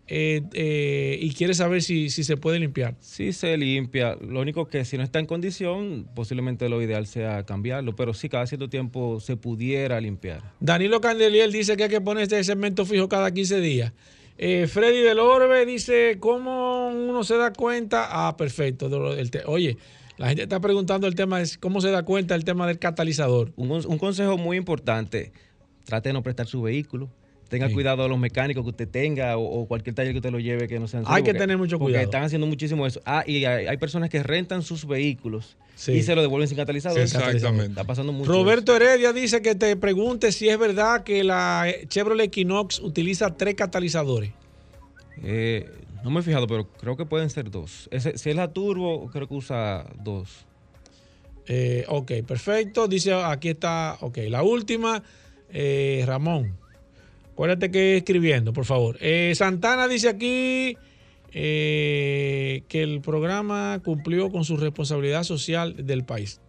eh, 0.09 0.41
eh, 0.53 1.19
y 1.21 1.33
quiere 1.33 1.53
saber 1.53 1.83
si, 1.83 2.09
si 2.09 2.23
se 2.23 2.37
puede 2.37 2.59
limpiar. 2.59 2.95
Sí 3.01 3.33
se 3.33 3.57
limpia, 3.57 4.15
lo 4.15 4.39
único 4.39 4.65
que 4.67 4.85
si 4.85 4.97
no 4.97 5.03
está 5.03 5.19
en 5.19 5.25
condición, 5.25 6.07
posiblemente 6.15 6.69
lo 6.69 6.81
ideal 6.81 7.07
sea 7.07 7.45
cambiarlo, 7.45 7.93
pero 7.95 8.13
sí 8.13 8.29
cada 8.29 8.47
cierto 8.47 8.69
tiempo 8.69 9.19
se 9.19 9.35
pudiera 9.35 9.99
limpiar. 9.99 10.41
Danilo 10.61 11.01
Candeliel 11.01 11.51
dice 11.51 11.75
que 11.75 11.83
hay 11.83 11.89
que 11.89 12.01
poner 12.01 12.23
este 12.23 12.41
segmento 12.43 12.85
fijo 12.85 13.09
cada 13.09 13.31
15 13.31 13.59
días. 13.59 13.91
Eh, 14.37 14.67
Freddy 14.67 15.01
del 15.01 15.19
Orbe 15.19 15.65
dice, 15.65 16.17
¿cómo 16.19 16.87
uno 16.89 17.23
se 17.23 17.35
da 17.35 17.51
cuenta? 17.51 18.07
Ah, 18.09 18.37
perfecto. 18.37 18.87
Oye, 19.47 19.77
la 20.17 20.27
gente 20.27 20.43
está 20.43 20.59
preguntando 20.59 21.07
el 21.07 21.15
tema 21.15 21.39
de 21.39 21.47
cómo 21.59 21.79
se 21.81 21.89
da 21.91 22.03
cuenta 22.03 22.35
el 22.35 22.43
tema 22.43 22.67
del 22.67 22.79
catalizador. 22.79 23.53
Un, 23.55 23.71
un 23.71 23.97
consejo 23.97 24.37
muy 24.37 24.57
importante, 24.57 25.31
trate 25.85 26.09
de 26.09 26.13
no 26.13 26.23
prestar 26.23 26.47
su 26.47 26.61
vehículo. 26.61 27.09
Tenga 27.49 27.69
Sí. 27.69 27.73
cuidado 27.75 28.03
a 28.03 28.09
los 28.09 28.19
mecánicos 28.19 28.61
que 28.65 28.71
usted 28.71 28.89
tenga 28.89 29.37
o, 29.37 29.61
o 29.61 29.67
cualquier 29.69 29.95
taller 29.95 30.11
que 30.11 30.17
usted 30.17 30.31
lo 30.31 30.39
lleve 30.39 30.67
que 30.67 30.79
no 30.81 30.87
sean 30.89 31.03
Hay 31.07 31.23
que 31.23 31.33
tener 31.33 31.57
mucho 31.57 31.77
Porque 31.79 31.93
cuidado. 31.93 32.03
están 32.03 32.23
haciendo 32.23 32.45
muchísimo 32.45 32.85
eso. 32.85 32.99
Ah, 33.05 33.23
y 33.25 33.45
hay, 33.45 33.67
hay 33.67 33.77
personas 33.77 34.09
que 34.09 34.21
rentan 34.21 34.63
sus 34.63 34.85
vehículos 34.85 35.55
Sí. 35.75 35.93
y 35.93 36.03
se 36.03 36.13
lo 36.13 36.21
devuelven 36.21 36.49
sin 36.49 36.57
catalizador. 36.57 36.99
Exactamente. 36.99 37.69
Está 37.69 37.85
pasando 37.85 38.11
mucho. 38.11 38.29
Roberto 38.29 38.75
Heredia 38.75 39.13
dice 39.13 39.41
que 39.41 39.55
te 39.55 39.77
pregunte 39.77 40.33
si 40.33 40.49
es 40.49 40.59
verdad 40.59 41.03
que 41.05 41.23
la 41.23 41.67
Chevrolet 41.87 42.25
Equinox 42.25 42.79
utiliza 42.79 43.37
tres 43.37 43.55
catalizadores. 43.55 44.31
Eh, 45.23 45.69
no 46.03 46.09
me 46.11 46.19
he 46.19 46.23
fijado, 46.23 46.47
pero 46.47 46.67
creo 46.79 46.95
que 46.97 47.05
pueden 47.05 47.29
ser 47.29 47.49
dos. 47.51 47.87
Ese- 47.91 48.17
si 48.17 48.29
es 48.29 48.35
la 48.35 48.51
turbo, 48.53 49.09
creo 49.11 49.27
que 49.27 49.33
usa 49.33 49.85
dos. 50.03 50.45
Eh, 51.47 51.85
ok, 51.87 52.11
perfecto. 52.27 52.87
Dice, 52.87 53.13
aquí 53.13 53.49
está, 53.49 53.97
ok, 54.01 54.17
la 54.29 54.43
última, 54.43 55.01
eh, 55.51 56.03
Ramón. 56.05 56.57
Acuérdate 57.33 57.69
que 57.71 57.97
escribiendo, 57.97 58.51
por 58.53 58.65
favor. 58.65 58.97
Eh, 58.99 59.33
Santana 59.35 59.87
dice 59.87 60.09
aquí 60.09 60.75
eh, 61.33 62.63
que 62.67 62.81
el 62.83 62.99
programa 63.01 63.79
cumplió 63.83 64.31
con 64.31 64.43
su 64.43 64.57
responsabilidad 64.57 65.23
social 65.23 65.85
del 65.85 66.03
país. 66.03 66.39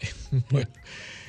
bueno, 0.50 0.68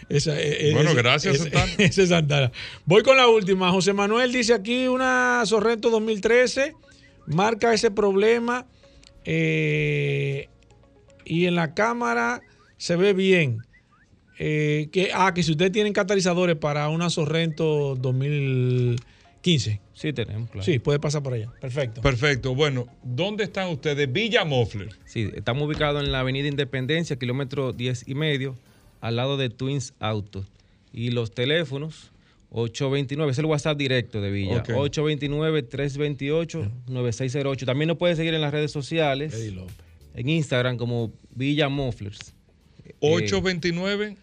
esa- 0.10 0.40
eh, 0.40 0.72
Bueno, 0.74 0.92
ese- 0.92 1.02
gracias, 1.02 1.36
ese- 1.36 1.44
Santana. 1.50 1.74
ese 1.80 2.04
es 2.04 2.10
Santana. 2.10 2.52
Voy 2.86 3.02
con 3.04 3.18
la 3.18 3.28
última. 3.28 3.72
José 3.72 3.94
Manuel 3.94 4.32
dice 4.32 4.54
aquí 4.54 4.88
una 4.88 5.42
Sorrento 5.46 5.90
2013, 5.90 6.76
marca 7.30 7.74
ese 7.74 7.92
problema 7.92 8.66
eh, 9.26 10.50
y 11.26 11.46
en 11.46 11.56
la 11.56 11.74
cámara 11.74 12.42
se 12.78 12.96
ve 12.96 13.14
bien. 13.14 13.60
Eh, 14.40 14.88
que, 14.92 15.12
ah, 15.14 15.34
que 15.34 15.44
si 15.44 15.52
ustedes 15.52 15.72
tienen 15.72 15.94
catalizadores 15.94 16.56
para 16.56 16.88
una 16.90 17.10
Sorrento 17.10 17.96
2015. 17.96 19.82
Sí, 19.94 20.14
tenemos, 20.14 20.50
claro. 20.50 20.64
Sí, 20.64 20.80
puede 20.80 20.98
pasar 20.98 21.22
por 21.22 21.34
allá. 21.34 21.52
Perfecto. 21.60 22.02
Perfecto. 22.02 22.56
Bueno, 22.56 22.88
¿dónde 23.04 23.44
están 23.44 23.68
ustedes? 23.68 24.10
Villa 24.12 24.46
Mofler. 24.46 24.90
Sí, 25.06 25.30
estamos 25.36 25.68
ubicados 25.68 26.02
en 26.04 26.14
la 26.14 26.22
Avenida 26.22 26.48
Independencia, 26.48 27.18
kilómetro 27.18 27.74
10 27.74 28.08
y 28.08 28.16
medio, 28.16 28.56
al 29.02 29.18
lado 29.18 29.36
de 29.36 29.50
Twins 29.50 29.94
Auto. 30.00 30.46
Y 30.94 31.12
los 31.12 31.32
teléfonos, 31.32 32.12
829, 32.52 33.32
es 33.32 33.38
el 33.38 33.46
WhatsApp 33.46 33.78
directo 33.78 34.20
de 34.22 34.32
Villa. 34.32 34.60
Ok. 34.60 34.70
829-328-9608. 34.70 37.66
También 37.66 37.88
nos 37.88 37.98
pueden 37.98 38.18
seguir 38.18 38.34
en 38.34 38.42
las 38.42 38.52
redes 38.52 38.72
sociales. 38.72 39.40
En 40.16 40.30
Instagram 40.30 40.78
como 40.78 41.14
Villa 41.36 41.70
Mufflers. 41.70 42.34
Eh, 42.86 42.96
829 43.00 44.18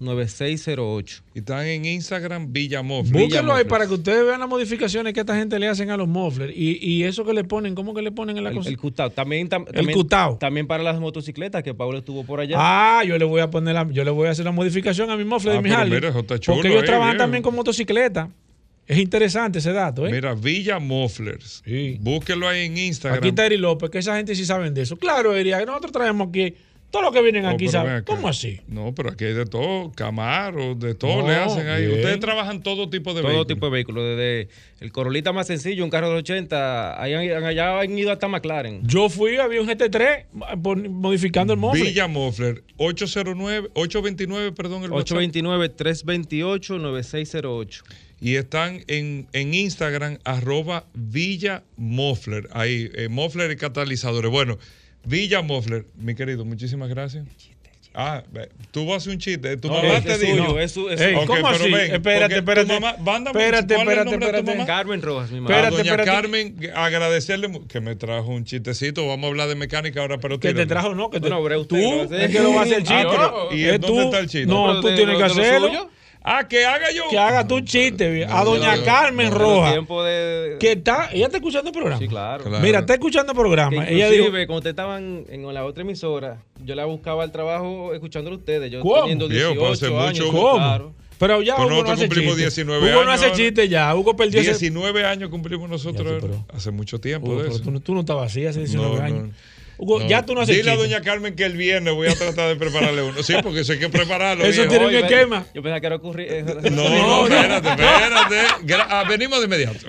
328-9608. 0.00 1.22
Y 1.34 1.38
están 1.40 1.66
en 1.66 1.84
Instagram 1.84 2.52
Villa 2.52 2.82
Mofler. 2.82 3.22
Búsquenlo 3.22 3.54
ahí 3.54 3.64
para 3.64 3.86
que 3.86 3.94
ustedes 3.94 4.24
vean 4.24 4.40
las 4.40 4.48
modificaciones 4.48 5.12
que 5.12 5.20
esta 5.20 5.36
gente 5.36 5.58
le 5.58 5.68
hacen 5.68 5.90
a 5.90 5.96
los 5.96 6.08
mufflers. 6.08 6.52
Y, 6.56 6.78
y 6.80 7.04
eso 7.04 7.24
que 7.24 7.32
le 7.34 7.44
ponen, 7.44 7.74
¿cómo 7.74 7.94
que 7.94 8.02
le 8.02 8.10
ponen 8.12 8.36
en 8.38 8.44
la 8.44 8.50
El, 8.50 8.56
cosa? 8.56 8.68
el 8.70 8.76
cutao. 8.78 9.10
También, 9.10 9.48
tam- 9.48 9.66
El 9.68 9.74
también, 9.74 9.96
cutao. 9.98 10.36
también 10.38 10.66
para 10.66 10.82
las 10.82 10.98
motocicletas 11.00 11.62
que 11.62 11.74
Pablo 11.74 11.98
estuvo 11.98 12.24
por 12.24 12.40
allá. 12.40 12.56
Ah, 12.58 13.02
yo 13.04 13.16
le 13.18 13.24
voy 13.24 13.40
a 13.40 13.50
poner 13.50 13.74
la, 13.74 13.86
yo 13.90 14.04
le 14.04 14.10
voy 14.10 14.28
a 14.28 14.30
hacer 14.30 14.44
la 14.44 14.52
modificación 14.52 15.10
a 15.10 15.16
mi 15.16 15.24
muffler 15.24 15.54
Ah, 15.54 15.56
de 15.56 15.62
mi 15.62 15.68
pero 15.68 15.80
Harley. 15.80 15.94
mira, 15.94 16.08
eso 16.10 16.20
está 16.20 16.38
chulo 16.38 16.56
Porque 16.56 16.68
ellos 16.68 16.82
ahí, 16.82 16.86
trabajan 16.88 17.16
también 17.16 17.42
con 17.42 17.54
motocicleta. 17.54 18.30
Es 18.86 18.98
interesante 18.98 19.60
ese 19.60 19.72
dato, 19.72 20.04
¿eh? 20.04 20.10
Mira, 20.10 20.34
Villa 20.34 20.80
Mufflers. 20.80 21.62
Búsquelo 22.00 22.48
ahí 22.48 22.66
en 22.66 22.76
Instagram. 22.76 23.18
Aquí 23.18 23.28
está 23.28 23.46
Eri 23.46 23.56
López, 23.56 23.88
que 23.88 23.98
esa 23.98 24.16
gente 24.16 24.34
sí 24.34 24.44
saben 24.44 24.74
de 24.74 24.82
eso. 24.82 24.96
Claro, 24.96 25.36
Eri, 25.36 25.52
nosotros 25.64 25.92
traemos 25.92 26.28
aquí, 26.28 26.54
todos 26.90 27.04
los 27.04 27.12
que 27.14 27.22
vienen 27.22 27.46
aquí 27.46 27.68
saben. 27.68 28.02
¿Cómo 28.04 28.28
así? 28.28 28.60
No, 28.66 28.92
pero 28.94 29.10
aquí 29.10 29.24
hay 29.24 29.32
de 29.34 29.46
todo, 29.46 29.92
Camaro, 29.92 30.74
de 30.74 30.94
todo 30.94 31.22
No, 31.22 31.28
le 31.28 31.34
hacen 31.36 31.66
ahí. 31.68 31.86
bien. 31.86 31.98
Ustedes 31.98 32.20
trabajan 32.20 32.62
todo 32.62 32.90
tipo 32.90 33.14
de 33.14 33.20
todo 33.22 33.28
vehículos. 33.30 33.46
tipo 33.46 33.66
de 33.66 33.72
vehículos, 33.72 34.04
desde 34.04 34.48
el 34.80 34.92
Corolita 34.92 35.32
más 35.32 35.46
sencillo, 35.46 35.84
un 35.84 35.90
carro 35.90 36.10
de 36.10 36.16
80, 36.16 37.00
ahí 37.00 37.14
han- 37.14 37.44
allá 37.44 37.80
han 37.80 37.96
ido 37.98 38.10
hasta 38.12 38.26
McLaren. 38.28 38.80
Yo 38.86 39.08
fui, 39.08 39.36
había 39.36 39.60
un 39.60 39.68
GT3 39.68 40.26
por- 40.62 40.88
modificando 40.88 41.52
el 41.52 41.58
muffler. 41.60 41.84
Villa 41.84 42.08
Muffler, 42.08 42.64
809, 42.78 43.68
829, 43.74 44.52
perdón, 44.52 44.84
el 44.84 44.90
WhatsApp. 44.90 45.18
829-328-9608. 45.18 47.82
Y 48.22 48.34
están 48.36 48.80
en, 48.86 49.28
en 49.32 49.54
Instagram, 49.54 50.18
arroba 50.24 50.84
Villa 50.92 51.62
Muffler. 51.76 52.48
Ahí, 52.52 52.90
eh, 52.94 53.08
Muffler 53.08 53.50
y 53.50 53.56
catalizadores. 53.56 54.30
Bueno, 54.30 54.58
Villa 55.04 55.42
Muffler, 55.42 55.84
mi 55.96 56.14
querido, 56.14 56.44
muchísimas 56.44 56.88
gracias. 56.88 57.24
Ah, 57.92 58.22
tú 58.70 58.86
vas 58.86 58.94
a 58.94 58.96
hacer 58.98 59.12
un 59.14 59.18
chiste. 59.18 59.56
Tu 59.56 59.66
No, 59.66 59.74
mamá 59.74 59.96
es- 59.96 60.04
te 60.04 60.12
es 60.12 60.20
dijo. 60.20 60.36
suyo, 60.36 60.60
es 60.60 60.70
su- 60.70 60.88
es 60.90 61.00
Ey, 61.00 61.12
su- 61.12 61.20
ok, 61.22 61.26
¿cómo 61.26 61.42
pero 61.42 61.64
así? 61.64 61.72
ven, 61.72 61.92
Espérate, 61.94 62.34
tu 62.34 62.38
espérate. 62.38 62.72
mamá- 62.80 62.96
mándame, 63.00 63.40
Espérate, 63.40 63.74
¿cuál 63.74 63.88
es 63.88 63.92
el 63.92 63.98
espérate, 63.98 64.24
espérate. 64.26 64.52
mamá? 64.58 64.66
Carmen 64.66 65.02
Rojas, 65.02 65.30
mi 65.32 65.38
A 65.38 65.40
mamá. 65.40 65.54
Espérate, 65.56 65.76
doña 65.76 65.90
espérate. 65.90 66.10
Carmen, 66.22 66.56
agradecerle 66.76 67.60
que 67.68 67.80
me 67.80 67.96
trajo 67.96 68.28
un 68.28 68.44
chistecito. 68.44 69.08
Vamos 69.08 69.24
a 69.24 69.28
hablar 69.30 69.48
de 69.48 69.56
mecánica 69.56 70.02
ahora, 70.02 70.18
pero 70.18 70.38
Que 70.38 70.54
te 70.54 70.66
trajo, 70.66 70.94
no, 70.94 71.10
que 71.10 71.18
te, 71.18 71.28
Bueno, 71.28 71.42
pero 71.42 71.60
usted 71.62 71.76
tú, 72.08 72.14
es 72.14 72.30
que 72.30 72.40
lo 72.40 72.54
va 72.54 72.60
a 72.60 72.62
hacer 72.62 72.76
el 72.78 72.84
chiste. 72.84 72.94
Ah, 73.08 73.32
pero, 73.48 73.48
¿y 73.58 73.64
Es 73.64 73.80
dónde 73.80 73.86
tú. 73.88 74.00
está 74.02 74.18
el 74.20 74.28
chiste? 74.28 74.46
No, 74.46 74.54
No, 74.54 74.66
pero 74.68 74.80
tú 74.82 74.86
de- 74.88 74.94
tienes 74.96 75.16
que 75.18 75.24
hacerlo. 75.24 75.90
Ah, 76.22 76.46
que 76.46 76.64
haga 76.66 76.92
yo. 76.92 77.04
Que 77.08 77.18
haga 77.18 77.46
tu 77.46 77.60
chiste, 77.60 78.10
bien. 78.10 78.28
a 78.30 78.44
doña 78.44 78.76
no, 78.76 78.84
Carmen 78.84 79.30
no, 79.30 79.38
Roja. 79.38 79.70
tiempo 79.72 80.02
de- 80.04 80.56
Que 80.60 80.72
está, 80.72 81.08
ella 81.12 81.26
está 81.26 81.38
escuchando 81.38 81.70
el 81.70 81.74
programa. 81.74 81.98
Sí, 81.98 82.08
claro. 82.08 82.44
Mira, 82.60 82.80
está 82.80 82.92
escuchando 82.94 83.32
el 83.32 83.38
programa. 83.38 83.70
Que 83.86 83.94
Ella 83.94 84.06
inclusive, 84.08 84.38
dijo, 84.38 84.46
cuando 84.48 84.56
ustedes 84.58 84.72
estaban 84.72 85.24
en 85.30 85.54
la 85.54 85.64
otra 85.64 85.82
emisora, 85.82 86.42
yo 86.62 86.74
la 86.74 86.84
buscaba 86.84 87.22
al 87.22 87.32
trabajo 87.32 87.94
escuchándolo 87.94 88.36
ustedes. 88.36 88.70
Yo 88.70 88.80
¿Cómo? 88.82 88.96
teniendo 89.00 89.28
Viejo, 89.28 89.50
18 89.54 89.60
pues 89.66 89.82
hace 89.82 89.86
años. 89.96 90.26
mucho- 90.26 90.32
¿cómo? 90.38 90.56
Claro. 90.56 90.92
Pero 91.18 91.42
ya 91.42 91.54
Hugo 91.54 91.64
no 91.64 91.70
nosotros 91.70 91.92
hace 91.98 92.06
cumplimos 92.06 92.30
chiste. 92.36 92.42
19 92.62 92.78
Hugo 92.86 92.94
no 92.94 93.00
años 93.10 93.14
hace 93.14 93.24
ahora. 93.26 93.36
chiste 93.36 93.68
ya. 93.68 93.94
Hugo 93.94 94.16
perdió 94.16 94.40
ese... 94.40 94.50
19 94.52 95.04
años 95.04 95.28
cumplimos 95.30 95.68
nosotros 95.68 96.22
hace 96.54 96.70
mucho 96.70 96.98
tiempo 96.98 97.26
Hugo, 97.28 97.36
de 97.36 97.42
pero 97.44 97.54
eso. 97.56 97.62
tú, 97.64 97.70
no- 97.70 97.80
tú 97.80 97.94
no 97.94 98.00
estabas 98.00 98.30
así 98.30 98.46
hace 98.46 98.60
19 98.60 98.96
No, 98.96 99.02
años. 99.02 99.22
no. 99.28 99.30
Hugo, 99.82 100.00
No. 100.00 100.06
ya 100.08 100.24
tú 100.26 100.34
no 100.34 100.42
haces 100.42 100.56
Dile 100.56 100.72
a 100.72 100.76
doña 100.76 101.00
Carmen 101.00 101.34
que 101.34 101.44
el 101.44 101.56
viernes 101.56 101.94
voy 101.94 102.08
a 102.08 102.14
tratar 102.14 102.48
de 102.48 102.56
prepararle 102.56 103.02
uno. 103.02 103.22
Sí, 103.22 103.34
porque 103.42 103.60
eso 103.60 103.72
hay 103.72 103.78
que 103.78 103.88
prepararlo. 103.88 104.44
Eso 104.44 104.66
tiene 104.66 104.86
un 104.86 104.94
esquema. 104.94 105.46
Yo 105.54 105.62
pensaba 105.62 105.80
que 105.80 105.86
era 105.86 105.96
ocurrir. 105.96 106.26
eh, 106.30 106.44
No, 106.70 106.88
no, 106.88 107.24
espérate, 107.26 107.68
espérate. 107.70 108.36
Ah, 108.90 109.04
venimos 109.08 109.38
de 109.40 109.46
inmediato. 109.46 109.86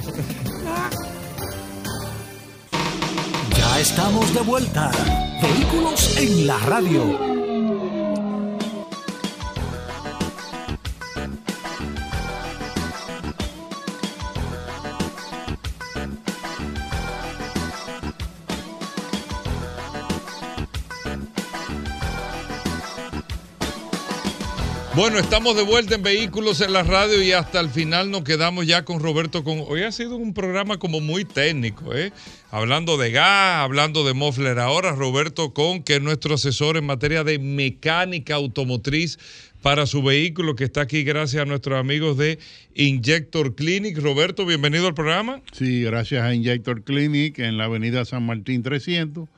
Ya 3.58 3.80
estamos 3.80 4.34
de 4.34 4.42
vuelta. 4.42 4.92
Vehículos 5.42 6.18
en 6.18 6.48
la 6.48 6.58
radio. 6.60 7.20
Bueno, 24.94 25.20
estamos 25.20 25.56
de 25.56 25.64
vuelta 25.64 25.96
en 25.96 26.04
Vehículos 26.04 26.60
en 26.60 26.74
la 26.74 26.84
Radio 26.84 27.24
y 27.24 27.32
hasta 27.32 27.62
el 27.62 27.70
final 27.70 28.12
nos 28.12 28.26
quedamos 28.26 28.68
ya 28.68 28.84
con 28.84 29.00
Roberto. 29.00 29.42
Con... 29.42 29.64
Hoy 29.66 29.84
ha 29.84 29.92
sido 29.94 30.18
un 30.18 30.34
programa 30.34 30.80
como 30.80 31.00
muy 31.00 31.24
técnico, 31.24 31.96
¿eh? 31.96 32.12
Hablando 32.52 32.98
de 32.98 33.10
gas, 33.12 33.64
hablando 33.64 34.06
de 34.06 34.14
Mofler. 34.14 34.60
Ahora 34.60 34.92
Roberto 34.92 35.54
Con, 35.54 35.82
que 35.82 35.96
es 35.96 36.02
nuestro 36.02 36.36
asesor 36.36 36.76
en 36.76 36.86
materia 36.86 37.24
de 37.24 37.40
mecánica 37.40 38.36
automotriz 38.36 39.18
para 39.62 39.86
su 39.86 40.04
vehículo, 40.04 40.58
que 40.58 40.66
está 40.66 40.82
aquí 40.82 41.04
gracias 41.04 41.42
a 41.42 41.46
nuestros 41.46 41.80
amigos 41.80 42.18
de 42.18 42.38
Injector 42.76 43.56
Clinic. 43.56 43.98
Roberto, 43.98 44.46
bienvenido 44.46 44.88
al 44.88 44.94
programa. 44.94 45.42
Sí, 45.54 45.84
gracias 45.84 46.22
a 46.22 46.34
Injector 46.34 46.84
Clinic 46.84 47.40
en 47.40 47.58
la 47.58 47.64
avenida 47.64 48.04
San 48.04 48.26
Martín 48.26 48.62
300 48.62 49.30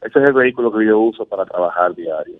Ese 0.00 0.18
es 0.18 0.28
el 0.28 0.34
vehículo 0.34 0.72
que 0.72 0.86
yo 0.86 0.98
uso 0.98 1.24
para 1.26 1.44
trabajar 1.44 1.94
diario. 1.94 2.38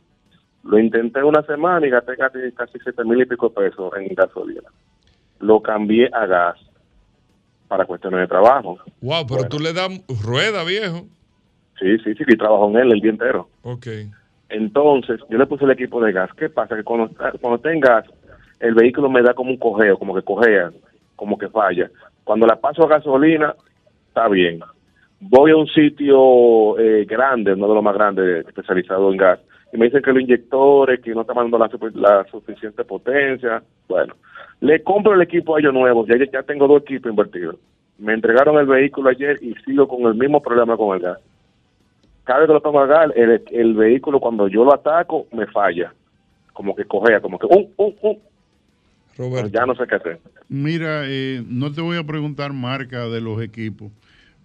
Lo 0.64 0.78
intenté 0.78 1.22
una 1.22 1.43
semana 1.43 1.86
y 1.86 1.90
gasté 1.90 2.16
casi, 2.16 2.39
casi 2.52 2.78
7 2.82 3.05
mil 3.05 3.20
y 3.20 3.26
pico 3.26 3.51
pesos 3.51 3.93
en 3.97 4.14
gasolina. 4.14 4.68
Lo 5.40 5.60
cambié 5.60 6.10
a 6.12 6.26
gas 6.26 6.56
para 7.68 7.85
cuestiones 7.85 8.20
de 8.20 8.26
trabajo. 8.26 8.78
Wow, 9.01 9.26
pero 9.28 9.48
tú 9.48 9.59
le 9.59 9.72
das 9.72 9.90
rueda, 10.24 10.64
viejo. 10.64 11.06
Sí, 11.78 11.97
sí, 11.98 12.14
sí, 12.14 12.24
y 12.26 12.36
trabajo 12.36 12.68
en 12.70 12.76
él 12.76 12.93
el 12.93 13.01
día 13.01 13.10
entero. 13.10 13.48
Ok. 13.62 13.86
Entonces, 14.48 15.20
yo 15.28 15.39
le 15.39 15.47
puse 15.47 15.64
el 15.64 15.70
equipo 15.70 16.02
de 16.02 16.12
gas. 16.12 16.30
¿Qué 16.36 16.48
pasa? 16.48 16.74
Que 16.74 16.82
cuando, 16.82 17.10
cuando 17.40 17.56
está 17.56 17.72
en 17.72 17.80
gas, 17.80 18.05
el 18.60 18.74
vehículo 18.74 19.09
me 19.09 19.22
da 19.22 19.35
como 19.35 19.51
un 19.51 19.56
cojeo, 19.56 19.98
como 19.98 20.14
que 20.14 20.22
cojea, 20.22 20.70
como 21.16 21.39
que 21.39 21.48
falla. 21.48 21.90
Cuando 22.24 22.47
la 22.47 22.56
paso 22.56 22.85
a 22.85 22.89
gasolina, 22.89 23.55
está 24.09 24.28
bien. 24.28 24.60
Voy 25.20 25.51
a 25.51 25.56
un 25.56 25.66
sitio 25.66 26.78
eh, 26.78 27.05
grande, 27.05 27.52
uno 27.55 27.68
de 27.68 27.74
los 27.74 27.82
más 27.82 27.94
grandes 27.94 28.47
especializado 28.47 29.10
en 29.10 29.16
gas, 29.16 29.40
y 29.72 29.76
me 29.76 29.86
dicen 29.86 30.02
que 30.02 30.12
los 30.12 30.22
inyectores, 30.22 31.01
que 31.01 31.14
no 31.14 31.22
está 31.22 31.35
mandando 31.35 31.59
la, 31.59 31.70
la 31.94 32.24
suficiente 32.30 32.85
potencia. 32.85 33.62
Bueno, 33.89 34.14
le 34.60 34.82
compro 34.82 35.14
el 35.14 35.22
equipo 35.22 35.56
a 35.56 35.60
ellos 35.60 35.74
nuevos, 35.74 36.06
ya, 36.06 36.16
ya 36.32 36.43
tengo 36.43 36.68
dos 36.68 36.82
equipos 36.82 37.10
invertidos. 37.10 37.56
Me 37.98 38.14
entregaron 38.14 38.59
el 38.59 38.66
vehículo 38.66 39.10
ayer 39.10 39.39
y 39.43 39.55
sigo 39.64 39.89
con 39.89 40.02
el 40.02 40.14
mismo 40.14 40.40
problema 40.40 40.76
con 40.76 40.97
el 40.97 41.02
gas. 41.02 41.18
Cada 42.24 42.40
vez 42.40 42.48
que 42.48 42.55
lo 42.55 42.62
pongo 42.62 42.80
a 42.80 42.86
gas, 42.86 43.10
el, 43.16 43.43
el 43.51 43.74
vehículo 43.74 44.20
cuando 44.20 44.47
yo 44.47 44.64
lo 44.64 44.74
ataco 44.74 45.26
me 45.32 45.47
falla, 45.47 45.93
como 46.52 46.76
que 46.76 46.85
cojea, 46.85 47.20
como 47.20 47.39
que 47.39 47.47
um, 47.47 47.66
um, 47.76 47.94
um. 48.02 48.16
Roberto. 49.18 49.50
Ya 49.52 49.66
no 49.66 49.74
sé 49.74 49.84
qué 49.88 49.96
hacer. 49.96 50.20
Mira, 50.48 51.02
eh, 51.06 51.42
no 51.46 51.72
te 51.72 51.80
voy 51.80 51.98
a 51.98 52.04
preguntar 52.06 52.52
marca 52.52 53.06
de 53.08 53.20
los 53.20 53.42
equipos, 53.42 53.92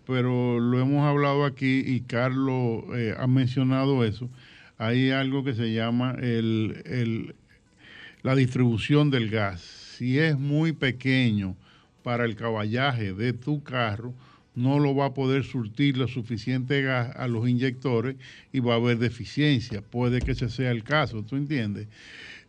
pero 0.06 0.60
lo 0.60 0.80
hemos 0.82 1.06
hablado 1.08 1.46
aquí 1.46 1.84
y 1.86 2.02
Carlos 2.02 2.84
eh, 2.96 3.14
ha 3.18 3.28
mencionado 3.28 4.04
eso. 4.04 4.30
Hay 4.78 5.12
algo 5.12 5.44
que 5.44 5.54
se 5.54 5.72
llama 5.74 6.16
el, 6.20 6.82
el- 6.86 7.36
la 8.24 8.36
distribución 8.36 9.12
del 9.12 9.30
gas. 9.30 9.62
Si 9.62 10.18
es 10.20 10.38
muy 10.38 10.72
pequeño 10.74 11.56
para 12.04 12.26
el 12.26 12.36
caballaje 12.36 13.14
de 13.14 13.34
tu 13.34 13.64
carro, 13.64 14.14
no 14.56 14.80
lo 14.80 14.96
va 14.96 15.08
a 15.08 15.14
poder 15.14 15.44
surtir 15.44 15.98
lo 15.98 16.08
suficiente 16.08 16.82
gas 16.82 17.16
a 17.16 17.28
los 17.28 17.48
inyectores 17.50 18.16
y 18.52 18.60
va 18.60 18.74
a 18.74 18.78
haber 18.78 18.98
deficiencia. 18.98 19.82
Puede 19.82 20.20
que 20.22 20.32
ese 20.32 20.50
sea 20.50 20.72
el 20.72 20.84
caso, 20.84 21.24
¿tú 21.24 21.36
entiendes? 21.36 21.88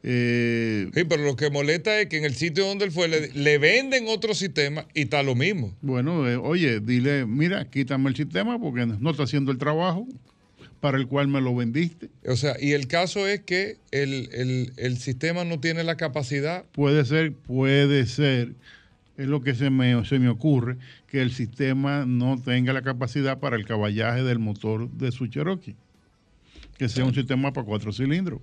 Eh, 0.07 0.91
Sí, 0.95 1.05
pero 1.05 1.25
lo 1.25 1.35
que 1.35 1.49
molesta 1.51 1.99
es 1.99 2.09
que 2.09 2.19
en 2.19 2.25
el 2.25 2.35
sitio 2.35 2.67
donde 2.67 2.85
él 2.85 2.93
fue 2.93 3.09
le, 3.09 3.33
le 3.33 3.57
venden 3.59 4.05
otro 4.09 4.35
sistema 4.35 4.87
y 4.95 5.03
está 5.03 5.23
lo 5.23 5.35
mismo. 5.35 5.75
Bueno, 5.81 6.29
eh, 6.29 6.37
oye, 6.37 6.81
dile, 6.81 7.25
mira, 7.25 7.65
quítame 7.71 8.11
el 8.11 8.17
sistema 8.17 8.59
porque 8.61 8.85
no 8.87 9.11
está 9.11 9.23
haciendo 9.23 9.51
el 9.51 9.57
trabajo 9.59 10.07
para 10.81 10.99
el 10.99 11.07
cual 11.07 11.29
me 11.29 11.41
lo 11.41 11.57
vendiste. 11.57 12.11
O 12.27 12.37
sea, 12.37 12.57
y 12.61 12.73
el 12.73 12.87
caso 12.87 13.27
es 13.27 13.41
que 13.41 13.79
el, 13.91 14.29
el- 14.33 14.73
el 14.77 14.99
sistema 14.99 15.43
no 15.45 15.59
tiene 15.59 15.83
la 15.85 15.97
capacidad. 15.97 16.65
Puede 16.73 17.07
ser, 17.07 17.33
puede 17.33 18.05
ser, 18.05 18.53
es 19.17 19.27
lo 19.27 19.41
que 19.43 19.55
se 19.55 19.71
me, 19.71 20.05
se 20.05 20.19
me 20.19 20.29
ocurre, 20.29 20.77
que 21.09 21.23
el 21.23 21.33
sistema 21.33 22.05
no 22.07 22.39
tenga 22.45 22.75
la 22.75 22.83
capacidad 22.83 23.39
para 23.39 23.57
el 23.57 23.65
caballaje 23.65 24.23
del 24.23 24.39
motor 24.39 24.91
de 24.91 25.11
su 25.13 25.27
Cherokee. 25.29 25.75
Que 26.77 26.91
sea 26.91 27.07
un 27.07 27.15
sistema 27.15 27.53
para 27.55 27.65
cuatro 27.67 27.91
cilindros. 27.93 28.41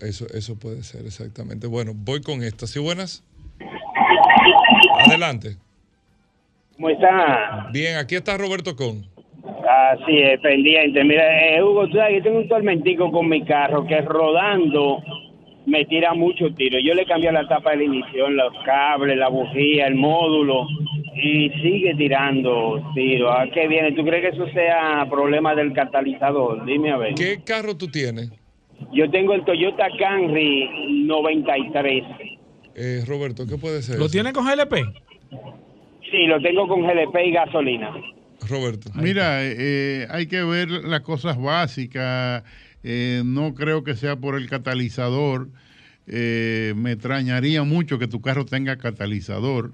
Eso, 0.00 0.26
eso 0.34 0.58
puede 0.58 0.82
ser, 0.82 1.06
exactamente. 1.06 1.66
Bueno, 1.66 1.92
voy 1.94 2.20
con 2.20 2.42
esta. 2.42 2.66
¿Sí 2.66 2.78
buenas? 2.78 3.24
Adelante. 5.06 5.56
¿Cómo 6.76 6.90
está? 6.90 7.68
Bien, 7.72 7.96
aquí 7.96 8.14
está 8.14 8.36
Roberto 8.36 8.76
Con. 8.76 9.06
Así 9.92 10.18
es, 10.18 10.40
pendiente. 10.40 11.02
Mira, 11.04 11.56
eh, 11.56 11.62
Hugo, 11.62 11.88
tú 11.88 11.96
sabes 11.96 12.16
que 12.16 12.22
tengo 12.22 12.38
un 12.38 12.48
tormentico 12.48 13.10
con 13.10 13.28
mi 13.28 13.44
carro 13.44 13.86
que 13.86 14.00
rodando 14.02 15.02
me 15.66 15.84
tira 15.84 16.14
mucho 16.14 16.52
tiro. 16.54 16.78
Yo 16.78 16.94
le 16.94 17.04
cambié 17.04 17.30
la 17.30 17.46
tapa 17.46 17.72
de 17.72 17.78
la 17.78 17.84
ignición, 17.84 18.36
los 18.36 18.52
cables, 18.64 19.16
la 19.16 19.28
bujía, 19.28 19.86
el 19.86 19.94
módulo 19.96 20.66
y 21.14 21.50
sigue 21.62 21.94
tirando 21.94 22.82
tiro. 22.94 23.30
¿A 23.30 23.50
qué 23.50 23.68
viene? 23.68 23.92
¿Tú 23.92 24.04
crees 24.04 24.22
que 24.22 24.36
eso 24.36 24.48
sea 24.52 25.06
problema 25.10 25.54
del 25.54 25.72
catalizador? 25.72 26.64
Dime 26.64 26.92
a 26.92 26.96
ver. 26.96 27.14
¿Qué 27.14 27.42
carro 27.44 27.76
tú 27.76 27.88
tienes? 27.88 28.30
Yo 28.92 29.10
tengo 29.10 29.34
el 29.34 29.44
Toyota 29.44 29.88
Camry 29.98 31.04
93. 31.06 32.04
Eh, 32.74 33.04
Roberto, 33.06 33.46
¿qué 33.46 33.56
puede 33.58 33.82
ser? 33.82 33.98
¿Lo 33.98 34.08
tiene 34.08 34.32
con 34.32 34.46
GLP? 34.46 34.74
Sí, 36.10 36.26
lo 36.26 36.40
tengo 36.40 36.66
con 36.68 36.82
GLP 36.82 37.16
y 37.26 37.32
gasolina. 37.32 37.92
Roberto. 38.48 38.90
Mira, 38.94 39.40
eh, 39.42 40.06
hay 40.10 40.26
que 40.26 40.42
ver 40.42 40.70
las 40.70 41.00
cosas 41.00 41.40
básicas. 41.40 42.44
Eh, 42.82 43.22
no 43.24 43.54
creo 43.54 43.84
que 43.84 43.94
sea 43.94 44.16
por 44.16 44.36
el 44.36 44.48
catalizador. 44.48 45.48
Eh, 46.06 46.72
me 46.76 46.92
extrañaría 46.92 47.62
mucho 47.64 47.98
que 47.98 48.08
tu 48.08 48.20
carro 48.20 48.46
tenga 48.46 48.78
catalizador. 48.78 49.72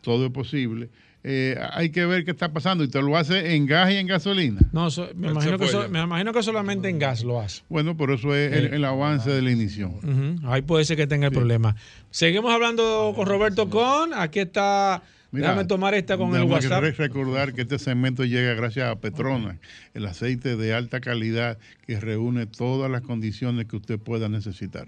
Todo 0.00 0.26
es 0.26 0.32
posible. 0.32 0.88
Eh, 1.28 1.58
hay 1.72 1.90
que 1.90 2.06
ver 2.06 2.24
qué 2.24 2.30
está 2.30 2.52
pasando 2.52 2.84
y 2.84 2.88
te 2.88 3.02
lo 3.02 3.16
hace 3.16 3.56
en 3.56 3.66
gas 3.66 3.90
y 3.90 3.96
en 3.96 4.06
gasolina. 4.06 4.60
No, 4.72 4.90
so- 4.92 5.08
me, 5.16 5.30
imagino 5.30 5.58
que 5.58 5.66
so- 5.66 5.88
me 5.88 6.00
imagino 6.00 6.32
que 6.32 6.40
solamente 6.40 6.88
en 6.88 7.00
gas 7.00 7.24
lo 7.24 7.40
hace. 7.40 7.62
Bueno, 7.68 7.96
por 7.96 8.12
eso 8.12 8.32
es 8.32 8.52
el, 8.52 8.66
Eh. 8.66 8.76
el 8.76 8.84
avance 8.84 9.28
de 9.30 9.42
la 9.42 9.50
ignición. 9.50 9.96
Ujú, 9.96 10.48
Ahí 10.48 10.62
puede 10.62 10.84
ser 10.84 10.96
que 10.96 11.08
tenga 11.08 11.26
el 11.26 11.32
problema. 11.32 11.74
Seguimos 12.12 12.52
hablando 12.54 13.12
con 13.16 13.26
Roberto 13.26 13.68
Con. 13.68 14.14
Aquí 14.14 14.38
está. 14.38 15.02
Mira, 15.32 15.48
Déjame 15.48 15.64
tomar 15.66 15.94
esta 15.94 16.16
con 16.16 16.32
el 16.36 16.44
WhatsApp. 16.44 16.80
re- 16.80 16.92
recordar 16.92 17.52
que 17.52 17.62
este 17.62 17.80
segmento 17.80 18.24
llega 18.24 18.54
gracias 18.54 18.88
a 18.88 18.94
Petronas, 19.00 19.56
el 19.94 20.06
aceite 20.06 20.56
de 20.56 20.72
alta 20.74 21.00
calidad 21.00 21.58
que 21.84 21.98
reúne 21.98 22.46
todas 22.46 22.88
las 22.88 23.02
condiciones 23.02 23.66
que 23.66 23.74
usted 23.74 23.98
pueda 23.98 24.28
necesitar. 24.28 24.86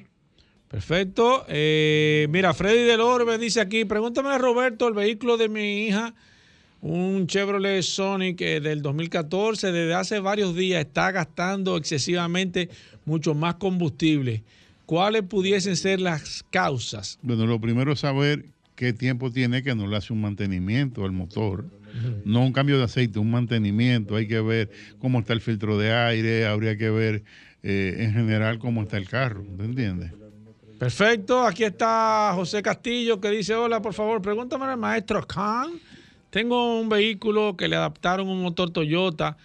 Perfecto. 0.68 1.46
Eh, 1.48 2.26
mira, 2.30 2.52
Freddy 2.52 2.84
del 2.84 3.00
Orbe 3.00 3.38
dice 3.38 3.60
aquí, 3.60 3.84
pregúntame 3.84 4.28
a 4.28 4.38
Roberto, 4.38 4.86
el 4.86 4.94
vehículo 4.94 5.38
de 5.38 5.48
mi 5.48 5.86
hija, 5.86 6.14
un 6.82 7.26
Chevrolet 7.26 7.82
Sonic 7.82 8.40
eh, 8.42 8.60
del 8.60 8.82
2014, 8.82 9.72
desde 9.72 9.94
hace 9.94 10.20
varios 10.20 10.54
días 10.54 10.84
está 10.84 11.10
gastando 11.10 11.76
excesivamente 11.76 12.68
mucho 13.06 13.34
más 13.34 13.54
combustible. 13.54 14.44
¿Cuáles 14.84 15.22
pudiesen 15.22 15.76
ser 15.76 16.00
las 16.00 16.44
causas? 16.50 17.18
Bueno, 17.22 17.46
lo 17.46 17.60
primero 17.60 17.92
es 17.92 18.00
saber 18.00 18.46
qué 18.74 18.92
tiempo 18.92 19.30
tiene 19.30 19.62
que 19.62 19.74
no 19.74 19.86
le 19.86 19.96
hace 19.96 20.12
un 20.12 20.20
mantenimiento 20.20 21.04
al 21.04 21.12
motor. 21.12 21.64
No 22.24 22.42
un 22.42 22.52
cambio 22.52 22.78
de 22.78 22.84
aceite, 22.84 23.18
un 23.18 23.30
mantenimiento. 23.30 24.14
Hay 24.14 24.28
que 24.28 24.40
ver 24.40 24.70
cómo 25.00 25.18
está 25.18 25.32
el 25.32 25.40
filtro 25.40 25.78
de 25.78 25.92
aire, 25.92 26.46
habría 26.46 26.76
que 26.76 26.90
ver 26.90 27.24
eh, 27.62 27.96
en 27.98 28.12
general 28.12 28.58
cómo 28.58 28.82
está 28.82 28.98
el 28.98 29.08
carro, 29.08 29.44
¿te 29.56 29.64
entiendes? 29.64 30.12
Perfecto, 30.78 31.42
aquí 31.42 31.64
está 31.64 32.32
José 32.34 32.62
Castillo 32.62 33.20
que 33.20 33.30
dice, 33.30 33.54
hola, 33.54 33.82
por 33.82 33.94
favor, 33.94 34.22
pregúntame 34.22 34.64
al 34.66 34.76
maestro 34.78 35.26
Khan. 35.26 35.72
Tengo 36.30 36.78
un 36.78 36.88
vehículo 36.88 37.56
que 37.56 37.66
le 37.66 37.74
adaptaron 37.74 38.28
un 38.28 38.42
motor 38.42 38.70
Toyota, 38.70 39.36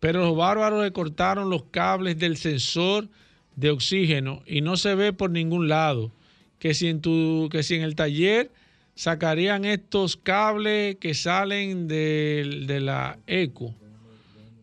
pero 0.00 0.20
los 0.20 0.36
bárbaros 0.36 0.82
le 0.82 0.90
cortaron 0.92 1.48
los 1.48 1.64
cables 1.70 2.18
del 2.18 2.36
sensor 2.36 3.08
de 3.54 3.70
oxígeno 3.70 4.42
y 4.46 4.62
no 4.62 4.76
se 4.76 4.94
ve 4.96 5.12
por 5.12 5.30
ningún 5.30 5.68
lado. 5.68 6.10
Que 6.58 6.74
si 6.74 6.88
en, 6.88 7.00
tu, 7.00 7.48
que 7.52 7.62
si 7.62 7.76
el 7.76 7.94
taller 7.94 8.50
sacarían 8.94 9.64
estos 9.64 10.16
cables 10.16 10.96
que 10.96 11.14
salen 11.14 11.86
del- 11.88 12.66
de, 12.66 12.80
la 12.80 13.18
eco. 13.28 13.74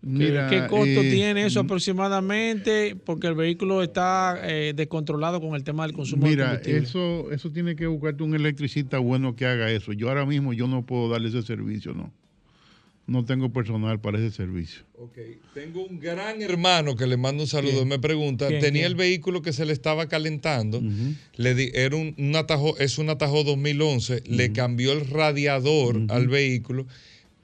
¿Qué- 0.08 0.14
Mira, 0.14 0.48
¿Qué 0.50 0.60
costo 0.68 1.02
eh, 1.02 1.10
tiene 1.12 1.46
eso 1.46 1.60
aproximadamente? 1.60 2.96
Porque 2.96 3.28
el 3.28 3.36
vehículo 3.36 3.84
está 3.84 4.40
eh, 4.44 4.74
descontrolado 4.76 5.42
con 5.42 5.56
el 5.56 5.64
tema 5.64 5.86
del 5.86 5.94
consumo 5.96 6.24
de 6.26 6.30
Mira, 6.32 6.46
combustible. 6.50 6.80
eso, 6.80 7.32
eso 7.32 7.52
tiene 7.52 7.76
que 7.76 7.88
buscarte 7.88 8.24
un 8.24 8.34
electricista 8.36 9.00
bueno 9.00 9.36
que 9.36 9.46
haga 9.46 9.70
eso. 9.72 9.94
Yo 9.94 10.10
ahora 10.10 10.26
mismo 10.26 10.54
yo 10.54 10.68
no 10.68 10.86
puedo 10.86 11.10
darle 11.10 11.30
ese 11.30 11.42
servicio, 11.44 11.94
no. 11.94 12.12
No 13.06 13.24
tengo 13.24 13.54
personal 13.54 14.02
para 14.02 14.18
ese 14.18 14.32
servicio. 14.36 14.82
Ok, 15.00 15.18
tengo 15.54 15.86
un 15.86 15.98
gran 15.98 16.42
hermano 16.42 16.98
que 16.98 17.08
le 17.08 17.16
mando 17.16 17.44
un 17.44 17.48
saludo. 17.48 17.86
Me 17.86 18.00
pregunta, 18.00 18.50
¿Quién, 18.50 18.60
tenía 18.60 18.82
quién? 18.82 18.92
el 18.92 18.96
vehículo 18.96 19.42
que 19.42 19.54
se 19.54 19.66
le 19.66 19.72
estaba 19.72 20.08
calentando. 20.08 20.82
Le 21.38 21.56
di, 21.56 21.72
era 21.74 21.96
un, 21.96 22.16
un 22.18 22.36
atajo, 22.36 22.78
es 22.80 22.98
un 22.98 23.10
atajo 23.10 23.46
2011. 23.46 24.24
Le 24.28 24.52
cambió 24.52 24.92
el 24.92 25.08
radiador 25.08 26.02
al 26.10 26.28
vehículo. 26.28 26.86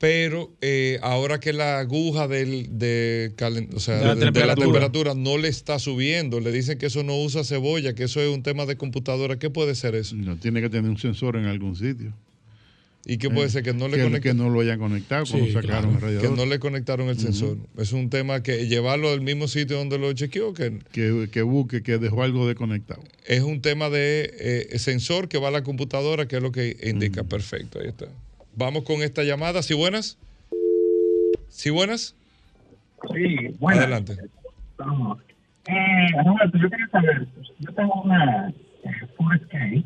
Pero 0.03 0.51
eh, 0.59 0.99
ahora 1.01 1.39
que 1.39 1.53
la 1.53 1.79
aguja 1.79 2.27
del, 2.27 2.77
de, 2.77 3.31
calen- 3.37 3.69
o 3.73 3.79
sea, 3.79 3.99
De 3.99 4.03
la 4.05 4.15
de- 4.15 4.31
de 4.31 4.45
la 4.45 4.53
temperatura. 4.55 5.13
no 5.15 5.37
le 5.37 5.47
está 5.47 5.79
subiendo, 5.79 6.41
le 6.41 6.51
dicen 6.51 6.77
que 6.77 6.87
eso 6.87 7.03
no 7.03 7.15
usa 7.21 7.45
cebolla, 7.45 7.93
que 7.95 8.03
eso 8.03 8.19
es 8.19 8.27
un 8.27 8.43
tema 8.43 8.65
de 8.65 8.75
computadora. 8.75 9.39
¿Qué 9.39 9.49
puede 9.49 9.75
ser 9.75 9.95
eso? 9.95 10.17
No 10.17 10.35
tiene 10.35 10.59
que 10.59 10.69
tener 10.69 10.91
un 10.91 10.97
sensor 10.97 11.37
en 11.37 11.45
algún 11.45 11.77
sitio. 11.77 12.13
¿Y 13.05 13.17
qué 13.17 13.29
puede 13.29 13.49
ser? 13.49 13.63
Que 13.63 13.73
no 13.73 13.87
le 13.87 13.95
que, 13.95 14.03
conecten- 14.03 14.21
que 14.21 14.33
no 14.33 14.49
lo 14.49 14.59
hayan 14.59 14.77
conectado 14.77 15.23
cuando 15.25 15.45
Sí, 15.47 15.53
sacaron 15.53 15.71
claro, 15.91 15.95
el 15.95 16.01
radiador. 16.01 16.29
Que 16.31 16.35
no 16.35 16.45
le 16.47 16.59
conectaron 16.59 17.07
el 17.07 17.17
sensor. 17.17 17.57
Es 17.77 17.93
un 17.93 18.09
tema 18.09 18.43
que 18.43 18.67
llevarlo 18.67 19.09
al 19.09 19.21
mismo 19.21 19.47
sitio 19.47 19.77
donde 19.77 19.97
lo 19.99 20.11
chequeó, 20.11 20.53
que, 20.53 20.79
que, 20.91 21.29
que 21.31 21.41
busque 21.43 21.81
que 21.81 21.97
dejó 21.97 22.23
algo 22.23 22.45
desconectado. 22.45 23.01
es 23.25 23.41
un 23.41 23.61
tema 23.61 23.89
de 23.89 24.33
eh, 24.69 24.79
sensor 24.79 25.29
que 25.29 25.37
va 25.37 25.47
a 25.47 25.51
la 25.51 25.63
computadora, 25.63 26.27
que 26.27 26.35
es 26.35 26.41
lo 26.41 26.51
que 26.51 26.75
indica. 26.83 27.23
Perfecto, 27.23 27.79
ahí 27.79 27.87
está. 27.87 28.07
Vamos 28.55 28.83
con 28.83 29.01
esta 29.01 29.23
llamada. 29.23 29.61
¿Sí 29.63 29.73
buenas? 29.73 30.19
¿Sí 31.47 31.69
buenas? 31.69 32.15
Sí, 33.13 33.55
bueno. 33.59 33.81
Adelante. 33.81 34.13
Eh, 35.65 36.23
Roberto, 36.25 36.57
yo 36.57 36.69
quería 36.69 36.87
saber, 36.89 37.27
yo 37.59 37.73
tengo 37.73 38.01
una 38.01 38.49
eh, 38.49 39.07
Ford 39.15 39.35
Escape 39.35 39.83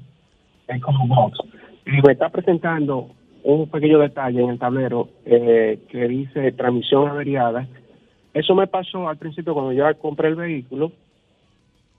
eh, 0.67 0.79
como 0.81 1.07
box 1.07 1.37
y 1.85 2.01
me 2.01 2.13
está 2.13 2.29
presentando 2.29 3.11
un 3.43 3.69
pequeño 3.69 3.99
detalle 3.99 4.41
en 4.41 4.49
el 4.49 4.59
tablero 4.59 5.09
eh, 5.25 5.79
que 5.89 6.07
dice 6.07 6.51
transmisión 6.51 7.07
averiada. 7.07 7.67
Eso 8.33 8.55
me 8.55 8.67
pasó 8.67 9.07
al 9.07 9.17
principio 9.17 9.53
cuando 9.53 9.71
yo 9.71 9.85
compré 9.99 10.29
el 10.29 10.35
vehículo, 10.35 10.91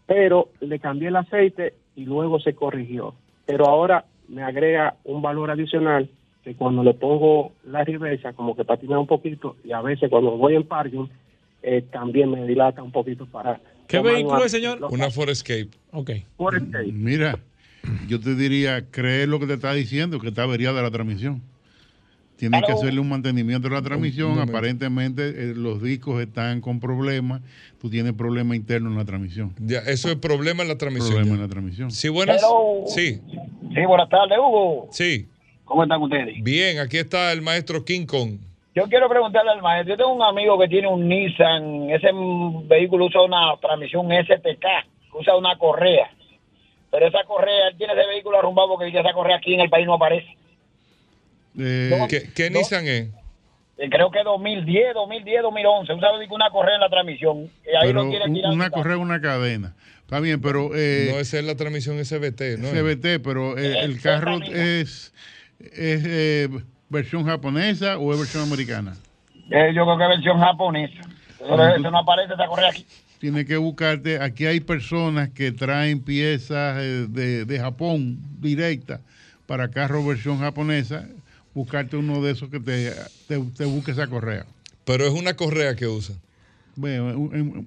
pero 0.07 0.51
le 0.61 0.78
cambié 0.78 1.09
el 1.09 1.16
aceite 1.16 1.74
y 1.97 2.05
luego 2.05 2.40
se 2.40 2.55
corrigió. 2.55 3.15
Pero 3.47 3.66
ahora 3.66 4.05
me 4.28 4.43
agrega 4.43 4.97
un 5.05 5.23
valor 5.23 5.51
adicional 5.51 6.11
que 6.49 6.55
cuando 6.55 6.83
le 6.83 6.95
pongo 6.95 7.53
la 7.66 7.85
reversa 7.85 8.33
como 8.33 8.57
que 8.57 8.65
patina 8.65 8.99
un 8.99 9.07
poquito 9.07 9.57
y 9.65 9.73
a 9.73 9.83
veces 9.83 10.09
cuando 10.09 10.31
voy 10.39 10.55
en 10.57 10.65
parking 10.66 11.07
eh, 11.62 11.85
también 11.93 12.31
me 12.31 12.47
dilata 12.47 12.83
un 12.83 12.91
poquito 12.91 13.27
para... 13.27 13.61
¿Qué 13.87 14.01
vehículo 14.01 14.37
una- 14.37 14.47
es, 14.47 14.53
señor? 14.53 14.79
Una 14.91 15.11
Ford 15.11 15.29
Escape. 15.29 15.69
Ok. 15.93 16.11
Ford 16.39 16.55
Escape. 16.57 16.91
Mira, 16.91 17.39
yo 18.07 18.19
te 18.19 18.35
diría, 18.35 18.87
cree 18.91 19.27
lo 19.27 19.39
que 19.39 19.47
te 19.47 19.55
está 19.55 19.75
diciendo, 19.75 20.19
que 20.20 20.29
está 20.29 20.45
averiada 20.45 20.81
la 20.81 20.91
transmisión. 20.91 21.43
Tienes 22.37 22.62
que 22.62 22.73
Aló. 22.73 22.79
hacerle 22.79 23.01
un 23.01 23.09
mantenimiento 23.11 23.69
a 23.69 23.73
la 23.73 23.83
transmisión. 23.83 24.39
Aparentemente 24.39 25.29
eh, 25.29 25.55
los 25.55 25.83
discos 25.83 26.19
están 26.23 26.61
con 26.62 26.81
problemas. 26.81 27.43
Tú 27.81 27.91
tienes 27.91 28.12
problema 28.15 28.57
interno 28.57 28.89
en 28.91 28.97
la 28.97 29.05
transmisión. 29.05 29.53
Ya, 29.59 29.81
eso 29.81 30.09
es 30.09 30.16
problema 30.16 30.62
en 30.62 30.69
la 30.69 30.79
transmisión. 30.79 31.11
Problema 31.15 31.31
ya. 31.31 31.35
en 31.35 31.41
la 31.43 31.49
transmisión. 31.49 31.91
¿Sí 31.91 32.09
buenas? 32.09 32.39
Hello. 32.41 32.85
Sí. 32.87 33.20
Sí, 33.75 33.85
buenas 33.87 34.09
tardes, 34.09 34.39
Hugo. 34.39 34.89
Sí. 34.93 35.27
¿Cómo 35.69 35.82
están 35.82 36.03
ustedes? 36.03 36.43
Bien, 36.43 36.78
aquí 36.78 36.97
está 36.99 37.31
el 37.32 37.43
maestro 37.43 37.85
King 37.85 38.07
Kong. 38.07 38.39
Yo 38.74 38.85
quiero 38.85 39.09
preguntarle 39.09 39.51
al 39.51 39.61
maestro, 39.62 39.95
yo 39.95 39.97
tengo 39.99 40.12
un 40.15 40.23
amigo 40.23 40.59
que 40.59 40.69
tiene 40.69 40.89
un 40.89 41.07
Nissan, 41.09 41.90
ese 41.90 42.09
vehículo 42.65 43.07
usa 43.07 43.23
una 43.23 43.57
transmisión 43.61 44.07
STK, 44.11 44.65
usa 45.19 45.36
una 45.36 45.57
correa, 45.59 46.11
pero 46.90 47.07
esa 47.09 47.24
correa, 47.24 47.69
él 47.69 47.77
tiene 47.77 47.93
ese 47.95 48.07
vehículo 48.07 48.39
arrumbado 48.39 48.69
porque 48.69 48.86
dice 48.86 49.01
esa 49.01 49.12
correa 49.12 49.36
aquí 49.36 49.55
en 49.55 49.61
el 49.61 49.69
país 49.70 49.85
no 49.86 49.95
aparece. 49.95 50.28
Eh, 51.59 52.07
¿Qué, 52.09 52.31
qué 52.35 52.51
Nissan 52.51 52.86
es? 52.86 53.09
Eh, 53.78 53.89
Creo 53.90 54.11
que 54.11 54.23
2010, 54.23 54.95
2010, 54.95 55.43
2011, 55.43 55.93
usa 55.95 56.09
una 56.31 56.51
correa 56.51 56.77
en 56.77 56.81
la 56.81 56.89
transmisión, 56.89 57.51
y 57.65 57.69
ahí 57.77 57.89
pero 57.89 58.05
un- 58.05 58.11
tirado. 58.32 58.53
una 58.55 58.70
correa, 58.70 58.97
una 58.97 59.20
cadena. 59.20 59.74
Está 60.01 60.20
bien, 60.20 60.40
pero... 60.40 60.70
eh, 60.74 61.11
no, 61.12 61.19
esa 61.20 61.39
es 61.39 61.45
la 61.45 61.55
transmisión 61.57 62.03
SBT, 62.03 62.59
¿no? 62.59 62.69
CBT, 62.70 63.23
pero 63.23 63.59
eh, 63.59 63.81
el 63.81 64.01
carro 64.01 64.39
es, 64.43 65.12
es 65.59 66.02
eh, 66.05 66.48
versión 66.89 67.24
japonesa 67.24 67.98
o 67.98 68.12
es 68.12 68.18
versión 68.18 68.44
americana. 68.44 68.97
Eh, 69.51 69.72
yo 69.74 69.85
creo 69.85 69.98
que 69.98 70.05
es 70.05 70.09
versión 70.10 70.39
japonesa. 70.39 71.01
Pero 71.39 71.68
eso 71.68 71.90
no 71.90 71.98
aparece 71.98 72.35
esa 72.35 72.47
correa 72.47 72.70
aquí. 72.70 72.86
Tienes 73.18 73.47
que 73.47 73.56
buscarte, 73.56 74.20
aquí 74.20 74.47
hay 74.47 74.60
personas 74.60 75.30
que 75.30 75.51
traen 75.51 76.01
piezas 76.01 76.78
eh, 76.80 77.06
de, 77.09 77.44
de 77.44 77.59
Japón 77.59 78.18
directa 78.40 79.01
para 79.47 79.70
carro 79.70 80.05
versión 80.05 80.39
japonesa, 80.39 81.09
buscarte 81.55 81.97
uno 81.97 82.22
de 82.22 82.32
esos 82.32 82.51
que 82.51 82.60
te, 82.60 82.93
te, 83.26 83.39
te 83.56 83.64
busque 83.64 83.93
esa 83.93 84.06
correa. 84.06 84.44
Pero 84.85 85.05
es 85.06 85.12
una 85.12 85.35
correa 85.35 85.74
que 85.74 85.86
usa. 85.86 86.14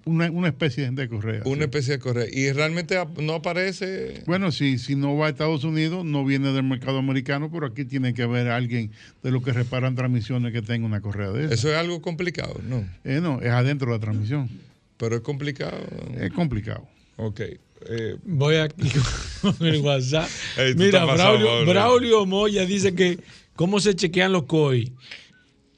Una, 0.05 0.31
una 0.31 0.47
especie 0.47 0.89
de 0.89 1.09
correa. 1.09 1.41
Una 1.45 1.65
especie 1.65 1.93
de 1.93 1.99
correa. 1.99 2.27
Y 2.31 2.51
realmente 2.51 2.97
no 3.21 3.33
aparece. 3.33 4.23
Bueno, 4.25 4.51
si, 4.51 4.77
si 4.77 4.95
no 4.95 5.15
va 5.17 5.27
a 5.27 5.29
Estados 5.29 5.63
Unidos, 5.63 6.05
no 6.05 6.23
viene 6.23 6.53
del 6.53 6.63
mercado 6.63 6.99
americano, 6.99 7.49
pero 7.51 7.67
aquí 7.67 7.85
tiene 7.85 8.13
que 8.13 8.23
haber 8.23 8.47
alguien 8.47 8.91
de 9.21 9.31
los 9.31 9.43
que 9.43 9.51
reparan 9.51 9.95
transmisiones 9.95 10.53
que 10.53 10.61
tenga 10.61 10.85
una 10.85 11.01
correa 11.01 11.31
de 11.31 11.45
esa. 11.45 11.53
Eso 11.53 11.69
es 11.69 11.75
algo 11.75 12.01
complicado, 12.01 12.59
¿no? 12.67 12.85
Eh, 13.03 13.19
no, 13.21 13.41
es 13.41 13.49
adentro 13.49 13.91
de 13.91 13.97
la 13.97 13.99
transmisión. 13.99 14.49
Pero 14.97 15.15
es 15.15 15.21
complicado. 15.21 15.77
Es 16.19 16.31
complicado. 16.31 16.87
Ok. 17.17 17.41
Eh, 17.89 18.15
Voy 18.23 18.55
aquí 18.57 18.89
con 19.41 19.55
el 19.61 19.81
WhatsApp. 19.81 20.29
Mira, 20.75 21.05
pasado, 21.05 21.39
Braulio. 21.39 21.65
Braulio 21.65 22.25
Moya 22.25 22.65
dice 22.65 22.93
que 22.93 23.19
cómo 23.55 23.79
se 23.79 23.95
chequean 23.95 24.31
los 24.31 24.43
COI. 24.43 24.91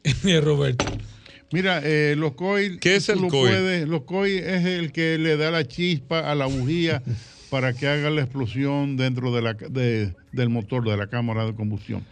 Roberto. 0.41 0.85
Mira, 1.53 1.81
eh, 1.83 2.15
los 2.17 2.33
COIL. 2.33 2.79
¿Qué 2.79 2.95
es 2.95 3.07
el 3.09 3.21
lo 3.21 3.27
COIL? 3.27 3.49
puedes- 3.53 3.87
los 3.87 4.01
COIL 4.03 4.39
es 4.39 4.65
el 4.65 4.91
que 4.91 5.17
le 5.19 5.37
da 5.37 5.51
la 5.51 5.67
chispa 5.67 6.19
a 6.31 6.33
la 6.33 6.47
bujía 6.47 7.03
para 7.51 7.73
que 7.73 7.87
haga 7.87 8.09
la 8.09 8.21
explosión 8.23 8.97
dentro 8.97 9.31
de 9.31 9.41
la, 9.43 9.53
de- 9.53 10.13
del 10.31 10.49
motor, 10.49 10.83
de 10.89 10.97
la 10.97 11.05
cámara 11.07 11.45
de 11.45 11.53
combustión. 11.53 12.03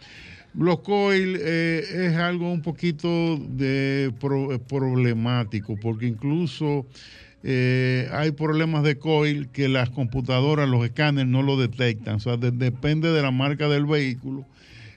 Los 0.54 0.78
coil 0.80 1.36
eh, 1.40 1.82
es 2.10 2.16
algo 2.16 2.52
un 2.52 2.62
poquito 2.62 3.36
de 3.36 4.12
pro- 4.20 4.60
problemático 4.68 5.76
porque 5.76 6.06
incluso 6.06 6.86
eh, 7.42 8.08
hay 8.12 8.30
problemas 8.30 8.84
de 8.84 8.96
coil 8.98 9.48
que 9.48 9.66
las 9.68 9.90
computadoras, 9.90 10.68
los 10.68 10.84
escáneres 10.84 11.28
no 11.28 11.42
lo 11.42 11.56
detectan. 11.58 12.14
O 12.16 12.20
sea, 12.20 12.36
de- 12.36 12.52
depende 12.52 13.10
de 13.10 13.22
la 13.22 13.32
marca 13.32 13.68
del 13.68 13.86
vehículo. 13.86 14.46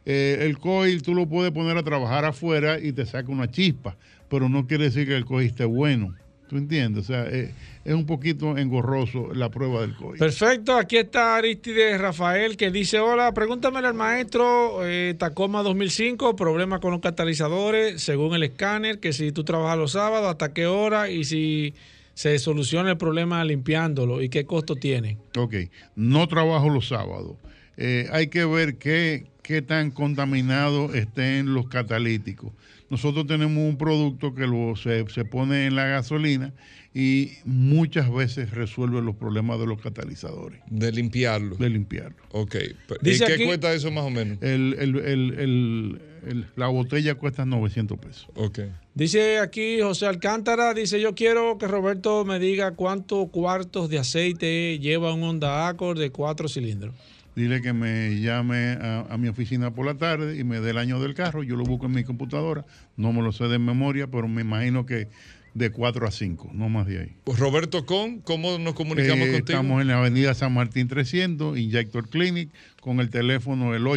Eh, 0.06 0.38
el 0.42 0.60
coil 0.60 1.02
tú 1.02 1.16
lo 1.16 1.26
puedes 1.28 1.52
poner 1.52 1.76
a 1.78 1.82
trabajar 1.84 2.26
afuera 2.26 2.78
y 2.80 2.92
te 2.92 3.08
saca 3.08 3.32
una 3.32 3.50
chispa, 3.50 3.98
pero 4.30 4.50
no 4.50 4.68
quiere 4.68 4.86
decir 4.86 5.08
que 5.08 5.16
el 5.16 5.26
coil 5.26 5.48
esté 5.48 5.66
bueno. 5.66 6.16
¿Tú 6.48 6.58
entiendes? 6.58 7.06
O 7.06 7.08
sea, 7.08 7.26
eh, 7.28 7.54
es 7.84 7.94
un 7.94 8.06
poquito 8.06 8.56
engorroso 8.58 9.34
la 9.34 9.50
prueba 9.50 9.82
del 9.82 9.96
coil. 9.96 10.20
Perfecto, 10.20 10.78
aquí 10.78 10.98
está 10.98 11.38
Aristides 11.38 12.00
Rafael 12.00 12.56
que 12.56 12.70
dice, 12.70 13.00
hola, 13.00 13.34
pregúntamele 13.34 13.88
al 13.88 13.96
maestro, 13.96 14.86
eh, 14.86 15.16
Tacoma 15.18 15.64
2005, 15.64 16.36
problema 16.36 16.80
con 16.80 16.92
los 16.92 17.02
catalizadores, 17.02 18.02
según 18.02 18.36
el 18.36 18.44
escáner, 18.44 19.00
que 19.00 19.12
si 19.12 19.32
tú 19.32 19.44
trabajas 19.44 19.78
los 19.78 19.94
sábados, 19.94 20.30
hasta 20.30 20.54
qué 20.54 20.68
hora 20.68 21.10
y 21.10 21.24
si 21.24 21.74
se 22.14 22.38
soluciona 22.38 22.92
el 22.92 22.98
problema 22.98 23.44
limpiándolo 23.44 24.22
y 24.22 24.30
qué 24.30 24.46
costo 24.46 24.76
tiene. 24.76 25.18
Ok, 25.38 25.56
no 25.96 26.28
trabajo 26.28 26.70
los 26.70 26.88
sábados. 26.88 27.38
Eh, 27.78 28.08
hay 28.12 28.28
que 28.28 28.46
ver 28.46 28.78
qué, 28.78 29.26
qué 29.46 29.62
tan 29.62 29.92
contaminados 29.92 30.96
estén 30.96 31.54
los 31.54 31.68
catalíticos. 31.68 32.52
Nosotros 32.90 33.28
tenemos 33.28 33.58
un 33.58 33.78
producto 33.78 34.34
que 34.34 34.48
lo, 34.48 34.76
se, 34.76 35.08
se 35.10 35.24
pone 35.24 35.68
en 35.68 35.76
la 35.76 35.86
gasolina 35.86 36.52
y 36.94 37.32
muchas 37.46 38.12
veces 38.12 38.52
resuelve 38.52 39.02
los 39.02 39.16
problemas 39.16 39.60
de 39.60 39.68
los 39.68 39.80
catalizadores. 39.82 40.62
De 40.70 40.92
limpiarlo. 40.92 41.56
De 41.58 41.70
limpiarlo. 41.70 42.18
Ok. 42.32 42.56
¿Y 43.04 43.18
qué 43.20 43.26
aquí- 43.34 43.46
cuesta 43.46 43.72
eso 43.74 43.92
más 43.92 44.06
o 44.06 44.10
menos? 44.10 44.38
El, 44.42 44.76
el- 44.80 44.96
el- 44.98 45.40
el- 45.40 46.02
el- 46.28 46.46
la 46.56 46.68
botella 46.68 47.14
cuesta 47.16 47.46
900 47.46 48.00
pesos. 48.00 48.28
Ok. 48.36 48.60
Dice 48.96 49.38
aquí 49.40 49.80
José 49.82 50.08
Alcántara, 50.08 50.74
dice 50.74 51.00
yo 51.00 51.14
quiero 51.14 51.58
que 51.60 51.68
Roberto 51.68 52.26
me 52.26 52.40
diga 52.40 52.72
cuántos 52.72 53.30
cuartos 53.30 53.90
de 53.90 54.00
aceite 54.00 54.80
lleva 54.80 55.14
un 55.14 55.22
Honda 55.24 55.68
Accord 55.68 56.00
de 56.00 56.10
cuatro 56.12 56.48
cilindros. 56.48 56.96
Dile 57.36 57.62
que 57.62 57.74
me 57.74 58.20
llame 58.22 58.78
a, 58.82 59.02
a 59.10 59.18
mi 59.18 59.28
oficina 59.28 59.72
por 59.72 59.86
la 59.86 59.96
tarde 59.96 60.38
y 60.38 60.44
me 60.44 60.62
dé 60.62 60.72
el 60.72 60.78
año 60.78 61.00
del 61.00 61.14
carro. 61.14 61.44
Yo 61.44 61.56
lo 61.56 61.64
busco 61.66 61.86
en 61.88 61.92
mi 61.94 62.04
computadora. 62.04 62.66
No 62.96 63.12
me 63.12 63.22
lo 63.22 63.32
sé 63.32 63.46
de 63.50 63.60
memoria, 63.60 64.08
pero 64.08 64.28
me 64.28 64.42
imagino 64.42 64.86
que 64.86 65.10
de 65.54 65.70
4 65.72 66.06
a 66.06 66.12
5, 66.12 66.52
no 66.54 66.68
más 66.68 66.86
de 66.86 67.00
ahí. 67.00 67.16
Roberto 67.38 67.86
Con, 67.86 68.20
¿cómo 68.20 68.58
nos 68.58 68.74
comunicamos 68.74 69.28
Eh, 69.28 69.32
contigo? 69.32 69.38
Estamos 69.58 69.82
en 69.82 69.88
la 69.88 70.00
avenida 70.00 70.34
San 70.34 70.54
Martín 70.54 70.90
300, 70.90 71.58
Injector 71.58 72.10
Clinic, 72.10 72.50
con 72.82 73.00
el 73.00 73.10
teléfono 73.10 73.74
el 73.74 73.88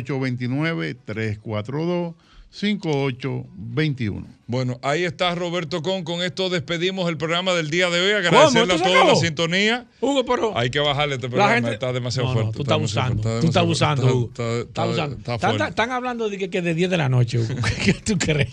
829-342-5821. 2.52 4.24
Bueno, 4.46 4.78
ahí 4.82 5.04
está 5.04 5.34
Roberto 5.34 5.82
Con. 5.82 6.04
Con 6.04 6.22
esto 6.22 6.48
despedimos 6.48 7.08
el 7.10 7.18
programa 7.18 7.52
del 7.52 7.68
día 7.68 7.90
de 7.90 8.00
hoy. 8.00 8.12
Agradecerle 8.12 8.72
a 8.72 8.76
¿Esto 8.76 8.88
se 8.88 8.94
todos 8.94 9.06
la 9.08 9.16
sintonía. 9.16 9.86
Hugo, 10.00 10.24
pero 10.24 10.56
Hay 10.56 10.70
que 10.70 10.78
bajarle 10.78 11.16
este 11.16 11.26
La 11.26 11.30
programa. 11.30 11.54
gente- 11.54 11.72
Está 11.74 11.92
demasiado 11.92 12.28
No, 12.28 12.34
no, 12.34 12.40
fuerte. 12.40 12.56
tú 12.56 12.62
estás 12.62 12.74
abusando. 12.74 13.22
Tú 13.40 13.46
estás 13.46 13.56
abusando, 13.56 14.02
fuerte, 14.02 14.18
Hugo. 14.18 14.28
está- 14.28 14.42
está- 14.42 14.60
Estás 14.68 14.84
abusando. 14.84 15.16
está 15.18 15.34
Están, 15.34 15.50
fuerte. 15.50 15.68
están 15.68 15.90
hablando 15.92 16.30
de 16.30 16.38
que, 16.38 16.48
que 16.50 16.62
de 16.62 16.74
10 16.74 16.88
de 16.90 16.96
la 16.96 17.08
noche, 17.10 17.38
Hugo. 17.38 17.54
¿Qué 17.84 17.92
tú 17.94 18.16
crees? 18.18 18.48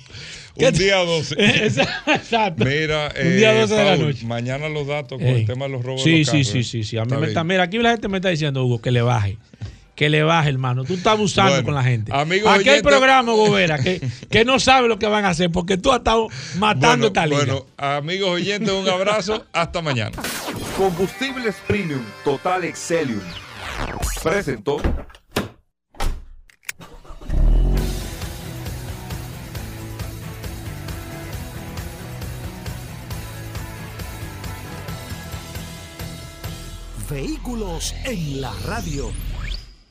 Un 0.58 0.74
día 0.74 0.98
12. 0.98 1.36
Exacto. 2.14 2.66
Mira, 2.66 3.14
Un 3.18 3.38
día 3.38 3.56
eh, 3.56 3.62
12 3.62 3.74
de 3.76 3.84
la 3.86 3.98
noche. 3.98 4.26
mañana 4.26 4.68
los 4.70 4.88
datos 4.88 5.18
con 5.18 5.28
Ey. 5.28 5.42
el 5.42 5.46
tema 5.48 5.66
de 5.66 5.72
los 5.72 5.84
robos 5.84 6.04
Sí, 6.04 6.12
de 6.12 6.18
los 6.20 6.28
sí, 6.28 6.32
carros. 6.40 6.48
sí, 6.48 6.64
sí, 6.64 6.84
sí. 6.84 6.98
A 6.98 7.02
mí 7.06 7.08
Está 7.12 7.20
me 7.22 7.28
está- 7.28 7.44
mira, 7.46 7.64
aquí 7.64 7.78
la 7.78 7.92
gente 7.92 8.08
me 8.10 8.18
está 8.18 8.30
diciendo, 8.30 8.66
Hugo, 8.66 8.82
que 8.82 8.92
le 8.92 9.02
baje. 9.02 9.38
Que 9.96 10.10
le 10.10 10.24
baje, 10.24 10.50
hermano. 10.50 10.84
Tú 10.84 10.96
estás 10.96 11.14
abusando 11.14 11.52
Bueno, 11.54 11.66
con 11.66 11.76
la 11.76 11.84
gente. 11.84 12.12
amigos 12.14 12.54
Aquí 12.54 12.68
hay 12.70 12.82
programa, 12.82 13.32
Gobera, 13.32 13.78
que, 13.80 14.02
que 14.30 14.44
no 14.44 14.60
sabe 14.60 14.88
lo 14.90 15.00
que 15.00 15.08
van 15.08 15.24
a 15.24 15.30
hacer 15.30 15.50
porque 15.52 15.78
tú 15.78 15.92
has 15.92 16.00
estado 16.00 16.28
matando 16.58 16.88
Bueno, 16.90 17.08
esta 17.08 17.26
liga. 17.26 17.46
bueno, 17.46 17.66
amigos 17.78 18.30
oyentes, 18.32 18.70
un 18.74 18.90
abrazo. 18.90 19.46
Hasta 19.54 19.82
mañana. 19.82 20.12
Combustibles 20.78 21.56
Premium 21.66 22.02
Total 22.26 22.66
Excelium. 22.66 23.22
Presentó. 24.22 24.82
Vehículos 37.10 37.94
en 38.06 38.42
la 38.42 38.52
radio. 38.66 39.12